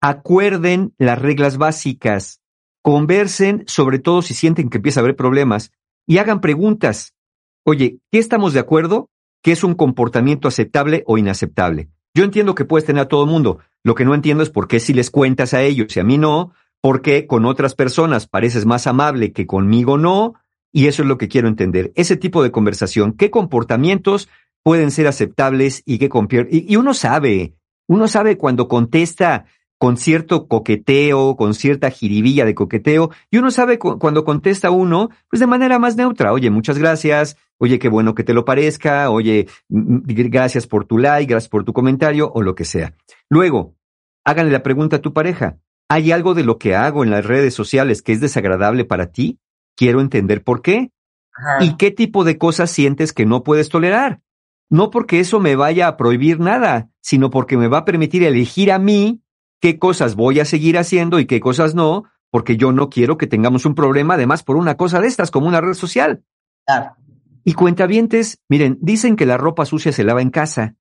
acuerden 0.00 0.94
las 0.98 1.20
reglas 1.20 1.58
básicas, 1.58 2.40
conversen, 2.80 3.64
sobre 3.66 3.98
todo 3.98 4.22
si 4.22 4.34
sienten 4.34 4.70
que 4.70 4.76
empieza 4.76 5.00
a 5.00 5.02
haber 5.02 5.16
problemas, 5.16 5.72
y 6.06 6.18
hagan 6.18 6.40
preguntas. 6.40 7.16
Oye, 7.64 7.98
¿qué 8.12 8.20
estamos 8.20 8.52
de 8.52 8.60
acuerdo? 8.60 9.10
¿Qué 9.42 9.52
es 9.52 9.64
un 9.64 9.74
comportamiento 9.74 10.48
aceptable 10.48 11.02
o 11.06 11.18
inaceptable? 11.18 11.88
Yo 12.14 12.24
entiendo 12.24 12.54
que 12.54 12.64
puedes 12.64 12.84
tener 12.86 13.02
a 13.02 13.08
todo 13.08 13.24
el 13.24 13.30
mundo. 13.30 13.58
Lo 13.82 13.94
que 13.94 14.04
no 14.04 14.14
entiendo 14.14 14.42
es 14.42 14.50
por 14.50 14.68
qué 14.68 14.78
si 14.80 14.92
les 14.94 15.10
cuentas 15.10 15.54
a 15.54 15.62
ellos 15.62 15.96
y 15.96 16.00
a 16.00 16.04
mí 16.04 16.18
no, 16.18 16.52
por 16.80 17.02
qué 17.02 17.26
con 17.26 17.44
otras 17.44 17.74
personas 17.74 18.26
pareces 18.28 18.66
más 18.66 18.86
amable 18.86 19.32
que 19.32 19.46
conmigo 19.46 19.98
no, 19.98 20.34
y 20.72 20.86
eso 20.86 21.02
es 21.02 21.08
lo 21.08 21.18
que 21.18 21.28
quiero 21.28 21.48
entender. 21.48 21.92
Ese 21.96 22.16
tipo 22.16 22.42
de 22.42 22.50
conversación, 22.50 23.12
¿qué 23.12 23.30
comportamientos 23.30 24.28
pueden 24.62 24.90
ser 24.90 25.06
aceptables 25.06 25.82
y 25.86 25.98
compier- 26.08 26.48
y, 26.50 26.72
y 26.72 26.76
uno 26.76 26.94
sabe, 26.94 27.54
uno 27.88 28.08
sabe 28.08 28.36
cuando 28.38 28.68
contesta 28.68 29.46
con 29.78 29.96
cierto 29.96 30.46
coqueteo, 30.46 31.34
con 31.36 31.54
cierta 31.54 31.90
jiribilla 31.90 32.44
de 32.44 32.54
coqueteo, 32.54 33.10
y 33.32 33.38
uno 33.38 33.50
sabe 33.50 33.78
cu- 33.80 33.98
cuando 33.98 34.24
contesta 34.24 34.70
uno, 34.70 35.10
pues 35.28 35.40
de 35.40 35.48
manera 35.48 35.80
más 35.80 35.96
neutra, 35.96 36.32
oye, 36.32 36.50
muchas 36.50 36.78
gracias, 36.78 37.36
oye, 37.62 37.78
qué 37.78 37.88
bueno 37.88 38.16
que 38.16 38.24
te 38.24 38.34
lo 38.34 38.44
parezca, 38.44 39.08
oye, 39.08 39.46
gracias 39.68 40.66
por 40.66 40.84
tu 40.84 40.98
like, 40.98 41.30
gracias 41.30 41.48
por 41.48 41.62
tu 41.62 41.72
comentario, 41.72 42.32
o 42.34 42.42
lo 42.42 42.56
que 42.56 42.64
sea. 42.64 42.96
Luego, 43.30 43.76
háganle 44.24 44.50
la 44.50 44.64
pregunta 44.64 44.96
a 44.96 45.00
tu 45.00 45.12
pareja, 45.12 45.58
¿hay 45.88 46.10
algo 46.10 46.34
de 46.34 46.42
lo 46.42 46.58
que 46.58 46.74
hago 46.74 47.04
en 47.04 47.10
las 47.10 47.24
redes 47.24 47.54
sociales 47.54 48.02
que 48.02 48.10
es 48.10 48.20
desagradable 48.20 48.84
para 48.84 49.12
ti? 49.12 49.38
Quiero 49.76 50.00
entender 50.00 50.42
por 50.42 50.60
qué. 50.60 50.90
Ajá. 51.32 51.64
¿Y 51.64 51.76
qué 51.76 51.92
tipo 51.92 52.24
de 52.24 52.36
cosas 52.36 52.68
sientes 52.68 53.12
que 53.12 53.26
no 53.26 53.44
puedes 53.44 53.68
tolerar? 53.68 54.22
No 54.68 54.90
porque 54.90 55.20
eso 55.20 55.38
me 55.38 55.54
vaya 55.54 55.86
a 55.86 55.96
prohibir 55.96 56.40
nada, 56.40 56.90
sino 57.00 57.30
porque 57.30 57.56
me 57.56 57.68
va 57.68 57.78
a 57.78 57.84
permitir 57.84 58.24
elegir 58.24 58.72
a 58.72 58.80
mí 58.80 59.22
qué 59.60 59.78
cosas 59.78 60.16
voy 60.16 60.40
a 60.40 60.44
seguir 60.44 60.78
haciendo 60.78 61.20
y 61.20 61.26
qué 61.26 61.38
cosas 61.38 61.76
no, 61.76 62.06
porque 62.32 62.56
yo 62.56 62.72
no 62.72 62.90
quiero 62.90 63.18
que 63.18 63.28
tengamos 63.28 63.66
un 63.66 63.76
problema 63.76 64.14
además 64.14 64.42
por 64.42 64.56
una 64.56 64.76
cosa 64.76 65.00
de 65.00 65.06
estas 65.06 65.30
como 65.30 65.46
una 65.46 65.60
red 65.60 65.74
social. 65.74 66.24
Claro. 66.66 66.96
Y 67.44 67.54
cuentavientes, 67.54 68.38
miren, 68.48 68.78
dicen 68.80 69.16
que 69.16 69.26
la 69.26 69.36
ropa 69.36 69.64
sucia 69.64 69.92
se 69.92 70.04
lava 70.04 70.22
en 70.22 70.30
casa, 70.30 70.76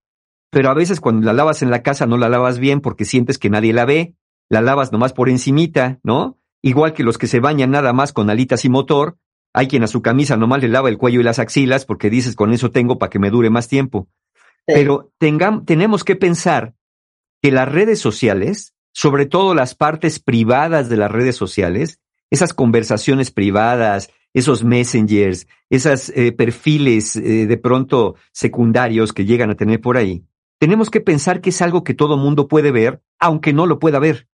pero 0.52 0.70
a 0.70 0.74
veces 0.74 1.00
cuando 1.00 1.26
la 1.26 1.34
lavas 1.34 1.62
en 1.62 1.72
la 1.72 1.82
casa 1.82 2.06
no 2.06 2.18
la 2.18 2.30
lavas 2.30 2.60
bien 2.60 2.82
porque 2.82 3.06
sientes 3.06 3.38
que 3.38 3.50
nadie 3.50 3.74
la 3.74 3.86
ve, 3.86 4.16
la 4.50 4.62
lavas 4.62 4.92
nomás 4.92 5.14
por 5.14 5.30
encimita, 5.30 6.00
¿no? 6.04 6.38
Igual 6.62 6.94
que 6.94 7.04
los 7.04 7.18
que 7.18 7.28
se 7.28 7.40
bañan 7.40 7.72
nada 7.72 7.94
más 7.94 8.14
con 8.14 8.30
alitas 8.30 8.66
y 8.66 8.70
motor, 8.70 9.18
hay 9.54 9.68
quien 9.68 9.84
a 9.84 9.88
su 9.88 10.02
camisa 10.02 10.38
nomás 10.38 10.62
le 10.62 10.68
lava 10.68 10.90
el 10.90 10.98
cuello 10.98 11.20
y 11.20 11.24
las 11.24 11.40
axilas 11.40 11.86
porque 11.86 12.10
dices 12.10 12.36
con 12.36 12.54
eso 12.54 12.70
tengo 12.72 13.00
para 13.00 13.10
que 13.10 13.20
me 13.20 13.30
dure 13.32 13.50
más 13.50 13.68
tiempo. 13.68 14.08
Sí. 14.68 14.74
Pero 14.76 15.12
tengam- 15.20 15.66
tenemos 15.66 16.04
que 16.04 16.16
pensar 16.16 16.76
que 17.42 17.52
las 17.52 17.68
redes 17.68 18.00
sociales, 18.00 18.76
sobre 18.94 19.26
todo 19.26 19.56
las 19.56 19.74
partes 19.74 20.20
privadas 20.20 20.90
de 20.90 20.98
las 20.98 21.12
redes 21.12 21.36
sociales, 21.36 22.00
esas 22.30 22.54
conversaciones 22.54 23.32
privadas, 23.32 24.12
esos 24.34 24.64
messengers, 24.64 25.48
esos 25.70 26.12
perfiles 26.38 27.16
eh, 27.16 27.48
de 27.48 27.58
pronto 27.58 28.16
secundarios 28.32 29.14
que 29.14 29.26
llegan 29.26 29.50
a 29.50 29.56
tener 29.56 29.82
por 29.82 29.98
ahí, 29.98 30.24
tenemos 30.62 30.92
que 30.92 31.02
pensar 31.02 31.42
que 31.42 31.50
es 31.50 31.60
algo 31.64 31.84
que 31.84 31.96
todo 31.96 32.18
mundo 32.18 32.48
puede 32.48 32.72
ver, 32.72 33.02
aunque 33.20 33.52
no 33.52 33.66
lo 33.66 33.80
pueda 33.80 33.98
ver. 33.98 34.28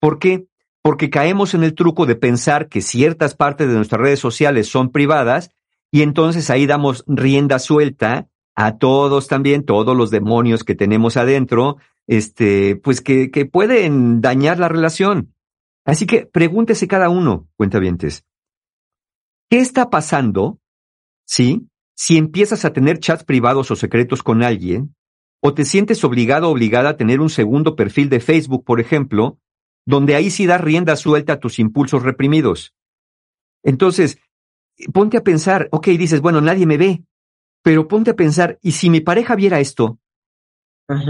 ¿Por 0.00 0.18
qué? 0.18 0.48
Porque 0.82 1.10
caemos 1.10 1.54
en 1.54 1.62
el 1.62 1.74
truco 1.74 2.06
de 2.06 2.16
pensar 2.16 2.68
que 2.68 2.80
ciertas 2.80 3.36
partes 3.36 3.68
de 3.68 3.74
nuestras 3.74 4.00
redes 4.00 4.18
sociales 4.18 4.66
son 4.66 4.90
privadas 4.90 5.52
y 5.92 6.02
entonces 6.02 6.50
ahí 6.50 6.66
damos 6.66 7.04
rienda 7.06 7.60
suelta 7.60 8.28
a 8.56 8.78
todos 8.78 9.28
también, 9.28 9.64
todos 9.64 9.96
los 9.96 10.10
demonios 10.10 10.64
que 10.64 10.74
tenemos 10.74 11.16
adentro, 11.16 11.76
este, 12.08 12.74
pues 12.74 13.00
que, 13.00 13.30
que 13.30 13.46
pueden 13.46 14.20
dañar 14.20 14.58
la 14.58 14.68
relación. 14.68 15.34
Así 15.84 16.04
que 16.04 16.26
pregúntese 16.26 16.88
cada 16.88 17.08
uno, 17.10 17.46
cuentavientes, 17.56 18.24
¿qué 19.50 19.58
está 19.58 19.90
pasando? 19.90 20.60
¿Sí? 21.26 21.68
Si 21.94 22.16
empiezas 22.16 22.64
a 22.64 22.72
tener 22.72 22.98
chats 22.98 23.24
privados 23.24 23.70
o 23.70 23.76
secretos 23.76 24.22
con 24.22 24.42
alguien, 24.42 24.94
o 25.42 25.52
te 25.52 25.64
sientes 25.64 26.02
obligado 26.04 26.48
o 26.48 26.52
obligada 26.52 26.90
a 26.90 26.96
tener 26.96 27.20
un 27.20 27.30
segundo 27.30 27.76
perfil 27.76 28.08
de 28.08 28.20
Facebook, 28.20 28.64
por 28.64 28.80
ejemplo, 28.80 29.38
donde 29.86 30.14
ahí 30.14 30.30
sí 30.30 30.46
das 30.46 30.60
rienda 30.60 30.96
suelta 30.96 31.34
a 31.34 31.40
tus 31.40 31.58
impulsos 31.58 32.02
reprimidos. 32.02 32.74
Entonces, 33.62 34.18
ponte 34.92 35.16
a 35.16 35.24
pensar, 35.24 35.68
ok, 35.72 35.88
dices, 35.88 36.20
bueno, 36.20 36.40
nadie 36.40 36.66
me 36.66 36.78
ve, 36.78 37.04
pero 37.62 37.88
ponte 37.88 38.12
a 38.12 38.16
pensar, 38.16 38.58
¿y 38.62 38.72
si 38.72 38.88
mi 38.88 39.00
pareja 39.00 39.34
viera 39.34 39.60
esto? 39.60 39.98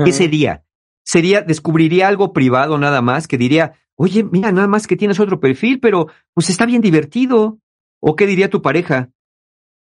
¿Qué 0.05 0.13
sería? 0.13 0.65
Sería, 1.05 1.43
descubriría 1.43 2.09
algo 2.09 2.33
privado 2.33 2.79
nada 2.79 3.03
más 3.03 3.27
que 3.27 3.39
diría, 3.39 3.75
oye, 3.97 4.25
mira, 4.25 4.53
nada 4.53 4.67
más 4.67 4.87
que 4.87 4.97
tienes 4.97 5.21
otro 5.21 5.41
perfil, 5.41 5.81
pero 5.81 6.09
pues 6.35 6.51
está 6.51 6.67
bien 6.67 6.83
divertido. 6.83 7.59
¿O 8.01 8.17
qué 8.17 8.27
diría 8.27 8.51
tu 8.51 8.63
pareja? 8.63 9.11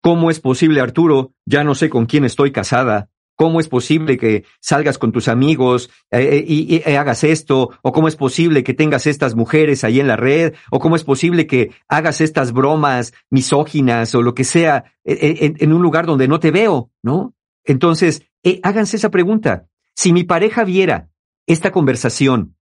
¿Cómo 0.02 0.30
es 0.30 0.40
posible, 0.40 0.80
Arturo? 0.80 1.32
Ya 1.46 1.64
no 1.64 1.74
sé 1.74 1.88
con 1.90 2.06
quién 2.06 2.24
estoy 2.24 2.52
casada. 2.52 3.10
¿Cómo 3.36 3.60
es 3.60 3.68
posible 3.68 4.16
que 4.18 4.44
salgas 4.60 4.98
con 4.98 5.12
tus 5.12 5.28
amigos 5.28 5.90
eh, 6.10 6.44
y, 6.46 6.74
y- 6.76 6.82
y 6.84 6.94
hagas 6.96 7.22
esto? 7.22 7.70
¿O 7.82 7.92
cómo 7.92 8.08
es 8.08 8.16
posible 8.16 8.64
que 8.64 8.74
tengas 8.74 9.06
estas 9.06 9.36
mujeres 9.36 9.84
ahí 9.84 10.00
en 10.00 10.08
la 10.08 10.16
red? 10.16 10.54
¿O 10.72 10.80
cómo 10.80 10.96
es 10.96 11.04
posible 11.04 11.46
que 11.46 11.70
hagas 11.88 12.20
estas 12.20 12.52
bromas 12.52 13.12
misóginas 13.30 14.12
o 14.16 14.22
lo 14.22 14.34
que 14.34 14.42
sea 14.42 14.92
eh, 15.04 15.54
en, 15.56 15.72
un 15.72 15.82
lugar 15.82 16.06
donde 16.06 16.26
no 16.26 16.40
te 16.40 16.50
veo? 16.50 16.90
¿No? 17.00 17.34
Entonces, 17.64 18.22
eh, 18.42 18.58
háganse 18.64 18.96
esa 18.96 19.10
pregunta. 19.10 19.68
Si 19.94 20.12
mi 20.12 20.24
pareja 20.24 20.64
viera 20.64 21.08
esta 21.46 21.70
conversación, 21.70 22.56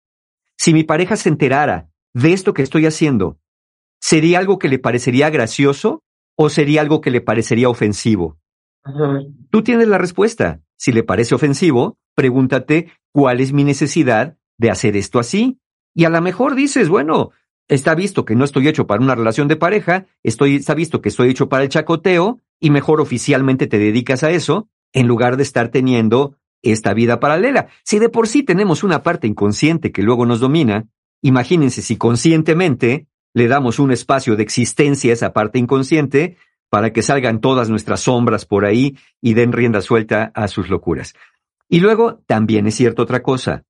si 0.58 0.74
mi 0.74 0.84
pareja 0.84 1.16
se 1.16 1.30
enterara 1.30 1.90
de 2.14 2.34
esto 2.34 2.54
que 2.54 2.62
estoy 2.62 2.86
haciendo, 2.86 3.40
¿sería 4.00 4.40
algo 4.40 4.60
que 4.60 4.70
le 4.70 4.80
parecería 4.80 5.30
gracioso 5.30 6.04
o 6.36 6.50
sería 6.50 6.82
algo 6.82 7.02
que 7.02 7.12
le 7.12 7.22
parecería 7.22 7.70
ofensivo? 7.70 8.38
Tú 9.50 9.64
tienes 9.64 9.88
la 9.88 9.98
respuesta. 9.98 10.62
Si 10.78 10.92
le 10.92 11.04
parece 11.04 11.36
ofensivo, 11.36 11.98
pregúntate 12.16 12.92
cuál 13.12 13.42
es 13.42 13.52
mi 13.54 13.64
necesidad 13.64 14.38
de 14.58 14.72
hacer 14.72 14.96
esto 14.96 15.20
así. 15.20 15.60
Y 15.94 16.06
a 16.06 16.10
lo 16.10 16.22
mejor 16.22 16.56
dices, 16.56 16.90
bueno, 16.90 17.32
está 17.68 17.96
visto 17.96 18.26
que 18.26 18.36
no 18.36 18.46
estoy 18.46 18.68
hecho 18.68 18.88
para 18.88 19.02
una 19.02 19.16
relación 19.16 19.48
de 19.48 19.56
pareja, 19.56 20.06
estoy, 20.24 20.58
está 20.58 20.74
visto 20.74 21.02
que 21.02 21.10
estoy 21.10 21.30
hecho 21.30 21.50
para 21.50 21.64
el 21.64 21.70
chacoteo, 21.70 22.40
y 22.60 22.70
mejor 22.70 23.02
oficialmente 23.02 23.68
te 23.68 23.78
dedicas 23.78 24.24
a 24.24 24.32
eso, 24.32 24.70
en 24.94 25.08
lugar 25.08 25.38
de 25.38 25.44
estar 25.44 25.70
teniendo 25.70 26.36
esta 26.62 26.94
vida 26.94 27.20
paralela. 27.20 27.68
Si 27.84 28.00
de 28.00 28.10
por 28.10 28.28
sí 28.28 28.44
tenemos 28.44 28.84
una 28.84 29.04
parte 29.04 29.28
inconsciente 29.28 29.92
que 29.92 30.02
luego 30.02 30.26
nos 30.26 30.40
domina, 30.40 30.88
imagínense 31.22 31.82
si 31.82 31.98
conscientemente 31.98 33.08
le 33.38 33.48
damos 33.48 33.78
un 33.78 33.92
espacio 33.92 34.36
de 34.36 34.42
existencia 34.42 35.12
a 35.12 35.14
esa 35.14 35.32
parte 35.32 35.60
inconsciente 35.60 36.38
para 36.72 36.92
que 36.92 37.04
salgan 37.04 37.40
todas 37.40 37.70
nuestras 37.70 38.00
sombras 38.00 38.48
por 38.48 38.66
ahí 38.66 38.98
y 39.22 39.36
den 39.36 39.52
rienda 39.52 39.82
suelta 39.82 40.32
a 40.34 40.48
sus 40.48 40.70
locuras. 40.70 41.14
Y 41.70 41.80
luego 41.80 42.24
también 42.26 42.66
es 42.66 42.74
cierto 42.74 43.04
otra 43.04 43.22
cosa. 43.22 43.64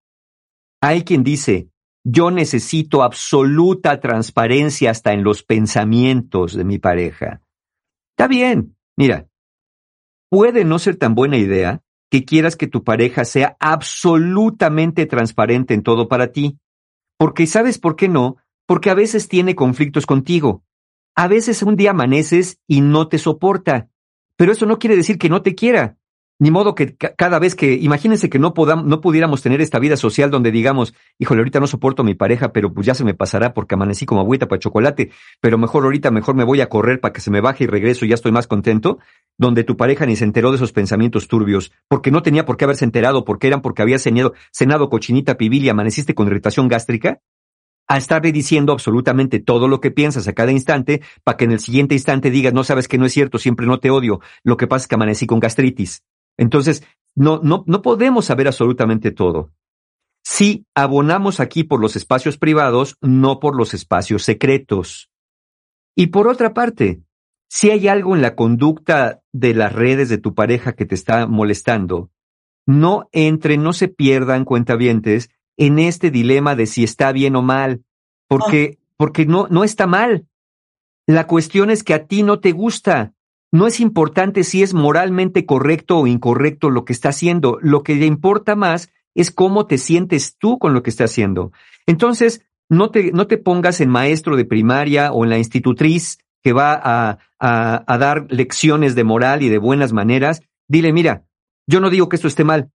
Hay 0.79 1.03
quien 1.03 1.21
dice, 1.21 1.67
yo 2.05 2.31
necesito 2.31 3.03
absoluta 3.03 3.99
transparencia 3.99 4.89
hasta 4.89 5.11
en 5.11 5.25
los 5.25 5.43
pensamientos 5.43 6.53
de 6.53 6.63
mi 6.63 6.79
pareja. 6.79 7.41
Está 8.11 8.29
bien, 8.29 8.77
mira, 8.95 9.27
puede 10.29 10.63
no 10.63 10.79
ser 10.79 10.95
tan 10.95 11.13
buena 11.13 11.35
idea 11.35 11.81
que 12.09 12.23
quieras 12.23 12.55
que 12.55 12.67
tu 12.67 12.85
pareja 12.85 13.25
sea 13.25 13.57
absolutamente 13.59 15.07
transparente 15.07 15.73
en 15.73 15.83
todo 15.83 16.07
para 16.07 16.31
ti. 16.31 16.57
Porque 17.17 17.47
¿sabes 17.47 17.79
por 17.79 17.97
qué 17.97 18.07
no? 18.07 18.37
Porque 18.67 18.91
a 18.91 18.93
veces 18.93 19.27
tiene 19.27 19.55
conflictos 19.55 20.05
contigo. 20.05 20.63
A 21.15 21.27
veces 21.27 21.63
un 21.63 21.75
día 21.75 21.91
amaneces 21.91 22.59
y 22.67 22.81
no 22.81 23.07
te 23.07 23.17
soporta. 23.17 23.89
Pero 24.35 24.51
eso 24.51 24.67
no 24.67 24.77
quiere 24.77 24.95
decir 24.95 25.17
que 25.17 25.29
no 25.29 25.41
te 25.41 25.55
quiera. 25.55 25.97
Ni 26.39 26.51
modo 26.51 26.75
que 26.75 26.95
ca- 26.95 27.15
cada 27.15 27.39
vez 27.39 27.55
que, 27.55 27.73
imagínense 27.73 28.29
que 28.29 28.37
no, 28.37 28.53
podam- 28.53 28.83
no 28.83 29.01
pudiéramos 29.01 29.41
tener 29.41 29.59
esta 29.59 29.79
vida 29.79 29.97
social 29.97 30.29
donde 30.29 30.51
digamos, 30.51 30.93
híjole, 31.17 31.39
ahorita 31.39 31.59
no 31.59 31.65
soporto 31.65 32.03
a 32.03 32.05
mi 32.05 32.13
pareja, 32.13 32.51
pero 32.53 32.71
pues 32.71 32.85
ya 32.85 32.93
se 32.93 33.03
me 33.03 33.15
pasará 33.15 33.55
porque 33.55 33.73
amanecí 33.73 34.05
como 34.05 34.21
agüita 34.21 34.47
para 34.47 34.59
chocolate, 34.59 35.09
pero 35.41 35.57
mejor 35.57 35.85
ahorita 35.85 36.11
mejor 36.11 36.35
me 36.35 36.43
voy 36.43 36.61
a 36.61 36.69
correr 36.69 36.99
para 36.99 37.11
que 37.11 37.21
se 37.21 37.31
me 37.31 37.41
baje 37.41 37.63
y 37.63 37.67
regreso 37.67 38.05
y 38.05 38.09
ya 38.09 38.13
estoy 38.15 38.31
más 38.31 38.45
contento, 38.45 38.99
donde 39.39 39.63
tu 39.63 39.77
pareja 39.77 40.05
ni 40.05 40.15
se 40.15 40.25
enteró 40.25 40.51
de 40.51 40.57
esos 40.57 40.73
pensamientos 40.73 41.27
turbios, 41.27 41.71
porque 41.87 42.11
no 42.11 42.21
tenía 42.21 42.45
por 42.45 42.57
qué 42.57 42.65
haberse 42.65 42.85
enterado, 42.85 43.25
porque 43.25 43.47
eran 43.47 43.63
porque 43.63 43.81
habías 43.81 44.03
cenado, 44.03 44.33
cenado 44.51 44.89
cochinita 44.91 45.37
pibil 45.37 45.63
y 45.63 45.69
amaneciste 45.69 46.13
con 46.13 46.27
irritación 46.27 46.67
gástrica, 46.67 47.19
a 47.87 47.97
estarle 47.97 48.31
diciendo 48.31 48.73
absolutamente 48.73 49.39
todo 49.39 49.67
lo 49.67 49.79
que 49.79 49.91
piensas 49.91 50.27
a 50.27 50.33
cada 50.33 50.51
instante, 50.51 51.01
para 51.23 51.37
que 51.37 51.45
en 51.45 51.51
el 51.51 51.59
siguiente 51.59 51.95
instante 51.95 52.29
digas, 52.29 52.53
no 52.53 52.63
sabes 52.63 52.87
que 52.87 52.97
no 52.97 53.05
es 53.05 53.13
cierto, 53.13 53.37
siempre 53.37 53.65
no 53.65 53.79
te 53.79 53.89
odio, 53.89 54.19
lo 54.43 54.57
que 54.57 54.67
pasa 54.67 54.83
es 54.83 54.87
que 54.87 54.95
amanecí 54.95 55.25
con 55.25 55.39
gastritis. 55.39 56.03
Entonces, 56.37 56.83
no, 57.15 57.39
no, 57.41 57.63
no 57.65 57.81
podemos 57.81 58.25
saber 58.25 58.47
absolutamente 58.47 59.11
todo. 59.11 59.51
Sí 60.23 60.65
abonamos 60.75 61.39
aquí 61.39 61.63
por 61.63 61.79
los 61.79 61.95
espacios 61.95 62.37
privados, 62.37 62.97
no 63.01 63.39
por 63.39 63.55
los 63.55 63.73
espacios 63.73 64.23
secretos. 64.23 65.09
Y 65.95 66.07
por 66.07 66.27
otra 66.27 66.53
parte, 66.53 67.01
si 67.49 67.71
hay 67.71 67.87
algo 67.87 68.15
en 68.15 68.21
la 68.21 68.35
conducta 68.35 69.21
de 69.31 69.53
las 69.53 69.71
redes 69.71 70.09
de 70.09 70.17
tu 70.17 70.35
pareja 70.35 70.73
que 70.73 70.85
te 70.85 70.95
está 70.95 71.27
molestando, 71.27 72.11
no 72.65 73.07
entren, 73.13 73.63
no 73.63 73.71
se 73.71 73.87
pierdan 73.87 74.43
cuentavientes 74.43 75.29
en 75.57 75.79
este 75.79 76.11
dilema 76.11 76.55
de 76.55 76.67
si 76.67 76.83
está 76.83 77.11
bien 77.11 77.35
o 77.35 77.41
mal, 77.41 77.83
porque, 78.27 78.77
porque 78.95 79.25
no, 79.25 79.47
no 79.49 79.63
está 79.63 79.87
mal. 79.87 80.27
La 81.07 81.27
cuestión 81.27 81.69
es 81.69 81.83
que 81.83 81.93
a 81.93 82.05
ti 82.05 82.23
no 82.23 82.39
te 82.39 82.51
gusta. 82.51 83.13
No 83.51 83.65
es 83.65 83.79
importante 83.79 84.43
si 84.43 84.61
es 84.61 84.73
moralmente 84.73 85.45
correcto 85.45 85.99
o 85.99 86.07
incorrecto 86.07 86.69
lo 86.69 86.85
que 86.85 86.93
está 86.93 87.09
haciendo. 87.09 87.57
Lo 87.61 87.81
que 87.81 87.95
le 87.95 88.05
importa 88.05 88.55
más 88.55 88.91
es 89.15 89.31
cómo 89.31 89.65
te 89.65 89.77
sientes 89.77 90.37
tú 90.37 90.59
con 90.59 90.73
lo 90.73 90.83
que 90.83 90.89
está 90.89 91.05
haciendo. 91.05 91.51
Entonces, 91.85 92.45
no 92.69 92.91
te, 92.91 93.11
no 93.13 93.27
te 93.27 93.37
pongas 93.37 93.79
en 93.79 93.89
maestro 93.89 94.35
de 94.35 94.45
primaria 94.45 95.11
o 95.13 95.23
en 95.23 95.29
la 95.29 95.37
institutriz 95.37 96.19
que 96.43 96.51
va 96.53 96.73
a, 96.73 97.19
a, 97.39 97.83
a 97.93 97.97
dar 97.97 98.27
lecciones 98.29 98.93
de 98.93 99.05
moral 99.05 99.41
y 99.41 99.49
de 99.49 99.57
buenas 99.57 99.93
maneras. 99.93 100.41
Dile, 100.67 100.91
mira, 100.91 101.23
Yo 101.67 101.79
no 101.79 101.89
digo 101.89 102.09
que 102.09 102.17
esto 102.17 102.27
esté 102.27 102.43
mal. 102.43 102.69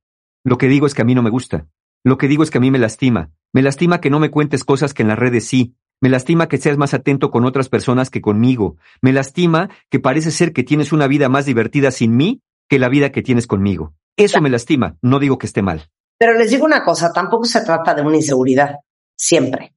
Lo 0.44 0.58
que 0.58 0.68
digo 0.68 0.86
es 0.86 0.94
que 0.94 1.02
a 1.02 1.04
mí 1.04 1.14
no 1.14 1.22
me 1.22 1.30
gusta. 1.30 1.66
Lo 2.04 2.18
que 2.18 2.28
digo 2.28 2.42
es 2.42 2.50
que 2.50 2.58
a 2.58 2.60
mí 2.60 2.70
me 2.70 2.78
lastima. 2.78 3.30
Me 3.52 3.62
lastima 3.62 4.00
que 4.00 4.10
no 4.10 4.20
me 4.20 4.30
cuentes 4.30 4.64
cosas 4.64 4.94
que 4.94 5.02
en 5.02 5.08
las 5.08 5.18
redes 5.18 5.46
sí. 5.46 5.74
Me 6.00 6.08
lastima 6.08 6.48
que 6.48 6.58
seas 6.58 6.76
más 6.76 6.94
atento 6.94 7.30
con 7.30 7.44
otras 7.44 7.68
personas 7.68 8.10
que 8.10 8.20
conmigo. 8.20 8.76
Me 9.00 9.12
lastima 9.12 9.70
que 9.88 10.00
parece 10.00 10.30
ser 10.30 10.52
que 10.52 10.64
tienes 10.64 10.92
una 10.92 11.06
vida 11.06 11.28
más 11.28 11.46
divertida 11.46 11.90
sin 11.90 12.16
mí 12.16 12.42
que 12.68 12.78
la 12.78 12.88
vida 12.88 13.12
que 13.12 13.22
tienes 13.22 13.46
conmigo. 13.46 13.94
Eso 14.16 14.40
me 14.40 14.50
lastima. 14.50 14.96
No 15.00 15.18
digo 15.18 15.38
que 15.38 15.46
esté 15.46 15.62
mal. 15.62 15.88
Pero 16.18 16.36
les 16.36 16.50
digo 16.50 16.64
una 16.64 16.84
cosa, 16.84 17.12
tampoco 17.12 17.44
se 17.44 17.60
trata 17.60 17.94
de 17.94 18.02
una 18.02 18.16
inseguridad, 18.16 18.76
siempre. 19.16 19.74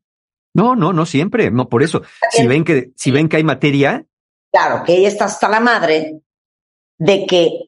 No, 0.54 0.76
no, 0.76 0.94
no 0.94 1.06
siempre. 1.06 1.52
No, 1.52 1.70
por 1.70 1.84
eso. 1.84 2.02
Si 2.32 2.48
ven 2.48 2.64
que, 2.64 2.92
si 2.96 3.12
ven 3.12 3.30
que 3.30 3.38
hay 3.38 3.44
materia, 3.44 4.06
Claro, 4.56 4.86
que 4.86 4.96
ella 4.96 5.10
está 5.10 5.26
hasta 5.26 5.50
la 5.50 5.60
madre 5.60 6.22
de 6.98 7.26
que 7.26 7.66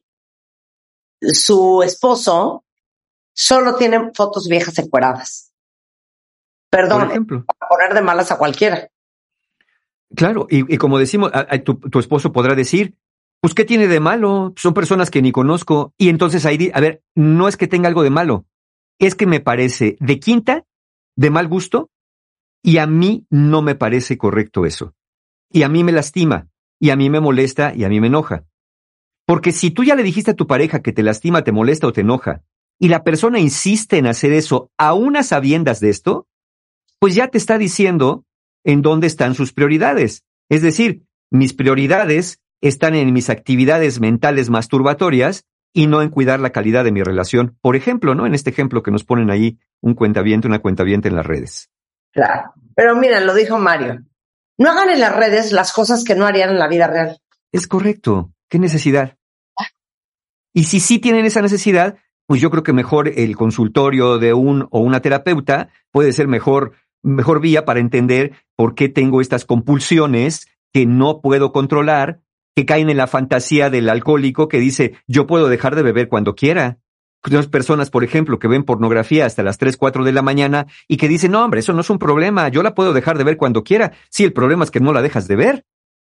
su 1.20 1.82
esposo 1.82 2.64
solo 3.40 3.76
tiene 3.76 4.10
fotos 4.14 4.48
viejas 4.48 4.76
encueradas. 4.80 5.52
por 6.70 6.80
Perdón, 6.80 7.10
ejemplo. 7.10 7.44
para 7.46 7.68
poner 7.68 7.94
de 7.94 8.02
malas 8.02 8.32
a 8.32 8.36
cualquiera. 8.36 8.88
Claro, 10.14 10.46
y, 10.50 10.74
y 10.74 10.76
como 10.78 10.98
decimos, 10.98 11.30
a- 11.32 11.46
a- 11.48 11.58
tu, 11.62 11.76
tu 11.76 11.98
esposo 11.98 12.32
podrá 12.32 12.54
decir, 12.54 12.96
pues, 13.40 13.54
¿qué 13.54 13.64
tiene 13.64 13.86
de 13.86 14.00
malo? 14.00 14.52
Son 14.56 14.74
personas 14.74 15.10
que 15.10 15.22
ni 15.22 15.30
conozco. 15.32 15.94
Y 15.96 16.08
entonces 16.08 16.44
ahí, 16.46 16.70
a 16.74 16.80
ver, 16.80 17.02
no 17.14 17.46
es 17.48 17.56
que 17.56 17.68
tenga 17.68 17.88
algo 17.88 18.02
de 18.02 18.10
malo, 18.10 18.44
es 18.98 19.14
que 19.14 19.26
me 19.26 19.40
parece 19.40 19.96
de 20.00 20.18
quinta, 20.18 20.64
de 21.16 21.30
mal 21.30 21.46
gusto, 21.46 21.90
y 22.62 22.78
a 22.78 22.86
mí 22.86 23.24
no 23.30 23.62
me 23.62 23.74
parece 23.76 24.18
correcto 24.18 24.66
eso. 24.66 24.94
Y 25.50 25.62
a 25.62 25.68
mí 25.68 25.84
me 25.84 25.92
lastima, 25.92 26.48
y 26.80 26.90
a 26.90 26.96
mí 26.96 27.08
me 27.08 27.20
molesta, 27.20 27.72
y 27.74 27.84
a 27.84 27.88
mí 27.88 28.00
me 28.00 28.08
enoja. 28.08 28.44
Porque 29.26 29.52
si 29.52 29.70
tú 29.70 29.84
ya 29.84 29.94
le 29.94 30.02
dijiste 30.02 30.32
a 30.32 30.36
tu 30.36 30.46
pareja 30.46 30.80
que 30.82 30.92
te 30.92 31.02
lastima, 31.02 31.44
te 31.44 31.52
molesta 31.52 31.86
o 31.86 31.92
te 31.92 32.00
enoja, 32.00 32.42
y 32.78 32.88
la 32.88 33.02
persona 33.02 33.38
insiste 33.38 33.98
en 33.98 34.06
hacer 34.06 34.32
eso 34.32 34.70
aún 34.78 35.16
a 35.16 35.22
sabiendas 35.22 35.80
de 35.80 35.90
esto, 35.90 36.26
pues 37.00 37.14
ya 37.14 37.28
te 37.28 37.38
está 37.38 37.58
diciendo 37.58 38.24
en 38.64 38.82
dónde 38.82 39.06
están 39.06 39.34
sus 39.34 39.52
prioridades. 39.52 40.24
Es 40.48 40.62
decir, 40.62 41.04
mis 41.30 41.52
prioridades 41.52 42.40
están 42.60 42.94
en 42.94 43.12
mis 43.12 43.30
actividades 43.30 44.00
mentales 44.00 44.50
masturbatorias 44.50 45.44
y 45.72 45.86
no 45.86 46.02
en 46.02 46.08
cuidar 46.08 46.40
la 46.40 46.50
calidad 46.50 46.84
de 46.84 46.92
mi 46.92 47.02
relación. 47.02 47.56
Por 47.60 47.76
ejemplo, 47.76 48.14
¿no? 48.14 48.26
En 48.26 48.34
este 48.34 48.50
ejemplo 48.50 48.82
que 48.82 48.90
nos 48.90 49.04
ponen 49.04 49.30
ahí 49.30 49.58
un 49.80 49.94
cuentaviente, 49.94 50.48
una 50.48 50.60
cuentaviente 50.60 51.08
en 51.08 51.16
las 51.16 51.26
redes. 51.26 51.70
Claro. 52.12 52.52
Pero 52.74 52.96
miren, 52.96 53.26
lo 53.26 53.34
dijo 53.34 53.58
Mario. 53.58 54.02
No 54.56 54.70
hagan 54.70 54.90
en 54.90 55.00
las 55.00 55.14
redes 55.14 55.52
las 55.52 55.72
cosas 55.72 56.04
que 56.04 56.14
no 56.14 56.26
harían 56.26 56.50
en 56.50 56.58
la 56.58 56.68
vida 56.68 56.88
real. 56.88 57.20
Es 57.52 57.66
correcto. 57.66 58.32
¿Qué 58.48 58.58
necesidad? 58.58 59.16
Y 60.52 60.64
si 60.64 60.80
sí 60.80 60.98
tienen 60.98 61.26
esa 61.26 61.42
necesidad, 61.42 61.98
pues 62.28 62.42
yo 62.42 62.50
creo 62.50 62.62
que 62.62 62.74
mejor 62.74 63.08
el 63.08 63.36
consultorio 63.36 64.18
de 64.18 64.34
un 64.34 64.68
o 64.70 64.80
una 64.80 65.00
terapeuta 65.00 65.70
puede 65.90 66.12
ser 66.12 66.28
mejor, 66.28 66.72
mejor 67.02 67.40
vía 67.40 67.64
para 67.64 67.80
entender 67.80 68.32
por 68.54 68.74
qué 68.74 68.90
tengo 68.90 69.22
estas 69.22 69.46
compulsiones 69.46 70.46
que 70.74 70.84
no 70.84 71.22
puedo 71.22 71.52
controlar, 71.52 72.20
que 72.54 72.66
caen 72.66 72.90
en 72.90 72.98
la 72.98 73.06
fantasía 73.06 73.70
del 73.70 73.88
alcohólico 73.88 74.46
que 74.46 74.60
dice 74.60 74.96
yo 75.06 75.26
puedo 75.26 75.48
dejar 75.48 75.74
de 75.74 75.82
beber 75.82 76.10
cuando 76.10 76.34
quiera. 76.34 76.78
Tenemos 77.22 77.48
personas, 77.48 77.88
por 77.88 78.04
ejemplo, 78.04 78.38
que 78.38 78.46
ven 78.46 78.62
pornografía 78.62 79.24
hasta 79.24 79.42
las 79.42 79.56
3, 79.56 79.78
4 79.78 80.04
de 80.04 80.12
la 80.12 80.20
mañana 80.20 80.66
y 80.86 80.98
que 80.98 81.08
dicen, 81.08 81.32
no, 81.32 81.42
hombre, 81.42 81.60
eso 81.60 81.72
no 81.72 81.80
es 81.80 81.88
un 81.88 81.98
problema, 81.98 82.48
yo 82.48 82.62
la 82.62 82.74
puedo 82.74 82.92
dejar 82.92 83.16
de 83.16 83.24
ver 83.24 83.38
cuando 83.38 83.64
quiera. 83.64 83.92
Sí, 84.10 84.24
el 84.24 84.34
problema 84.34 84.64
es 84.64 84.70
que 84.70 84.80
no 84.80 84.92
la 84.92 85.00
dejas 85.00 85.28
de 85.28 85.36
ver. 85.36 85.64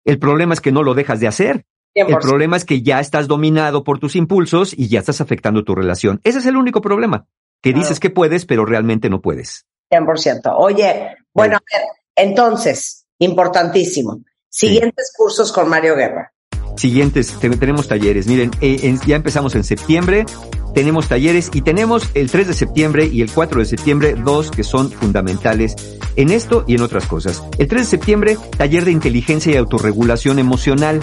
El 0.06 0.20
problema 0.20 0.54
es 0.54 0.62
que 0.62 0.72
no 0.72 0.84
lo 0.84 0.94
dejas 0.94 1.20
de 1.20 1.28
hacer. 1.28 1.66
El 1.96 2.08
100%. 2.08 2.20
problema 2.22 2.58
es 2.58 2.66
que 2.66 2.82
ya 2.82 3.00
estás 3.00 3.28
dominado 3.28 3.84
por 3.84 4.00
tus 4.00 4.16
impulsos 4.16 4.74
y 4.78 4.88
ya 4.88 5.00
estás 5.00 5.22
afectando 5.22 5.64
tu 5.64 5.76
relación. 5.76 6.20
Ese 6.24 6.40
es 6.40 6.46
el 6.46 6.58
único 6.58 6.82
problema. 6.82 7.28
Que 7.62 7.72
Claro. 7.72 7.84
dices 7.88 8.00
que 8.00 8.10
puedes, 8.10 8.46
pero 8.46 8.66
realmente 8.66 9.10
no 9.10 9.22
puedes. 9.22 9.66
100%. 9.92 10.56
Oye, 10.58 11.10
bueno, 11.34 11.58
a 11.58 11.60
ver, 11.72 11.86
entonces, 12.16 13.06
importantísimo. 13.20 14.22
Siguientes 14.50 15.14
cursos 15.16 15.52
con 15.52 15.70
Mario 15.70 15.96
Guerra. 15.96 16.32
Siguientes, 16.76 17.38
te- 17.40 17.50
tenemos 17.52 17.88
talleres. 17.88 18.26
Miren, 18.28 18.50
eh, 18.60 18.80
en- 18.84 19.00
ya 19.02 19.16
empezamos 19.16 19.54
en 19.56 19.64
septiembre, 19.64 20.26
tenemos 20.74 21.08
talleres 21.08 21.52
y 21.54 21.62
tenemos 21.62 22.10
el 22.16 22.32
3 22.32 22.48
de 22.48 22.54
septiembre 22.56 23.06
y 23.06 23.22
el 23.22 23.32
4 23.32 23.60
de 23.60 23.66
septiembre, 23.66 24.16
dos 24.16 24.50
que 24.50 24.64
son 24.64 24.90
fundamentales 24.92 25.76
en 26.16 26.32
esto 26.32 26.66
y 26.68 26.74
en 26.76 26.82
otras 26.82 27.06
cosas. 27.06 27.44
El 27.60 27.68
3 27.68 27.84
de 27.84 27.88
septiembre, 27.88 28.38
taller 28.58 28.86
de 28.86 28.92
inteligencia 28.92 29.54
y 29.54 29.58
autorregulación 29.58 30.40
emocional. 30.40 31.00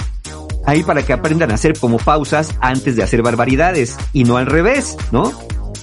Ahí 0.66 0.82
para 0.82 1.02
que 1.02 1.12
aprendan 1.12 1.50
a 1.50 1.54
hacer 1.54 1.78
como 1.78 1.96
pausas 1.98 2.54
antes 2.60 2.96
de 2.96 3.02
hacer 3.02 3.22
barbaridades 3.22 3.96
y 4.12 4.24
no 4.24 4.36
al 4.36 4.46
revés, 4.46 4.96
¿no? 5.10 5.32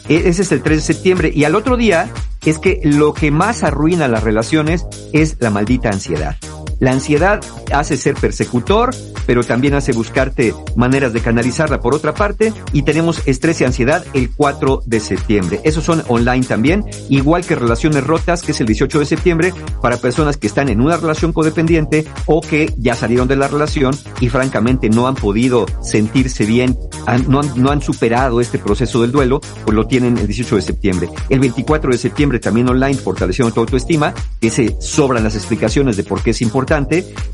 E- 0.08 0.24
Ese 0.30 0.44
es 0.44 0.52
el 0.52 0.62
3 0.62 0.78
de 0.78 0.94
septiembre. 0.94 1.32
Y 1.34 1.44
al 1.44 1.56
otro 1.56 1.78
día 1.78 2.10
es 2.46 2.60
que 2.60 2.80
lo 2.84 3.14
que 3.14 3.32
más 3.32 3.64
arruina 3.64 4.08
las 4.08 4.24
relaciones 4.24 4.86
es 5.14 5.38
la 5.40 5.50
maldita 5.50 5.90
ansiedad. 5.90 6.38
La 6.80 6.92
ansiedad 6.92 7.40
hace 7.74 7.98
ser 7.98 8.14
persecutor, 8.16 8.94
pero 9.26 9.44
también 9.44 9.74
hace 9.74 9.94
buscarte 9.94 10.54
maneras 10.76 11.12
de 11.12 11.22
canalizarla 11.22 11.80
por 11.80 11.96
otra 11.96 12.14
parte. 12.14 12.54
Y 12.72 12.84
tenemos 12.84 13.22
estrés 13.26 13.60
y 13.62 13.64
ansiedad 13.66 14.06
el 14.14 14.30
4 14.30 14.84
de 14.86 15.00
septiembre. 15.00 15.60
Esos 15.64 15.84
son 15.84 16.04
online 16.08 16.46
también, 16.46 16.86
igual 17.10 17.46
que 17.46 17.56
relaciones 17.56 18.04
rotas, 18.06 18.44
que 18.44 18.52
es 18.52 18.62
el 18.62 18.68
18 18.68 19.00
de 19.00 19.06
septiembre, 19.06 19.54
para 19.82 19.98
personas 19.98 20.38
que 20.38 20.46
están 20.48 20.70
en 20.70 20.80
una 20.82 20.98
relación 20.98 21.34
codependiente 21.34 22.06
o 22.28 22.42
que 22.42 22.72
ya 22.78 22.96
salieron 22.96 23.28
de 23.28 23.36
la 23.38 23.48
relación 23.48 23.96
y 24.20 24.30
francamente 24.30 24.90
no 24.90 25.08
han 25.08 25.16
podido 25.16 25.66
sentirse 25.82 26.46
bien, 26.46 26.78
han- 27.08 27.28
no, 27.28 27.40
han, 27.40 27.52
no 27.56 27.72
han 27.72 27.82
superado 27.82 28.40
este 28.40 28.60
proceso 28.60 29.02
del 29.02 29.12
duelo, 29.12 29.42
pues 29.66 29.76
lo 29.76 29.88
tienen 29.88 30.18
el 30.20 30.28
18 30.28 30.56
de 30.58 30.62
septiembre. 30.62 31.10
El 31.30 31.40
24 31.40 31.92
de 31.92 31.98
septiembre 31.98 32.40
también 32.40 32.70
online, 32.70 32.96
fortaleciendo 32.96 33.52
tu 33.54 33.62
autoestima, 33.62 34.14
que 34.40 34.52
se 34.52 34.76
sobran 34.80 35.24
las 35.24 35.36
explicaciones 35.36 35.98
de 35.98 36.04
por 36.04 36.22
qué 36.22 36.30
es 36.32 36.42
importante. 36.42 36.67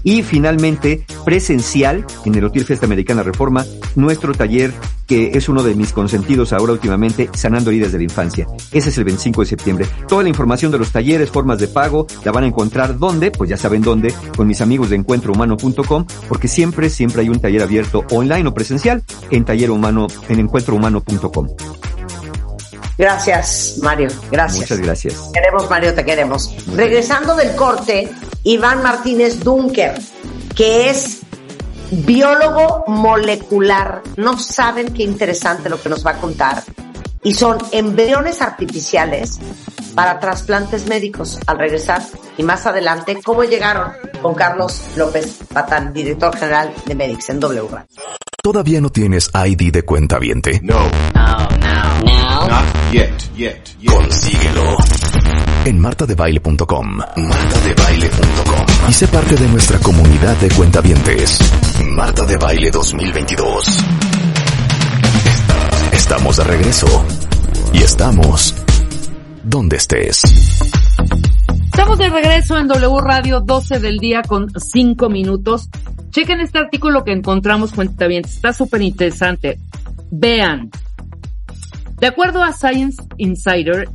Y 0.04 0.22
finalmente, 0.22 1.06
presencial 1.26 2.06
en 2.26 2.36
el 2.36 2.44
Hotel 2.44 2.66
Fiesta 2.66 2.86
Americana 2.86 3.24
Reforma, 3.24 3.66
nuestro 3.96 4.34
taller 4.34 4.74
que 5.08 5.32
es 5.34 5.50
uno 5.50 5.64
de 5.64 5.76
mis 5.76 5.92
consentidos 5.92 6.54
ahora 6.54 6.74
últimamente, 6.74 7.30
sanando 7.34 7.70
heridas 7.70 7.92
de 7.92 7.98
la 7.98 8.04
infancia. 8.06 8.48
Ese 8.72 8.90
es 8.90 8.98
el 8.98 9.04
25 9.04 9.42
de 9.42 9.48
septiembre. 9.48 9.88
Toda 10.08 10.24
la 10.24 10.30
información 10.30 10.72
de 10.72 10.80
los 10.80 10.92
talleres, 10.92 11.30
formas 11.30 11.60
de 11.60 11.68
pago, 11.68 12.08
la 12.24 12.32
van 12.32 12.46
a 12.46 12.48
encontrar 12.48 12.98
donde, 12.98 13.32
pues 13.32 13.50
ya 13.50 13.58
saben 13.58 13.82
dónde, 13.82 14.14
con 14.36 14.48
mis 14.48 14.62
amigos 14.62 14.90
de 14.90 14.96
encuentrohumano.com, 14.96 16.06
porque 16.30 16.48
siempre, 16.48 16.90
siempre 16.90 17.22
hay 17.22 17.30
un 17.30 17.40
taller 17.40 17.64
abierto 17.64 18.06
online 18.12 18.48
o 18.48 18.54
presencial 18.54 19.04
en 19.30 19.46
taller 19.46 19.72
humano, 19.72 20.08
en 20.30 20.40
encuentrohumano.com. 20.40 21.48
Gracias, 22.98 23.80
Mario. 23.82 24.10
Gracias. 24.32 24.62
Muchas 24.62 24.80
gracias. 24.80 25.30
Queremos, 25.34 25.70
Mario, 25.70 25.94
te 25.94 26.06
queremos. 26.06 26.54
Regresando 26.76 27.36
del 27.36 27.56
corte, 27.56 28.12
Iván 28.44 28.84
Martínez 28.84 29.40
Dunker, 29.40 30.00
que 30.56 30.90
es 30.90 31.22
biólogo 31.92 32.86
molecular. 32.88 34.02
No 34.18 34.38
saben 34.38 34.94
qué 34.94 35.04
interesante 35.04 35.70
lo 35.70 35.82
que 35.82 35.90
nos 35.90 36.06
va 36.06 36.12
a 36.12 36.18
contar. 36.18 36.64
Y 37.24 37.34
son 37.34 37.58
embriones 37.72 38.42
artificiales 38.42 39.40
para 39.96 40.20
trasplantes 40.20 40.88
médicos 40.88 41.40
al 41.48 41.58
regresar. 41.58 42.02
Y 42.38 42.44
más 42.44 42.66
adelante, 42.66 43.20
¿cómo 43.24 43.44
llegaron? 43.44 43.94
Con 44.22 44.36
Carlos 44.36 44.82
López 44.98 45.40
Patán, 45.52 45.94
director 45.94 46.36
general 46.36 46.74
de 46.86 46.96
Medix 46.96 47.30
en 47.30 47.40
W. 47.40 47.70
¿Todavía 48.42 48.82
no 48.82 48.90
tienes 48.90 49.32
ID 49.34 49.72
de 49.72 49.84
cuenta 49.84 50.20
viente? 50.20 50.60
No. 50.64 50.90
Not 52.48 52.92
yet, 52.92 53.12
yet, 53.36 53.76
yet. 53.80 53.92
Consíguelo. 53.92 54.78
En 55.66 55.80
martadebaile.com. 55.80 56.98
Martadebaile.com. 56.98 58.66
Y 58.90 58.94
sé 58.94 59.08
parte 59.08 59.36
de 59.36 59.48
nuestra 59.48 59.80
comunidad 59.80 60.36
de 60.38 60.50
cuentavientes. 60.50 61.40
Marta 61.86 62.26
de 62.26 62.38
Baile 62.38 62.70
2022. 62.72 63.66
Estamos 65.92 66.38
de 66.38 66.44
regreso. 66.44 67.06
Y 67.74 67.78
estamos 67.78 68.56
donde 69.44 69.78
estés. 69.78 70.22
Estamos 71.66 71.98
de 71.98 72.10
regreso 72.10 72.58
en 72.58 72.68
W 72.68 73.02
Radio 73.02 73.40
12 73.40 73.80
del 73.80 74.00
día 74.00 74.22
con 74.22 74.52
5 74.56 75.10
minutos. 75.10 75.70
Chequen 76.12 76.42
este 76.42 76.60
artículo 76.60 77.04
que 77.04 77.12
encontramos, 77.12 77.72
cuenta 77.72 78.06
bien, 78.08 78.24
está 78.26 78.54
súper 78.54 78.82
interesante. 78.82 79.60
Vean. 80.12 80.70
De 82.00 82.08
acuerdo 82.08 82.44
a 82.44 82.52
Science 82.52 83.02
Insider, 83.18 83.88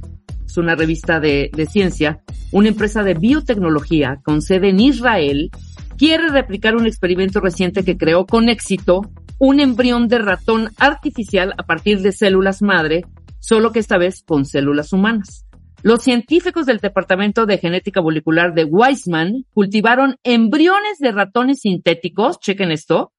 es 0.47 0.57
una 0.57 0.75
revista 0.75 1.21
de, 1.21 1.51
ciencia, 1.71 2.23
una 2.53 2.69
empresa 2.69 3.03
de 3.03 3.15
biotecnología 3.15 4.21
con 4.25 4.41
sede 4.41 4.71
en 4.71 4.81
Israel 4.81 5.51
quiere 5.99 6.29
replicar 6.29 6.77
un 6.77 6.87
experimento 6.87 7.41
reciente 7.41 7.85
que 7.85 7.99
creó 7.99 8.25
con 8.25 8.49
éxito 8.49 9.03
un 9.39 9.61
embrión 9.61 10.09
de 10.09 10.19
ratón 10.19 10.71
artificial 10.79 11.53
a 11.59 11.65
partir 11.65 12.01
de 12.01 12.13
células 12.13 12.63
madre, 12.63 13.05
solo 13.41 13.73
que 13.73 13.81
esta 13.81 13.99
vez 13.99 14.23
con 14.27 14.45
células 14.47 14.93
humanas. 14.93 15.45
Los 15.83 16.03
científicos 16.03 16.67
del 16.67 16.79
Departamento 16.79 17.47
de 17.47 17.59
Genética 17.59 18.01
Molecular 18.01 18.55
de 18.55 18.65
Weizmann 18.65 19.45
cultivaron 19.53 20.17
embriones 20.25 20.99
de 20.99 21.13
ratones 21.13 21.61
sintéticos, 21.61 22.41
chequen 22.41 22.73
esto, 22.73 23.13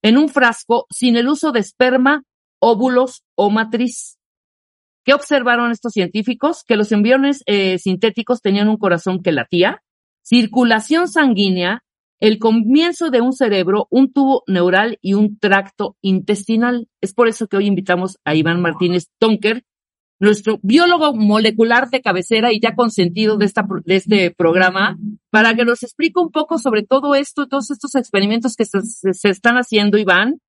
en 0.00 0.16
un 0.16 0.28
frasco 0.28 0.86
sin 0.90 1.16
el 1.16 1.28
uso 1.28 1.52
de 1.52 1.60
esperma 1.60 2.22
óvulos 2.60 3.24
o 3.34 3.50
matriz. 3.50 4.17
¿Qué 5.08 5.14
observaron 5.14 5.70
estos 5.70 5.94
científicos? 5.94 6.64
Que 6.68 6.76
los 6.76 6.92
embriones 6.92 7.42
eh, 7.46 7.78
sintéticos 7.78 8.42
tenían 8.42 8.68
un 8.68 8.76
corazón 8.76 9.22
que 9.22 9.32
latía, 9.32 9.82
circulación 10.20 11.08
sanguínea, 11.08 11.82
el 12.20 12.38
comienzo 12.38 13.08
de 13.08 13.22
un 13.22 13.32
cerebro, 13.32 13.86
un 13.88 14.12
tubo 14.12 14.42
neural 14.46 14.98
y 15.00 15.14
un 15.14 15.38
tracto 15.38 15.96
intestinal. 16.02 16.88
Es 17.00 17.14
por 17.14 17.26
eso 17.26 17.46
que 17.46 17.56
hoy 17.56 17.68
invitamos 17.68 18.18
a 18.26 18.34
Iván 18.34 18.60
Martínez 18.60 19.06
Tonker, 19.18 19.64
nuestro 20.20 20.60
biólogo 20.62 21.14
molecular 21.14 21.88
de 21.88 22.02
cabecera 22.02 22.52
y 22.52 22.60
ya 22.60 22.74
consentido 22.74 23.38
de, 23.38 23.46
esta, 23.46 23.66
de 23.86 23.96
este 23.96 24.30
programa, 24.30 24.98
para 25.30 25.54
que 25.54 25.64
nos 25.64 25.84
explique 25.84 26.20
un 26.20 26.30
poco 26.30 26.58
sobre 26.58 26.82
todo 26.82 27.14
esto, 27.14 27.48
todos 27.48 27.70
estos 27.70 27.94
experimentos 27.94 28.56
que 28.56 28.66
se, 28.66 28.82
se 28.82 29.28
están 29.30 29.54
haciendo, 29.54 29.96
Iván, 29.96 30.42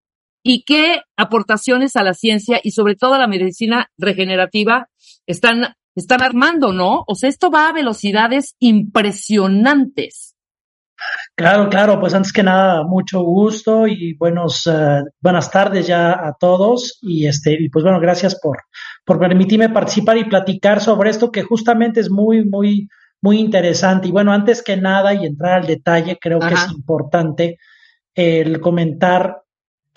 y 0.51 0.63
qué 0.63 1.03
aportaciones 1.15 1.95
a 1.95 2.01
la 2.01 2.15
ciencia 2.15 2.59
y 2.63 2.71
sobre 2.71 2.95
todo 2.95 3.13
a 3.13 3.19
la 3.19 3.27
medicina 3.27 3.91
regenerativa 3.99 4.89
están, 5.27 5.75
están 5.93 6.23
armando, 6.23 6.73
¿no? 6.73 7.03
O 7.05 7.13
sea, 7.13 7.29
esto 7.29 7.51
va 7.51 7.69
a 7.69 7.71
velocidades 7.71 8.55
impresionantes. 8.57 10.35
Claro, 11.35 11.69
claro, 11.69 11.99
pues 11.99 12.15
antes 12.15 12.33
que 12.33 12.41
nada, 12.41 12.83
mucho 12.83 13.21
gusto 13.21 13.85
y 13.85 14.15
buenos, 14.17 14.65
uh, 14.65 15.05
buenas 15.21 15.51
tardes 15.51 15.85
ya 15.85 16.13
a 16.13 16.33
todos 16.39 16.97
y 17.03 17.27
este, 17.27 17.55
y 17.59 17.69
pues 17.69 17.83
bueno, 17.83 17.99
gracias 17.99 18.39
por, 18.39 18.57
por 19.05 19.19
permitirme 19.19 19.69
participar 19.69 20.17
y 20.17 20.23
platicar 20.23 20.81
sobre 20.81 21.11
esto 21.11 21.31
que 21.31 21.43
justamente 21.43 21.99
es 21.99 22.09
muy, 22.09 22.43
muy, 22.43 22.89
muy 23.21 23.37
interesante. 23.39 24.07
Y 24.07 24.11
bueno, 24.11 24.33
antes 24.33 24.63
que 24.63 24.77
nada 24.77 25.13
y 25.13 25.27
entrar 25.27 25.61
al 25.61 25.67
detalle, 25.67 26.17
creo 26.19 26.39
Ajá. 26.41 26.49
que 26.49 26.55
es 26.55 26.71
importante 26.71 27.59
el 28.15 28.59
comentar 28.59 29.43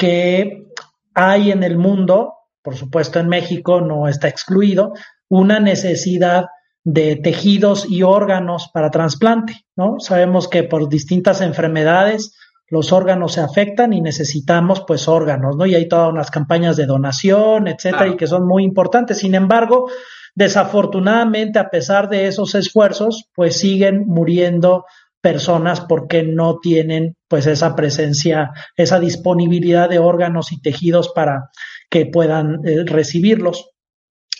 que 0.02 0.66
hay 1.14 1.52
en 1.52 1.62
el 1.62 1.78
mundo, 1.78 2.34
por 2.60 2.74
supuesto 2.74 3.20
en 3.20 3.28
México 3.28 3.80
no 3.80 4.08
está 4.08 4.26
excluido, 4.26 4.94
una 5.28 5.60
necesidad 5.60 6.46
de 6.82 7.14
tejidos 7.14 7.88
y 7.88 8.02
órganos 8.02 8.68
para 8.74 8.90
trasplante, 8.90 9.64
¿no? 9.76 10.00
Sabemos 10.00 10.48
que 10.48 10.64
por 10.64 10.88
distintas 10.88 11.40
enfermedades 11.40 12.36
los 12.66 12.92
órganos 12.92 13.34
se 13.34 13.42
afectan 13.42 13.92
y 13.92 14.00
necesitamos 14.00 14.82
pues 14.88 15.06
órganos, 15.06 15.56
¿no? 15.56 15.66
Y 15.66 15.76
hay 15.76 15.86
todas 15.86 16.10
unas 16.10 16.32
campañas 16.32 16.76
de 16.76 16.86
donación, 16.86 17.68
etcétera, 17.68 18.08
y 18.08 18.16
que 18.16 18.26
son 18.26 18.44
muy 18.44 18.64
importantes. 18.64 19.18
Sin 19.18 19.36
embargo, 19.36 19.88
desafortunadamente, 20.34 21.60
a 21.60 21.70
pesar 21.70 22.08
de 22.08 22.26
esos 22.26 22.56
esfuerzos, 22.56 23.30
pues 23.36 23.56
siguen 23.56 24.08
muriendo 24.08 24.84
personas 25.22 25.80
porque 25.80 26.22
no 26.24 26.58
tienen 26.58 27.16
pues 27.28 27.46
esa 27.46 27.74
presencia, 27.74 28.50
esa 28.76 29.00
disponibilidad 29.00 29.88
de 29.88 30.00
órganos 30.00 30.52
y 30.52 30.60
tejidos 30.60 31.12
para 31.14 31.50
que 31.88 32.06
puedan 32.06 32.60
eh, 32.66 32.84
recibirlos. 32.84 33.70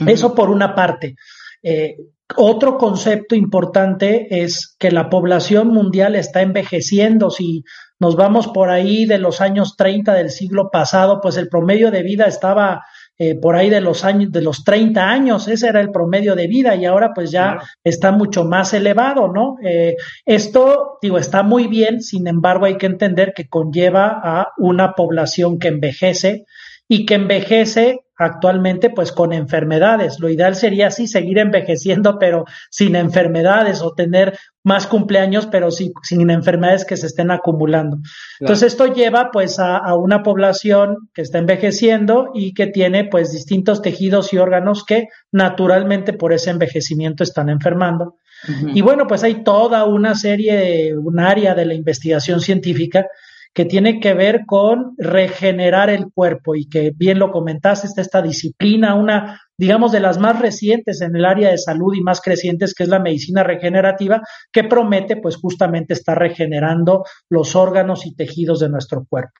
Uh 0.01 0.05
-huh. 0.05 0.13
Eso 0.13 0.35
por 0.35 0.51
una 0.51 0.75
parte. 0.75 1.15
Eh, 1.63 1.97
otro 2.37 2.79
concepto 2.79 3.35
importante 3.35 4.43
es 4.43 4.75
que 4.79 4.91
la 4.91 5.09
población 5.11 5.69
mundial 5.69 6.17
está 6.17 6.43
envejeciendo. 6.43 7.31
Si 7.31 7.65
nos 8.01 8.17
vamos 8.17 8.49
por 8.49 8.71
ahí 8.71 9.05
de 9.05 9.19
los 9.19 9.41
años 9.41 9.77
30 9.77 10.15
del 10.15 10.31
siglo 10.31 10.71
pasado, 10.71 11.21
pues 11.21 11.37
el 11.37 11.49
promedio 11.49 11.91
de 11.91 12.03
vida 12.03 12.25
estaba 12.25 12.85
eh, 13.19 13.35
por 13.35 13.57
ahí 13.57 13.71
de 13.71 13.81
los 13.81 14.05
años, 14.05 14.33
de 14.33 14.43
los 14.43 14.65
30 14.65 15.09
años, 15.09 15.47
ese 15.49 15.69
era 15.69 15.81
el 15.81 15.91
promedio 15.91 16.35
de 16.35 16.47
vida 16.47 16.75
y 16.77 16.87
ahora 16.87 17.13
pues 17.15 17.31
ya 17.31 17.53
claro. 17.53 17.67
está 17.85 18.13
mucho 18.13 18.45
más 18.45 18.75
elevado, 18.75 19.29
¿no? 19.29 19.57
Eh, 19.63 19.97
esto, 20.25 20.99
digo, 21.01 21.19
está 21.19 21.43
muy 21.43 21.69
bien, 21.69 22.03
sin 22.03 22.27
embargo 22.27 22.67
hay 22.67 22.77
que 22.79 22.87
entender 22.87 23.33
que 23.35 23.49
conlleva 23.49 24.21
a 24.23 24.53
una 24.59 24.95
población 24.95 25.59
que 25.59 25.69
envejece 25.69 26.47
y 26.89 27.07
que 27.07 27.15
envejece 27.15 28.02
actualmente 28.23 28.91
pues 28.91 29.13
con 29.13 29.33
enfermedades. 29.33 30.19
Lo 30.21 30.29
ideal 30.29 30.55
sería 30.55 30.91
sí 30.91 31.07
seguir 31.07 31.39
envejeciendo 31.39 32.19
pero 32.19 32.45
sin 32.71 32.97
enfermedades 32.97 33.83
o 33.83 33.93
tener 33.93 34.39
más 34.65 34.87
cumpleaños 34.87 35.47
pero 35.47 35.71
sí, 35.71 35.93
sin 36.03 36.31
enfermedades 36.31 36.85
que 36.85 36.97
se 36.97 37.07
estén 37.07 37.31
acumulando. 37.31 37.97
Claro. 37.97 38.09
Entonces 38.41 38.73
esto 38.73 38.87
lleva 38.87 39.31
pues 39.33 39.59
a, 39.59 39.77
a, 39.77 39.95
una 39.97 40.23
población 40.23 41.09
que 41.15 41.23
está 41.23 41.39
envejeciendo 41.39 42.31
y 42.35 42.55
que 42.55 42.67
tiene 42.67 43.05
pues 43.05 43.33
distintos 43.33 43.83
tejidos 43.83 44.33
y 44.33 44.39
órganos 44.39 44.85
que 44.85 45.09
naturalmente 45.31 46.13
por 46.13 46.33
ese 46.33 46.51
envejecimiento 46.51 47.23
están 47.23 47.49
enfermando. 47.49 48.17
Uh 48.49 48.51
-huh. 48.51 48.73
Y 48.75 48.81
bueno, 48.83 49.07
pues 49.07 49.23
hay 49.23 49.45
toda 49.45 49.85
una 49.85 50.15
serie, 50.15 50.97
un 50.97 51.21
área 51.21 51.55
de 51.55 51.67
la 51.67 51.75
investigación 51.75 52.41
científica 52.41 53.07
que 53.55 53.65
tiene 53.67 54.01
que 54.01 54.15
ver 54.15 54.45
con 54.47 54.95
regenerar 54.97 55.91
el 55.91 56.11
cuerpo 56.13 56.55
y 56.55 56.69
que 56.69 56.93
bien 56.95 57.19
lo 57.19 57.31
comentaste, 57.31 57.87
está 57.87 58.01
esta 58.01 58.23
disciplina, 58.23 58.95
una, 58.95 59.43
digamos, 59.59 59.93
de 59.93 60.01
las 60.01 60.19
más 60.19 60.41
recientes 60.41 61.03
en 61.03 61.15
el 61.17 61.25
área 61.25 61.51
de 61.51 61.59
salud 61.59 61.95
y 61.95 62.01
más 62.01 62.21
crecientes, 62.21 62.75
que 62.75 62.85
es 62.85 62.89
la 62.89 62.99
medicina 62.99 63.43
regenerativa, 63.43 64.23
que 64.51 64.65
promete 64.65 65.17
pues 65.17 65.37
justamente 65.37 65.93
estar 65.93 66.19
regenerando 66.19 67.05
los 67.29 67.55
órganos 67.55 68.07
y 68.07 68.15
tejidos 68.15 68.61
de 68.61 68.71
nuestro 68.71 69.05
cuerpo. 69.09 69.39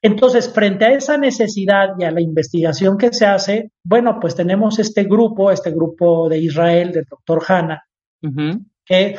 Entonces, 0.00 0.52
frente 0.52 0.84
a 0.84 0.92
esa 0.92 1.16
necesidad 1.16 1.88
y 1.98 2.04
a 2.04 2.10
la 2.10 2.20
investigación 2.20 2.98
que 2.98 3.12
se 3.12 3.26
hace, 3.26 3.72
bueno, 3.82 4.18
pues 4.20 4.34
tenemos 4.34 4.78
este 4.78 5.04
grupo, 5.04 5.50
este 5.50 5.72
grupo 5.72 6.28
de 6.28 6.38
Israel, 6.38 6.92
del 6.92 7.04
doctor 7.04 7.42
Hanna, 7.48 7.82
uh 8.22 8.28
-huh. 8.28 8.64
que 8.84 9.16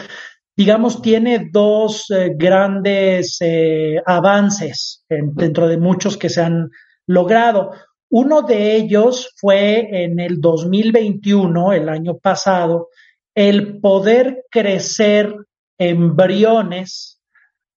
digamos, 0.60 1.02
tiene 1.02 1.48
dos 1.53 2.11
eh, 2.11 2.34
grandes 2.36 3.38
eh, 3.40 3.95
avances 4.06 5.06
en, 5.07 5.34
dentro 5.34 5.69
de 5.69 5.77
muchos 5.77 6.18
que 6.18 6.27
se 6.27 6.41
han 6.41 6.69
logrado. 7.07 7.72
Uno 8.10 8.41
de 8.41 8.76
ellos 8.76 9.34
fue 9.38 10.03
en 10.03 10.19
el 10.19 10.41
2021, 10.41 11.72
el 11.72 11.88
año 11.88 12.18
pasado, 12.18 12.90
el 13.34 13.80
poder 13.80 14.48
crecer 14.52 15.34
embriones 15.77 17.22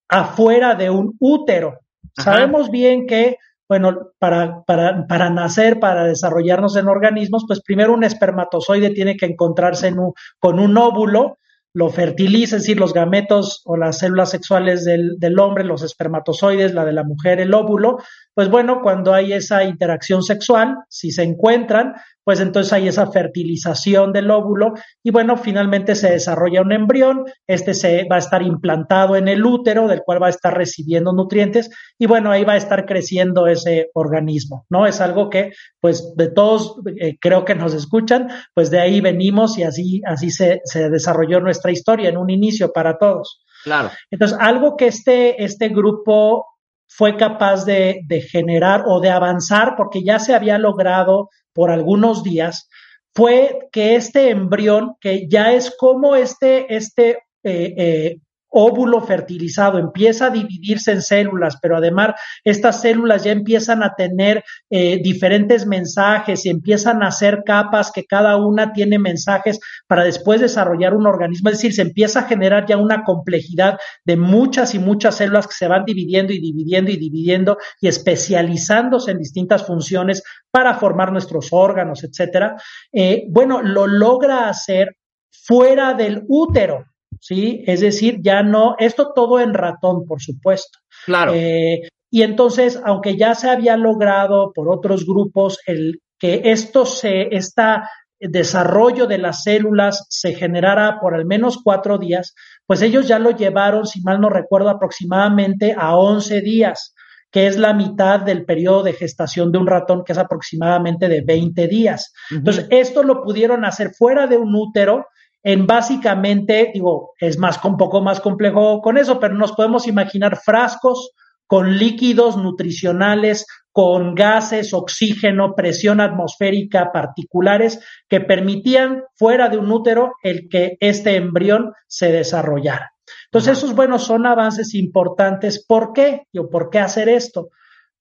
afuera 0.09 0.75
de 0.75 0.91
un 0.91 1.15
útero. 1.21 1.79
Ajá. 2.17 2.33
Sabemos 2.33 2.69
bien 2.69 3.07
que, 3.07 3.37
bueno, 3.69 4.09
para, 4.19 4.65
para, 4.65 5.07
para 5.07 5.31
nacer, 5.31 5.79
para 5.79 6.03
desarrollarnos 6.03 6.75
en 6.75 6.89
organismos, 6.89 7.45
pues 7.47 7.63
primero 7.63 7.95
un 7.95 8.03
espermatozoide 8.03 8.91
tiene 8.91 9.17
que 9.17 9.27
encontrarse 9.27 9.87
en 9.87 10.01
un, 10.01 10.13
con 10.41 10.59
un 10.59 10.77
óvulo 10.77 11.39
lo 11.75 11.89
fertiliza, 11.89 12.57
es 12.57 12.63
decir, 12.63 12.79
los 12.79 12.93
gametos 12.93 13.63
o 13.65 13.77
las 13.77 13.99
células 13.99 14.31
sexuales 14.31 14.85
del, 14.85 15.19
del, 15.19 15.39
hombre, 15.39 15.65
los 15.65 15.83
espermatozoides, 15.83 16.75
la 16.75 16.85
de 16.85 16.93
la 16.93 17.05
mujer, 17.05 17.41
el 17.41 17.55
óvulo, 17.55 17.99
pues 18.35 18.49
bueno, 18.49 18.81
cuando 18.83 19.13
hay 19.13 19.33
esa 19.33 19.65
interacción 19.65 20.23
sexual, 20.23 20.79
si 20.89 21.11
se 21.11 21.23
encuentran, 21.23 21.95
pues 22.25 22.41
entonces 22.41 22.73
hay 22.73 22.89
esa 22.89 23.11
fertilización 23.11 24.13
del 24.13 24.31
óvulo 24.31 24.75
y 25.03 25.11
bueno, 25.11 25.37
finalmente 25.37 25.95
se 25.95 26.11
desarrolla 26.11 26.63
un 26.63 26.73
embrión, 26.73 27.25
este 27.47 27.75
se 27.75 28.07
va 28.11 28.17
a 28.17 28.21
estar 28.21 28.43
implantado 28.43 29.17
en 29.17 29.29
el 29.29 29.45
útero, 29.45 29.89
del 29.89 30.03
cual 30.03 30.23
va 30.23 30.29
a 30.29 30.31
estar 30.31 30.57
recibiendo 30.57 31.13
nutrientes 31.13 31.71
y 31.99 32.07
bueno, 32.07 32.31
ahí 32.31 32.45
va 32.45 32.55
a 32.55 32.59
estar 32.59 32.87
creciendo 32.87 33.47
ese 33.47 33.91
organismo, 33.95 34.67
¿no? 34.71 34.87
Es 34.87 35.01
algo 35.01 35.29
que 35.29 35.53
pues 35.81 36.15
de 36.17 36.31
todos 36.31 36.77
eh, 37.01 37.17
creo 37.21 37.45
que 37.45 37.55
nos 37.55 37.75
escuchan, 37.75 38.29
pues 38.55 38.71
de 38.71 38.81
ahí 38.81 39.01
venimos 39.01 39.59
y 39.59 39.65
así, 39.65 40.01
así 40.07 40.31
se, 40.31 40.61
se 40.65 40.91
desarrolló 40.91 41.41
nuestra 41.41 41.73
historia 41.73 42.09
en 42.09 42.17
un 42.17 42.31
inicio 42.31 42.73
para 42.73 42.99
todos. 42.99 43.45
Claro. 43.65 43.91
Entonces, 44.11 44.37
algo 44.41 44.77
que 44.77 44.87
este, 44.87 45.43
este 45.43 45.69
grupo 45.69 46.47
fue 46.95 47.17
capaz 47.17 47.65
de, 47.65 48.01
de, 48.07 48.21
generar 48.21 48.85
o 48.87 49.01
de 49.01 49.11
avanzar, 49.11 49.75
porque 49.77 50.03
ya 50.03 50.19
se 50.19 50.35
había 50.35 50.59
logrado 50.59 51.31
por 51.53 51.71
algunos 51.71 52.23
días, 52.23 52.69
fue 53.15 53.69
que 53.73 53.95
este 53.97 54.31
embrión, 54.31 54.95
que 55.01 55.29
ya 55.29 55.53
es 55.53 55.75
como 55.77 56.17
este, 56.17 56.75
este 56.75 57.19
eh, 57.45 57.75
eh, 57.77 58.17
óvulo 58.53 59.01
fertilizado 59.01 59.79
empieza 59.79 60.27
a 60.27 60.31
dividirse 60.31 60.93
en 60.93 61.03
células, 61.03 61.57
pero 61.61 61.77
además 61.79 62.15
estas 62.45 62.83
células 62.83 63.25
ya 63.25 63.33
empiezan 63.33 63.83
a 63.83 63.95
tener 63.95 64.45
eh, 64.71 65.01
diferentes 65.03 65.67
mensajes 65.67 66.45
y 66.45 66.51
empiezan 66.51 67.03
a 67.03 67.09
hacer 67.09 67.43
capas 67.45 67.91
que 67.91 68.05
cada 68.05 68.37
una 68.37 68.73
tiene 68.73 68.99
mensajes 68.99 69.59
para 69.87 70.05
después 70.05 70.41
desarrollar 70.41 70.95
un 70.95 71.07
organismo. 71.07 71.49
Es 71.49 71.57
decir, 71.57 71.73
se 71.73 71.83
empieza 71.83 72.21
a 72.21 72.29
generar 72.29 72.67
ya 72.67 72.77
una 72.77 73.05
complejidad 73.05 73.79
de 74.05 74.17
muchas 74.17 74.75
y 74.75 74.79
muchas 74.79 75.17
células 75.17 75.47
que 75.47 75.55
se 75.55 75.69
van 75.69 75.85
dividiendo 75.85 76.33
y 76.33 76.39
dividiendo 76.39 76.91
y 76.91 76.97
dividiendo 76.97 77.57
y 77.81 77.89
especializándose 77.89 79.13
en 79.13 79.19
distintas 79.19 79.67
funciones 79.67 80.23
para 80.51 80.75
formar 80.75 81.11
nuestros 81.11 81.49
órganos, 81.53 82.05
etcétera. 82.05 82.57
Eh, 82.93 83.25
bueno, 83.31 83.63
lo 83.63 83.87
logra 83.87 84.49
hacer 84.49 84.97
fuera 85.31 85.95
del 85.95 86.25
útero 86.29 86.92
¿sí? 87.23 87.63
Es 87.67 87.81
decir, 87.81 88.19
ya 88.21 88.43
no, 88.43 88.75
esto 88.79 89.13
todo 89.15 89.41
en 89.41 89.55
ratón, 89.55 90.07
por 90.07 90.21
supuesto. 90.21 90.81
Claro. 91.07 91.33
Eh, 91.35 91.89
y 92.11 92.23
entonces, 92.23 92.81
aunque 92.85 93.17
ya 93.17 93.35
se 93.35 93.49
había 93.49 93.77
logrado 93.77 94.53
por 94.53 94.69
otros 94.69 95.07
grupos 95.07 95.59
el 95.67 96.01
que 96.19 96.43
esto 96.45 96.85
se, 96.85 97.35
esta 97.35 97.89
desarrollo 98.19 99.07
de 99.07 99.19
las 99.19 99.43
células 99.43 100.07
se 100.09 100.35
generara 100.35 101.01
por 101.01 101.15
al 101.15 101.25
menos 101.25 101.59
cuatro 101.63 101.99
días, 101.99 102.35
pues 102.67 102.83
ellos 102.83 103.09
ya 103.09 103.19
lo 103.19 103.31
llevaron, 103.31 103.87
si 103.87 104.01
mal 104.03 104.21
no 104.21 104.29
recuerdo, 104.29 104.69
aproximadamente 104.69 105.75
a 105.77 105.97
once 105.97 106.41
días. 106.41 106.95
que 107.31 107.47
es 107.47 107.57
la 107.57 107.73
mitad 107.73 108.21
del 108.21 108.45
periodo 108.45 108.83
de 108.83 108.93
gestación 108.93 109.53
de 109.53 109.57
un 109.57 109.67
ratón, 109.67 110.05
que 110.05 110.13
es 110.13 110.19
aproximadamente 110.19 111.09
de 111.09 111.23
20 111.23 111.67
días. 111.67 112.13
Entonces, 112.31 112.67
esto 112.69 113.03
lo 113.03 113.23
pudieron 113.23 113.65
hacer 113.65 113.95
fuera 113.95 114.27
de 114.27 114.37
un 114.37 114.55
útero 114.55 115.07
en 115.43 115.67
básicamente, 115.67 116.71
digo, 116.73 117.15
es 117.19 117.39
más 117.39 117.63
un 117.65 117.77
poco 117.77 118.01
más 118.01 118.21
complejo 118.21 118.81
con 118.81 118.99
eso, 118.99 119.19
pero 119.19 119.35
nos 119.35 119.53
podemos 119.53 119.87
imaginar 119.87 120.39
frascos 120.39 121.13
con 121.47 121.77
líquidos 121.77 122.37
nutricionales, 122.37 123.47
con 123.73 124.15
gases, 124.15 124.73
oxígeno, 124.73 125.55
presión 125.55 126.01
atmosférica 126.01 126.93
particulares 126.93 127.81
que 128.09 128.21
permitían 128.21 129.03
fuera 129.17 129.49
de 129.49 129.59
un 129.59 129.71
útero 129.71 130.13
el 130.23 130.49
que 130.49 130.77
este 130.81 131.17
embrión 131.17 131.73
se 131.87 132.13
desarrollara. 132.13 132.93
Entonces, 133.27 133.59
esos, 133.59 133.75
bueno, 133.75 133.99
son 133.99 134.27
avances 134.27 134.75
importantes. 134.75 135.65
¿Por 135.67 135.93
qué? 135.93 136.27
¿Por 136.51 136.71
qué 136.71 136.79
hacer 136.79 137.09
esto? 137.09 137.51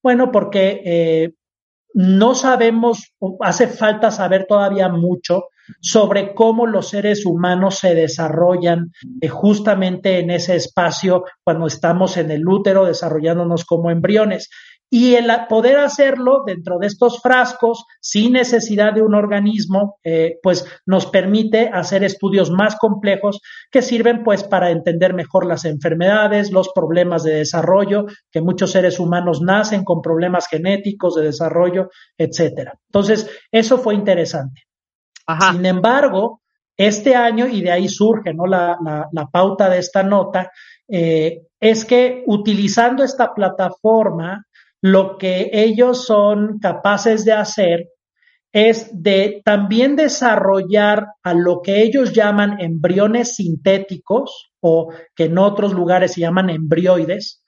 Bueno, 0.04 0.32
porque 0.32 0.82
eh, 0.86 1.34
no 1.94 2.36
sabemos, 2.36 3.14
hace 3.42 3.68
falta 3.68 4.12
saber 4.12 4.46
todavía 4.48 4.90
mucho 4.90 5.46
sobre 5.80 6.34
cómo 6.34 6.68
los 6.68 6.90
seres 6.90 7.26
humanos 7.26 7.80
se 7.80 7.96
desarrollan 7.96 8.92
eh, 9.22 9.28
justamente 9.28 10.20
en 10.20 10.32
ese 10.32 10.56
espacio 10.56 11.24
cuando 11.44 11.68
estamos 11.68 12.18
en 12.18 12.32
el 12.32 12.48
útero 12.48 12.86
desarrollándonos 12.86 13.66
como 13.66 13.92
embriones. 13.92 14.50
Y 14.94 15.16
el 15.16 15.32
poder 15.48 15.80
hacerlo 15.80 16.44
dentro 16.46 16.78
de 16.78 16.88
estos 16.88 17.22
frascos 17.22 17.86
sin 18.02 18.34
necesidad 18.34 18.92
de 18.92 19.02
un 19.02 19.16
organismo, 19.16 19.98
eh, 20.04 20.38
pues 20.44 20.66
nos 20.86 21.06
permite 21.06 21.70
hacer 21.70 22.04
estudios 22.04 22.52
más 22.52 22.76
complejos 22.76 23.40
que 23.72 23.82
sirven 23.82 24.22
pues 24.26 24.44
para 24.44 24.70
entender 24.70 25.14
mejor 25.14 25.46
las 25.46 25.64
enfermedades, 25.64 26.52
los 26.52 26.74
problemas 26.76 27.24
de 27.24 27.36
desarrollo, 27.36 28.06
que 28.30 28.42
muchos 28.42 28.72
seres 28.72 29.00
humanos 29.00 29.42
nacen 29.42 29.86
con 29.86 30.02
problemas 30.02 30.50
genéticos 30.50 31.16
de 31.16 31.24
desarrollo, 31.24 31.90
etcétera. 32.18 32.78
Entonces, 32.90 33.30
eso 33.50 33.78
fue 33.78 33.96
interesante. 33.96 34.64
Sin 35.52 35.66
embargo, 35.66 36.42
este 36.78 37.16
año, 37.16 37.48
y 37.48 37.62
de 37.62 37.72
ahí 37.72 37.88
surge 37.88 38.34
¿no? 38.34 38.46
la, 38.46 39.08
pauta 39.32 39.70
de 39.70 39.80
esta 39.80 40.04
nota, 40.04 40.52
eh, 40.88 41.44
es 41.60 41.86
que 41.86 42.24
utilizando 42.26 43.04
esta 43.04 43.34
plataforma, 43.34 44.46
lo 44.82 45.18
que 45.18 45.50
ellos 45.54 46.06
son 46.06 46.60
capaces 46.60 47.24
de 47.24 47.34
hacer 47.34 47.90
es 48.52 48.90
de 48.92 49.42
también 49.46 49.96
desarrollar 49.96 51.08
a 51.24 51.34
lo 51.34 51.62
que 51.62 51.82
ellos 51.84 52.12
llaman 52.12 52.60
embriones 52.60 53.36
sintéticos 53.36 54.52
o 54.60 54.92
que 55.16 55.26
en 55.26 55.38
otros 55.38 55.74
lugares 55.74 56.14
se 56.14 56.22
llaman 56.22 56.50
embrioides, 56.50 57.44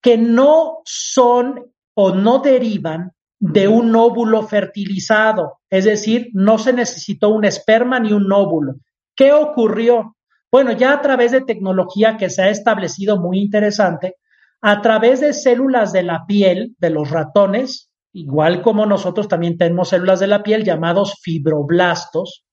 que 0.00 0.18
no 0.18 0.78
son 0.84 1.72
o 1.94 2.14
no 2.14 2.38
derivan 2.38 3.12
de 3.38 3.68
un 3.68 3.94
óvulo 3.94 4.42
fertilizado, 4.46 5.60
es 5.72 5.86
decir, 5.86 6.28
no 6.34 6.58
se 6.58 6.74
necesitó 6.74 7.30
un 7.30 7.46
esperma 7.46 7.98
ni 7.98 8.12
un 8.12 8.30
óvulo. 8.30 8.74
¿Qué 9.16 9.32
ocurrió? 9.32 10.16
Bueno, 10.50 10.72
ya 10.72 10.92
a 10.92 11.00
través 11.00 11.32
de 11.32 11.40
tecnología 11.40 12.18
que 12.18 12.28
se 12.28 12.42
ha 12.42 12.50
establecido 12.50 13.18
muy 13.18 13.38
interesante, 13.38 14.16
a 14.60 14.82
través 14.82 15.22
de 15.22 15.32
células 15.32 15.90
de 15.94 16.02
la 16.02 16.26
piel 16.26 16.76
de 16.78 16.90
los 16.90 17.10
ratones, 17.10 17.90
igual 18.12 18.60
como 18.60 18.84
nosotros 18.84 19.28
también 19.28 19.56
tenemos 19.56 19.88
células 19.88 20.20
de 20.20 20.26
la 20.26 20.42
piel 20.42 20.62
llamados 20.62 21.18
fibroblastos, 21.22 22.44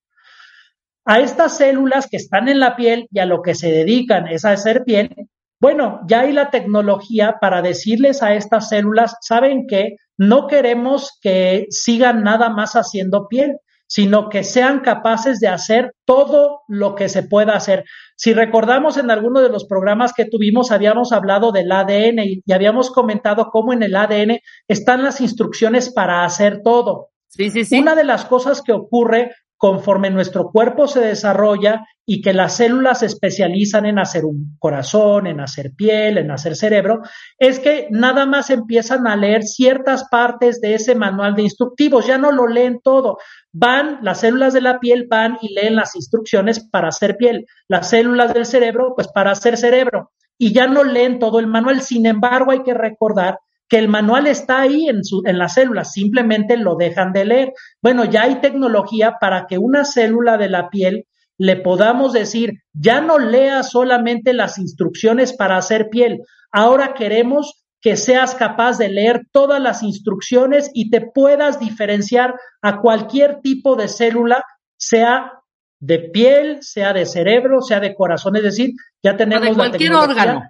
a 1.03 1.19
estas 1.19 1.57
células 1.57 2.07
que 2.07 2.15
están 2.15 2.47
en 2.47 2.61
la 2.61 2.77
piel 2.77 3.09
y 3.11 3.19
a 3.19 3.25
lo 3.25 3.41
que 3.41 3.53
se 3.53 3.69
dedican 3.69 4.29
es 4.29 4.45
a 4.45 4.51
hacer 4.51 4.85
piel, 4.85 5.13
bueno, 5.59 6.01
ya 6.07 6.21
hay 6.21 6.31
la 6.31 6.49
tecnología 6.49 7.37
para 7.41 7.61
decirles 7.61 8.23
a 8.23 8.33
estas 8.33 8.69
células, 8.69 9.15
¿saben 9.21 9.67
qué? 9.67 9.97
No 10.17 10.47
queremos 10.47 11.17
que 11.21 11.67
sigan 11.69 12.23
nada 12.23 12.49
más 12.49 12.73
haciendo 12.73 13.27
piel, 13.27 13.57
sino 13.89 14.29
que 14.29 14.43
sean 14.43 14.81
capaces 14.81 15.39
de 15.39 15.47
hacer 15.47 15.95
todo 16.05 16.61
lo 16.67 16.93
que 16.93 17.09
se 17.09 17.23
pueda 17.23 17.55
hacer. 17.55 17.83
Si 18.15 18.33
recordamos 18.33 18.97
en 18.97 19.09
alguno 19.09 19.41
de 19.41 19.49
los 19.49 19.65
programas 19.65 20.13
que 20.13 20.25
tuvimos, 20.25 20.71
habíamos 20.71 21.11
hablado 21.11 21.51
del 21.51 21.71
ADN 21.71 22.19
y, 22.19 22.43
habíamos 22.53 22.91
comentado 22.91 23.49
cómo 23.51 23.73
en 23.73 23.81
el 23.81 23.95
ADN 23.95 24.39
están 24.67 25.03
las 25.03 25.19
instrucciones 25.21 25.91
para 25.91 26.23
hacer 26.23 26.61
todo. 26.63 27.09
Sí, 27.27 27.49
sí, 27.49 27.65
sí. 27.65 27.79
Una 27.79 27.95
de 27.95 28.03
las 28.03 28.25
cosas 28.25 28.61
que 28.61 28.73
ocurre 28.73 29.31
conforme 29.59 30.09
nuestro 30.09 30.51
cuerpo 30.51 30.87
se 30.87 31.01
desarrolla 31.01 31.85
y 32.05 32.21
que 32.21 32.31
las 32.31 32.55
células 32.55 32.99
se 32.99 33.07
especializan 33.07 33.85
en 33.85 33.99
hacer 33.99 34.23
un 34.23 34.55
corazón, 34.57 35.27
en 35.27 35.41
hacer 35.41 35.73
piel, 35.75 36.17
en 36.17 36.31
hacer 36.31 36.55
cerebro, 36.55 37.01
es 37.37 37.59
que 37.59 37.87
nada 37.91 38.25
más 38.25 38.49
empiezan 38.51 39.05
a 39.05 39.17
leer 39.17 39.43
ciertas 39.43 40.07
partes 40.09 40.61
de 40.61 40.75
ese 40.75 40.95
manual 40.95 41.35
de 41.35 41.41
instructivos, 41.43 42.07
ya 42.07 42.17
no 42.17 42.31
lo 42.31 42.47
leen 42.47 42.79
todo. 42.81 43.17
Van, 43.51 43.99
las 44.01 44.21
células 44.21 44.53
de 44.53 44.61
la 44.61 44.79
piel 44.79 45.07
van 45.09 45.37
y 45.41 45.53
leen 45.53 45.75
las 45.75 45.93
instrucciones 45.93 46.61
para 46.61 46.87
hacer 46.87 47.17
piel, 47.17 47.45
las 47.67 47.89
células 47.89 48.33
del 48.33 48.45
cerebro, 48.45 48.93
pues 48.95 49.09
para 49.09 49.31
hacer 49.31 49.57
cerebro, 49.57 50.11
y 50.37 50.53
ya 50.53 50.67
no 50.67 50.85
leen 50.85 51.19
todo 51.19 51.37
el 51.39 51.47
manual. 51.47 51.81
Sin 51.81 52.05
embargo, 52.05 52.51
hay 52.51 52.63
que 52.63 52.73
recordar 52.73 53.39
que 53.69 53.77
el 53.77 53.87
manual 53.87 54.27
está 54.27 54.61
ahí 54.61 54.89
en, 54.89 55.03
su, 55.03 55.21
en 55.25 55.37
las 55.37 55.53
células, 55.53 55.93
simplemente 55.93 56.57
lo 56.57 56.75
dejan 56.75 57.13
de 57.13 57.25
leer. 57.25 57.53
Bueno, 57.81 58.03
ya 58.03 58.23
hay 58.23 58.41
tecnología 58.41 59.17
para 59.21 59.45
que 59.47 59.59
una 59.59 59.85
célula 59.85 60.37
de 60.37 60.49
la 60.49 60.69
piel 60.69 61.05
le 61.37 61.55
podamos 61.55 62.11
decir, 62.11 62.63
ya 62.73 62.99
no 62.99 63.17
lea 63.17 63.63
solamente 63.63 64.33
las 64.33 64.57
instrucciones 64.57 65.33
para 65.33 65.55
hacer 65.55 65.89
piel, 65.89 66.23
ahora 66.51 66.93
queremos 66.93 67.63
que 67.81 67.95
seas 67.95 68.35
capaz 68.35 68.77
de 68.77 68.89
leer 68.89 69.21
todas 69.31 69.61
las 69.61 69.83
instrucciones 69.83 70.69
y 70.73 70.89
te 70.89 70.99
puedas 70.99 71.59
diferenciar 71.59 72.35
a 72.61 72.81
cualquier 72.81 73.39
tipo 73.39 73.77
de 73.77 73.87
célula, 73.87 74.43
sea 74.77 75.31
de 75.79 75.99
piel, 75.99 76.57
sea 76.61 76.91
de 76.91 77.05
cerebro, 77.05 77.61
sea 77.61 77.79
de 77.79 77.95
corazón, 77.95 78.35
es 78.35 78.43
decir, 78.43 78.71
ya 79.01 79.15
tenemos... 79.15 79.47
de 79.47 79.53
cualquier 79.53 79.93
órgano. 79.93 80.43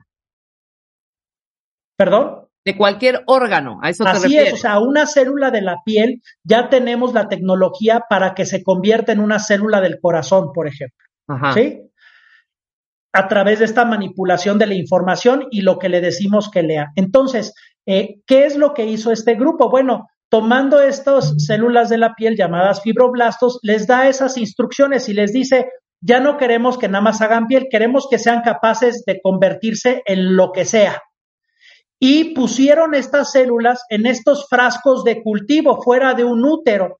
¿Perdón? 1.95 2.48
De 2.69 2.77
cualquier 2.77 3.23
órgano. 3.25 3.79
A 3.81 3.89
eso 3.89 4.05
Así 4.05 4.35
te 4.35 4.49
es, 4.49 4.53
o 4.53 4.57
sea, 4.57 4.79
una 4.79 5.07
célula 5.07 5.49
de 5.49 5.61
la 5.61 5.77
piel 5.83 6.21
ya 6.43 6.69
tenemos 6.69 7.13
la 7.13 7.27
tecnología 7.27 8.03
para 8.07 8.35
que 8.35 8.45
se 8.45 8.63
convierta 8.63 9.11
en 9.11 9.19
una 9.19 9.39
célula 9.39 9.81
del 9.81 9.99
corazón, 9.99 10.51
por 10.53 10.67
ejemplo. 10.67 11.05
¿Sí? 11.53 11.81
A 13.11 13.27
través 13.27 13.59
de 13.59 13.65
esta 13.65 13.85
manipulación 13.85 14.59
de 14.59 14.67
la 14.67 14.75
información 14.75 15.47
y 15.49 15.61
lo 15.61 15.79
que 15.79 15.89
le 15.89 15.99
decimos 15.99 16.51
que 16.51 16.61
lea. 16.61 16.91
Entonces, 16.95 17.55
eh, 17.87 18.21
¿qué 18.27 18.45
es 18.45 18.55
lo 18.55 18.75
que 18.75 18.85
hizo 18.85 19.11
este 19.11 19.33
grupo? 19.33 19.69
Bueno, 19.71 20.07
tomando 20.29 20.79
estas 20.79 21.33
células 21.43 21.89
de 21.89 21.97
la 21.97 22.13
piel 22.13 22.35
llamadas 22.35 22.83
fibroblastos, 22.83 23.59
les 23.63 23.87
da 23.87 24.07
esas 24.07 24.37
instrucciones 24.37 25.09
y 25.09 25.13
les 25.13 25.33
dice, 25.33 25.69
ya 26.01 26.19
no 26.19 26.37
queremos 26.37 26.77
que 26.77 26.87
nada 26.87 27.01
más 27.03 27.21
hagan 27.21 27.47
piel, 27.47 27.67
queremos 27.71 28.07
que 28.09 28.19
sean 28.19 28.41
capaces 28.41 29.03
de 29.07 29.19
convertirse 29.21 30.03
en 30.05 30.35
lo 30.35 30.51
que 30.51 30.65
sea 30.65 31.01
y 31.99 32.33
pusieron 32.33 32.95
estas 32.95 33.31
células 33.31 33.83
en 33.89 34.05
estos 34.05 34.47
frascos 34.47 35.03
de 35.03 35.21
cultivo 35.21 35.81
fuera 35.81 36.13
de 36.13 36.23
un 36.23 36.45
útero. 36.45 36.99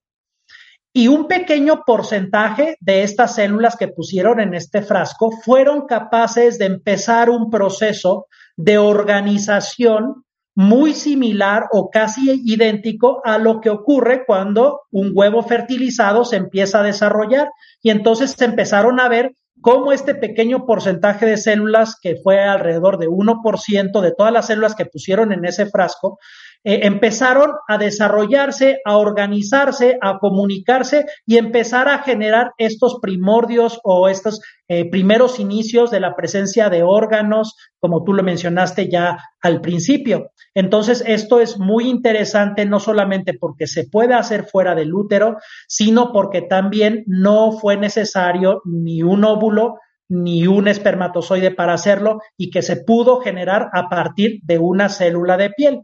Y 0.92 1.08
un 1.08 1.28
pequeño 1.28 1.84
porcentaje 1.86 2.76
de 2.80 3.02
estas 3.04 3.36
células 3.36 3.76
que 3.76 3.88
pusieron 3.88 4.40
en 4.40 4.54
este 4.54 4.82
frasco 4.82 5.30
fueron 5.30 5.86
capaces 5.86 6.58
de 6.58 6.66
empezar 6.66 7.30
un 7.30 7.48
proceso 7.48 8.26
de 8.56 8.76
organización 8.76 10.24
muy 10.56 10.92
similar 10.92 11.68
o 11.72 11.90
casi 11.90 12.42
idéntico 12.44 13.22
a 13.24 13.38
lo 13.38 13.60
que 13.60 13.70
ocurre 13.70 14.24
cuando 14.26 14.82
un 14.90 15.12
huevo 15.14 15.42
fertilizado 15.42 16.24
se 16.24 16.36
empieza 16.36 16.80
a 16.80 16.82
desarrollar. 16.84 17.48
Y 17.82 17.90
entonces 17.90 18.32
se 18.32 18.44
empezaron 18.44 18.98
a 19.00 19.08
ver 19.08 19.32
cómo 19.60 19.92
este 19.92 20.14
pequeño 20.14 20.66
porcentaje 20.66 21.26
de 21.26 21.36
células, 21.36 21.98
que 22.00 22.16
fue 22.16 22.40
alrededor 22.40 22.98
de 22.98 23.08
1% 23.08 24.00
de 24.00 24.12
todas 24.12 24.32
las 24.32 24.46
células 24.46 24.74
que 24.74 24.86
pusieron 24.86 25.32
en 25.32 25.44
ese 25.44 25.66
frasco, 25.66 26.18
eh, 26.62 26.80
empezaron 26.82 27.52
a 27.68 27.78
desarrollarse, 27.78 28.80
a 28.84 28.98
organizarse, 28.98 29.96
a 30.00 30.18
comunicarse 30.18 31.06
y 31.24 31.38
empezar 31.38 31.88
a 31.88 32.02
generar 32.02 32.52
estos 32.58 32.98
primordios 33.00 33.80
o 33.82 34.08
estos 34.08 34.40
eh, 34.68 34.88
primeros 34.90 35.40
inicios 35.40 35.90
de 35.90 36.00
la 36.00 36.14
presencia 36.14 36.68
de 36.68 36.82
órganos, 36.82 37.56
como 37.78 38.04
tú 38.04 38.12
lo 38.12 38.22
mencionaste 38.22 38.90
ya 38.90 39.18
al 39.40 39.60
principio. 39.62 40.32
Entonces, 40.54 41.02
esto 41.06 41.40
es 41.40 41.58
muy 41.58 41.88
interesante, 41.88 42.66
no 42.66 42.78
solamente 42.78 43.34
porque 43.34 43.66
se 43.66 43.88
puede 43.88 44.14
hacer 44.14 44.44
fuera 44.44 44.74
del 44.74 44.92
útero, 44.92 45.38
sino 45.66 46.12
porque 46.12 46.42
también 46.42 47.04
no 47.06 47.52
fue 47.52 47.76
necesario 47.76 48.60
ni 48.64 49.02
un 49.02 49.24
óvulo 49.24 49.78
ni 50.10 50.46
un 50.46 50.68
espermatozoide 50.68 51.52
para 51.52 51.72
hacerlo 51.72 52.20
y 52.36 52.50
que 52.50 52.62
se 52.62 52.76
pudo 52.76 53.20
generar 53.20 53.70
a 53.72 53.88
partir 53.88 54.40
de 54.42 54.58
una 54.58 54.88
célula 54.88 55.36
de 55.36 55.50
piel. 55.50 55.82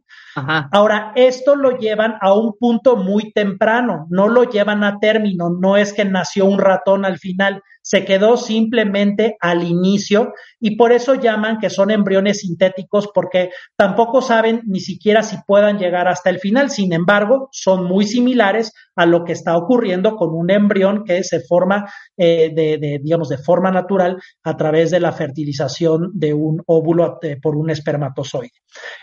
Ahora, 0.71 1.13
esto 1.15 1.57
lo 1.57 1.79
llevan 1.79 2.17
a 2.21 2.35
un 2.35 2.59
punto 2.59 2.97
muy 2.97 3.33
temprano, 3.33 4.07
no 4.11 4.29
lo 4.29 4.45
llevan 4.45 4.85
a 4.85 4.99
término, 4.99 5.49
no 5.49 5.79
es 5.79 5.95
que 5.95 6.05
nació 6.05 6.45
un 6.45 6.59
ratón 6.59 7.07
al 7.07 7.19
final, 7.19 7.63
se 7.87 8.05
quedó 8.05 8.37
simplemente 8.37 9.37
al 9.41 9.63
inicio 9.63 10.33
y 10.59 10.75
por 10.75 10.91
eso 10.91 11.15
llaman 11.15 11.59
que 11.61 11.71
son 11.71 11.93
embriones 11.93 12.41
sintéticos 12.41 13.11
porque 13.15 13.51
tampoco 13.77 14.21
saben 14.21 14.63
ni 14.67 14.81
siquiera 14.81 15.23
si 15.23 15.37
puedan 15.47 15.79
llegar 15.79 16.09
hasta 16.09 16.31
el 16.31 16.41
final. 16.41 16.71
Sin 16.71 16.93
embargo, 16.93 17.49
son 17.53 17.85
muy 17.85 18.05
similares 18.05 18.73
a 18.97 19.07
lo 19.07 19.23
que 19.23 19.35
está 19.35 19.57
ocurriendo 19.57 20.17
con 20.17 20.35
un 20.35 20.51
embrión 20.51 21.05
que 21.05 21.23
se 21.23 21.39
forma 21.39 21.89
eh, 22.17 22.51
de, 22.53 22.99
digamos, 23.01 23.29
de 23.29 23.39
forma 23.39 23.71
natural 23.71 24.21
a 24.43 24.57
través 24.57 24.91
de 24.91 24.99
la 24.99 25.13
fertilización 25.13 26.11
de 26.13 26.35
un 26.35 26.61
óvulo 26.67 27.21
eh, 27.23 27.39
por 27.41 27.55
un 27.55 27.71
espermatozoide. 27.71 28.51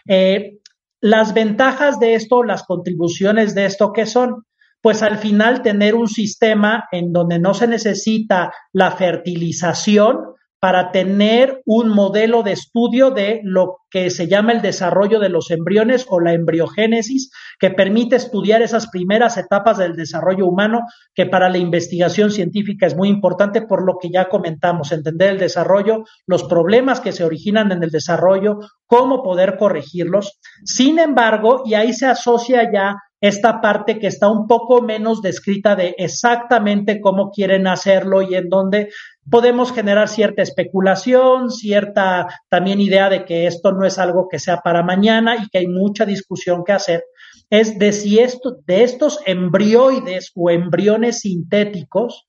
Eh, 0.10 0.58
las 1.00 1.34
ventajas 1.34 2.00
de 2.02 2.16
esto, 2.16 2.44
las 2.44 2.64
contribuciones 2.64 3.56
de 3.56 3.64
esto, 3.64 3.94
¿qué 3.94 4.06
son? 4.06 4.44
Pues 4.84 5.02
al 5.02 5.18
final 5.18 5.64
tener 5.64 5.96
un 5.96 6.08
sistema 6.08 6.90
en 6.92 7.12
donde 7.12 7.40
no 7.40 7.56
se 7.56 7.68
necesita 7.68 8.54
la 8.74 8.92
fertilización, 8.92 10.18
para 10.64 10.92
tener 10.92 11.62
un 11.66 11.90
modelo 11.90 12.42
de 12.42 12.54
estudio 12.54 13.12
de 13.12 13.42
lo 13.44 13.80
que 13.90 14.10
se 14.10 14.30
llama 14.30 14.54
el 14.54 14.62
desarrollo 14.62 15.20
de 15.20 15.28
los 15.28 15.52
embriones 15.52 16.06
o 16.08 16.22
la 16.22 16.32
embriogénesis, 16.32 17.32
que 17.60 17.70
permite 17.70 18.16
estudiar 18.16 18.62
esas 18.62 18.88
primeras 18.88 19.36
etapas 19.36 19.78
del 19.78 19.98
desarrollo 19.98 20.46
humano, 20.46 20.84
que 21.14 21.26
para 21.26 21.50
la 21.50 21.58
investigación 21.58 22.32
científica 22.32 22.86
es 22.86 22.96
muy 22.96 23.10
importante 23.10 23.62
por 23.62 23.86
lo 23.86 23.98
que 24.02 24.10
ya 24.10 24.30
comentamos, 24.30 24.94
entender 24.94 25.32
el 25.32 25.38
desarrollo, 25.38 26.06
los 26.28 26.46
problemas 26.46 27.02
que 27.02 27.12
se 27.12 27.26
originan 27.26 27.74
en 27.74 27.84
el 27.84 27.90
desarrollo, 27.90 28.60
cómo 28.88 29.22
poder 29.22 29.58
corregirlos. 29.58 30.40
Sin 30.64 30.98
embargo, 30.98 31.64
y 31.66 31.74
ahí 31.74 31.92
se 31.92 32.06
asocia 32.06 32.72
ya 32.72 32.96
esta 33.24 33.62
parte 33.62 34.00
que 34.00 34.08
está 34.08 34.30
un 34.30 34.48
poco 34.48 34.82
menos 34.82 35.22
descrita 35.22 35.78
de 35.78 35.95
exactamente 35.98 37.00
cómo 37.00 37.32
quieren 37.32 37.68
hacerlo 37.68 38.22
y 38.22 38.36
en 38.36 38.50
dónde 38.50 38.90
podemos 39.30 39.72
generar 39.72 40.10
cierta 40.10 40.41
especulación, 40.41 41.50
cierta 41.50 42.28
también 42.50 42.82
idea 42.82 43.08
de 43.08 43.24
que 43.24 43.48
esto 43.48 43.72
no 43.72 43.86
es 43.86 43.98
algo 43.98 44.28
que 44.28 44.40
sea 44.40 44.58
para 44.58 44.84
mañana 44.84 45.38
y 45.38 45.48
que 45.48 45.60
hay 45.60 45.68
mucha 45.68 46.06
discusión 46.06 46.66
que 46.66 46.74
hacer, 46.74 47.06
es 47.50 47.80
de 47.80 47.94
si 47.94 48.20
esto, 48.20 48.58
de 48.68 48.84
estos 48.84 49.22
embrioides 49.26 50.34
o 50.36 50.50
embriones 50.50 51.22
sintéticos, 51.22 52.28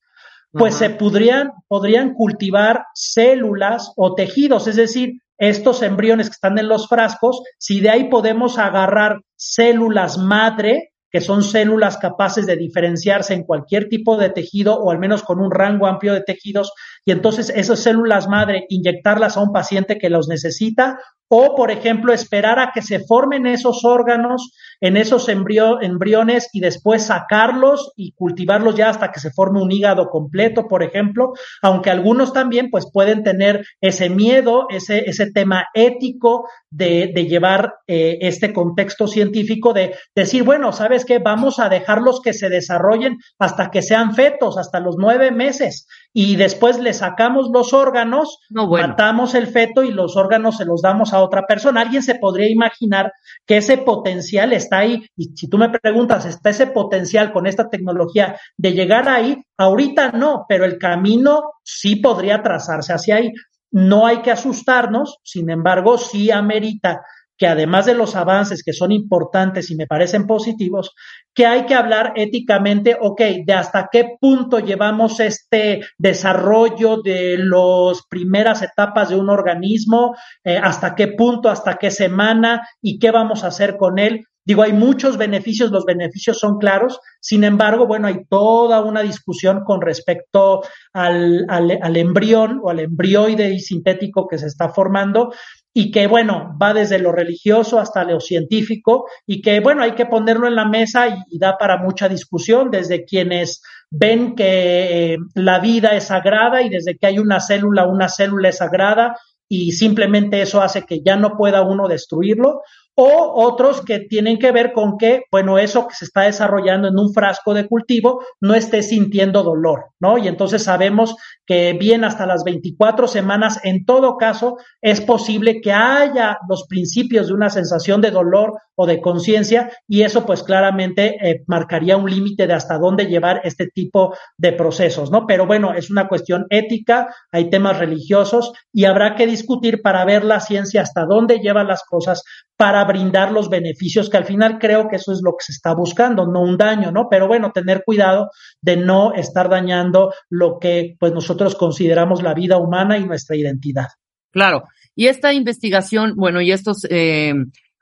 pues 0.53 0.77
se 0.77 0.91
podrían, 0.91 1.51
podrían 1.67 2.15
cultivar 2.15 2.85
células 2.95 3.93
o 3.97 4.15
tejidos, 4.15 4.69
es 4.69 4.77
decir, 4.77 5.15
estos 5.49 5.83
embriones 5.83 6.29
que 6.29 6.35
están 6.35 6.59
en 6.59 6.69
los 6.69 6.89
frascos, 6.89 7.43
si 7.59 7.81
de 7.81 7.91
ahí 7.91 8.09
podemos 8.09 8.59
agarrar 8.59 9.21
células 9.37 10.19
madre 10.19 10.91
que 11.15 11.21
son 11.21 11.45
células 11.45 11.97
capaces 11.97 12.45
de 12.45 12.57
diferenciarse 12.57 13.35
en 13.35 13.45
cualquier 13.45 13.89
tipo 13.89 14.17
de 14.17 14.31
tejido 14.31 14.75
o 14.75 14.91
al 14.91 14.99
menos 14.99 15.23
con 15.23 15.39
un 15.39 15.53
rango 15.53 15.87
amplio 15.87 16.13
de 16.13 16.23
tejidos 16.23 16.73
y 17.05 17.13
entonces 17.13 17.51
esas 17.55 17.81
células 17.81 18.29
madre 18.29 18.67
inyectarlas 18.69 19.37
a 19.37 19.43
un 19.43 19.53
paciente 19.53 19.99
que 19.99 20.11
los 20.11 20.29
necesita 20.29 20.99
o, 21.29 21.55
por 21.57 21.71
ejemplo, 21.71 22.13
esperar 22.13 22.59
a 22.59 22.71
que 22.73 22.83
se 22.83 23.01
formen 23.01 23.47
esos 23.47 23.85
órganos 23.85 24.53
en 24.81 24.97
esos 24.97 25.29
embriones 25.29 26.49
y 26.53 26.61
después 26.61 27.07
sacarlos 27.07 27.93
y 27.97 28.13
cultivarlos 28.13 28.75
ya 28.75 28.91
hasta 28.91 29.11
que 29.11 29.21
se 29.21 29.31
forme 29.31 29.63
un 29.63 29.73
hígado 29.73 30.11
completo, 30.11 30.69
por 30.69 30.83
ejemplo, 30.83 31.33
aunque 31.63 31.91
algunos 31.91 32.33
también 32.33 32.69
pues 32.71 32.91
pueden 32.93 33.23
tener 33.23 33.65
ese 33.81 34.11
miedo, 34.11 34.67
ese, 34.69 35.09
ese 35.09 35.31
tema 35.33 35.67
ético 35.73 36.47
de, 36.71 37.11
de 37.15 37.27
llevar 37.27 37.75
eh, 37.87 38.19
este 38.21 38.53
contexto 38.53 39.07
científico 39.07 39.73
de 39.73 39.95
decir, 40.15 40.43
bueno, 40.43 40.73
¿sabes 40.73 41.05
qué? 41.05 41.19
Vamos 41.19 41.59
a 41.59 41.69
dejarlos 41.69 42.21
que 42.21 42.35
se 42.35 42.51
desarrollen 42.51 43.17
hasta 43.39 43.71
que 43.71 43.81
sean 43.81 44.15
fetos, 44.15 44.59
hasta 44.59 44.79
los 44.81 44.97
nueve 44.99 45.31
meses 45.31 45.87
y 46.17 46.37
después 46.37 46.79
le 46.79 46.93
sacamos 46.93 47.51
los 47.53 47.73
órganos, 47.73 48.39
matamos 48.49 49.35
el 49.35 49.49
feto 49.49 49.83
y 49.83 49.91
los 49.91 50.17
órganos 50.17 50.59
se 50.59 50.65
los 50.65 50.81
damos 50.81 51.13
a 51.13 51.21
otra 51.21 51.45
persona. 51.45 51.81
Alguien 51.81 52.05
se 52.05 52.15
podría 52.15 52.49
imaginar 52.49 53.13
que 53.45 53.57
ese 53.57 53.79
potencial 53.79 54.53
está 54.53 54.79
ahí. 54.79 55.09
Y 55.17 55.37
si 55.37 55.49
tú 55.49 55.59
me 55.59 55.71
preguntas, 55.71 56.25
¿está 56.25 56.51
ese 56.51 56.69
potencial 56.69 57.33
con 57.33 57.49
esta 57.49 57.69
tecnología 57.69 58.39
de 58.57 58.73
llegar 58.73 59.09
ahí? 59.09 59.43
Ahorita 59.57 60.13
no, 60.13 60.47
pero 60.49 60.65
el 60.65 60.79
camino 60.79 61.51
sí 61.65 61.97
podría 61.97 62.41
trazarse 62.45 62.93
hacia 62.93 63.17
ahí. 63.17 63.33
No 63.73 64.07
hay 64.07 64.19
que 64.19 64.31
asustarnos, 64.31 65.19
sin 65.25 65.51
embargo, 65.51 65.99
sí 65.99 66.31
amerita 66.31 67.03
que 67.37 67.47
además 67.47 67.87
de 67.87 67.95
los 67.95 68.15
avances 68.17 68.63
que 68.63 68.73
son 68.73 68.93
importantes 68.93 69.71
y 69.71 69.77
me 69.77 69.87
parecen 69.87 70.27
positivos, 70.27 70.95
que 71.35 71.47
hay 71.47 71.67
que 71.67 71.75
hablar 71.75 72.13
éticamente, 72.17 72.97
ok, 73.01 73.21
de 73.45 73.53
hasta 73.53 73.89
qué 73.91 74.17
punto 74.21 74.61
llevamos 74.61 75.19
este 75.21 75.81
desarrollo 75.99 77.03
de 77.03 77.39
las 77.39 78.03
primeras 78.09 78.63
etapas 78.63 79.09
de 79.09 79.17
un 79.17 79.31
organismo, 79.31 80.15
eh, 80.45 80.59
hasta 80.63 80.95
qué 80.95 81.09
punto, 81.09 81.51
hasta 81.51 81.77
qué 81.77 81.91
semana 81.91 82.69
y 82.81 82.99
qué 82.99 83.11
vamos 83.11 83.43
a 83.43 83.49
hacer 83.49 83.77
con 83.77 83.99
él. 83.99 84.25
Digo, 84.47 84.63
hay 84.63 84.75
muchos 84.75 85.17
beneficios, 85.17 85.71
los 85.71 85.87
beneficios 85.87 86.39
son 86.39 86.59
claros, 86.59 87.01
sin 87.19 87.45
embargo, 87.45 87.87
bueno, 87.87 88.09
hay 88.09 88.27
toda 88.29 88.83
una 88.83 89.01
discusión 89.01 89.65
con 89.65 89.81
respecto 89.81 90.63
al, 90.93 91.47
al, 91.49 91.97
embrión 91.97 92.61
o 92.63 92.69
al 92.69 92.81
embrioide 92.81 93.59
sintético 93.59 94.29
que 94.29 94.37
se 94.37 94.47
está 94.47 94.69
formando 94.69 95.33
y 95.77 95.91
que, 95.91 96.07
bueno, 96.07 96.57
va 96.61 96.73
desde 96.73 97.01
lo 97.01 97.11
religioso 97.11 97.81
hasta 97.81 98.05
lo 98.05 98.21
científico 98.21 99.07
y 99.27 99.43
que, 99.43 99.59
bueno, 99.59 99.83
hay 99.83 99.93
que 99.93 100.07
ponerlo 100.07 100.47
en 100.47 100.55
la 100.55 100.67
mesa 100.67 101.09
y, 101.09 101.39
da 101.39 101.59
para 101.59 101.79
mucha 101.79 102.09
discusión 102.09 102.71
desde 102.71 103.05
quienes 103.05 103.61
ven 103.91 104.37
que 104.37 105.15
eh, 105.15 105.19
la 105.35 105.59
vida 105.59 105.97
es 105.97 106.05
sagrada 106.05 106.63
y 106.63 106.69
desde 106.69 106.97
que 106.97 107.09
hay 107.09 107.19
una 107.19 107.41
célula, 107.41 107.89
una 107.89 108.09
célula 108.09 108.51
es 108.51 108.59
sagrada 108.59 109.17
y 109.49 109.73
simplemente 109.73 110.41
eso 110.41 110.63
hace 110.63 110.83
que 110.83 111.03
ya 111.03 111.17
no 111.17 111.37
pueda 111.37 111.63
uno 111.63 111.89
destruirlo, 111.89 112.63
o 112.97 113.45
otros 113.45 113.83
que 113.83 114.01
tienen 114.01 114.39
que 114.39 114.53
ver 114.53 114.73
con 114.73 114.97
que, 114.99 115.23
bueno, 115.31 115.59
eso 115.59 115.89
que 115.89 115.95
se 115.95 116.05
está 116.05 116.23
desarrollando 116.23 116.89
en 116.89 116.99
un 116.99 117.13
frasco 117.13 117.53
de 117.53 117.67
cultivo 117.67 118.25
no 118.41 118.55
esté 118.55 118.83
sintiendo 118.83 119.43
dolor, 119.43 119.87
¿no? 120.01 120.19
Y 120.19 120.29
entonces 120.29 120.63
sabemos 120.63 121.17
que 121.47 121.73
bien 121.73 122.05
hasta 122.05 122.27
las 122.27 122.45
24 122.45 123.09
semanas, 123.09 123.61
en 123.65 123.85
todo 123.85 124.17
caso, 124.17 124.59
es 124.81 125.01
posible 125.01 125.61
que 125.61 125.73
haya 125.73 126.39
los 126.49 126.67
principios 126.69 127.29
de 127.29 127.35
una 127.35 127.51
sensación 127.51 128.01
de 128.01 128.11
dolor 128.11 128.55
o 128.77 128.87
de 128.87 129.01
conciencia 129.01 129.71
y 129.87 130.03
eso 130.03 130.27
pues 130.27 130.43
claramente 130.43 131.17
eh, 131.21 131.45
marcaría 131.47 131.97
un 131.97 132.11
límite 132.11 132.47
de 132.47 132.55
hasta 132.55 132.79
dónde 132.79 133.07
llevar 133.07 133.41
este 133.45 133.69
tipo 133.69 134.15
de 134.37 134.53
procesos, 134.53 135.11
¿no? 135.11 135.27
Pero 135.27 135.47
bueno, 135.47 135.75
es 135.75 135.91
una 135.91 136.09
cuestión 136.09 136.47
ética, 136.51 137.15
hay 137.31 137.51
temas 137.51 137.79
religiosos 137.79 138.53
y 138.73 138.85
habrá 138.85 139.15
que 139.15 139.27
discutir 139.27 139.83
para 139.83 140.05
ver 140.05 140.25
la 140.25 140.41
ciencia 140.41 140.83
hasta 140.83 141.05
dónde 141.05 141.39
lleva 141.39 141.65
las 141.65 141.85
cosas 141.85 142.23
para 142.57 142.84
brindar 142.85 143.33
los 143.33 143.49
beneficios, 143.49 144.09
que 144.09 144.17
al 144.17 144.25
final 144.25 144.59
creo 144.59 144.89
que 144.89 144.97
eso 144.97 145.13
es 145.13 145.21
lo 145.23 145.33
que 145.33 145.45
se 145.45 145.53
está 145.53 145.75
buscando, 145.75 146.27
no 146.27 146.43
un 146.43 146.57
daño, 146.57 146.91
¿no? 146.91 147.09
Pero 147.11 147.27
bueno, 147.27 147.53
tener 147.53 147.83
cuidado 147.85 148.31
de 148.61 148.77
no 148.77 149.13
estar 149.15 149.49
dañando 149.49 150.13
lo 150.29 150.59
que 150.59 150.97
pues 150.99 151.13
nosotros 151.13 151.55
consideramos 151.55 152.23
la 152.23 152.35
vida 152.35 152.59
humana 152.59 152.99
y 152.99 153.07
nuestra 153.07 153.37
identidad. 153.37 153.89
Claro, 154.31 154.65
y 154.97 155.07
esta 155.07 155.33
investigación, 155.33 156.15
bueno, 156.17 156.41
y 156.41 156.53
estos, 156.53 156.87
eh, 156.91 157.35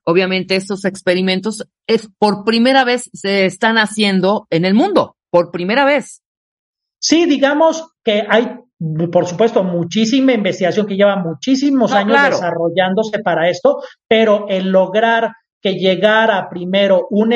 obviamente 0.04 0.56
estos 0.56 0.84
experimentos 0.84 1.64
es 1.86 2.08
por 2.18 2.44
primera 2.44 2.84
vez 2.84 3.10
se 3.12 3.46
están 3.46 3.76
haciendo 3.76 4.46
en 4.50 4.64
el 4.64 4.74
mundo, 4.74 5.16
por 5.30 5.50
primera 5.50 5.84
vez. 5.84 6.22
Sí, 6.98 7.26
digamos 7.26 7.88
que 8.04 8.22
hay 8.28 8.58
por 9.12 9.26
supuesto, 9.26 9.62
muchísima 9.62 10.32
investigación 10.32 10.86
que 10.86 10.96
lleva 10.96 11.16
muchísimos 11.16 11.92
años 11.92 12.18
desarrollándose 12.30 13.20
para 13.20 13.48
esto, 13.48 13.82
pero 14.08 14.46
el 14.48 14.70
lograr 14.70 15.32
que 15.60 15.74
llegara 15.74 16.48
primero 16.48 17.06
un 17.10 17.32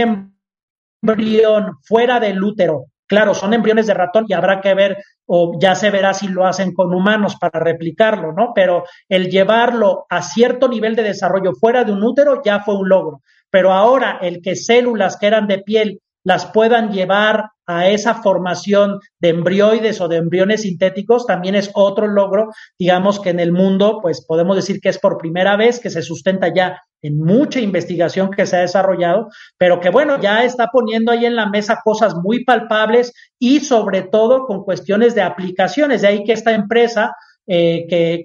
embrión 1.03 1.79
fuera 1.83 2.19
del 2.19 2.43
útero, 2.43 2.87
claro, 3.07 3.35
son 3.35 3.55
embriones 3.55 3.87
de 3.87 3.95
ratón 3.95 4.27
y 4.29 4.33
habrá 4.33 4.61
que 4.61 4.75
ver 4.75 4.99
o 5.27 5.59
ya 5.61 5.75
se 5.75 5.91
verá 5.91 6.15
si 6.15 6.29
lo 6.29 6.47
hacen 6.47 6.73
con 6.73 6.93
humanos 6.93 7.37
para 7.37 7.61
replicarlo, 7.61 8.33
¿no? 8.33 8.53
Pero 8.55 8.85
el 9.09 9.29
llevarlo 9.29 10.07
a 10.09 10.23
cierto 10.23 10.69
nivel 10.69 10.97
de 10.97 11.03
desarrollo 11.03 11.53
fuera 11.53 11.85
de 11.85 11.93
un 11.93 12.03
útero 12.03 12.43
ya 12.45 12.61
fue 12.61 12.77
un 12.77 12.89
logro. 12.89 13.23
Pero 13.51 13.73
ahora 13.73 14.19
el 14.21 14.41
que 14.43 14.57
células 14.57 15.17
que 15.17 15.27
eran 15.27 15.47
de 15.47 15.59
piel 15.59 16.01
las 16.25 16.47
puedan 16.47 16.91
llevar 16.91 17.51
a 17.67 17.89
esa 17.89 18.23
formación 18.23 19.01
de 19.21 19.31
embrioides 19.31 20.01
o 20.01 20.09
de 20.09 20.17
embriones 20.17 20.63
sintéticos 20.63 21.27
también 21.27 21.55
es 21.55 21.71
otro 21.75 22.07
logro, 22.07 22.51
digamos 22.79 23.21
que 23.21 23.31
en 23.31 23.41
el 23.41 23.53
mundo, 23.53 23.99
pues 24.01 24.25
podemos 24.25 24.57
decir 24.57 24.81
que 24.81 24.89
es 24.89 24.99
por 24.99 25.19
primera 25.19 25.57
vez 25.57 25.81
que 25.81 25.91
se 25.91 26.03
sustenta 26.03 26.53
ya 26.55 26.81
en 27.03 27.19
mucha 27.19 27.61
investigación 27.61 28.31
que 28.31 28.47
se 28.47 28.57
ha 28.57 28.61
desarrollado, 28.61 29.29
pero 29.59 29.81
que 29.81 29.91
bueno, 29.91 30.21
ya 30.21 30.45
está 30.45 30.69
poniendo 30.69 31.13
ahí 31.13 31.27
en 31.27 31.37
la 31.37 31.47
mesa 31.49 31.81
cosas 31.85 32.15
muy 32.15 32.45
palpables 32.45 33.13
y 33.39 33.61
sobre 33.61 34.03
todo 34.03 34.47
con 34.47 34.65
cuestiones 34.65 35.15
de 35.15 35.23
aplicaciones. 35.23 36.03
De 36.03 36.09
ahí 36.09 36.25
que 36.25 36.33
esta 36.33 36.53
empresa 36.53 37.15
eh, 37.49 37.87
que, 37.89 38.25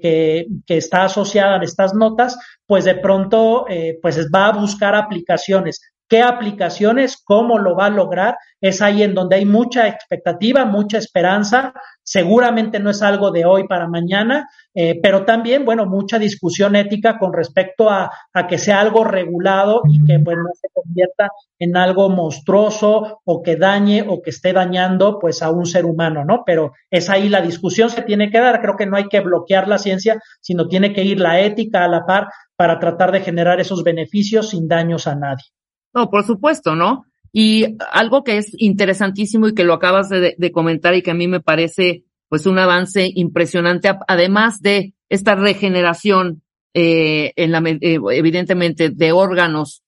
que, 0.65 0.77
está 0.77 1.03
asociada 1.03 1.59
a 1.59 1.63
estas 1.63 1.93
notas, 1.93 2.39
pues 2.65 2.85
de 2.85 2.95
pronto 2.95 3.65
eh, 3.69 3.99
pues 4.01 4.17
va 4.33 4.47
a 4.47 4.53
buscar 4.53 4.95
aplicaciones 4.95 5.79
qué 6.11 6.21
aplicaciones, 6.21 7.21
cómo 7.23 7.57
lo 7.57 7.73
va 7.73 7.85
a 7.85 7.89
lograr. 7.89 8.35
Es 8.59 8.81
ahí 8.81 9.01
en 9.01 9.13
donde 9.13 9.37
hay 9.37 9.45
mucha 9.45 9.87
expectativa, 9.87 10.65
mucha 10.65 10.97
esperanza. 10.97 11.73
Seguramente 12.03 12.81
no 12.81 12.89
es 12.89 13.01
algo 13.01 13.31
de 13.31 13.45
hoy 13.45 13.65
para 13.65 13.87
mañana, 13.87 14.49
eh, 14.73 14.99
pero 15.01 15.23
también, 15.23 15.63
bueno, 15.63 15.85
mucha 15.85 16.19
discusión 16.19 16.75
ética 16.75 17.17
con 17.17 17.31
respecto 17.31 17.89
a, 17.89 18.11
que 18.49 18.57
sea 18.57 18.81
algo 18.81 19.05
regulado 19.05 19.83
y 19.89 20.03
que 20.03 20.19
pues, 20.19 20.35
no 20.35 20.49
se 20.53 20.67
convierta 20.73 21.29
en 21.57 21.77
algo 21.77 22.09
monstruoso 22.09 23.21
o 23.23 23.41
que 23.41 23.55
dañe 23.55 24.03
o 24.05 24.21
que 24.21 24.31
esté 24.31 24.51
dañando 24.51 25.17
pues 25.17 25.41
a 25.41 25.49
un 25.49 25.65
ser 25.65 25.85
humano, 25.85 26.25
¿no? 26.25 26.43
Pero 26.45 26.73
es 26.89 27.09
ahí 27.09 27.29
la 27.29 27.39
discusión 27.39 27.89
se 27.89 28.01
tiene 28.01 28.29
que 28.29 28.41
dar. 28.41 28.59
Creo 28.59 28.75
que 28.75 28.85
no 28.85 28.97
hay 28.97 29.07
que 29.07 29.21
bloquear 29.21 29.69
la 29.69 29.77
ciencia, 29.77 30.19
sino 30.41 30.67
tiene 30.67 30.91
que 30.91 31.05
ir 31.05 31.21
la 31.21 31.39
ética 31.39 31.85
a 31.85 31.87
la 31.87 32.05
par 32.05 32.27
para 32.57 32.79
tratar 32.79 33.13
de 33.13 33.21
generar 33.21 33.61
esos 33.61 33.81
beneficios 33.85 34.49
sin 34.49 34.67
daños 34.67 35.07
a 35.07 35.15
nadie. 35.15 35.45
No, 35.93 36.09
por 36.09 36.25
supuesto, 36.25 36.75
¿no? 36.75 37.05
Y 37.33 37.77
algo 37.91 38.23
que 38.23 38.37
es 38.37 38.51
interesantísimo 38.57 39.47
y 39.47 39.53
que 39.53 39.63
lo 39.63 39.73
acabas 39.73 40.09
de, 40.09 40.51
comentar 40.51 40.95
y 40.95 41.01
que 41.01 41.11
a 41.11 41.15
mí 41.15 41.27
me 41.27 41.39
parece 41.39 42.03
pues 42.29 42.45
un 42.45 42.59
avance 42.59 43.11
impresionante, 43.13 43.91
además 44.07 44.61
de 44.61 44.93
esta 45.09 45.35
regeneración 45.35 46.43
eh, 46.73 47.33
en 47.35 47.51
la, 47.51 47.59
eh, 47.59 47.99
evidentemente 48.11 48.89
de 48.89 49.11
órganos 49.11 49.83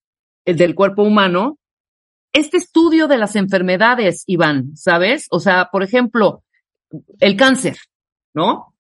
eh, 0.45 0.53
del 0.53 0.75
cuerpo 0.75 1.03
humano, 1.03 1.57
este 2.33 2.57
estudio 2.57 3.07
de 3.07 3.17
las 3.17 3.35
enfermedades, 3.35 4.23
Iván, 4.25 4.75
¿sabes? 4.75 5.27
O 5.29 5.39
sea, 5.39 5.69
por 5.71 5.83
ejemplo, 5.83 6.43
el 7.19 7.37
cáncer, 7.37 7.77
¿no? 8.33 8.73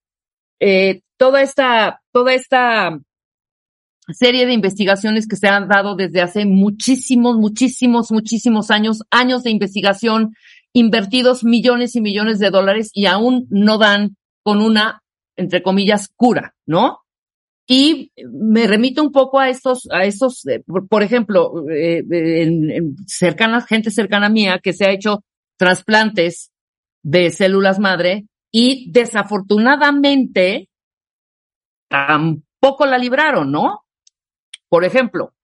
Eh, 0.59 1.01
toda 1.17 1.41
esta, 1.41 2.01
toda 2.11 2.33
esta 2.33 2.99
serie 4.11 4.45
de 4.45 4.53
investigaciones 4.53 5.27
que 5.27 5.35
se 5.35 5.47
han 5.47 5.67
dado 5.67 5.95
desde 5.95 6.21
hace 6.21 6.45
muchísimos, 6.45 7.37
muchísimos, 7.37 8.11
muchísimos 8.11 8.71
años, 8.71 9.03
años 9.11 9.43
de 9.43 9.51
investigación, 9.51 10.35
invertidos 10.73 11.43
millones 11.43 11.95
y 11.95 12.01
millones 12.01 12.39
de 12.39 12.49
dólares 12.49 12.89
y 12.93 13.05
aún 13.05 13.47
no 13.49 13.77
dan 13.77 14.17
con 14.43 14.61
una, 14.61 15.01
entre 15.35 15.63
comillas, 15.63 16.09
cura, 16.15 16.53
¿no? 16.65 16.99
Y 17.65 18.11
me 18.29 18.67
remito 18.67 19.01
un 19.01 19.11
poco 19.11 19.39
a 19.39 19.49
estos, 19.49 19.87
a 19.89 20.03
estos, 20.03 20.45
eh, 20.47 20.63
por, 20.89 21.01
ejemplo, 21.01 21.69
eh, 21.69 22.03
en, 22.09 22.95
cercanas, 23.07 23.65
gente 23.65 23.89
cercana 23.89 24.27
mía 24.27 24.59
que 24.61 24.73
se 24.73 24.85
ha 24.85 24.91
hecho 24.91 25.23
trasplantes 25.57 26.51
de 27.03 27.31
células 27.31 27.79
madre 27.79 28.25
y 28.51 28.91
desafortunadamente 28.91 30.69
tampoco 31.89 32.85
la 32.85 32.97
libraron, 32.97 33.51
¿no? 33.51 33.82
Por 34.73 34.85
ejemplo. 34.85 35.35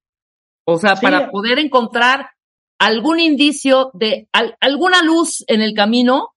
O 0.65 0.79
sea, 0.79 0.95
para 0.95 1.29
poder 1.29 1.59
encontrar 1.59 2.31
algún 2.79 3.19
indicio 3.19 3.91
de 3.93 4.27
alguna 4.59 5.03
luz 5.03 5.43
en 5.45 5.61
el 5.61 5.75
camino 5.75 6.29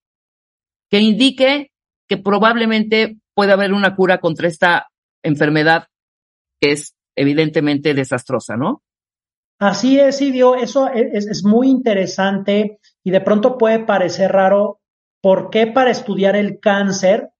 que 0.90 1.00
indique 1.00 1.72
que 2.06 2.18
probablemente 2.18 3.16
puede 3.34 3.52
haber 3.52 3.72
una 3.72 3.96
cura 3.96 4.18
contra 4.18 4.46
esta 4.46 4.90
enfermedad 5.22 5.86
que 6.60 6.72
es 6.72 6.94
evidentemente 7.16 7.94
desastrosa, 7.94 8.58
¿no? 8.58 8.82
Así 9.58 9.98
es, 9.98 10.20
Idio, 10.20 10.54
eso 10.54 10.86
es, 10.88 11.26
es, 11.26 11.44
muy 11.46 11.70
interesante 11.70 12.78
y 13.02 13.10
de 13.10 13.22
pronto 13.22 13.56
puede 13.56 13.86
parecer 13.86 14.32
raro. 14.32 14.80
¿Por 15.22 15.48
qué 15.48 15.66
para 15.66 15.90
estudiar 15.90 16.36
el 16.36 16.60
cáncer 16.60 17.30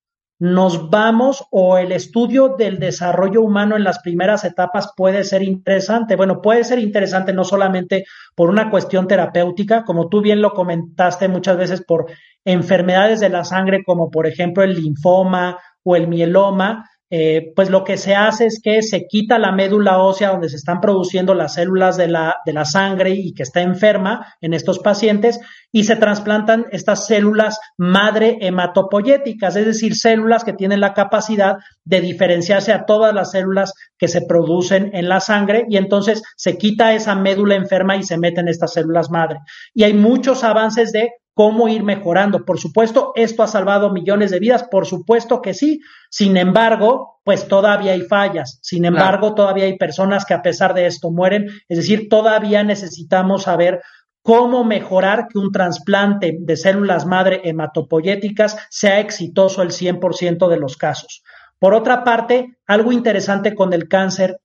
nos 0.43 0.91
vamos 0.91 1.47
o 1.53 1.79
el 1.79 1.93
estudio 1.93 2.57
del 2.59 2.81
desarrollo 2.81 3.43
humano 3.43 3.77
en 3.77 3.85
las 3.85 4.01
primeras 4.01 4.45
etapas 4.45 4.93
puede 4.97 5.23
ser 5.23 5.45
interesante. 5.45 6.17
Bueno, 6.17 6.43
puede 6.43 6.65
ser 6.65 6.81
interesante 6.81 7.33
no 7.33 7.45
solamente 7.45 8.07
por 8.35 8.51
una 8.51 8.69
cuestión 8.69 9.07
terapéutica, 9.07 9.85
como 9.85 10.09
tú 10.09 10.21
bien 10.21 10.43
lo 10.43 10.53
comentaste 10.53 11.29
muchas 11.29 11.57
veces 11.57 11.85
por 11.87 12.07
enfermedades 12.45 13.21
de 13.21 13.29
la 13.29 13.45
sangre 13.45 13.85
como 13.87 14.11
por 14.11 14.27
ejemplo 14.27 14.65
el 14.65 14.75
linfoma 14.75 15.59
o 15.85 15.95
el 15.95 16.09
mieloma, 16.09 16.91
eh, 17.15 17.53
pues 17.55 17.69
lo 17.69 17.85
que 17.85 17.99
se 17.99 18.15
hace 18.15 18.47
es 18.47 18.59
que 18.63 18.81
se 18.81 19.07
quita 19.07 19.39
la 19.39 19.53
médula 19.53 19.99
ósea 19.99 20.31
donde 20.31 20.49
se 20.49 20.57
están 20.57 20.81
produciendo 20.81 21.35
las 21.35 21.53
células 21.53 21.99
de 21.99 22.09
la, 22.09 22.37
de 22.47 22.55
la 22.55 22.65
sangre 22.65 23.11
y 23.11 23.35
que 23.35 23.43
está 23.43 23.61
enferma 23.61 24.35
en 24.41 24.55
estos 24.55 24.79
pacientes 24.79 25.39
y 25.71 25.85
se 25.85 25.97
trasplantan 25.97 26.65
estas 26.73 27.07
células 27.07 27.59
madre 27.77 28.39
hematopoyéticas, 28.41 29.57
es 29.57 29.67
decir, 29.67 29.95
células 29.95 30.43
que 30.43 30.55
tienen 30.55 30.81
la 30.81 30.95
capacidad 30.95 31.57
de 31.85 32.01
diferenciarse 32.01 32.73
a 32.73 32.87
todas 32.87 33.15
las 33.15 33.33
células 33.33 33.75
que 33.99 34.09
se 34.09 34.23
producen 34.23 34.89
en 34.95 35.11
la 35.11 35.21
sangre 35.21 35.67
y 35.69 35.77
entonces 35.77 36.23
se 36.35 36.57
quita 36.57 36.95
esa 36.95 37.15
médula 37.15 37.57
enferma 37.57 37.95
y 37.95 38.05
se 38.05 38.17
meten 38.17 38.49
estas 38.49 38.73
células 38.73 39.11
madre. 39.11 39.41
Y 39.75 39.83
hay 39.83 39.93
muchos 39.93 40.45
avances 40.45 40.93
de 40.93 41.11
cómo 41.35 41.69
ir 41.69 41.83
mejorando. 41.83 42.45
Por 42.45 42.59
supuesto, 42.59 43.13
esto 43.15 43.43
ha 43.43 43.49
salvado 43.49 43.93
millones 43.93 44.31
de 44.31 44.39
vidas, 44.39 44.65
por 44.65 44.87
supuesto 44.87 45.41
que 45.41 45.55
sí. 45.55 45.81
Sin 46.11 46.37
embargo, 46.37 47.21
pues 47.25 47.49
todavía 47.49 47.93
hay 47.93 48.03
fallas. 48.03 48.59
Sin 48.63 48.85
embargo, 48.85 49.35
todavía 49.35 49.65
hay 49.65 49.79
personas 49.79 50.25
que 50.25 50.35
a 50.35 50.43
pesar 50.43 50.75
de 50.75 50.87
esto 50.87 51.11
mueren. 51.11 51.49
Es 51.69 51.79
decir, 51.79 52.09
todavía 52.09 52.63
necesitamos 52.65 53.45
saber 53.45 53.81
cómo 54.23 54.65
mejorar 54.65 55.27
que 55.29 55.39
un 55.39 55.51
trasplante 55.51 56.37
de 56.39 56.57
células 56.57 57.07
madre 57.07 57.41
hematopoyéticas 57.45 58.57
sea 58.71 59.01
exitoso 59.01 59.63
el 59.63 59.71
100% 59.71 60.49
de 60.49 60.57
los 60.59 60.77
casos. 60.77 61.23
Por 61.59 61.75
otra 61.75 62.05
parte, 62.05 62.57
algo 62.67 62.93
interesante 62.93 63.55
con 63.55 63.73
el 63.73 63.89
cáncer 63.89 64.39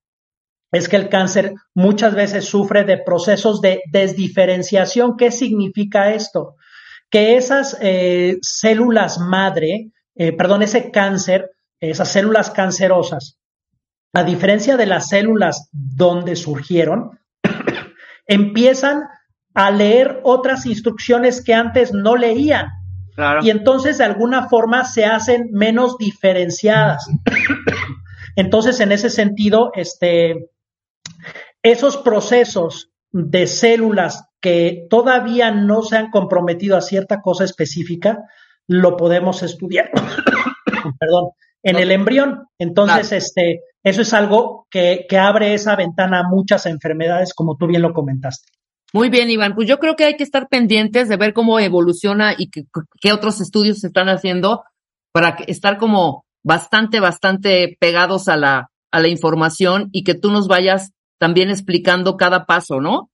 es 0.72 0.90
que 0.90 0.98
el 0.98 1.10
cáncer 1.10 1.54
muchas 1.74 2.14
veces 2.14 2.46
sufre 2.46 2.84
de 2.84 2.98
procesos 2.98 3.62
de 3.62 3.82
desdiferenciación. 3.92 5.16
¿Qué 5.16 5.32
significa 5.32 6.14
esto? 6.14 6.57
Que 7.10 7.38
esas 7.38 7.78
eh, 7.82 8.38
células 8.42 9.20
madre, 9.20 9.92
eh, 10.16 10.34
perdón, 10.34 10.62
ese 10.62 10.92
cáncer, 10.92 11.52
esas 11.80 12.10
células 12.10 12.50
cancerosas, 12.50 13.40
a 14.14 14.24
diferencia 14.24 14.78
de 14.78 14.86
las 14.86 15.10
células 15.10 15.70
donde 15.72 16.36
surgieron, 16.36 17.20
empiezan 18.28 19.04
a 19.54 19.72
leer 19.72 20.20
otras 20.24 20.66
instrucciones 20.66 21.44
que 21.44 21.54
antes 21.54 21.94
no 21.94 22.16
leían. 22.16 22.68
Y 23.42 23.50
entonces 23.50 23.98
de 23.98 24.04
alguna 24.04 24.48
forma 24.48 24.86
se 24.86 25.06
hacen 25.06 25.50
menos 25.52 25.98
diferenciadas. 25.98 27.08
entonces, 28.36 28.80
en 28.80 28.92
ese 28.92 29.10
sentido, 29.10 29.72
este, 29.74 30.50
esos 31.64 31.98
procesos 31.98 32.92
de 33.12 33.48
células 33.48 34.26
que 34.42 34.86
todavía 34.90 35.52
no 35.52 35.82
se 35.82 35.98
han 35.98 36.12
comprometido 36.12 36.78
a 36.78 36.82
cierta 36.82 37.22
cosa 37.22 37.44
específica, 37.44 38.24
lo 38.68 38.98
podemos 38.98 39.44
estudiar, 39.44 39.92
perdón, 41.00 41.30
en 41.64 41.78
el 41.78 41.92
embrión. 41.92 42.48
Entonces, 42.60 43.12
este, 43.12 43.62
eso 43.84 44.02
es 44.02 44.14
algo 44.14 44.68
que, 44.70 45.06
que 45.10 45.18
abre 45.18 45.54
esa 45.54 45.76
ventana 45.76 46.20
a 46.20 46.30
muchas 46.30 46.66
enfermedades, 46.66 47.34
como 47.34 47.58
tú 47.58 47.68
bien 47.68 47.82
lo 47.82 47.94
comentaste. 47.94 48.52
Muy 48.94 49.10
bien, 49.10 49.30
Iván. 49.30 49.56
Pues 49.56 49.68
yo 49.68 49.80
creo 49.80 49.96
que 49.96 50.06
hay 50.06 50.16
que 50.16 50.24
estar 50.24 50.48
pendientes 50.48 51.10
de 51.10 51.18
ver 51.18 51.34
cómo 51.34 51.60
evoluciona 51.60 52.34
y 52.38 52.50
qué 52.50 53.12
otros 53.12 53.42
estudios 53.42 53.80
se 53.80 53.88
están 53.88 54.08
haciendo 54.08 54.64
para 55.12 55.30
estar 55.48 55.78
como 55.78 56.26
bastante, 56.44 57.00
bastante 57.00 57.76
pegados 57.80 58.30
a 58.30 58.38
la, 58.38 58.70
a 58.92 59.00
la 59.00 59.08
información 59.10 59.90
y 59.92 60.04
que 60.04 60.16
tú 60.16 60.32
nos 60.32 60.48
vayas 60.48 60.92
también 61.18 61.50
explicando 61.50 62.18
cada 62.18 62.46
paso, 62.46 62.80
¿no? 62.82 63.10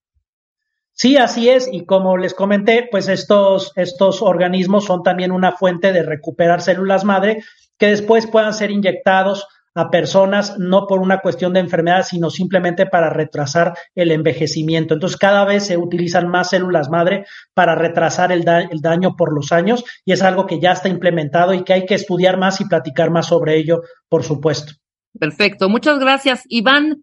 Sí, 0.93 1.17
así 1.17 1.49
es. 1.49 1.67
Y 1.71 1.85
como 1.85 2.17
les 2.17 2.33
comenté, 2.33 2.87
pues 2.89 3.09
estos, 3.09 3.71
estos 3.75 4.21
organismos 4.21 4.85
son 4.85 5.01
también 5.03 5.31
una 5.31 5.51
fuente 5.51 5.91
de 5.91 6.03
recuperar 6.03 6.61
células 6.61 7.03
madre 7.03 7.43
que 7.77 7.87
después 7.87 8.27
puedan 8.27 8.53
ser 8.53 8.69
inyectados 8.69 9.47
a 9.75 9.89
personas 9.89 10.59
no 10.59 10.85
por 10.85 10.99
una 10.99 11.17
cuestión 11.19 11.51
de 11.53 11.59
enfermedad, 11.59 12.05
sino 12.07 12.29
simplemente 12.29 12.85
para 12.85 13.09
retrasar 13.09 13.73
el 13.95 14.11
envejecimiento. 14.11 14.93
Entonces, 14.93 15.17
cada 15.17 15.45
vez 15.45 15.65
se 15.65 15.77
utilizan 15.77 16.27
más 16.27 16.51
células 16.51 16.91
madre 16.91 17.25
para 17.55 17.73
retrasar 17.73 18.31
el, 18.31 18.45
el, 18.47 18.81
daño 18.81 19.15
por 19.15 19.33
los 19.33 19.51
años 19.51 19.83
y 20.05 20.11
es 20.11 20.21
algo 20.21 20.45
que 20.45 20.59
ya 20.59 20.73
está 20.73 20.89
implementado 20.89 21.55
y 21.55 21.63
que 21.63 21.73
hay 21.73 21.85
que 21.87 21.95
estudiar 21.95 22.37
más 22.37 22.61
y 22.61 22.65
platicar 22.65 23.09
más 23.09 23.25
sobre 23.25 23.57
ello, 23.57 23.81
por 24.09 24.23
supuesto. 24.23 24.73
Perfecto. 25.19 25.69
Muchas 25.69 25.97
gracias, 25.97 26.43
Iván 26.49 27.01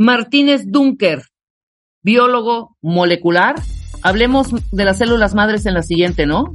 Martínez 0.00 0.62
Dunker 0.64 1.24
biólogo 2.02 2.76
molecular. 2.80 3.54
Hablemos 4.02 4.48
de 4.72 4.84
las 4.84 4.98
células 4.98 5.34
madres 5.34 5.66
en 5.66 5.74
la 5.74 5.82
siguiente, 5.82 6.26
¿no? 6.26 6.54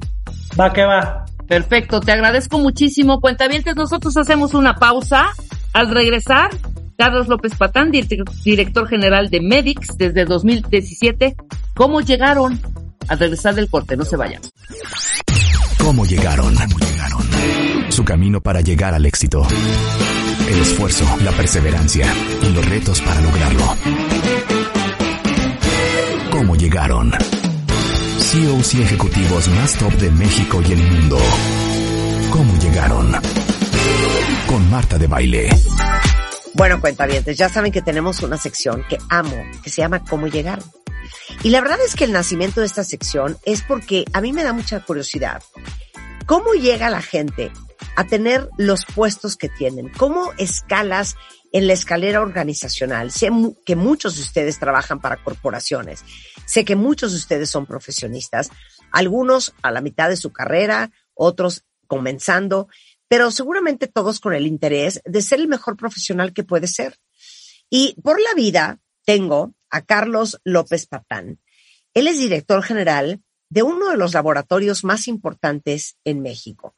Va 0.59 0.73
que 0.73 0.83
va. 0.83 1.25
Perfecto, 1.47 1.99
te 1.99 2.11
agradezco 2.11 2.57
muchísimo. 2.57 3.21
Cuentavientes, 3.21 3.75
nosotros 3.75 4.17
hacemos 4.17 4.55
una 4.55 4.75
pausa. 4.75 5.27
Al 5.73 5.91
regresar, 5.91 6.49
Carlos 6.97 7.27
López 7.27 7.53
Patán, 7.55 7.91
director 7.91 8.87
general 8.87 9.29
de 9.29 9.41
Medix 9.41 9.95
desde 9.97 10.25
2017. 10.25 11.35
¿Cómo 11.75 12.01
llegaron? 12.01 12.59
Al 13.07 13.19
regresar 13.19 13.53
del 13.53 13.69
corte, 13.69 13.95
no 13.95 14.05
se 14.05 14.17
vayan. 14.17 14.41
¿Cómo 15.77 16.03
llegaron? 16.05 16.55
¿Cómo 16.55 16.79
llegaron? 16.79 17.21
Su 17.89 18.03
camino 18.03 18.41
para 18.41 18.61
llegar 18.61 18.95
al 18.95 19.05
éxito. 19.05 19.45
El 20.47 20.61
esfuerzo, 20.61 21.05
la 21.21 21.31
perseverancia 21.31 22.07
y 22.41 22.49
los 22.49 22.65
retos 22.65 23.01
para 23.01 23.21
lograrlo. 23.21 23.75
cómo 26.31 26.55
llegaron. 26.55 27.11
Y 28.35 28.81
ejecutivos 28.81 29.47
más 29.47 29.77
top 29.77 29.93
de 29.93 30.11
México 30.11 30.61
y 30.67 30.73
el 30.73 30.83
mundo. 30.83 31.17
¿Cómo 32.31 32.59
llegaron? 32.59 33.13
Con 34.45 34.69
Marta 34.69 34.97
de 34.97 35.07
Baile. 35.07 35.49
Bueno, 36.53 36.81
cuentavientes, 36.81 37.37
ya 37.37 37.47
saben 37.47 37.71
que 37.71 37.81
tenemos 37.81 38.21
una 38.23 38.37
sección 38.37 38.83
que 38.89 38.97
amo, 39.09 39.41
que 39.63 39.69
se 39.69 39.81
llama 39.81 40.03
¿Cómo 40.03 40.27
llegaron? 40.27 40.65
Y 41.43 41.49
la 41.51 41.61
verdad 41.61 41.77
es 41.85 41.95
que 41.95 42.03
el 42.03 42.11
nacimiento 42.11 42.59
de 42.59 42.65
esta 42.65 42.83
sección 42.83 43.37
es 43.45 43.61
porque 43.61 44.03
a 44.11 44.19
mí 44.19 44.33
me 44.33 44.43
da 44.43 44.51
mucha 44.51 44.81
curiosidad. 44.81 45.41
¿Cómo 46.25 46.53
llega 46.55 46.89
la 46.89 47.01
gente 47.01 47.53
a 47.95 48.05
tener 48.05 48.49
los 48.57 48.85
puestos 48.85 49.37
que 49.37 49.49
tienen? 49.49 49.89
¿Cómo 49.89 50.31
escalas 50.37 51.15
en 51.51 51.67
la 51.67 51.73
escalera 51.73 52.21
organizacional? 52.21 53.11
Sé 53.11 53.29
que 53.65 53.75
muchos 53.75 54.15
de 54.15 54.21
ustedes 54.21 54.59
trabajan 54.59 54.99
para 54.99 55.23
corporaciones. 55.23 56.03
Sé 56.45 56.65
que 56.65 56.75
muchos 56.75 57.11
de 57.11 57.17
ustedes 57.17 57.49
son 57.49 57.65
profesionistas. 57.65 58.49
Algunos 58.91 59.53
a 59.61 59.71
la 59.71 59.81
mitad 59.81 60.09
de 60.09 60.17
su 60.17 60.31
carrera, 60.31 60.91
otros 61.13 61.65
comenzando, 61.87 62.67
pero 63.07 63.31
seguramente 63.31 63.87
todos 63.87 64.19
con 64.19 64.33
el 64.33 64.47
interés 64.47 65.01
de 65.05 65.21
ser 65.21 65.39
el 65.39 65.47
mejor 65.47 65.77
profesional 65.77 66.33
que 66.33 66.43
puede 66.43 66.67
ser. 66.67 66.97
Y 67.69 67.95
por 68.01 68.19
la 68.21 68.33
vida 68.33 68.79
tengo 69.05 69.53
a 69.69 69.81
Carlos 69.81 70.39
López 70.43 70.87
Patán. 70.87 71.39
Él 71.93 72.07
es 72.07 72.17
director 72.17 72.63
general 72.63 73.21
de 73.49 73.63
uno 73.63 73.89
de 73.89 73.97
los 73.97 74.13
laboratorios 74.13 74.83
más 74.83 75.07
importantes 75.07 75.97
en 76.03 76.21
México. 76.21 76.75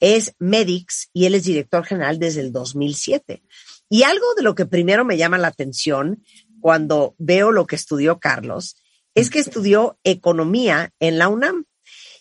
Es 0.00 0.34
Medix 0.38 1.08
y 1.12 1.26
él 1.26 1.34
es 1.34 1.44
director 1.44 1.84
general 1.84 2.18
desde 2.18 2.40
el 2.40 2.52
2007. 2.52 3.42
Y 3.88 4.02
algo 4.02 4.34
de 4.36 4.42
lo 4.42 4.54
que 4.54 4.66
primero 4.66 5.04
me 5.04 5.16
llama 5.16 5.38
la 5.38 5.48
atención 5.48 6.22
cuando 6.60 7.14
veo 7.18 7.52
lo 7.52 7.66
que 7.66 7.76
estudió 7.76 8.18
Carlos 8.18 8.82
es 9.14 9.30
que 9.30 9.38
estudió 9.38 9.98
economía 10.04 10.92
en 11.00 11.18
la 11.18 11.28
UNAM. 11.28 11.64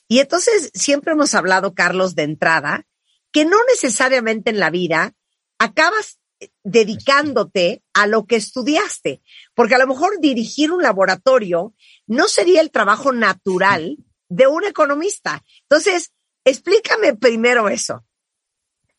Y 0.08 0.20
entonces 0.20 0.72
siempre 0.74 1.14
hemos 1.14 1.34
hablado, 1.34 1.74
Carlos, 1.74 2.16
de 2.16 2.24
entrada, 2.24 2.86
que 3.32 3.44
no 3.44 3.58
necesariamente 3.70 4.50
en 4.50 4.60
la 4.60 4.70
vida 4.70 5.14
acabas 5.60 6.20
dedicándote 6.64 7.84
a 7.94 8.08
lo 8.08 8.26
que 8.26 8.36
estudiaste, 8.36 9.22
porque 9.54 9.76
a 9.76 9.78
lo 9.78 9.88
mejor 9.88 10.20
dirigir 10.20 10.72
un 10.72 10.84
laboratorio 10.84 11.74
no 12.08 12.28
sería 12.28 12.62
el 12.62 12.72
trabajo 12.72 13.12
natural 13.12 13.98
de 14.30 14.48
un 14.48 14.64
economista. 14.64 15.44
Entonces, 15.64 16.12
explícame 16.46 17.16
primero 17.16 17.68
eso. 17.68 18.06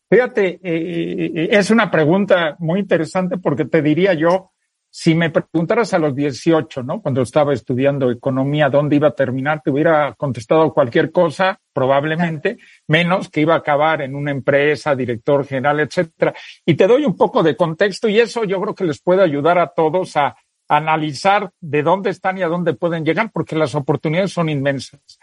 Fíjate, 0.08 0.60
eh, 0.62 1.32
eh, 1.34 1.48
es 1.50 1.70
una 1.70 1.90
pregunta 1.90 2.56
muy 2.58 2.80
interesante 2.80 3.38
porque 3.38 3.64
te 3.64 3.82
diría 3.82 4.14
yo, 4.14 4.52
si 4.88 5.14
me 5.14 5.30
preguntaras 5.30 5.92
a 5.92 5.98
los 5.98 6.14
18, 6.14 6.82
¿no? 6.82 7.02
Cuando 7.02 7.20
estaba 7.20 7.52
estudiando 7.52 8.10
economía, 8.10 8.70
dónde 8.70 8.96
iba 8.96 9.08
a 9.08 9.14
terminar, 9.14 9.60
te 9.62 9.70
hubiera 9.70 10.14
contestado 10.14 10.72
cualquier 10.72 11.10
cosa, 11.10 11.60
probablemente, 11.72 12.56
menos 12.86 13.28
que 13.28 13.42
iba 13.42 13.54
a 13.54 13.58
acabar 13.58 14.00
en 14.00 14.14
una 14.14 14.30
empresa, 14.30 14.94
director 14.94 15.44
general, 15.44 15.80
etcétera. 15.80 16.34
Y 16.64 16.74
te 16.74 16.86
doy 16.86 17.04
un 17.04 17.16
poco 17.16 17.42
de 17.42 17.56
contexto 17.56 18.08
y 18.08 18.20
eso 18.20 18.44
yo 18.44 18.60
creo 18.60 18.74
que 18.74 18.84
les 18.84 19.02
puede 19.02 19.22
ayudar 19.22 19.58
a 19.58 19.68
todos 19.68 20.16
a 20.16 20.36
analizar 20.68 21.50
de 21.60 21.82
dónde 21.82 22.10
están 22.10 22.38
y 22.38 22.42
a 22.42 22.48
dónde 22.48 22.74
pueden 22.74 23.04
llegar, 23.04 23.30
porque 23.32 23.56
las 23.56 23.74
oportunidades 23.74 24.32
son 24.32 24.48
inmensas. 24.48 25.18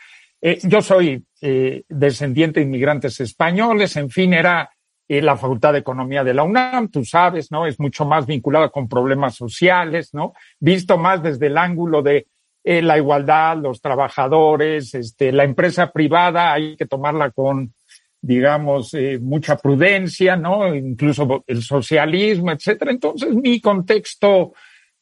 Eh, 0.46 0.60
yo 0.64 0.82
soy 0.82 1.24
eh, 1.40 1.84
descendiente 1.88 2.60
de 2.60 2.66
inmigrantes 2.66 3.18
españoles, 3.22 3.96
en 3.96 4.10
fin, 4.10 4.34
era 4.34 4.70
eh, 5.08 5.22
la 5.22 5.38
Facultad 5.38 5.72
de 5.72 5.80
Economía 5.80 6.22
de 6.26 6.34
la 6.34 6.44
UNAM, 6.44 6.90
tú 6.90 7.06
sabes, 7.06 7.50
¿no? 7.50 7.66
Es 7.66 7.80
mucho 7.80 8.04
más 8.04 8.26
vinculada 8.26 8.68
con 8.68 8.90
problemas 8.90 9.36
sociales, 9.36 10.14
¿no? 10.14 10.34
Visto 10.60 10.98
más 10.98 11.24
desde 11.24 11.48
el 11.48 11.58
ángulo 11.58 12.02
de 12.02 12.28
la 12.66 12.98
igualdad, 12.98 13.58
los 13.58 13.80
trabajadores, 13.80 14.94
este, 14.96 15.32
la 15.32 15.46
empresa 15.46 15.92
privada, 15.92 16.54
hay 16.54 16.76
que 16.78 16.86
tomarla 16.86 17.32
con, 17.32 17.74
digamos, 18.22 18.96
mucha 19.20 19.58
prudencia, 19.58 20.38
¿no? 20.38 20.74
Incluso 20.74 21.44
el 21.48 21.62
socialismo, 21.62 22.52
etcétera. 22.52 22.92
Entonces, 22.92 23.34
mi 23.34 23.60
contexto 23.60 24.54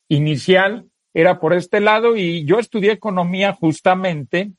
inicial 0.07 0.85
era 1.13 1.39
por 1.39 1.53
este 1.53 1.79
lado 1.79 2.15
y 2.15 2.45
yo 2.45 2.57
estudié 2.57 2.93
economía 2.93 3.53
justamente 3.53 4.53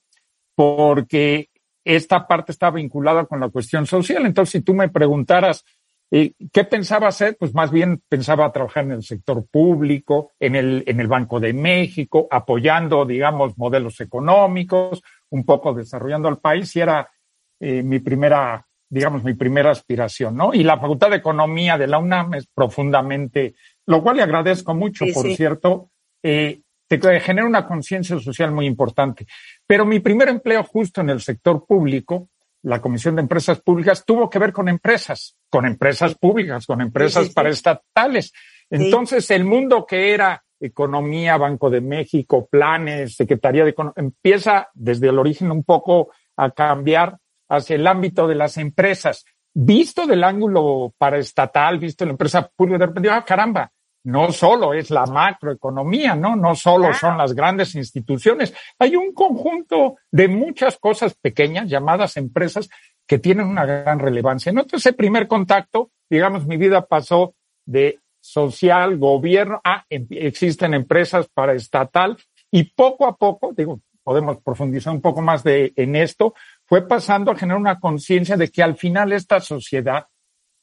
porque 0.55 1.49
esta 1.85 2.27
parte 2.27 2.53
está 2.53 2.71
vinculada 2.71 3.25
con 3.27 3.41
la 3.41 3.49
cuestión 3.49 3.87
social. 3.87 4.25
Entonces, 4.27 4.53
si 4.53 4.61
tú 4.61 4.75
me 4.75 4.89
preguntaras 4.89 5.65
eh, 6.11 6.33
qué 6.53 6.65
pensaba 6.65 7.09
hacer, 7.09 7.37
pues 7.39 7.55
más 7.55 7.71
bien 7.71 8.03
pensaba 8.09 8.53
trabajar 8.53 8.85
en 8.85 8.93
el 8.93 9.03
sector 9.03 9.47
público, 9.51 10.33
en 10.39 10.57
el, 10.57 10.85
en 10.87 11.01
el 11.01 11.09
Banco 11.09 11.41
de 11.41 11.53
México, 11.53 12.29
apoyando, 12.31 13.05
digamos, 13.05 13.57
modelos 13.57 14.01
económicos, 14.01 15.03
un 15.31 15.45
poco 15.45 15.73
desarrollando 15.73 16.29
al 16.29 16.39
país 16.39 16.75
y 16.77 16.81
era 16.81 17.11
eh, 17.59 17.83
mi 17.83 17.99
primera, 18.01 18.67
digamos, 18.89 19.25
mi 19.25 19.35
primera 19.35 19.71
aspiración, 19.71 20.37
¿no? 20.37 20.53
Y 20.53 20.63
la 20.63 20.79
Facultad 20.79 21.11
de 21.11 21.17
Economía 21.17 21.79
de 21.79 21.87
la 21.87 21.99
UNAM 21.99 22.35
es 22.35 22.47
profundamente 22.47 23.55
lo 23.87 24.03
cual 24.03 24.17
le 24.17 24.23
agradezco 24.23 24.75
mucho, 24.75 25.05
por 25.13 25.35
cierto, 25.35 25.91
eh, 26.23 26.61
te 26.87 27.21
genera 27.21 27.47
una 27.47 27.67
conciencia 27.67 28.19
social 28.21 28.53
muy 28.53 28.67
importante. 28.67 29.27
Pero 29.73 29.87
mi 29.87 30.01
primer 30.01 30.29
empleo 30.29 30.65
justo 30.65 31.01
en 31.01 31.09
el 31.09 31.23
sector 31.23 31.65
público, 31.65 32.29
la 32.61 32.83
Comisión 32.83 33.17
de 33.17 33.23
Empresas 33.23 33.59
Públicas, 33.63 34.05
tuvo 34.05 34.29
que 34.29 34.39
ver 34.39 34.53
con 34.53 34.69
empresas, 34.69 35.35
con 35.49 35.65
empresas 35.65 36.15
públicas, 36.15 36.67
con 36.67 36.83
empresas 36.83 37.31
paraestatales. 37.31 38.35
Entonces, 38.69 39.31
el 39.31 39.47
mundo 39.47 39.87
que 39.87 40.13
era 40.13 40.45
economía, 40.61 41.39
Banco 41.39 41.71
de 41.71 41.81
México, 41.81 42.47
planes, 42.51 43.17
Secretaría 43.17 43.65
de 43.65 43.71
Economía, 43.71 43.95
empieza 43.97 44.69
desde 44.75 45.09
el 45.09 45.19
origen 45.19 45.51
un 45.51 45.65
poco 45.65 46.11
a 46.37 46.51
cambiar 46.51 47.17
hacia 47.49 47.77
el 47.77 47.87
ámbito 47.87 48.29
de 48.29 48.35
las 48.35 48.59
empresas. 48.59 49.25
Visto 49.55 50.07
del 50.07 50.23
ángulo 50.23 50.93
paraestatal, 50.99 51.79
visto 51.79 52.05
la 52.05 52.11
empresa 52.11 52.47
pública, 52.55 52.77
de 52.77 52.87
repente, 52.89 53.09
ah, 53.09 53.25
caramba, 53.25 53.73
no 54.05 54.33
solo 54.33 54.75
es 54.75 54.91
la 54.91 55.07
macroeconomía, 55.07 56.15
¿no? 56.17 56.35
No 56.35 56.55
solo 56.55 56.93
son 56.95 57.17
las 57.17 57.35
grandes 57.35 57.75
instituciones. 57.75 58.53
Hay 58.79 58.97
un 58.97 59.13
conjunto 59.13 59.97
de 60.11 60.29
muchas 60.29 60.77
cosas 60.79 61.15
pequeñas 61.15 61.69
llamadas 61.69 62.17
empresas 62.17 62.69
que 63.07 63.19
tienen 63.19 63.47
una 63.47 63.65
gran 63.65 63.99
relevancia. 63.99 64.51
Entonces, 64.51 64.81
ese 64.87 64.93
primer 64.93 65.29
contacto, 65.29 65.91
digamos, 66.11 66.47
mi 66.47 66.57
vida 66.57 66.87
pasó 66.87 67.35
de 67.65 68.01
social, 68.21 68.99
gobierno, 68.99 69.61
a 69.65 69.85
em, 69.91 70.07
existen 70.11 70.75
empresas 70.75 71.29
paraestatal 71.29 72.17
y 72.51 72.65
poco 72.65 73.07
a 73.07 73.17
poco, 73.17 73.53
digo, 73.57 73.81
podemos 74.03 74.39
profundizar 74.43 74.93
un 74.93 75.01
poco 75.01 75.21
más 75.21 75.43
de, 75.45 75.73
en 75.77 75.97
esto, 75.97 76.35
fue 76.65 76.87
pasando 76.87 77.31
a 77.31 77.37
generar 77.37 77.61
una 77.61 77.81
conciencia 77.81 78.37
de 78.37 78.49
que 78.49 78.63
al 78.63 78.77
final 78.77 79.13
esta 79.13 79.41
sociedad, 79.41 80.07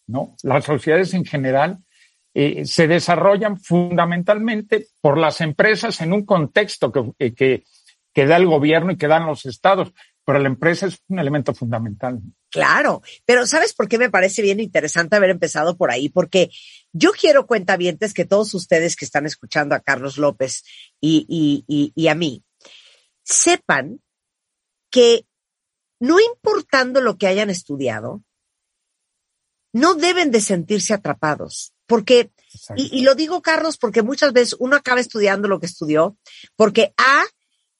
¿no? 0.07 0.35
Las 0.43 0.65
sociedades 0.65 1.13
en 1.13 1.25
general 1.25 1.79
eh, 2.33 2.65
se 2.65 2.87
desarrollan 2.87 3.59
fundamentalmente 3.59 4.87
por 5.01 5.17
las 5.17 5.41
empresas 5.41 6.01
en 6.01 6.13
un 6.13 6.25
contexto 6.25 6.91
que, 6.91 7.11
eh, 7.19 7.33
que, 7.33 7.63
que 8.13 8.25
da 8.25 8.37
el 8.37 8.45
gobierno 8.45 8.91
y 8.91 8.97
que 8.97 9.07
dan 9.07 9.25
los 9.25 9.45
estados, 9.45 9.93
pero 10.25 10.39
la 10.39 10.47
empresa 10.47 10.85
es 10.85 11.01
un 11.07 11.19
elemento 11.19 11.53
fundamental. 11.55 12.19
Claro, 12.51 13.01
pero 13.25 13.47
¿sabes 13.47 13.73
por 13.73 13.87
qué 13.87 13.97
me 13.97 14.11
parece 14.11 14.41
bien 14.41 14.59
interesante 14.59 15.15
haber 15.15 15.31
empezado 15.31 15.75
por 15.75 15.91
ahí? 15.91 16.09
Porque 16.09 16.49
yo 16.93 17.11
quiero 17.11 17.47
cuentavientes 17.47 18.13
que 18.13 18.25
todos 18.25 18.53
ustedes 18.53 18.95
que 18.95 19.05
están 19.05 19.25
escuchando 19.25 19.73
a 19.73 19.79
Carlos 19.79 20.17
López 20.17 20.63
y, 21.01 21.25
y, 21.27 21.63
y, 21.67 21.91
y 21.95 22.07
a 22.09 22.15
mí 22.15 22.43
sepan 23.23 24.01
que 24.91 25.25
no 25.99 26.19
importando 26.19 27.01
lo 27.01 27.17
que 27.17 27.27
hayan 27.27 27.49
estudiado, 27.49 28.23
no 29.73 29.95
deben 29.95 30.31
de 30.31 30.41
sentirse 30.41 30.93
atrapados. 30.93 31.73
Porque, 31.89 32.29
y, 32.75 33.01
lo 33.01 33.15
digo, 33.15 33.41
Carlos, 33.41 33.79
porque 33.79 34.03
muchas 34.03 34.31
veces 34.31 34.55
uno 34.59 34.75
acaba 34.75 34.99
estudiando 34.99 35.47
lo 35.47 35.59
que 35.59 35.65
estudió, 35.65 36.15
porque 36.55 36.93
A 36.97 37.25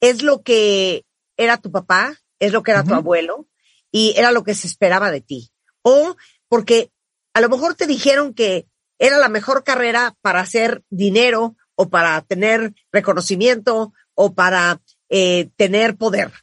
es 0.01 0.23
lo 0.23 0.41
que 0.41 1.05
era 1.37 1.57
tu 1.57 1.71
papá, 1.71 2.17
es 2.39 2.51
lo 2.51 2.63
que 2.63 2.71
era 2.71 2.83
tu 2.83 2.95
abuelo, 2.95 3.47
y 3.91 4.15
era 4.17 4.31
lo 4.31 4.43
que 4.43 4.55
se 4.55 4.65
esperaba 4.65 5.11
de 5.11 5.21
ti. 5.21 5.51
O 5.83 6.17
porque 6.47 6.91
a 7.35 7.41
lo 7.41 7.49
mejor 7.49 7.75
te 7.75 7.85
dijeron 7.85 8.33
que 8.33 8.67
era 8.97 9.19
la 9.19 9.29
mejor 9.29 9.63
carrera 9.63 10.17
para 10.21 10.39
hacer 10.41 10.83
dinero 10.89 11.55
o 11.75 11.89
para 11.89 12.19
tener 12.23 12.73
reconocimiento 12.91 13.93
o 14.15 14.33
para 14.33 14.81
eh, 15.09 15.51
tener 15.55 15.97
poder. 15.97 16.33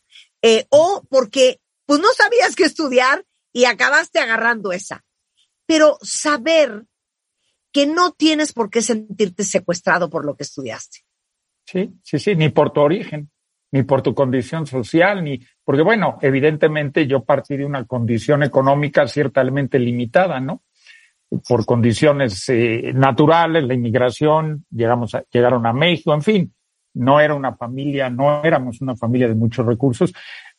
Eh, 0.41 0.67
o 0.71 1.05
porque 1.11 1.61
pues 1.85 1.99
no 1.99 2.13
sabías 2.17 2.55
qué 2.55 2.63
estudiar 2.63 3.25
y 3.53 3.65
acabaste 3.65 4.21
agarrando 4.21 4.71
esa. 4.71 5.05
Pero 5.67 5.99
saber 6.01 6.87
que 7.77 7.87
no 7.87 8.13
tienes 8.13 8.55
por 8.55 8.71
qué 8.71 8.81
sentirte 8.81 9.45
secuestrado 9.45 10.09
por 10.09 10.25
lo 10.25 10.35
que 10.35 10.45
estudiaste. 10.45 11.01
Sí, 11.67 11.93
sí, 12.03 12.19
sí, 12.19 12.35
ni 12.35 12.49
por 12.49 12.73
tu 12.73 12.81
origen, 12.81 13.29
ni 13.71 13.83
por 13.83 14.01
tu 14.01 14.15
condición 14.15 14.67
social, 14.67 15.23
ni 15.23 15.41
porque 15.63 15.83
bueno, 15.83 16.17
evidentemente 16.23 17.07
yo 17.07 17.23
partí 17.23 17.55
de 17.59 17.67
una 17.67 17.85
condición 17.85 18.43
económica 18.43 19.07
ciertamente 19.07 19.79
limitada, 19.79 20.41
¿no? 20.41 20.63
Por 21.47 21.67
condiciones 21.67 22.49
eh, 22.49 22.93
naturales, 22.95 23.65
la 23.65 23.75
inmigración, 23.75 24.65
llegamos 24.71 25.15
a, 25.15 25.25
llegaron 25.31 25.67
a 25.67 25.75
México, 25.75 26.15
en 26.15 26.23
fin, 26.23 26.55
no 26.95 27.21
era 27.21 27.35
una 27.35 27.57
familia, 27.57 28.09
no 28.09 28.43
éramos 28.43 28.81
una 28.81 28.97
familia 28.97 29.29
de 29.29 29.35
muchos 29.35 29.67
recursos, 29.67 30.15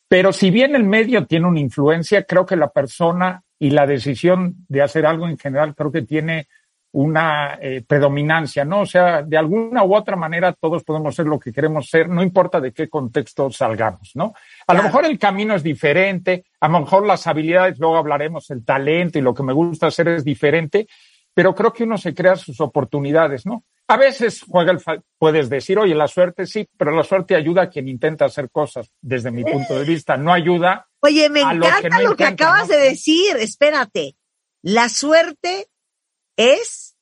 pero 0.06 0.32
si 0.32 0.52
bien 0.52 0.76
el 0.76 0.84
medio 0.84 1.26
tiene 1.26 1.48
una 1.48 1.58
influencia, 1.58 2.22
creo 2.22 2.46
que 2.46 2.54
la 2.54 2.70
persona 2.70 3.42
y 3.58 3.70
la 3.70 3.88
decisión 3.88 4.54
de 4.68 4.82
hacer 4.82 5.04
algo 5.04 5.26
en 5.26 5.36
general 5.36 5.74
creo 5.74 5.90
que 5.90 6.02
tiene 6.02 6.46
una 6.92 7.58
eh, 7.60 7.84
predominancia, 7.86 8.64
¿no? 8.64 8.80
O 8.80 8.86
sea, 8.86 9.22
de 9.22 9.36
alguna 9.36 9.84
u 9.84 9.94
otra 9.94 10.16
manera 10.16 10.52
todos 10.52 10.84
podemos 10.84 11.14
ser 11.14 11.26
lo 11.26 11.38
que 11.38 11.52
queremos 11.52 11.88
ser, 11.88 12.08
no 12.08 12.22
importa 12.22 12.60
de 12.60 12.72
qué 12.72 12.88
contexto 12.88 13.50
salgamos, 13.50 14.12
¿no? 14.14 14.32
A 14.66 14.74
lo 14.74 14.82
mejor 14.82 15.04
el 15.04 15.18
camino 15.18 15.54
es 15.54 15.62
diferente, 15.62 16.44
a 16.60 16.68
lo 16.68 16.80
mejor 16.80 17.06
las 17.06 17.26
habilidades, 17.26 17.78
luego 17.78 17.96
hablaremos, 17.96 18.50
el 18.50 18.64
talento 18.64 19.18
y 19.18 19.22
lo 19.22 19.34
que 19.34 19.42
me 19.42 19.52
gusta 19.52 19.88
hacer 19.88 20.08
es 20.08 20.24
diferente, 20.24 20.88
pero 21.34 21.54
creo 21.54 21.72
que 21.72 21.84
uno 21.84 21.98
se 21.98 22.14
crea 22.14 22.36
sus 22.36 22.60
oportunidades, 22.60 23.44
¿no? 23.44 23.64
A 23.90 23.96
veces 23.96 24.44
juega 24.46 24.72
el 24.72 24.80
puedes 25.18 25.48
decir, 25.48 25.78
oye, 25.78 25.94
la 25.94 26.08
suerte 26.08 26.46
sí, 26.46 26.68
pero 26.76 26.90
la 26.90 27.04
suerte 27.04 27.34
ayuda 27.34 27.62
a 27.62 27.70
quien 27.70 27.88
intenta 27.88 28.26
hacer 28.26 28.50
cosas, 28.50 28.90
desde 29.00 29.30
mi 29.30 29.44
punto 29.44 29.78
de 29.78 29.84
vista, 29.84 30.16
no 30.18 30.32
ayuda. 30.32 30.88
Oye, 31.00 31.30
me 31.30 31.40
encanta 31.40 32.00
lo 32.02 32.14
que, 32.14 32.24
acabas 32.24 32.68
de 32.68 32.76
decir, 32.76 33.36
espérate. 33.38 34.16
La 34.60 34.90
suerte 34.90 35.68
es 36.38 36.96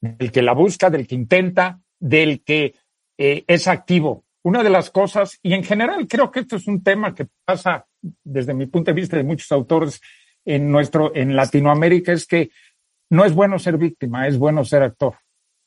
del 0.00 0.30
que 0.30 0.42
la 0.42 0.52
busca, 0.52 0.90
del 0.90 1.06
que 1.06 1.14
intenta, 1.14 1.80
del 1.98 2.42
que 2.44 2.74
eh, 3.16 3.44
es 3.46 3.66
activo. 3.68 4.24
Una 4.42 4.62
de 4.62 4.70
las 4.70 4.90
cosas, 4.90 5.38
y 5.42 5.54
en 5.54 5.64
general 5.64 6.06
creo 6.06 6.30
que 6.30 6.40
esto 6.40 6.56
es 6.56 6.66
un 6.66 6.82
tema 6.82 7.14
que 7.14 7.26
pasa 7.44 7.86
desde 8.24 8.54
mi 8.54 8.66
punto 8.66 8.90
de 8.90 9.00
vista 9.00 9.16
de 9.16 9.24
muchos 9.24 9.50
autores 9.52 10.00
en 10.44 10.70
nuestro, 10.70 11.14
en 11.14 11.34
Latinoamérica, 11.34 12.12
es 12.12 12.26
que 12.26 12.50
no 13.10 13.24
es 13.24 13.34
bueno 13.34 13.58
ser 13.58 13.76
víctima, 13.76 14.26
es 14.26 14.38
bueno 14.38 14.64
ser 14.64 14.82
actor. 14.82 15.16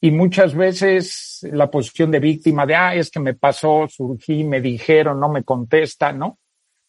Y 0.01 0.11
muchas 0.11 0.55
veces 0.55 1.47
la 1.51 1.69
posición 1.69 2.09
de 2.09 2.19
víctima 2.19 2.65
de, 2.65 2.75
ah, 2.75 2.95
es 2.95 3.11
que 3.11 3.19
me 3.19 3.35
pasó, 3.35 3.87
surgí, 3.87 4.43
me 4.43 4.59
dijeron, 4.59 5.19
no 5.19 5.29
me 5.29 5.43
contesta, 5.43 6.11
¿no? 6.11 6.39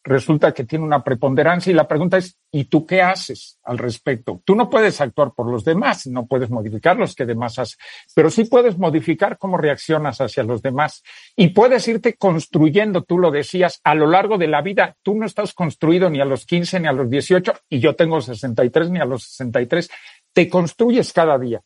Resulta 0.05 0.53
que 0.53 0.65
tiene 0.65 0.85
una 0.85 1.05
preponderancia 1.05 1.71
y 1.71 1.75
la 1.75 1.87
pregunta 1.87 2.19
es, 2.19 2.37
¿y 2.51 2.65
tú 2.65 2.85
qué 2.85 3.03
haces 3.03 3.59
al 3.63 3.79
respecto? 3.79 4.43
Tú 4.45 4.55
no 4.55 4.69
puedes 4.69 5.01
actuar 5.01 5.33
por 5.33 5.51
los 5.51 5.65
demás, 5.65 6.07
no 6.07 6.27
puedes 6.27 6.51
modificar 6.51 6.97
los 6.97 7.15
que 7.15 7.25
demás 7.25 7.59
hacen, 7.59 7.79
pero 8.15 8.31
sí 8.31 8.45
puedes 8.45 8.79
modificar 8.79 9.39
cómo 9.39 9.59
reaccionas 9.59 10.21
hacia 10.21 10.43
los 10.43 10.63
demás 10.63 11.03
y 11.37 11.49
puedes 11.49 11.87
irte 11.89 12.15
construyendo, 12.15 13.03
tú 13.03 13.19
lo 13.19 13.31
decías, 13.31 13.81
a 13.85 13.95
lo 13.95 14.07
largo 14.07 14.39
de 14.39 14.49
la 14.49 14.63
vida, 14.63 14.97
tú 15.03 15.15
no 15.15 15.27
estás 15.27 15.53
construido 15.55 16.11
ni 16.11 16.21
a 16.21 16.25
los 16.25 16.47
15 16.47 16.81
ni 16.81 16.89
a 16.89 16.93
los 16.93 17.09
18 17.09 17.53
y 17.69 17.79
yo 17.79 17.95
tengo 17.95 18.21
63 18.21 18.91
ni 18.91 18.99
a 18.99 19.05
los 19.05 19.25
63, 19.25 19.91
te 20.33 20.49
construyes 20.49 21.13
cada 21.13 21.39
día. 21.39 21.63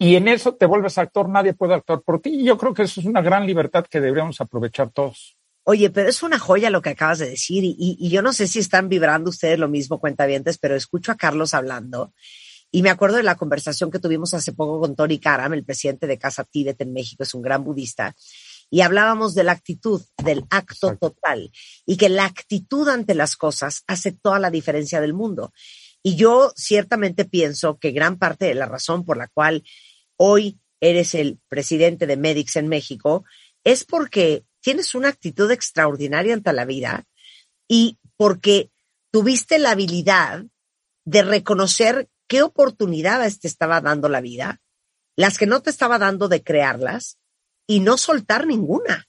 Y 0.00 0.14
en 0.14 0.28
eso 0.28 0.54
te 0.54 0.66
vuelves 0.66 0.96
actor, 0.96 1.28
nadie 1.28 1.54
puede 1.54 1.74
actuar 1.74 2.02
por 2.02 2.20
ti. 2.20 2.30
Y 2.30 2.44
yo 2.44 2.56
creo 2.56 2.72
que 2.72 2.82
eso 2.82 3.00
es 3.00 3.06
una 3.06 3.20
gran 3.20 3.44
libertad 3.46 3.84
que 3.90 4.00
deberíamos 4.00 4.40
aprovechar 4.40 4.90
todos. 4.90 5.37
Oye, 5.70 5.90
pero 5.90 6.08
es 6.08 6.22
una 6.22 6.38
joya 6.38 6.70
lo 6.70 6.80
que 6.80 6.88
acabas 6.88 7.18
de 7.18 7.28
decir 7.28 7.62
y, 7.62 8.08
yo 8.08 8.22
no 8.22 8.32
sé 8.32 8.48
si 8.48 8.58
están 8.58 8.88
vibrando 8.88 9.28
ustedes 9.28 9.58
lo 9.58 9.68
mismo, 9.68 10.00
cuentavientes, 10.00 10.56
pero 10.56 10.74
escucho 10.74 11.12
a 11.12 11.16
Carlos 11.18 11.52
hablando 11.52 12.14
y 12.70 12.80
me 12.80 12.88
acuerdo 12.88 13.18
de 13.18 13.22
la 13.22 13.34
conversación 13.34 13.90
que 13.90 13.98
tuvimos 13.98 14.32
hace 14.32 14.54
poco 14.54 14.80
con 14.80 14.96
Tony 14.96 15.18
Karam, 15.18 15.52
el 15.52 15.66
presidente 15.66 16.06
de 16.06 16.16
Casa 16.16 16.44
Tíbet 16.44 16.80
en 16.80 16.94
México, 16.94 17.22
es 17.22 17.34
un 17.34 17.42
gran 17.42 17.64
budista, 17.64 18.16
y 18.70 18.80
hablábamos 18.80 19.34
de 19.34 19.44
la 19.44 19.52
actitud, 19.52 20.00
del 20.24 20.42
acto 20.48 20.96
total, 20.96 21.52
y 21.84 21.98
que 21.98 22.08
la 22.08 22.24
actitud 22.24 22.88
ante 22.88 23.14
las 23.14 23.36
cosas 23.36 23.84
hace 23.86 24.12
toda 24.12 24.38
la 24.38 24.50
diferencia 24.50 25.02
del 25.02 25.12
mundo. 25.12 25.52
Y 26.02 26.16
yo 26.16 26.50
ciertamente 26.56 27.26
pienso 27.26 27.78
que 27.78 27.90
gran 27.90 28.18
parte 28.18 28.46
de 28.46 28.54
la 28.54 28.64
razón 28.64 29.04
por 29.04 29.18
la 29.18 29.28
cual 29.28 29.64
hoy 30.16 30.58
eres 30.80 31.14
el 31.14 31.38
presidente 31.50 32.06
de 32.06 32.16
Medix 32.16 32.56
en 32.56 32.68
México 32.68 33.24
es 33.64 33.84
porque 33.84 34.44
tienes 34.68 34.94
una 34.94 35.08
actitud 35.08 35.50
extraordinaria 35.50 36.34
ante 36.34 36.52
la 36.52 36.66
vida 36.66 37.06
y 37.66 37.98
porque 38.18 38.70
tuviste 39.10 39.58
la 39.58 39.70
habilidad 39.70 40.44
de 41.06 41.22
reconocer 41.22 42.10
qué 42.26 42.42
oportunidades 42.42 43.40
te 43.40 43.48
estaba 43.48 43.80
dando 43.80 44.10
la 44.10 44.20
vida, 44.20 44.60
las 45.16 45.38
que 45.38 45.46
no 45.46 45.62
te 45.62 45.70
estaba 45.70 45.98
dando 45.98 46.28
de 46.28 46.42
crearlas 46.42 47.18
y 47.66 47.80
no 47.80 47.96
soltar 47.96 48.46
ninguna. 48.46 49.08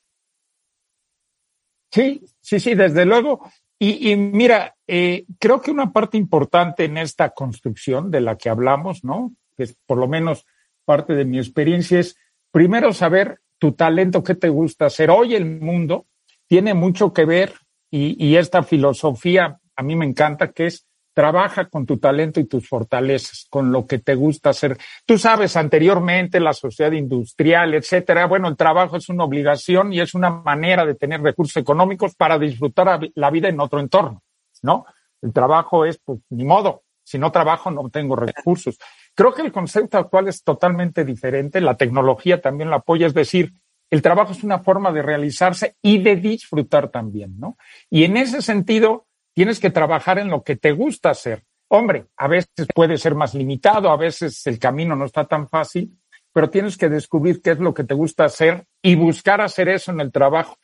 Sí, 1.91 2.23
sí, 2.39 2.61
sí, 2.61 2.73
desde 2.73 3.03
luego. 3.03 3.51
Y, 3.77 4.15
mira, 4.15 4.77
eh, 4.87 5.25
creo 5.39 5.59
que 5.59 5.71
una 5.71 5.91
parte 5.91 6.15
importante 6.15 6.85
en 6.85 6.97
esta 6.97 7.31
construcción 7.31 8.09
de 8.11 8.21
la 8.21 8.37
que 8.37 8.47
hablamos, 8.47 9.03
¿no? 9.03 9.35
Que 9.57 9.63
es 9.63 9.75
por 9.85 9.97
lo 9.97 10.07
menos 10.07 10.45
parte 10.85 11.15
de 11.15 11.25
mi 11.25 11.37
experiencia 11.37 11.99
es 11.99 12.15
primero 12.49 12.93
saber 12.93 13.41
tu 13.59 13.73
talento, 13.73 14.23
qué 14.23 14.35
te 14.35 14.49
gusta 14.49 14.87
hacer. 14.87 15.11
Hoy 15.11 15.35
el 15.35 15.45
mundo 15.45 16.07
tiene 16.47 16.73
mucho 16.73 17.13
que 17.13 17.25
ver 17.25 17.53
y, 17.91 18.35
esta 18.35 18.63
filosofía 18.63 19.59
a 19.75 19.83
mí 19.83 19.95
me 19.95 20.05
encanta, 20.05 20.51
que 20.51 20.67
es 20.67 20.85
trabaja 21.13 21.67
con 21.67 21.85
tu 21.85 21.97
talento 21.97 22.39
y 22.39 22.45
tus 22.45 22.67
fortalezas, 22.67 23.47
con 23.49 23.71
lo 23.71 23.85
que 23.85 23.99
te 23.99 24.15
gusta 24.15 24.51
hacer. 24.51 24.77
Tú 25.05 25.17
sabes, 25.17 25.57
anteriormente 25.57 26.39
la 26.39 26.53
sociedad 26.53 26.93
industrial, 26.93 27.73
etcétera, 27.73 28.25
bueno, 28.25 28.47
el 28.47 28.55
trabajo 28.55 28.95
es 28.95 29.09
una 29.09 29.25
obligación 29.25 29.91
y 29.91 29.99
es 29.99 30.13
una 30.13 30.29
manera 30.29 30.85
de 30.85 30.95
tener 30.95 31.21
recursos 31.21 31.57
económicos 31.57 32.15
para 32.15 32.39
disfrutar 32.39 33.01
la 33.15 33.29
vida 33.31 33.49
en 33.49 33.59
otro 33.59 33.79
entorno, 33.79 34.23
¿no? 34.61 34.85
El 35.21 35.33
trabajo 35.33 35.83
es, 35.83 35.97
pues, 35.97 36.19
ni 36.29 36.45
modo. 36.45 36.83
Si 37.03 37.17
no 37.17 37.31
trabajo, 37.31 37.71
no 37.71 37.89
tengo 37.89 38.15
recursos. 38.15 38.77
Creo 39.19 39.33
que 39.33 39.41
el 39.41 39.51
concepto 39.51 39.97
actual 39.97 40.29
es 40.29 40.45
totalmente 40.45 41.03
diferente, 41.03 41.59
la 41.59 41.75
tecnología 41.75 42.39
también 42.39 42.69
lo 42.69 42.77
apoya, 42.77 43.05
es 43.05 43.13
decir, 43.13 43.51
el 43.89 44.01
trabajo 44.01 44.31
es 44.31 44.45
una 44.45 44.59
forma 44.59 44.93
de 44.93 45.01
realizarse 45.01 45.75
y 45.81 45.97
de 46.01 46.15
disfrutar 46.15 46.87
también, 46.87 47.37
¿no? 47.37 47.57
Y 47.89 48.05
en 48.05 48.15
ese 48.15 48.41
sentido, 48.41 49.07
tienes 49.33 49.59
que 49.59 49.71
trabajar 49.71 50.19
en 50.19 50.29
lo 50.29 50.41
que 50.41 50.55
te 50.55 50.71
gusta 50.71 51.09
hacer. 51.09 51.43
Hombre, 51.67 52.05
a 52.15 52.29
veces 52.29 52.65
puede 52.73 52.97
ser 52.97 53.13
más 53.13 53.33
limitado, 53.35 53.89
a 53.89 53.97
veces 53.97 54.47
el 54.47 54.57
camino 54.57 54.95
no 54.95 55.03
está 55.03 55.25
tan 55.25 55.49
fácil, 55.49 55.99
pero 56.31 56.49
tienes 56.49 56.77
que 56.77 56.87
descubrir 56.87 57.41
qué 57.41 57.51
es 57.51 57.59
lo 57.59 57.73
que 57.73 57.83
te 57.83 57.95
gusta 57.95 58.23
hacer 58.23 58.63
y 58.81 58.95
buscar 58.95 59.41
hacer 59.41 59.67
eso 59.67 59.91
en 59.91 59.99
el 59.99 60.13
trabajo. 60.13 60.57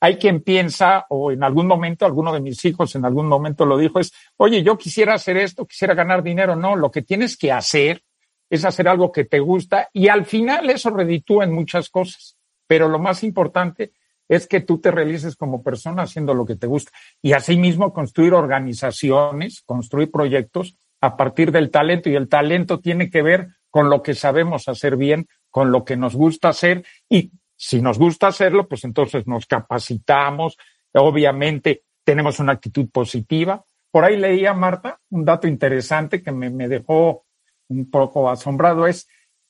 Hay 0.00 0.16
quien 0.16 0.40
piensa, 0.40 1.04
o 1.10 1.30
en 1.30 1.44
algún 1.44 1.66
momento, 1.66 2.06
alguno 2.06 2.32
de 2.32 2.40
mis 2.40 2.64
hijos 2.64 2.94
en 2.94 3.04
algún 3.04 3.26
momento 3.26 3.66
lo 3.66 3.76
dijo, 3.76 4.00
es, 4.00 4.12
oye, 4.38 4.62
yo 4.62 4.78
quisiera 4.78 5.14
hacer 5.14 5.36
esto, 5.36 5.66
quisiera 5.66 5.94
ganar 5.94 6.22
dinero. 6.22 6.56
No, 6.56 6.74
lo 6.74 6.90
que 6.90 7.02
tienes 7.02 7.36
que 7.36 7.52
hacer 7.52 8.02
es 8.48 8.64
hacer 8.64 8.88
algo 8.88 9.12
que 9.12 9.24
te 9.24 9.38
gusta 9.38 9.88
y 9.92 10.08
al 10.08 10.26
final 10.26 10.70
eso 10.70 10.90
reditúa 10.90 11.44
en 11.44 11.52
muchas 11.52 11.88
cosas. 11.90 12.36
Pero 12.66 12.88
lo 12.88 12.98
más 12.98 13.22
importante 13.22 13.92
es 14.28 14.46
que 14.46 14.60
tú 14.60 14.80
te 14.80 14.90
realices 14.90 15.36
como 15.36 15.62
persona 15.62 16.02
haciendo 16.02 16.34
lo 16.34 16.46
que 16.46 16.56
te 16.56 16.66
gusta 16.66 16.92
y 17.20 17.32
asimismo 17.32 17.92
construir 17.92 18.32
organizaciones, 18.32 19.62
construir 19.66 20.10
proyectos 20.10 20.76
a 21.00 21.16
partir 21.16 21.52
del 21.52 21.70
talento 21.70 22.08
y 22.10 22.14
el 22.14 22.28
talento 22.28 22.80
tiene 22.80 23.10
que 23.10 23.22
ver 23.22 23.48
con 23.70 23.90
lo 23.90 24.02
que 24.02 24.14
sabemos 24.14 24.68
hacer 24.68 24.96
bien, 24.96 25.26
con 25.50 25.72
lo 25.72 25.84
que 25.84 25.96
nos 25.96 26.14
gusta 26.14 26.48
hacer 26.48 26.84
y 27.08 27.32
si 27.62 27.82
nos 27.82 27.98
gusta 27.98 28.28
hacerlo, 28.28 28.66
pues 28.66 28.84
entonces 28.84 29.26
nos 29.26 29.44
capacitamos, 29.44 30.56
obviamente 30.94 31.82
tenemos 32.02 32.38
una 32.38 32.52
actitud 32.52 32.88
positiva. 32.88 33.62
Por 33.90 34.02
ahí 34.02 34.16
leía, 34.16 34.54
Marta, 34.54 34.98
un 35.10 35.26
dato 35.26 35.46
interesante 35.46 36.22
que 36.22 36.32
me, 36.32 36.68
dejó 36.68 37.26
un 37.68 37.90
poco 37.90 38.30
asombrado, 38.30 38.86
es 38.86 39.08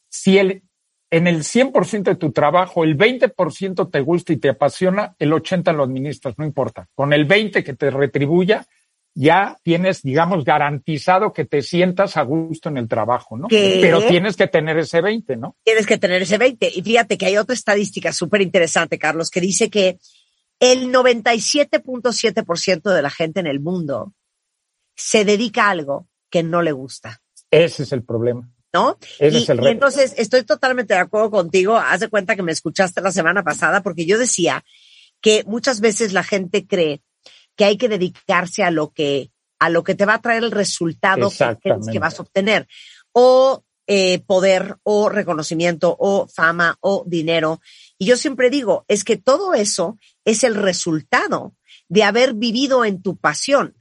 si 0.08 0.38
el, 0.38 0.64
en 1.08 1.28
el 1.28 1.44
100% 1.44 2.02
de 2.02 2.16
tu 2.16 2.32
trabajo 2.32 2.82
el 2.82 2.98
20% 2.98 3.88
te 3.92 4.00
gusta 4.00 4.32
y 4.32 4.38
te 4.38 4.48
apasiona, 4.48 5.14
el 5.20 5.30
80% 5.30 5.72
lo 5.72 5.84
administras, 5.84 6.36
no 6.36 6.44
importa. 6.44 6.88
Con 6.96 7.12
el 7.12 7.28
20% 7.28 7.62
que 7.62 7.74
te 7.74 7.90
retribuya, 7.92 8.66
ya 9.14 9.58
tienes, 9.62 10.02
digamos, 10.02 10.44
garantizado 10.44 11.32
que 11.32 11.44
te 11.44 11.62
sientas 11.62 12.16
a 12.16 12.22
gusto 12.22 12.68
en 12.68 12.78
el 12.78 12.88
trabajo, 12.88 13.36
¿no? 13.36 13.48
Pero 13.48 14.06
tienes 14.06 14.36
que 14.36 14.46
tener 14.46 14.78
ese 14.78 15.00
20, 15.00 15.36
¿no? 15.36 15.56
Tienes 15.64 15.86
que 15.86 15.98
tener 15.98 16.22
ese 16.22 16.38
20. 16.38 16.70
Y 16.74 16.82
fíjate 16.82 17.18
que 17.18 17.26
hay 17.26 17.36
otra 17.36 17.54
estadística 17.54 18.12
súper 18.12 18.42
interesante, 18.42 18.98
Carlos, 18.98 19.30
que 19.30 19.40
dice 19.40 19.68
que 19.68 19.98
el 20.60 20.92
97.7% 20.92 22.94
de 22.94 23.02
la 23.02 23.10
gente 23.10 23.40
en 23.40 23.46
el 23.46 23.60
mundo 23.60 24.14
se 24.94 25.24
dedica 25.24 25.66
a 25.66 25.70
algo 25.70 26.08
que 26.30 26.42
no 26.42 26.62
le 26.62 26.72
gusta. 26.72 27.20
Ese 27.50 27.82
es 27.82 27.92
el 27.92 28.04
problema. 28.04 28.48
¿no? 28.72 28.98
Ese 29.18 29.38
es 29.38 29.48
el 29.48 29.62
y 29.62 29.66
entonces 29.66 30.14
estoy 30.16 30.44
totalmente 30.44 30.94
de 30.94 31.00
acuerdo 31.00 31.30
contigo. 31.30 31.76
Haz 31.76 32.00
de 32.00 32.08
cuenta 32.08 32.36
que 32.36 32.42
me 32.42 32.52
escuchaste 32.52 33.00
la 33.00 33.10
semana 33.10 33.42
pasada 33.42 33.82
porque 33.82 34.06
yo 34.06 34.18
decía 34.18 34.64
que 35.20 35.44
muchas 35.46 35.80
veces 35.80 36.12
la 36.12 36.22
gente 36.22 36.66
cree 36.66 37.02
que 37.60 37.66
hay 37.66 37.76
que 37.76 37.90
dedicarse 37.90 38.62
a 38.62 38.70
lo 38.70 38.90
que, 38.90 39.32
a 39.58 39.68
lo 39.68 39.84
que 39.84 39.94
te 39.94 40.06
va 40.06 40.14
a 40.14 40.22
traer 40.22 40.44
el 40.44 40.50
resultado 40.50 41.28
que, 41.28 41.98
vas 41.98 42.18
a 42.18 42.22
obtener. 42.22 42.66
O 43.12 43.62
eh, 43.86 44.20
poder, 44.20 44.78
o 44.82 45.10
reconocimiento, 45.10 45.94
o 45.98 46.26
fama, 46.26 46.78
o 46.80 47.04
dinero. 47.06 47.60
Y 47.98 48.06
yo 48.06 48.16
siempre 48.16 48.48
digo, 48.48 48.86
es 48.88 49.04
que 49.04 49.18
todo 49.18 49.52
eso 49.52 49.98
es 50.24 50.42
el 50.42 50.54
resultado 50.54 51.54
de 51.90 52.02
haber 52.02 52.32
vivido 52.32 52.86
en 52.86 53.02
tu 53.02 53.18
pasión. 53.18 53.76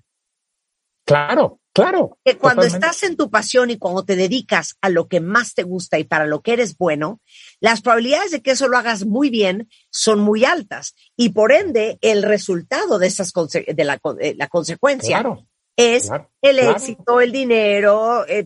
Claro, 1.06 1.61
Claro. 1.81 2.18
Que 2.26 2.38
cuando 2.38 2.61
totalmente. 2.64 2.88
estás 2.88 3.03
en 3.10 3.15
tu 3.18 3.30
pasión 3.30 3.69
y 3.69 3.77
cuando 3.77 4.03
te 4.03 4.15
dedicas 4.15 4.76
a 4.81 4.89
lo 4.89 5.07
que 5.07 5.19
más 5.22 5.53
te 5.53 5.64
gusta 5.64 5.97
y 5.99 6.03
para 6.03 6.26
lo 6.26 6.41
que 6.41 6.53
eres 6.53 6.77
bueno, 6.77 7.19
las 7.60 7.81
probabilidades 7.81 8.31
de 8.31 8.41
que 8.41 8.51
eso 8.51 8.68
lo 8.68 8.77
hagas 8.77 9.06
muy 9.06 9.30
bien 9.30 9.69
son 9.89 10.19
muy 10.19 10.45
altas. 10.45 10.95
Y 11.15 11.30
por 11.30 11.51
ende, 11.51 11.97
el 12.01 12.23
resultado 12.23 12.99
de 12.99 13.07
esas 13.07 13.34
conse- 13.34 13.65
de 13.73 13.84
la, 13.84 13.99
la 14.38 14.47
consecuencia 14.47 15.19
Claro, 15.19 15.47
es 15.76 16.07
claro, 16.07 16.30
el 16.41 16.57
claro. 16.57 16.72
éxito, 16.72 17.22
el 17.22 17.31
dinero, 17.31 18.26
eh, 18.27 18.45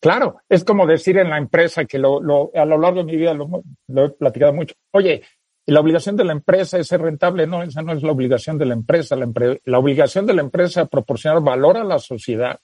claro. 0.00 0.40
Es 0.48 0.64
como 0.64 0.86
decir 0.86 1.18
en 1.18 1.30
la 1.30 1.38
empresa 1.38 1.84
que 1.84 1.98
lo, 1.98 2.20
lo- 2.22 2.50
a 2.54 2.64
lo 2.64 2.78
largo 2.78 2.98
de 3.00 3.04
mi 3.04 3.16
vida 3.16 3.34
lo, 3.34 3.62
lo 3.88 4.04
he 4.04 4.10
platicado 4.10 4.52
mucho. 4.52 4.74
Oye, 4.92 5.22
la 5.72 5.80
obligación 5.80 6.16
de 6.16 6.24
la 6.24 6.32
empresa 6.32 6.78
es 6.78 6.88
ser 6.88 7.00
rentable. 7.02 7.46
No, 7.46 7.62
esa 7.62 7.82
no 7.82 7.92
es 7.92 8.02
la 8.02 8.12
obligación 8.12 8.58
de 8.58 8.66
la 8.66 8.74
empresa. 8.74 9.16
La, 9.16 9.26
empre- 9.26 9.60
la 9.64 9.78
obligación 9.78 10.26
de 10.26 10.34
la 10.34 10.42
empresa 10.42 10.82
es 10.82 10.88
proporcionar 10.88 11.42
valor 11.42 11.76
a 11.76 11.84
la 11.84 11.98
sociedad, 11.98 12.58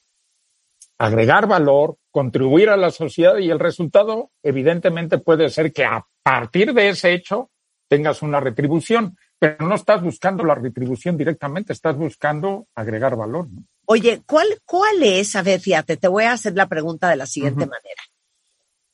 agregar 0.98 1.46
valor, 1.46 1.98
contribuir 2.10 2.70
a 2.70 2.76
la 2.76 2.90
sociedad 2.90 3.38
y 3.38 3.50
el 3.50 3.58
resultado 3.58 4.30
evidentemente 4.42 5.18
puede 5.18 5.48
ser 5.50 5.72
que 5.72 5.84
a 5.84 6.06
partir 6.22 6.72
de 6.72 6.88
ese 6.90 7.12
hecho 7.12 7.50
tengas 7.88 8.22
una 8.22 8.40
retribución, 8.40 9.16
pero 9.38 9.66
no 9.66 9.74
estás 9.74 10.02
buscando 10.02 10.44
la 10.44 10.54
retribución 10.54 11.16
directamente, 11.16 11.72
estás 11.72 11.96
buscando 11.96 12.66
agregar 12.74 13.16
valor. 13.16 13.48
¿no? 13.50 13.64
Oye, 13.86 14.22
¿cuál, 14.26 14.46
¿cuál 14.64 15.02
es? 15.02 15.36
A 15.36 15.42
ver, 15.42 15.60
fíjate, 15.60 15.96
te 15.98 16.08
voy 16.08 16.24
a 16.24 16.32
hacer 16.32 16.54
la 16.54 16.68
pregunta 16.68 17.10
de 17.10 17.16
la 17.16 17.26
siguiente 17.26 17.66
manera. 17.66 18.02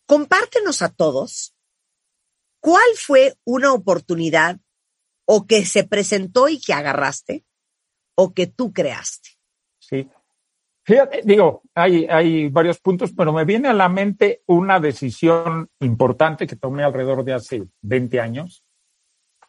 Compártenos 0.06 0.82
a 0.82 0.88
todos 0.88 1.54
cuál 2.60 2.88
fue 2.96 3.34
una 3.44 3.72
oportunidad 3.72 4.58
o 5.24 5.46
que 5.46 5.64
se 5.64 5.84
presentó 5.84 6.48
y 6.48 6.60
que 6.60 6.72
agarraste 6.72 7.44
o 8.16 8.34
que 8.34 8.46
tú 8.46 8.72
creaste. 8.72 9.30
Sí. 9.78 10.08
Fíjate, 10.84 11.20
digo, 11.24 11.62
hay, 11.74 12.06
hay 12.06 12.48
varios 12.48 12.80
puntos, 12.80 13.12
pero 13.16 13.32
me 13.32 13.44
viene 13.44 13.68
a 13.68 13.74
la 13.74 13.88
mente 13.88 14.42
una 14.46 14.80
decisión 14.80 15.68
importante 15.80 16.46
que 16.46 16.56
tomé 16.56 16.82
alrededor 16.82 17.22
de 17.24 17.34
hace 17.34 17.62
20 17.82 18.20
años. 18.20 18.64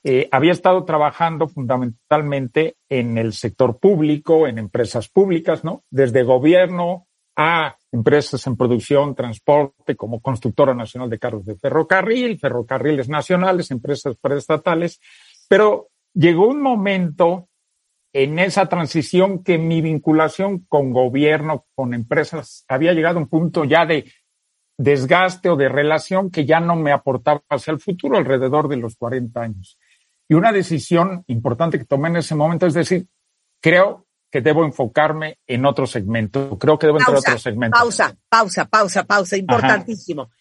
Eh, 0.04 0.28
había 0.32 0.52
estado 0.52 0.84
trabajando 0.84 1.48
fundamentalmente 1.48 2.78
en 2.90 3.18
el 3.18 3.34
sector 3.34 3.80
público, 3.80 4.48
en 4.48 4.58
empresas 4.58 5.10
públicas, 5.10 5.64
¿no? 5.64 5.84
Desde 5.90 6.24
gobierno 6.24 7.08
a 7.36 7.78
empresas 7.92 8.46
en 8.48 8.56
producción, 8.56 9.16
transporte, 9.16 9.96
como 9.96 10.22
Constructora 10.22 10.74
Nacional 10.74 11.10
de 11.10 11.20
Carros 11.20 11.46
de 11.46 11.58
Ferrocarril, 11.58 12.40
ferrocarriles 12.40 13.10
nacionales, 13.10 13.72
empresas 13.72 14.16
preestatales. 14.20 15.00
Pero 15.48 15.90
llegó 16.14 16.48
un 16.48 16.62
momento 16.62 17.50
en 18.14 18.40
esa 18.40 18.68
transición 18.68 19.44
que 19.44 19.58
mi 19.58 19.82
vinculación 19.82 20.66
con 20.68 20.92
gobierno, 20.92 21.66
con 21.76 21.94
empresas, 21.94 22.66
había 22.68 22.94
llegado 22.94 23.20
a 23.20 23.22
un 23.22 23.30
punto 23.30 23.64
ya 23.64 23.86
de 23.86 24.12
desgaste 24.78 25.50
o 25.50 25.56
de 25.56 25.70
relación 25.70 26.32
que 26.32 26.46
ya 26.46 26.60
no 26.60 26.76
me 26.76 26.92
aportaba 26.92 27.44
hacia 27.50 27.72
el 27.72 27.80
futuro 27.80 28.18
alrededor 28.18 28.68
de 28.68 28.78
los 28.78 28.96
40 28.96 29.40
años. 29.42 29.78
Y 30.28 30.34
una 30.34 30.52
decisión 30.52 31.24
importante 31.28 31.78
que 31.78 31.86
tomé 31.86 32.10
en 32.10 32.18
ese 32.18 32.36
momento 32.36 32.66
es 32.66 32.74
decir, 32.74 33.08
creo 33.62 34.08
que 34.32 34.42
debo 34.42 34.64
enfocarme 34.64 35.40
en 35.46 35.66
otro 35.66 35.86
segmento, 35.86 36.58
creo 36.58 36.80
que 36.80 36.88
debo 36.88 37.00
entrar 37.00 37.18
a 37.18 37.20
Pausa, 37.20 37.32
otro 37.32 37.40
segmento. 37.40 37.78
pausa, 37.78 38.18
pausa, 38.30 38.66
pausa, 38.66 39.04
pausa, 39.04 39.38
importantísimo. 39.38 40.32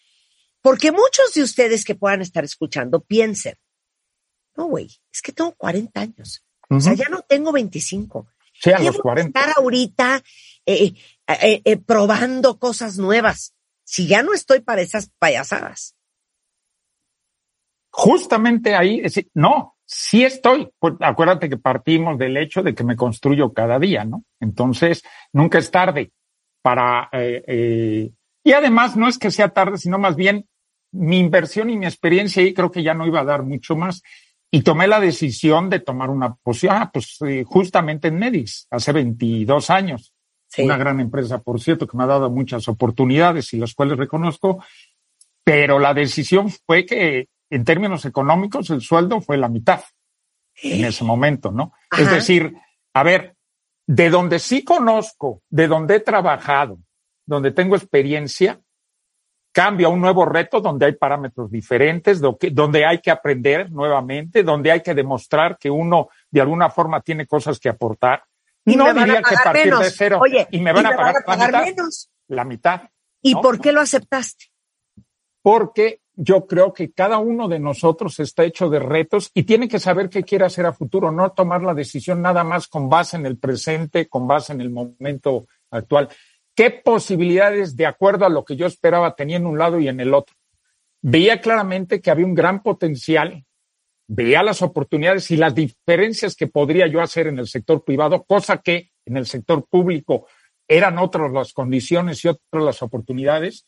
Porque 0.61 0.91
muchos 0.91 1.33
de 1.35 1.43
ustedes 1.43 1.83
que 1.83 1.95
puedan 1.95 2.21
estar 2.21 2.43
escuchando 2.43 3.01
piensen, 3.01 3.55
no, 4.55 4.65
güey, 4.65 4.87
es 5.11 5.21
que 5.21 5.33
tengo 5.33 5.53
40 5.55 5.99
años. 5.99 6.43
O 6.69 6.79
sea, 6.79 6.93
ya 6.93 7.09
no 7.09 7.21
tengo 7.21 7.51
25. 7.51 8.27
Sí, 8.53 8.71
a 8.71 8.77
¿Qué 8.77 8.83
los 8.85 8.93
voy 8.93 8.99
a 8.99 9.03
40. 9.03 9.39
estar 9.39 9.53
ahorita 9.57 10.23
eh, 10.65 10.93
eh, 11.27 11.61
eh, 11.65 11.77
probando 11.77 12.59
cosas 12.59 12.97
nuevas? 12.97 13.53
Si 13.83 14.07
ya 14.07 14.23
no 14.23 14.33
estoy 14.33 14.61
para 14.61 14.81
esas 14.81 15.11
payasadas. 15.19 15.95
justamente 17.89 18.73
ahí, 18.73 19.03
no, 19.33 19.75
sí 19.91 20.23
estoy. 20.23 20.69
Pues 20.79 20.93
acuérdate 21.01 21.49
que 21.49 21.57
partimos 21.57 22.17
del 22.17 22.37
hecho 22.37 22.63
de 22.63 22.73
que 22.73 22.83
me 22.83 22.95
construyo 22.95 23.51
cada 23.51 23.77
día, 23.77 24.05
¿no? 24.05 24.23
Entonces, 24.39 25.03
nunca 25.33 25.57
es 25.57 25.69
tarde 25.69 26.11
para... 26.61 27.09
eh, 27.11 27.43
eh, 27.45 28.11
y 28.43 28.53
además 28.53 28.95
no 28.95 29.07
es 29.07 29.19
que 29.19 29.29
sea 29.29 29.49
tarde, 29.49 29.77
sino 29.77 29.99
más 29.99 30.15
bien 30.15 30.47
mi 30.93 31.19
inversión 31.19 31.69
y 31.69 31.77
mi 31.77 31.85
experiencia 31.85 32.41
ahí 32.41 32.53
creo 32.53 32.71
que 32.71 32.81
ya 32.83 32.93
no 32.93 33.05
iba 33.05 33.19
a 33.19 33.25
dar 33.25 33.43
mucho 33.43 33.75
más. 33.75 34.01
Y 34.49 34.61
tomé 34.63 34.87
la 34.87 34.99
decisión 34.99 35.69
de 35.69 35.79
tomar 35.79 36.09
una 36.09 36.35
posición, 36.35 36.75
ah, 36.75 36.89
pues 36.91 37.17
eh, 37.27 37.43
justamente 37.45 38.07
en 38.07 38.17
Medix, 38.17 38.67
hace 38.71 38.91
22 38.93 39.69
años. 39.69 40.13
Sí. 40.47 40.63
Una 40.63 40.77
gran 40.77 40.99
empresa, 40.99 41.41
por 41.41 41.61
cierto, 41.61 41.85
que 41.85 41.95
me 41.95 42.03
ha 42.03 42.07
dado 42.07 42.29
muchas 42.29 42.67
oportunidades 42.67 43.53
y 43.53 43.57
las 43.57 43.73
cuales 43.73 43.97
reconozco, 43.97 44.63
pero 45.43 45.79
la 45.79 45.93
decisión 45.93 46.49
fue 46.49 46.85
que 46.85 47.27
en 47.51 47.63
términos 47.65 48.05
económicos 48.05 48.69
el 48.71 48.81
sueldo 48.81 49.21
fue 49.21 49.37
la 49.37 49.49
mitad 49.49 49.81
en 50.63 50.85
ese 50.85 51.03
momento, 51.03 51.51
¿no? 51.51 51.73
Es 51.97 52.09
decir, 52.09 52.55
a 52.93 53.03
ver, 53.03 53.35
de 53.85 54.09
donde 54.09 54.39
sí 54.39 54.63
conozco, 54.63 55.43
de 55.49 55.67
donde 55.67 55.97
he 55.97 55.99
trabajado, 55.99 56.79
donde 57.25 57.51
tengo 57.51 57.75
experiencia, 57.75 58.59
cambio 59.51 59.87
a 59.87 59.91
un 59.91 60.01
nuevo 60.01 60.25
reto 60.25 60.61
donde 60.61 60.85
hay 60.85 60.93
parámetros 60.93 61.51
diferentes, 61.51 62.21
donde 62.21 62.85
hay 62.85 62.99
que 62.99 63.11
aprender 63.11 63.71
nuevamente, 63.71 64.43
donde 64.43 64.71
hay 64.71 64.81
que 64.81 64.93
demostrar 64.93 65.57
que 65.57 65.69
uno 65.69 66.09
de 66.29 66.41
alguna 66.41 66.69
forma 66.69 67.01
tiene 67.01 67.27
cosas 67.27 67.59
que 67.59 67.69
aportar. 67.69 68.23
Y 68.63 68.75
no 68.75 68.93
diría 68.93 69.21
que 69.21 69.35
partir 69.43 69.75
de 69.75 69.91
cero. 69.91 70.19
Oye, 70.21 70.47
y 70.51 70.59
me 70.59 70.71
van 70.71 70.85
a 70.85 70.95
pagar, 70.95 71.15
la 71.25 71.45
mitad. 71.45 71.65
menos. 71.65 72.09
La 72.27 72.45
mitad. 72.45 72.81
¿Y 73.21 73.33
No, 73.33 73.41
por 73.41 73.59
qué 73.59 73.71
lo 73.71 73.81
aceptaste? 73.81 74.51
porque 75.41 76.01
yo 76.15 76.45
creo 76.45 76.73
que 76.73 76.91
cada 76.91 77.19
uno 77.19 77.47
de 77.47 77.59
nosotros 77.59 78.19
está 78.19 78.43
hecho 78.43 78.69
de 78.69 78.79
retos 78.79 79.31
y 79.33 79.43
tiene 79.43 79.67
que 79.67 79.79
saber 79.79 80.09
qué 80.09 80.23
quiere 80.23 80.45
hacer 80.45 80.65
a 80.65 80.73
futuro, 80.73 81.11
no 81.11 81.31
tomar 81.31 81.63
la 81.63 81.73
decisión 81.73 82.21
nada 82.21 82.43
más 82.43 82.67
con 82.67 82.89
base 82.89 83.17
en 83.17 83.25
el 83.25 83.37
presente, 83.37 84.07
con 84.07 84.27
base 84.27 84.53
en 84.53 84.61
el 84.61 84.69
momento 84.69 85.47
actual. 85.69 86.09
¿Qué 86.53 86.69
posibilidades, 86.69 87.75
de 87.75 87.85
acuerdo 87.85 88.25
a 88.25 88.29
lo 88.29 88.43
que 88.43 88.55
yo 88.55 88.65
esperaba, 88.65 89.15
tenía 89.15 89.37
en 89.37 89.45
un 89.45 89.57
lado 89.57 89.79
y 89.79 89.87
en 89.87 89.99
el 89.99 90.13
otro? 90.13 90.35
Veía 91.01 91.39
claramente 91.39 92.01
que 92.01 92.11
había 92.11 92.25
un 92.25 92.35
gran 92.35 92.61
potencial, 92.61 93.45
veía 94.07 94.43
las 94.43 94.61
oportunidades 94.61 95.31
y 95.31 95.37
las 95.37 95.55
diferencias 95.55 96.35
que 96.35 96.47
podría 96.47 96.87
yo 96.87 97.01
hacer 97.01 97.27
en 97.27 97.39
el 97.39 97.47
sector 97.47 97.83
privado, 97.83 98.23
cosa 98.23 98.57
que 98.57 98.91
en 99.05 99.17
el 99.17 99.25
sector 99.25 99.65
público 99.67 100.27
eran 100.67 100.97
otras 100.99 101.31
las 101.31 101.53
condiciones 101.53 102.23
y 102.23 102.27
otras 102.27 102.63
las 102.63 102.81
oportunidades 102.81 103.65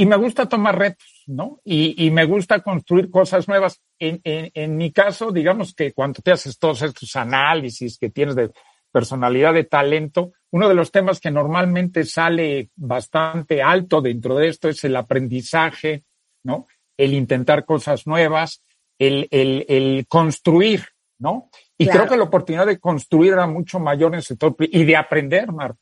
y 0.00 0.06
me 0.06 0.16
gusta 0.16 0.48
tomar 0.48 0.78
retos, 0.78 1.24
¿no? 1.26 1.60
Y, 1.64 2.06
y 2.06 2.10
me 2.12 2.24
gusta 2.24 2.60
construir 2.62 3.10
cosas 3.10 3.48
nuevas. 3.48 3.82
En, 3.98 4.20
en, 4.22 4.50
en, 4.54 4.76
mi 4.76 4.92
caso, 4.92 5.32
digamos 5.32 5.74
que 5.74 5.92
cuando 5.92 6.22
te 6.22 6.30
haces 6.30 6.56
todos 6.56 6.82
estos 6.82 7.16
análisis 7.16 7.98
que 7.98 8.08
tienes 8.08 8.36
de 8.36 8.50
personalidad, 8.92 9.52
de 9.54 9.64
talento, 9.64 10.30
uno 10.52 10.68
de 10.68 10.74
los 10.76 10.92
temas 10.92 11.18
que 11.18 11.32
normalmente 11.32 12.04
sale 12.04 12.70
bastante 12.76 13.60
alto 13.60 14.00
dentro 14.00 14.36
de 14.36 14.48
esto 14.48 14.68
es 14.68 14.84
el 14.84 14.94
aprendizaje, 14.94 16.04
¿no? 16.44 16.68
El 16.96 17.12
intentar 17.14 17.64
cosas 17.64 18.06
nuevas, 18.06 18.62
el, 19.00 19.26
el, 19.32 19.66
el 19.68 20.06
construir, 20.08 20.84
¿no? 21.18 21.50
Y 21.76 21.86
Claro. 21.86 22.00
creo 22.02 22.10
que 22.10 22.16
la 22.18 22.24
oportunidad 22.24 22.66
de 22.66 22.78
construir 22.78 23.32
era 23.32 23.46
mucho 23.48 23.80
mayor 23.80 24.12
en 24.12 24.18
el 24.18 24.22
sector 24.22 24.54
y 24.60 24.84
de 24.84 24.96
aprender, 24.96 25.50
Marta, 25.52 25.80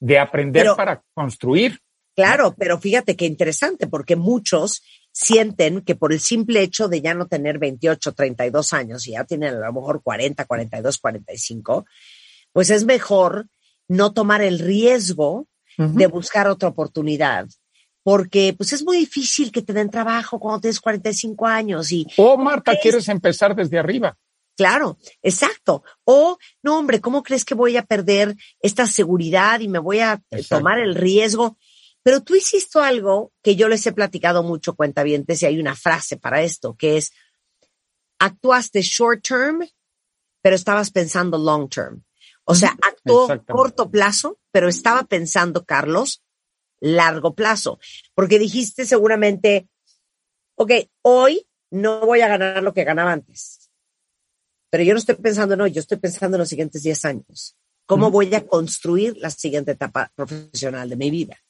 de 0.00 0.18
aprender 0.20 0.62
Pero- 0.62 0.76
para 0.76 1.02
construir. 1.14 1.80
Claro, 2.16 2.54
pero 2.58 2.80
fíjate 2.80 3.14
qué 3.14 3.26
interesante, 3.26 3.86
porque 3.86 4.16
muchos 4.16 4.82
sienten 5.12 5.82
que 5.82 5.94
por 5.94 6.12
el 6.12 6.20
simple 6.20 6.62
hecho 6.62 6.88
de 6.88 7.00
ya 7.02 7.14
no 7.14 7.26
tener 7.26 7.58
28, 7.58 8.12
32 8.12 8.72
años 8.72 9.06
y 9.06 9.12
ya 9.12 9.24
tienen 9.24 9.54
a 9.54 9.66
lo 9.66 9.72
mejor 9.72 10.02
40, 10.02 10.44
42, 10.46 10.98
45, 10.98 11.84
pues 12.52 12.70
es 12.70 12.84
mejor 12.84 13.48
no 13.88 14.12
tomar 14.12 14.40
el 14.42 14.58
riesgo 14.58 15.46
de 15.78 16.06
buscar 16.06 16.48
otra 16.48 16.70
oportunidad. 16.70 17.46
Porque 18.02 18.54
pues 18.56 18.72
es 18.72 18.82
muy 18.84 18.96
difícil 18.98 19.52
que 19.52 19.62
te 19.62 19.72
den 19.74 19.90
trabajo 19.90 20.38
cuando 20.38 20.60
tienes 20.60 20.80
45 20.80 21.46
años 21.46 21.90
y 21.92 22.06
O 22.16 22.38
Marta, 22.38 22.72
Es- 22.72 22.80
quieres 22.80 23.08
empezar 23.08 23.54
desde 23.54 23.78
arriba. 23.78 24.16
Claro, 24.56 24.96
exacto. 25.22 25.82
O, 26.04 26.38
no, 26.62 26.78
hombre, 26.78 27.00
¿cómo 27.02 27.22
crees 27.22 27.44
que 27.44 27.54
voy 27.54 27.76
a 27.76 27.82
perder 27.84 28.34
esta 28.60 28.86
seguridad 28.86 29.60
y 29.60 29.68
me 29.68 29.78
voy 29.78 29.98
a 29.98 30.22
Exacto. 30.30 30.56
tomar 30.58 30.78
el 30.78 30.94
riesgo? 30.94 31.58
Pero 32.06 32.22
tú 32.22 32.36
hiciste 32.36 32.78
algo 32.78 33.32
que 33.42 33.56
yo 33.56 33.66
les 33.66 33.84
he 33.84 33.90
platicado 33.90 34.44
mucho, 34.44 34.76
cuentavientes, 34.76 35.42
y 35.42 35.46
hay 35.46 35.58
una 35.58 35.74
frase 35.74 36.16
para 36.16 36.40
esto, 36.40 36.76
que 36.76 36.98
es, 36.98 37.10
actuaste 38.20 38.80
short 38.80 39.26
term, 39.26 39.68
pero 40.40 40.54
estabas 40.54 40.92
pensando 40.92 41.36
long 41.36 41.68
term. 41.68 42.04
O 42.44 42.54
sea, 42.54 42.76
actuó 42.80 43.26
corto 43.48 43.90
plazo, 43.90 44.38
pero 44.52 44.68
estaba 44.68 45.02
pensando, 45.02 45.64
Carlos, 45.64 46.22
largo 46.78 47.34
plazo. 47.34 47.80
Porque 48.14 48.38
dijiste 48.38 48.84
seguramente, 48.84 49.68
ok, 50.54 50.70
hoy 51.02 51.44
no 51.72 52.06
voy 52.06 52.20
a 52.20 52.28
ganar 52.28 52.62
lo 52.62 52.72
que 52.72 52.84
ganaba 52.84 53.10
antes. 53.10 53.68
Pero 54.70 54.84
yo 54.84 54.92
no 54.92 55.00
estoy 55.00 55.16
pensando 55.16 55.54
en 55.54 55.60
hoy, 55.60 55.72
yo 55.72 55.80
estoy 55.80 55.98
pensando 55.98 56.36
en 56.36 56.42
los 56.42 56.48
siguientes 56.48 56.84
10 56.84 57.04
años. 57.04 57.56
¿Cómo 57.84 58.12
voy 58.12 58.32
a 58.32 58.46
construir 58.46 59.16
la 59.16 59.30
siguiente 59.30 59.72
etapa 59.72 60.12
profesional 60.14 60.88
de 60.88 60.96
mi 60.96 61.10
vida? 61.10 61.42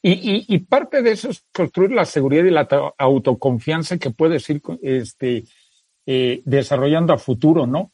Y, 0.00 0.12
y, 0.12 0.44
y, 0.48 0.58
parte 0.58 1.02
de 1.02 1.12
eso 1.12 1.30
es 1.30 1.44
construir 1.52 1.92
la 1.92 2.04
seguridad 2.04 2.44
y 2.44 2.50
la 2.50 2.68
autoconfianza 2.98 3.98
que 3.98 4.10
puedes 4.10 4.48
ir 4.50 4.62
este, 4.82 5.44
eh, 6.06 6.42
desarrollando 6.44 7.12
a 7.12 7.18
futuro, 7.18 7.66
¿no? 7.66 7.92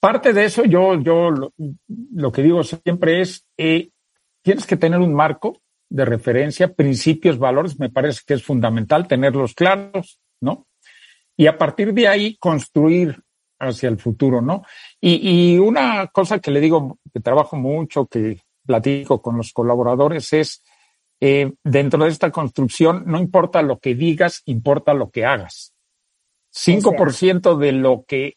Parte 0.00 0.32
de 0.32 0.44
eso, 0.44 0.64
yo, 0.64 1.00
yo 1.00 1.30
lo, 1.30 2.32
que 2.32 2.42
digo 2.42 2.62
siempre 2.62 3.20
es, 3.20 3.46
eh, 3.56 3.90
tienes 4.42 4.66
que 4.66 4.76
tener 4.76 5.00
un 5.00 5.14
marco 5.14 5.60
de 5.88 6.04
referencia, 6.04 6.74
principios, 6.74 7.38
valores, 7.38 7.78
me 7.78 7.90
parece 7.90 8.22
que 8.26 8.34
es 8.34 8.42
fundamental 8.42 9.08
tenerlos 9.08 9.54
claros, 9.54 10.20
¿no? 10.40 10.66
Y 11.36 11.46
a 11.46 11.58
partir 11.58 11.92
de 11.94 12.08
ahí 12.08 12.36
construir 12.36 13.22
hacia 13.58 13.88
el 13.88 13.98
futuro, 13.98 14.42
¿no? 14.42 14.64
Y, 15.00 15.54
y 15.54 15.58
una 15.58 16.08
cosa 16.08 16.38
que 16.40 16.50
le 16.50 16.60
digo, 16.60 16.98
que 17.12 17.20
trabajo 17.20 17.56
mucho, 17.56 18.06
que 18.06 18.40
platico 18.66 19.22
con 19.22 19.36
los 19.36 19.52
colaboradores, 19.52 20.32
es 20.32 20.62
eh, 21.20 21.52
dentro 21.64 22.04
de 22.04 22.10
esta 22.10 22.30
construcción, 22.30 23.04
no 23.06 23.18
importa 23.18 23.62
lo 23.62 23.78
que 23.78 23.94
digas, 23.94 24.42
importa 24.46 24.94
lo 24.94 25.10
que 25.10 25.24
hagas. 25.24 25.74
5% 26.52 27.58
de 27.58 27.72
lo 27.72 28.04
que 28.06 28.36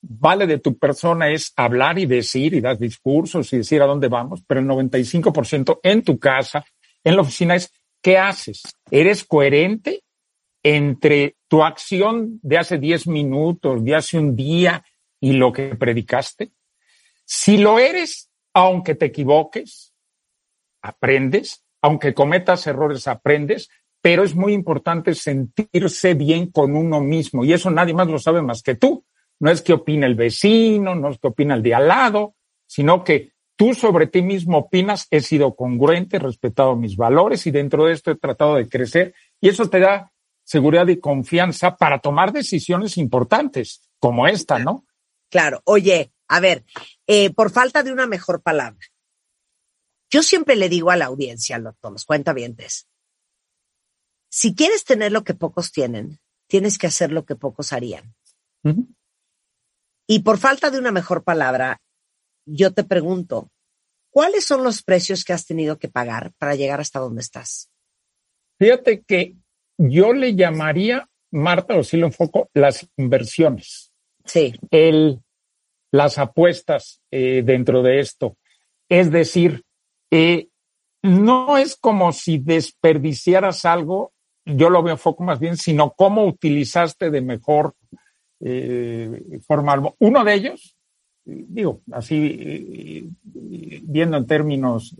vale 0.00 0.46
de 0.46 0.58
tu 0.58 0.76
persona 0.76 1.30
es 1.30 1.52
hablar 1.56 1.98
y 1.98 2.06
decir 2.06 2.54
y 2.54 2.60
dar 2.60 2.78
discursos 2.78 3.52
y 3.52 3.58
decir 3.58 3.80
a 3.80 3.86
dónde 3.86 4.08
vamos, 4.08 4.42
pero 4.46 4.60
el 4.60 4.66
95% 4.66 5.80
en 5.82 6.02
tu 6.02 6.18
casa, 6.18 6.64
en 7.02 7.16
la 7.16 7.22
oficina 7.22 7.54
es 7.54 7.72
qué 8.02 8.18
haces. 8.18 8.62
¿Eres 8.90 9.24
coherente 9.24 10.02
entre 10.62 11.36
tu 11.48 11.62
acción 11.62 12.38
de 12.42 12.58
hace 12.58 12.78
10 12.78 13.06
minutos, 13.06 13.84
de 13.84 13.94
hace 13.94 14.18
un 14.18 14.36
día 14.36 14.84
y 15.20 15.32
lo 15.32 15.52
que 15.52 15.74
predicaste? 15.74 16.52
Si 17.24 17.56
lo 17.56 17.78
eres, 17.78 18.30
aunque 18.52 18.94
te 18.94 19.06
equivoques, 19.06 19.94
aprendes, 20.82 21.63
aunque 21.84 22.14
cometas 22.14 22.66
errores, 22.66 23.06
aprendes, 23.06 23.68
pero 24.00 24.24
es 24.24 24.34
muy 24.34 24.54
importante 24.54 25.14
sentirse 25.14 26.14
bien 26.14 26.50
con 26.50 26.76
uno 26.76 27.02
mismo 27.02 27.44
y 27.44 27.52
eso 27.52 27.70
nadie 27.70 27.92
más 27.92 28.08
lo 28.08 28.18
sabe 28.18 28.40
más 28.40 28.62
que 28.62 28.74
tú. 28.74 29.04
No 29.38 29.50
es 29.50 29.60
que 29.60 29.74
opine 29.74 30.06
el 30.06 30.14
vecino, 30.14 30.94
no 30.94 31.10
es 31.10 31.18
que 31.18 31.28
opine 31.28 31.52
el 31.52 31.62
de 31.62 31.74
al 31.74 31.86
lado, 31.86 32.36
sino 32.66 33.04
que 33.04 33.32
tú 33.54 33.74
sobre 33.74 34.06
ti 34.06 34.22
mismo 34.22 34.56
opinas, 34.56 35.08
he 35.10 35.20
sido 35.20 35.54
congruente, 35.54 36.16
he 36.16 36.20
respetado 36.20 36.74
mis 36.74 36.96
valores 36.96 37.46
y 37.46 37.50
dentro 37.50 37.84
de 37.84 37.92
esto 37.92 38.12
he 38.12 38.16
tratado 38.16 38.54
de 38.54 38.66
crecer 38.66 39.14
y 39.38 39.50
eso 39.50 39.68
te 39.68 39.80
da 39.80 40.10
seguridad 40.42 40.88
y 40.88 40.98
confianza 40.98 41.76
para 41.76 41.98
tomar 41.98 42.32
decisiones 42.32 42.96
importantes 42.96 43.90
como 43.98 44.26
esta, 44.26 44.58
¿no? 44.58 44.86
Claro. 45.28 45.60
Oye, 45.64 46.12
a 46.28 46.40
ver, 46.40 46.64
eh, 47.06 47.28
por 47.28 47.50
falta 47.50 47.82
de 47.82 47.92
una 47.92 48.06
mejor 48.06 48.40
palabra, 48.40 48.80
yo 50.14 50.22
siempre 50.22 50.54
le 50.54 50.68
digo 50.68 50.92
a 50.92 50.96
la 50.96 51.06
audiencia, 51.06 51.56
a 51.56 51.58
los 51.58 52.04
cuentavientes, 52.04 52.86
si 54.30 54.54
quieres 54.54 54.84
tener 54.84 55.10
lo 55.10 55.24
que 55.24 55.34
pocos 55.34 55.72
tienen, 55.72 56.20
tienes 56.46 56.78
que 56.78 56.86
hacer 56.86 57.10
lo 57.10 57.24
que 57.24 57.34
pocos 57.34 57.72
harían. 57.72 58.14
Y 60.06 60.20
por 60.20 60.38
falta 60.38 60.70
de 60.70 60.78
una 60.78 60.92
mejor 60.92 61.24
palabra, 61.24 61.82
yo 62.46 62.72
te 62.72 62.84
pregunto, 62.84 63.50
¿cuáles 64.10 64.44
son 64.44 64.62
los 64.62 64.84
precios 64.84 65.24
que 65.24 65.32
has 65.32 65.46
tenido 65.46 65.80
que 65.80 65.88
pagar 65.88 66.32
para 66.38 66.54
llegar 66.54 66.80
hasta 66.80 67.00
donde 67.00 67.20
estás? 67.20 67.68
Fíjate 68.60 69.02
que 69.02 69.34
yo 69.78 70.12
le 70.12 70.36
llamaría, 70.36 71.08
Marta, 71.32 71.74
o 71.74 71.82
si 71.82 71.96
lo 71.96 72.06
enfoco, 72.06 72.48
las 72.54 72.88
inversiones. 72.96 73.90
Sí. 74.24 74.54
El, 74.70 75.24
las 75.90 76.18
apuestas 76.18 77.02
eh, 77.10 77.42
dentro 77.44 77.82
de 77.82 77.98
esto. 77.98 78.36
Es 78.88 79.10
decir, 79.10 79.64
eh, 80.16 80.48
no 81.02 81.58
es 81.58 81.76
como 81.76 82.12
si 82.12 82.38
desperdiciaras 82.38 83.64
algo 83.64 84.12
yo 84.44 84.70
lo 84.70 84.82
veo 84.82 84.96
foco 84.96 85.24
más 85.24 85.40
bien, 85.40 85.56
sino 85.56 85.92
cómo 85.92 86.26
utilizaste 86.26 87.10
de 87.10 87.20
mejor 87.20 87.74
eh, 88.40 89.40
forma. 89.46 89.82
Uno 89.98 90.24
de 90.24 90.34
ellos, 90.34 90.76
digo, 91.24 91.80
así 91.92 92.36
eh, 92.38 93.08
viendo 93.82 94.18
en 94.18 94.26
términos 94.26 94.94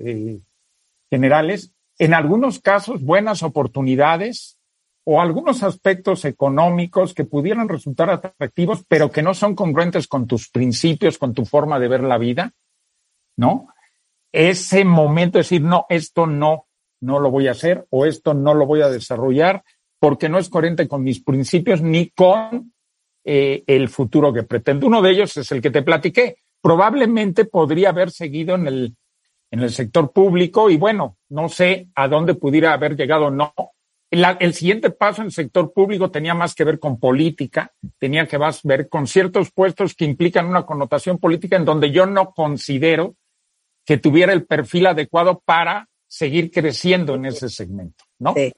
generales, 1.11 1.73
en 1.99 2.15
algunos 2.15 2.59
casos 2.59 3.03
buenas 3.03 3.43
oportunidades 3.43 4.59
o 5.05 5.21
algunos 5.21 5.63
aspectos 5.63 6.25
económicos 6.25 7.13
que 7.13 7.25
pudieran 7.25 7.69
resultar 7.69 8.09
atractivos, 8.09 8.83
pero 8.89 9.11
que 9.13 9.23
no 9.23 9.35
son 9.35 9.55
congruentes 9.55 10.09
con 10.09 10.27
tus 10.27 10.49
principios, 10.49 11.19
con 11.19 11.35
tu 11.35 11.45
forma 11.45 11.79
de 11.79 11.89
ver 11.89 12.03
la 12.03 12.17
vida, 12.17 12.53
¿no? 13.37 13.69
Ese 14.35 14.85
momento 14.85 15.39
de 15.39 15.45
decir, 15.45 15.63
no, 15.63 15.87
esto 15.89 16.27
no, 16.27 16.67
no 17.01 17.21
lo 17.21 17.31
voy 17.31 17.47
a 17.47 17.53
hacer 17.53 17.87
o 17.91 18.05
esto 18.05 18.35
no 18.35 18.53
lo 18.53 18.67
voy 18.67 18.83
a 18.83 18.89
desarrollar 18.89 19.63
porque 20.01 20.29
no 20.29 20.41
es 20.41 20.49
coherente 20.49 20.89
con 20.89 21.05
mis 21.05 21.23
principios 21.23 21.81
ni 21.83 22.11
con 22.11 22.73
eh, 23.25 23.63
el 23.69 23.89
futuro 23.89 24.33
que 24.33 24.43
pretendo. 24.43 24.89
Uno 24.89 25.03
de 25.03 25.13
ellos 25.13 25.37
es 25.37 25.53
el 25.53 25.63
que 25.63 25.71
te 25.71 25.83
platiqué. 25.83 26.39
Probablemente 26.61 27.45
podría 27.45 27.91
haber 27.91 28.11
seguido 28.11 28.57
en 28.57 28.67
el, 28.67 28.97
en 29.53 29.61
el 29.61 29.71
sector 29.71 30.11
público 30.11 30.69
y 30.69 30.79
bueno, 30.79 31.17
no 31.29 31.49
sé 31.49 31.91
a 31.95 32.09
dónde 32.09 32.35
pudiera 32.35 32.73
haber 32.73 32.97
llegado 32.97 33.31
no. 33.31 33.55
el 34.11 34.53
siguiente 34.53 34.91
paso 34.91 35.23
en 35.23 35.27
el 35.27 35.33
sector 35.33 35.73
público 35.73 36.11
tenía 36.11 36.35
más 36.35 36.57
que 36.57 36.65
ver 36.65 36.81
con 36.81 36.99
política, 36.99 37.73
tenía 38.01 38.27
que 38.27 38.41
más 38.41 38.65
ver 38.65 38.89
con 38.89 39.07
ciertos 39.07 39.53
puestos 39.53 39.95
que 39.95 40.05
implican 40.05 40.47
una 40.47 40.67
connotación 40.67 41.19
política 41.19 41.55
en 41.55 41.65
donde 41.65 41.93
yo 41.93 42.05
no 42.05 42.33
considero 42.33 43.15
que 43.85 43.99
tuviera 43.99 44.33
el 44.33 44.47
perfil 44.47 44.87
adecuado 44.87 45.43
para 45.45 45.89
seguir 46.07 46.51
creciendo 46.51 47.15
en 47.15 47.27
ese 47.27 47.49
segmento, 47.49 48.05
¿no? 48.19 48.35
Sí. 48.35 48.53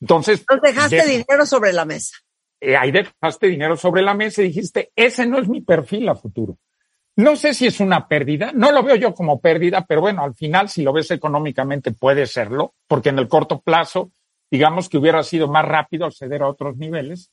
Entonces. 0.00 0.40
Entonces 0.40 0.74
dejaste 0.74 1.06
dinero 1.06 1.46
sobre 1.46 1.72
la 1.72 1.84
mesa. 1.84 2.16
Eh, 2.60 2.76
ahí 2.76 2.90
dejaste 2.90 3.46
dinero 3.48 3.76
sobre 3.76 4.02
la 4.02 4.14
mesa 4.14 4.42
y 4.42 4.46
dijiste, 4.46 4.90
ese 4.96 5.26
no 5.26 5.38
es 5.38 5.48
mi 5.48 5.60
perfil 5.60 6.08
a 6.08 6.14
futuro. 6.14 6.58
No 7.16 7.36
sé 7.36 7.54
si 7.54 7.66
es 7.66 7.78
una 7.78 8.08
pérdida, 8.08 8.50
no 8.54 8.72
lo 8.72 8.82
veo 8.82 8.96
yo 8.96 9.14
como 9.14 9.40
pérdida, 9.40 9.84
pero 9.86 10.00
bueno, 10.00 10.24
al 10.24 10.34
final, 10.34 10.68
si 10.68 10.82
lo 10.82 10.92
ves 10.92 11.10
económicamente, 11.12 11.92
puede 11.92 12.26
serlo, 12.26 12.74
porque 12.88 13.10
en 13.10 13.18
el 13.18 13.28
corto 13.28 13.60
plazo, 13.60 14.10
digamos 14.50 14.88
que 14.88 14.98
hubiera 14.98 15.22
sido 15.22 15.46
más 15.46 15.64
rápido 15.64 16.06
acceder 16.06 16.42
a 16.42 16.48
otros 16.48 16.76
niveles, 16.76 17.30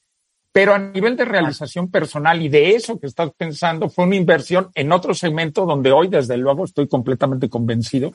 pero 0.52 0.74
a 0.74 0.80
nivel 0.80 1.16
de 1.16 1.26
realización 1.26 1.90
personal 1.90 2.42
y 2.42 2.50
de 2.50 2.72
eso 2.72 3.00
que 3.00 3.08
estás 3.08 3.32
pensando, 3.38 3.90
fue 3.90 4.06
una 4.06 4.16
inversión 4.16 4.70
en 4.76 4.92
otro 4.92 5.14
segmento 5.14 5.66
donde 5.66 5.92
hoy, 5.92 6.08
desde 6.08 6.38
luego, 6.38 6.66
estoy 6.66 6.88
completamente 6.88 7.50
convencido 7.50 8.14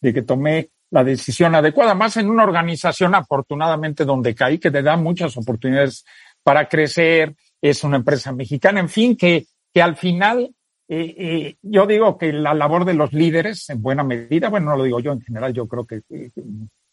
de 0.00 0.14
que 0.14 0.22
tomé 0.22 0.70
la 0.90 1.04
decisión 1.04 1.54
adecuada, 1.54 1.94
más 1.94 2.16
en 2.16 2.30
una 2.30 2.44
organización 2.44 3.14
afortunadamente 3.14 4.04
donde 4.04 4.34
caí, 4.34 4.58
que 4.58 4.70
te 4.70 4.82
da 4.82 4.96
muchas 4.96 5.36
oportunidades 5.36 6.04
para 6.42 6.68
crecer, 6.68 7.34
es 7.60 7.82
una 7.84 7.96
empresa 7.96 8.32
mexicana, 8.32 8.80
en 8.80 8.88
fin, 8.88 9.16
que, 9.16 9.46
que 9.72 9.82
al 9.82 9.96
final 9.96 10.54
eh, 10.86 11.14
eh, 11.16 11.56
yo 11.62 11.86
digo 11.86 12.18
que 12.18 12.32
la 12.32 12.54
labor 12.54 12.84
de 12.84 12.94
los 12.94 13.12
líderes, 13.12 13.68
en 13.70 13.82
buena 13.82 14.04
medida, 14.04 14.50
bueno, 14.50 14.70
no 14.70 14.76
lo 14.76 14.84
digo 14.84 15.00
yo 15.00 15.12
en 15.12 15.22
general, 15.22 15.52
yo 15.52 15.66
creo 15.66 15.86
que 15.86 16.02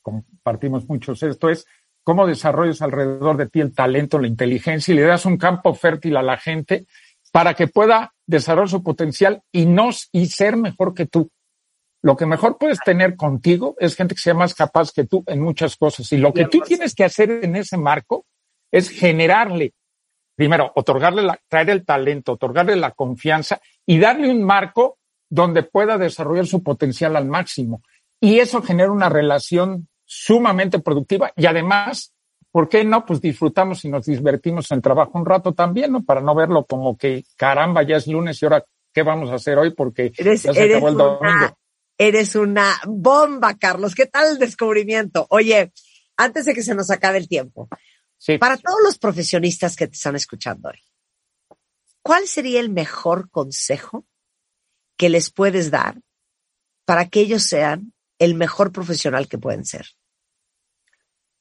compartimos 0.02 0.88
muchos 0.88 1.22
esto, 1.24 1.50
es 1.50 1.66
cómo 2.04 2.28
desarrollas 2.28 2.82
alrededor 2.82 3.38
de 3.38 3.48
ti 3.48 3.60
el 3.62 3.74
talento, 3.74 4.20
la 4.20 4.28
inteligencia 4.28 4.94
y 4.94 4.96
le 4.96 5.04
das 5.04 5.26
un 5.26 5.38
campo 5.38 5.74
fértil 5.74 6.18
a 6.18 6.24
la 6.24 6.38
gente 6.38 6.86
para 7.32 7.54
que 7.54 7.68
pueda 7.68 8.14
desarrollar 8.26 8.70
su 8.70 8.84
potencial 8.84 9.42
y 9.52 9.66
no 9.66 9.90
y 10.12 10.28
ser 10.28 10.58
mejor 10.58 10.94
que 10.94 11.06
tú. 11.06 11.30
Lo 12.04 12.18
que 12.18 12.26
mejor 12.26 12.58
puedes 12.58 12.80
tener 12.80 13.16
contigo 13.16 13.76
es 13.80 13.96
gente 13.96 14.16
que 14.16 14.22
sea 14.22 14.34
más 14.34 14.56
capaz 14.56 14.92
que 14.92 15.06
tú 15.06 15.24
en 15.28 15.40
muchas 15.40 15.76
cosas. 15.78 16.12
Y 16.12 16.18
lo 16.18 16.34
que 16.34 16.46
tú 16.46 16.62
tienes 16.62 16.96
que 16.96 17.04
hacer 17.04 17.30
en 17.44 17.56
ese 17.56 17.78
marco 17.78 18.26
es 18.72 18.90
generarle, 18.90 19.74
primero, 20.36 20.72
otorgarle, 20.76 21.22
la, 21.22 21.40
traer 21.48 21.70
el 21.70 21.86
talento, 21.86 22.34
otorgarle 22.34 22.76
la 22.76 22.92
confianza 22.92 23.62
y 23.86 24.00
darle 24.00 24.32
un 24.32 24.44
marco 24.44 24.98
donde 25.30 25.64
pueda 25.64 25.98
desarrollar 25.98 26.48
su 26.48 26.64
potencial 26.64 27.16
al 27.16 27.28
máximo. 27.28 27.84
Y 28.20 28.40
eso 28.40 28.62
genera 28.64 28.92
una 28.92 29.10
relación 29.10 29.88
sumamente 30.14 30.80
productiva 30.80 31.32
y 31.38 31.46
además, 31.46 32.14
¿por 32.52 32.68
qué 32.68 32.84
no? 32.84 33.06
Pues 33.06 33.22
disfrutamos 33.22 33.86
y 33.86 33.90
nos 33.90 34.06
divertimos 34.06 34.70
en 34.70 34.76
el 34.76 34.82
trabajo 34.82 35.12
un 35.18 35.26
rato 35.26 35.54
también, 35.54 35.94
¿no? 35.94 36.04
Para 36.04 36.20
no 36.20 36.36
verlo 36.36 36.66
como 36.66 36.98
que 36.98 37.24
caramba, 37.38 37.84
ya 37.84 37.96
es 37.96 38.08
lunes 38.08 38.42
y 38.42 38.46
ahora, 38.46 38.66
¿qué 38.92 39.04
vamos 39.04 39.30
a 39.30 39.36
hacer 39.36 39.58
hoy? 39.58 39.74
Porque 39.74 40.12
ya 40.12 40.36
se 40.36 40.50
acabó 40.50 40.90
el 40.90 40.98
domingo. 40.98 41.58
Eres 41.98 42.36
una 42.36 42.76
bomba, 42.86 43.58
Carlos. 43.58 43.96
¿Qué 43.96 44.06
tal 44.06 44.34
el 44.34 44.38
descubrimiento? 44.38 45.28
Oye, 45.30 45.72
antes 46.18 46.44
de 46.44 46.54
que 46.54 46.64
se 46.64 46.76
nos 46.76 46.92
acabe 46.92 47.18
el 47.18 47.30
tiempo, 47.30 47.70
para 48.38 48.58
todos 48.58 48.80
los 48.84 48.98
profesionistas 48.98 49.78
que 49.78 49.88
te 49.88 49.94
están 49.94 50.18
escuchando 50.18 50.70
hoy, 50.70 51.58
¿cuál 52.02 52.28
sería 52.28 52.60
el 52.60 52.70
mejor 52.70 53.30
consejo 53.30 54.06
que 54.98 55.08
les 55.08 55.32
puedes 55.32 55.72
dar 55.72 56.02
para 56.84 57.08
que 57.08 57.22
ellos 57.22 57.44
sean 57.44 57.94
el 58.20 58.36
mejor 58.36 58.74
profesional 58.74 59.30
que 59.30 59.38
pueden 59.38 59.64
ser? 59.64 59.86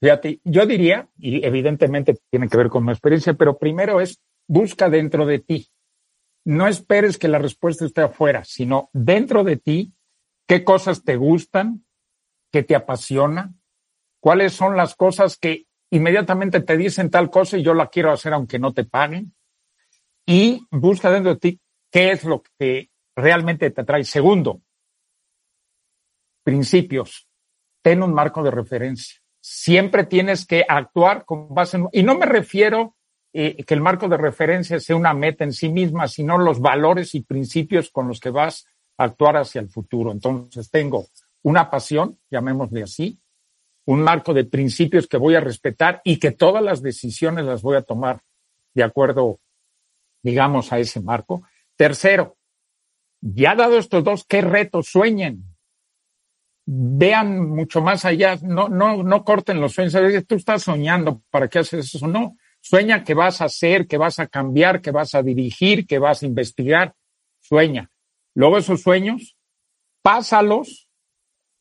Fíjate, 0.01 0.40
yo 0.44 0.66
diría, 0.66 1.09
y 1.18 1.44
evidentemente 1.44 2.16
tiene 2.31 2.48
que 2.48 2.56
ver 2.56 2.68
con 2.68 2.85
mi 2.85 2.93
experiencia, 2.93 3.35
pero 3.35 3.59
primero 3.59 4.01
es 4.01 4.20
busca 4.48 4.89
dentro 4.89 5.27
de 5.27 5.39
ti 5.40 5.70
no 6.44 6.66
esperes 6.66 7.18
que 7.18 7.28
la 7.28 7.39
respuesta 7.39 7.85
esté 7.85 8.02
afuera, 8.02 8.44
sino 8.44 8.90
dentro 8.93 9.44
de 9.44 9.56
ti, 9.56 9.94
qué 10.47 10.64
cosas 10.64 11.05
te 11.05 11.16
gustan, 11.16 11.85
qué 12.51 12.62
te 12.62 12.74
apasiona, 12.74 13.55
cuáles 14.20 14.52
son 14.52 14.77
las 14.77 14.94
cosas 14.94 15.36
que 15.36 15.66
inmediatamente 15.90 16.60
te 16.60 16.77
dicen 16.77 17.10
tal 17.10 17.31
cosa 17.31 17.59
y 17.59 17.62
yo 17.62 17.74
la 17.74 17.89
quiero 17.89 18.12
hacer 18.12 18.32
aunque 18.32 18.59
no 18.59 18.72
te 18.72 18.85
paguen. 18.85 19.35
Y 20.27 20.66
busca 20.70 21.10
dentro 21.10 21.35
de 21.35 21.40
ti 21.40 21.60
qué 21.90 22.12
es 22.12 22.24
lo 22.24 22.43
que 22.59 22.90
realmente 23.16 23.70
te 23.70 23.81
atrae. 23.81 24.05
Segundo, 24.05 24.62
principios. 26.43 27.28
Ten 27.82 28.02
un 28.02 28.12
marco 28.12 28.43
de 28.43 28.51
referencia. 28.51 29.19
Siempre 29.41 30.05
tienes 30.05 30.47
que 30.47 30.65
actuar 30.69 31.25
con 31.25 31.55
base 31.55 31.79
en... 31.79 31.89
Y 31.93 32.03
no 32.03 32.17
me 32.17 32.27
refiero 32.27 32.97
eh, 33.33 33.62
que 33.65 33.75
el 33.75 33.81
marco 33.81 34.09
de 34.09 34.17
referencia 34.17 34.81
sea 34.81 34.97
una 34.97 35.15
meta 35.15 35.45
en 35.45 35.53
sí 35.53 35.69
misma, 35.69 36.09
sino 36.09 36.37
los 36.37 36.61
valores 36.61 37.15
y 37.15 37.23
principios 37.23 37.91
con 37.91 38.09
los 38.09 38.21
que 38.21 38.31
vas 38.31 38.67
a 38.97 39.05
actuar 39.05 39.37
hacia 39.37 39.61
el 39.61 39.69
futuro. 39.69 40.12
Entonces 40.12 40.71
tengo 40.71 41.07
una 41.43 41.71
pasión, 41.71 42.19
llamémosle 42.31 42.83
así, 42.83 43.21
un 43.87 44.03
marco 44.03 44.35
de 44.35 44.45
principios 44.45 45.07
que 45.07 45.17
voy 45.17 45.35
a 45.35 45.41
respetar 45.41 46.01
y 46.05 46.19
que 46.19 46.33
todas 46.33 46.62
las 46.62 46.83
decisiones 46.83 47.45
las 47.45 47.62
voy 47.62 47.77
a 47.77 47.83
tomar 47.83 48.21
de 48.75 48.83
acuerdo, 48.83 49.41
digamos, 50.23 50.73
a 50.73 50.79
ese 50.79 51.01
marco. 51.01 51.43
Tercero, 51.77 52.37
ya 53.21 53.55
dado 53.55 53.79
estos 53.79 54.05
dos, 54.05 54.25
¿qué 54.25 54.43
retos 54.43 54.89
sueñen? 54.89 55.45
Vean 56.72 57.51
mucho 57.51 57.80
más 57.80 58.05
allá, 58.05 58.38
no, 58.42 58.68
no, 58.68 59.02
no 59.02 59.24
corten 59.24 59.60
los 59.60 59.72
sueños. 59.72 59.94
Tú 60.28 60.36
estás 60.36 60.62
soñando, 60.62 61.22
¿para 61.28 61.48
qué 61.48 61.59
haces 61.59 61.92
eso? 61.92 62.06
No, 62.06 62.36
sueña 62.60 63.02
que 63.02 63.14
vas 63.14 63.40
a 63.40 63.47
hacer, 63.47 63.88
que 63.88 63.98
vas 63.98 64.20
a 64.20 64.28
cambiar, 64.28 64.80
que 64.80 64.92
vas 64.92 65.16
a 65.16 65.22
dirigir, 65.22 65.84
que 65.84 65.98
vas 65.98 66.22
a 66.22 66.26
investigar. 66.26 66.94
Sueña. 67.40 67.90
Luego 68.34 68.59
esos 68.59 68.82
sueños, 68.82 69.36
pásalos 70.01 70.88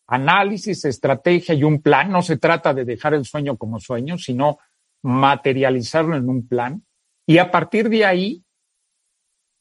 análisis, 0.05 0.85
estrategia 0.85 1.55
y 1.55 1.63
un 1.63 1.81
plan. 1.81 2.11
No 2.11 2.21
se 2.21 2.37
trata 2.37 2.73
de 2.73 2.85
dejar 2.85 3.15
el 3.15 3.25
sueño 3.25 3.57
como 3.57 3.79
sueño, 3.79 4.17
sino 4.17 4.59
materializarlo 5.01 6.15
en 6.15 6.29
un 6.29 6.47
plan. 6.47 6.85
Y 7.25 7.39
a 7.39 7.49
partir 7.49 7.89
de 7.89 8.05
ahí, 8.05 8.43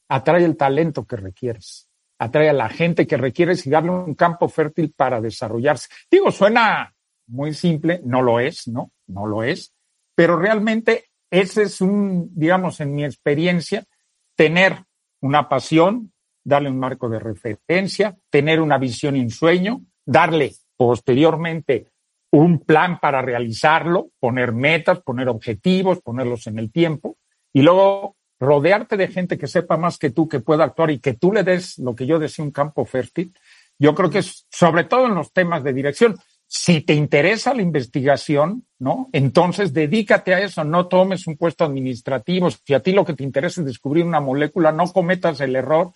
atrae 0.09 0.43
el 0.43 0.57
talento 0.57 1.05
que 1.05 1.15
requieres, 1.15 1.88
atrae 2.19 2.49
a 2.49 2.53
la 2.53 2.69
gente 2.69 3.07
que 3.07 3.17
requieres 3.17 3.65
y 3.65 3.69
darle 3.69 3.91
un 3.91 4.13
campo 4.13 4.49
fértil 4.49 4.93
para 4.95 5.21
desarrollarse. 5.21 5.89
Digo, 6.11 6.31
suena 6.31 6.93
muy 7.27 7.53
simple, 7.53 8.01
no 8.03 8.21
lo 8.21 8.39
es, 8.39 8.67
¿no? 8.67 8.91
No 9.07 9.25
lo 9.25 9.43
es, 9.43 9.73
pero 10.15 10.37
realmente 10.37 11.05
ese 11.31 11.63
es 11.63 11.79
un, 11.81 12.29
digamos, 12.33 12.81
en 12.81 12.93
mi 12.93 13.05
experiencia, 13.05 13.85
tener 14.35 14.83
una 15.21 15.47
pasión, 15.47 16.11
darle 16.43 16.69
un 16.69 16.79
marco 16.79 17.09
de 17.09 17.19
referencia, 17.19 18.17
tener 18.29 18.59
una 18.59 18.77
visión 18.77 19.15
y 19.15 19.21
un 19.21 19.29
sueño, 19.29 19.81
darle 20.05 20.53
posteriormente 20.75 21.91
un 22.31 22.59
plan 22.59 22.99
para 22.99 23.21
realizarlo, 23.21 24.09
poner 24.19 24.53
metas, 24.53 25.01
poner 25.01 25.29
objetivos, 25.29 26.01
ponerlos 26.01 26.47
en 26.47 26.59
el 26.59 26.71
tiempo 26.71 27.17
y 27.53 27.61
luego 27.61 28.15
rodearte 28.39 28.97
de 28.97 29.07
gente 29.07 29.37
que 29.37 29.47
sepa 29.47 29.77
más 29.77 29.97
que 29.97 30.09
tú, 30.11 30.27
que 30.27 30.39
pueda 30.39 30.63
actuar 30.63 30.91
y 30.91 30.99
que 30.99 31.13
tú 31.13 31.31
le 31.31 31.43
des 31.43 31.77
lo 31.79 31.95
que 31.95 32.05
yo 32.05 32.19
decía 32.19 32.45
un 32.45 32.51
campo 32.51 32.85
fértil. 32.85 33.33
Yo 33.77 33.95
creo 33.95 34.09
que 34.09 34.19
es 34.19 34.45
sobre 34.49 34.83
todo 34.83 35.07
en 35.07 35.15
los 35.15 35.31
temas 35.31 35.63
de 35.63 35.73
dirección. 35.73 36.17
Si 36.47 36.81
te 36.81 36.93
interesa 36.93 37.53
la 37.53 37.61
investigación, 37.61 38.65
¿no? 38.79 39.09
Entonces 39.13 39.73
dedícate 39.73 40.33
a 40.33 40.41
eso, 40.41 40.63
no 40.63 40.87
tomes 40.87 41.27
un 41.27 41.37
puesto 41.37 41.63
administrativo. 41.63 42.49
Si 42.49 42.73
a 42.73 42.79
ti 42.79 42.91
lo 42.91 43.05
que 43.05 43.13
te 43.13 43.23
interesa 43.23 43.61
es 43.61 43.67
descubrir 43.67 44.05
una 44.05 44.19
molécula, 44.19 44.71
no 44.71 44.91
cometas 44.91 45.39
el 45.41 45.55
error 45.55 45.91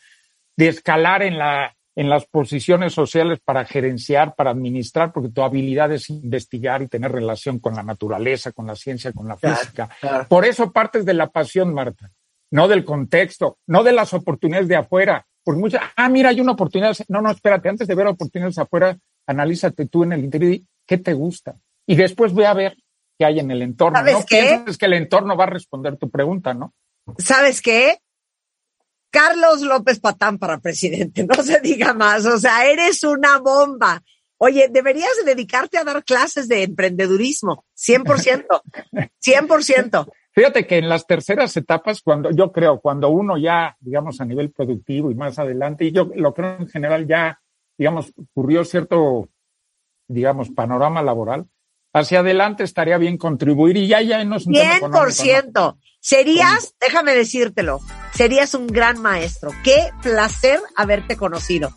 de 0.55 0.67
escalar 0.67 1.23
en 1.23 1.37
la 1.37 1.75
en 1.95 2.09
las 2.09 2.25
posiciones 2.25 2.93
sociales 2.93 3.39
para 3.43 3.65
gerenciar, 3.65 4.35
para 4.35 4.51
administrar, 4.51 5.11
porque 5.13 5.29
tu 5.29 5.43
habilidad 5.43 5.91
es 5.91 6.09
investigar 6.09 6.81
y 6.81 6.87
tener 6.87 7.11
relación 7.11 7.59
con 7.59 7.75
la 7.75 7.83
naturaleza, 7.83 8.51
con 8.51 8.65
la 8.65 8.75
ciencia, 8.75 9.11
con 9.11 9.27
la 9.27 9.37
física. 9.37 9.89
Por 10.27 10.45
eso 10.45 10.71
partes 10.71 11.05
de 11.05 11.13
la 11.13 11.29
pasión, 11.29 11.73
Marta, 11.73 12.11
no 12.53 12.67
del 12.67 12.85
contexto, 12.85 13.57
no 13.65 13.83
de 13.83 13.93
las 13.93 14.13
oportunidades 14.13 14.67
de 14.67 14.75
afuera. 14.75 15.25
Por 15.43 15.57
mucha, 15.57 15.91
ah, 15.95 16.07
mira, 16.07 16.29
hay 16.29 16.39
una 16.39 16.51
oportunidad. 16.51 16.95
No, 17.07 17.19
no, 17.19 17.31
espérate, 17.31 17.67
antes 17.67 17.87
de 17.87 17.95
ver 17.95 18.05
oportunidades 18.05 18.59
afuera, 18.59 18.95
analízate 19.25 19.87
tú 19.87 20.03
en 20.03 20.13
el 20.13 20.23
interior 20.23 20.53
y 20.53 20.67
qué 20.85 20.99
te 20.99 21.13
gusta. 21.13 21.55
Y 21.87 21.95
después 21.95 22.31
ve 22.35 22.45
a 22.45 22.53
ver 22.53 22.77
qué 23.17 23.25
hay 23.25 23.39
en 23.39 23.49
el 23.49 23.63
entorno. 23.63 23.97
¿Sabes 23.97 24.13
no 24.13 24.25
qué? 24.27 24.41
pienses 24.41 24.77
que 24.77 24.85
el 24.85 24.93
entorno 24.93 25.35
va 25.35 25.45
a 25.45 25.47
responder 25.47 25.97
tu 25.97 26.11
pregunta, 26.11 26.53
¿no? 26.53 26.75
¿Sabes 27.17 27.59
qué? 27.59 27.97
Carlos 29.09 29.61
López 29.61 29.99
Patán 29.99 30.37
para 30.37 30.59
presidente, 30.59 31.25
no 31.27 31.41
se 31.41 31.59
diga 31.59 31.95
más, 31.95 32.23
o 32.27 32.37
sea, 32.37 32.67
eres 32.67 33.03
una 33.03 33.39
bomba. 33.39 34.03
Oye, 34.37 34.67
deberías 34.69 35.13
dedicarte 35.25 35.79
a 35.79 35.83
dar 35.83 36.03
clases 36.03 36.47
de 36.47 36.61
emprendedurismo, 36.61 37.65
100%, 37.75 38.45
100%. 39.25 40.07
Fíjate 40.33 40.65
que 40.65 40.79
en 40.79 40.89
las 40.89 41.05
terceras 41.05 41.55
etapas, 41.57 42.01
cuando 42.01 42.31
yo 42.31 42.51
creo, 42.51 42.79
cuando 42.79 43.09
uno 43.09 43.37
ya, 43.37 43.77
digamos, 43.79 44.19
a 44.19 44.25
nivel 44.25 44.51
productivo 44.51 45.11
y 45.11 45.15
más 45.15 45.37
adelante, 45.37 45.85
y 45.85 45.91
yo 45.91 46.09
lo 46.15 46.33
creo 46.33 46.57
en 46.59 46.67
general 46.67 47.07
ya, 47.07 47.39
digamos, 47.77 48.11
ocurrió 48.17 48.65
cierto, 48.65 49.29
digamos, 50.07 50.49
panorama 50.49 51.03
laboral, 51.03 51.45
hacia 51.93 52.21
adelante 52.21 52.63
estaría 52.63 52.97
bien 52.97 53.17
contribuir 53.17 53.77
y 53.77 53.87
ya, 53.87 54.01
ya 54.01 54.23
no 54.25 54.37
es 54.37 54.47
un 54.47 54.53
tema 54.53 54.77
económico, 54.77 55.05
¿no? 55.05 55.11
100%. 55.11 55.77
Serías, 55.99 56.75
déjame 56.81 57.15
decírtelo, 57.15 57.79
serías 58.13 58.55
un 58.55 58.67
gran 58.67 58.99
maestro. 59.01 59.51
Qué 59.63 59.91
placer 60.01 60.59
haberte 60.75 61.15
conocido. 61.15 61.75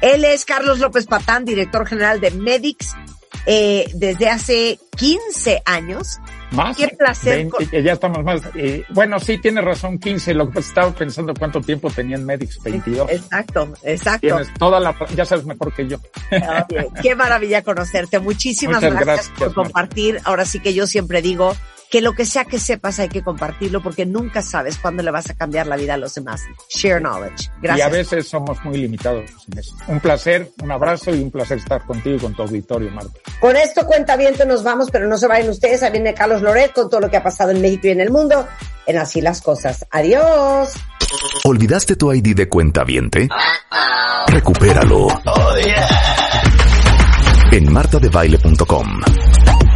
Él 0.00 0.24
es 0.24 0.44
Carlos 0.44 0.80
López 0.80 1.06
Patán, 1.06 1.44
director 1.44 1.86
general 1.86 2.20
de 2.20 2.32
Medix, 2.32 2.94
eh, 3.46 3.88
desde 3.94 4.28
hace 4.28 4.80
15 4.96 5.62
años. 5.64 6.18
Más. 6.52 6.76
Qué 6.76 6.88
placer. 6.88 7.36
20, 7.50 7.66
que 7.66 7.82
ya 7.82 7.92
estamos 7.92 8.22
más. 8.24 8.42
eh, 8.54 8.84
bueno, 8.90 9.18
sí, 9.18 9.38
tiene 9.38 9.60
razón, 9.60 9.98
15. 9.98 10.34
Lo 10.34 10.50
que 10.50 10.60
estaba 10.60 10.92
pensando 10.92 11.34
cuánto 11.34 11.60
tiempo 11.60 11.90
tenían 11.90 12.24
Medix, 12.24 12.62
22. 12.62 13.10
Exacto, 13.10 13.72
exacto. 13.82 14.26
Tienes 14.26 14.52
toda 14.54 14.80
la. 14.80 14.94
Ya 15.14 15.24
sabes 15.24 15.44
mejor 15.44 15.72
que 15.72 15.88
yo. 15.88 15.98
Oye, 16.30 16.88
qué 17.02 17.14
maravilla 17.14 17.62
conocerte. 17.62 18.18
Muchísimas 18.18 18.80
gracias, 18.80 19.04
gracias, 19.04 19.38
por 19.38 19.54
compartir. 19.54 20.20
Ahora 20.24 20.44
sí 20.44 20.60
que 20.60 20.74
yo 20.74 20.86
siempre 20.86 21.22
digo 21.22 21.54
que 21.92 22.00
lo 22.00 22.14
que 22.14 22.24
sea 22.24 22.46
que 22.46 22.58
sepas 22.58 22.98
hay 23.00 23.10
que 23.10 23.22
compartirlo 23.22 23.82
porque 23.82 24.06
nunca 24.06 24.40
sabes 24.40 24.78
cuándo 24.78 25.02
le 25.02 25.10
vas 25.10 25.28
a 25.28 25.34
cambiar 25.34 25.66
la 25.66 25.76
vida 25.76 25.92
a 25.92 25.96
los 25.98 26.14
demás. 26.14 26.40
Share 26.70 27.02
knowledge. 27.02 27.50
Y 27.58 27.64
Gracias. 27.64 27.86
a 27.86 27.90
veces 27.90 28.26
somos 28.26 28.64
muy 28.64 28.78
limitados 28.78 29.30
en 29.52 29.58
eso. 29.58 29.74
Un 29.88 30.00
placer, 30.00 30.50
un 30.62 30.72
abrazo 30.72 31.14
y 31.14 31.20
un 31.20 31.30
placer 31.30 31.58
estar 31.58 31.84
contigo 31.84 32.16
y 32.16 32.18
con 32.18 32.34
tu 32.34 32.44
auditorio, 32.44 32.90
Marta. 32.90 33.12
Con 33.38 33.56
esto 33.56 33.84
cuenta 33.84 34.16
bien, 34.16 34.34
nos 34.46 34.62
vamos, 34.62 34.88
pero 34.90 35.06
no 35.06 35.18
se 35.18 35.26
vayan 35.28 35.50
ustedes. 35.50 35.82
Ahí 35.82 35.92
viene 35.92 36.14
Carlos 36.14 36.40
Loret 36.40 36.72
con 36.72 36.88
todo 36.88 36.98
lo 36.98 37.10
que 37.10 37.18
ha 37.18 37.22
pasado 37.22 37.50
en 37.50 37.60
México 37.60 37.88
y 37.88 37.90
en 37.90 38.00
el 38.00 38.10
mundo. 38.10 38.48
En 38.86 38.96
así 38.96 39.20
las 39.20 39.42
cosas. 39.42 39.84
Adiós. 39.90 40.72
¿Olvidaste 41.44 41.96
tu 41.96 42.10
ID 42.10 42.34
de 42.34 42.48
cuenta 42.48 42.84
viente? 42.84 43.28
Recupéralo. 44.28 45.08
En 47.52 47.70
martadebaile.com. 47.70 49.02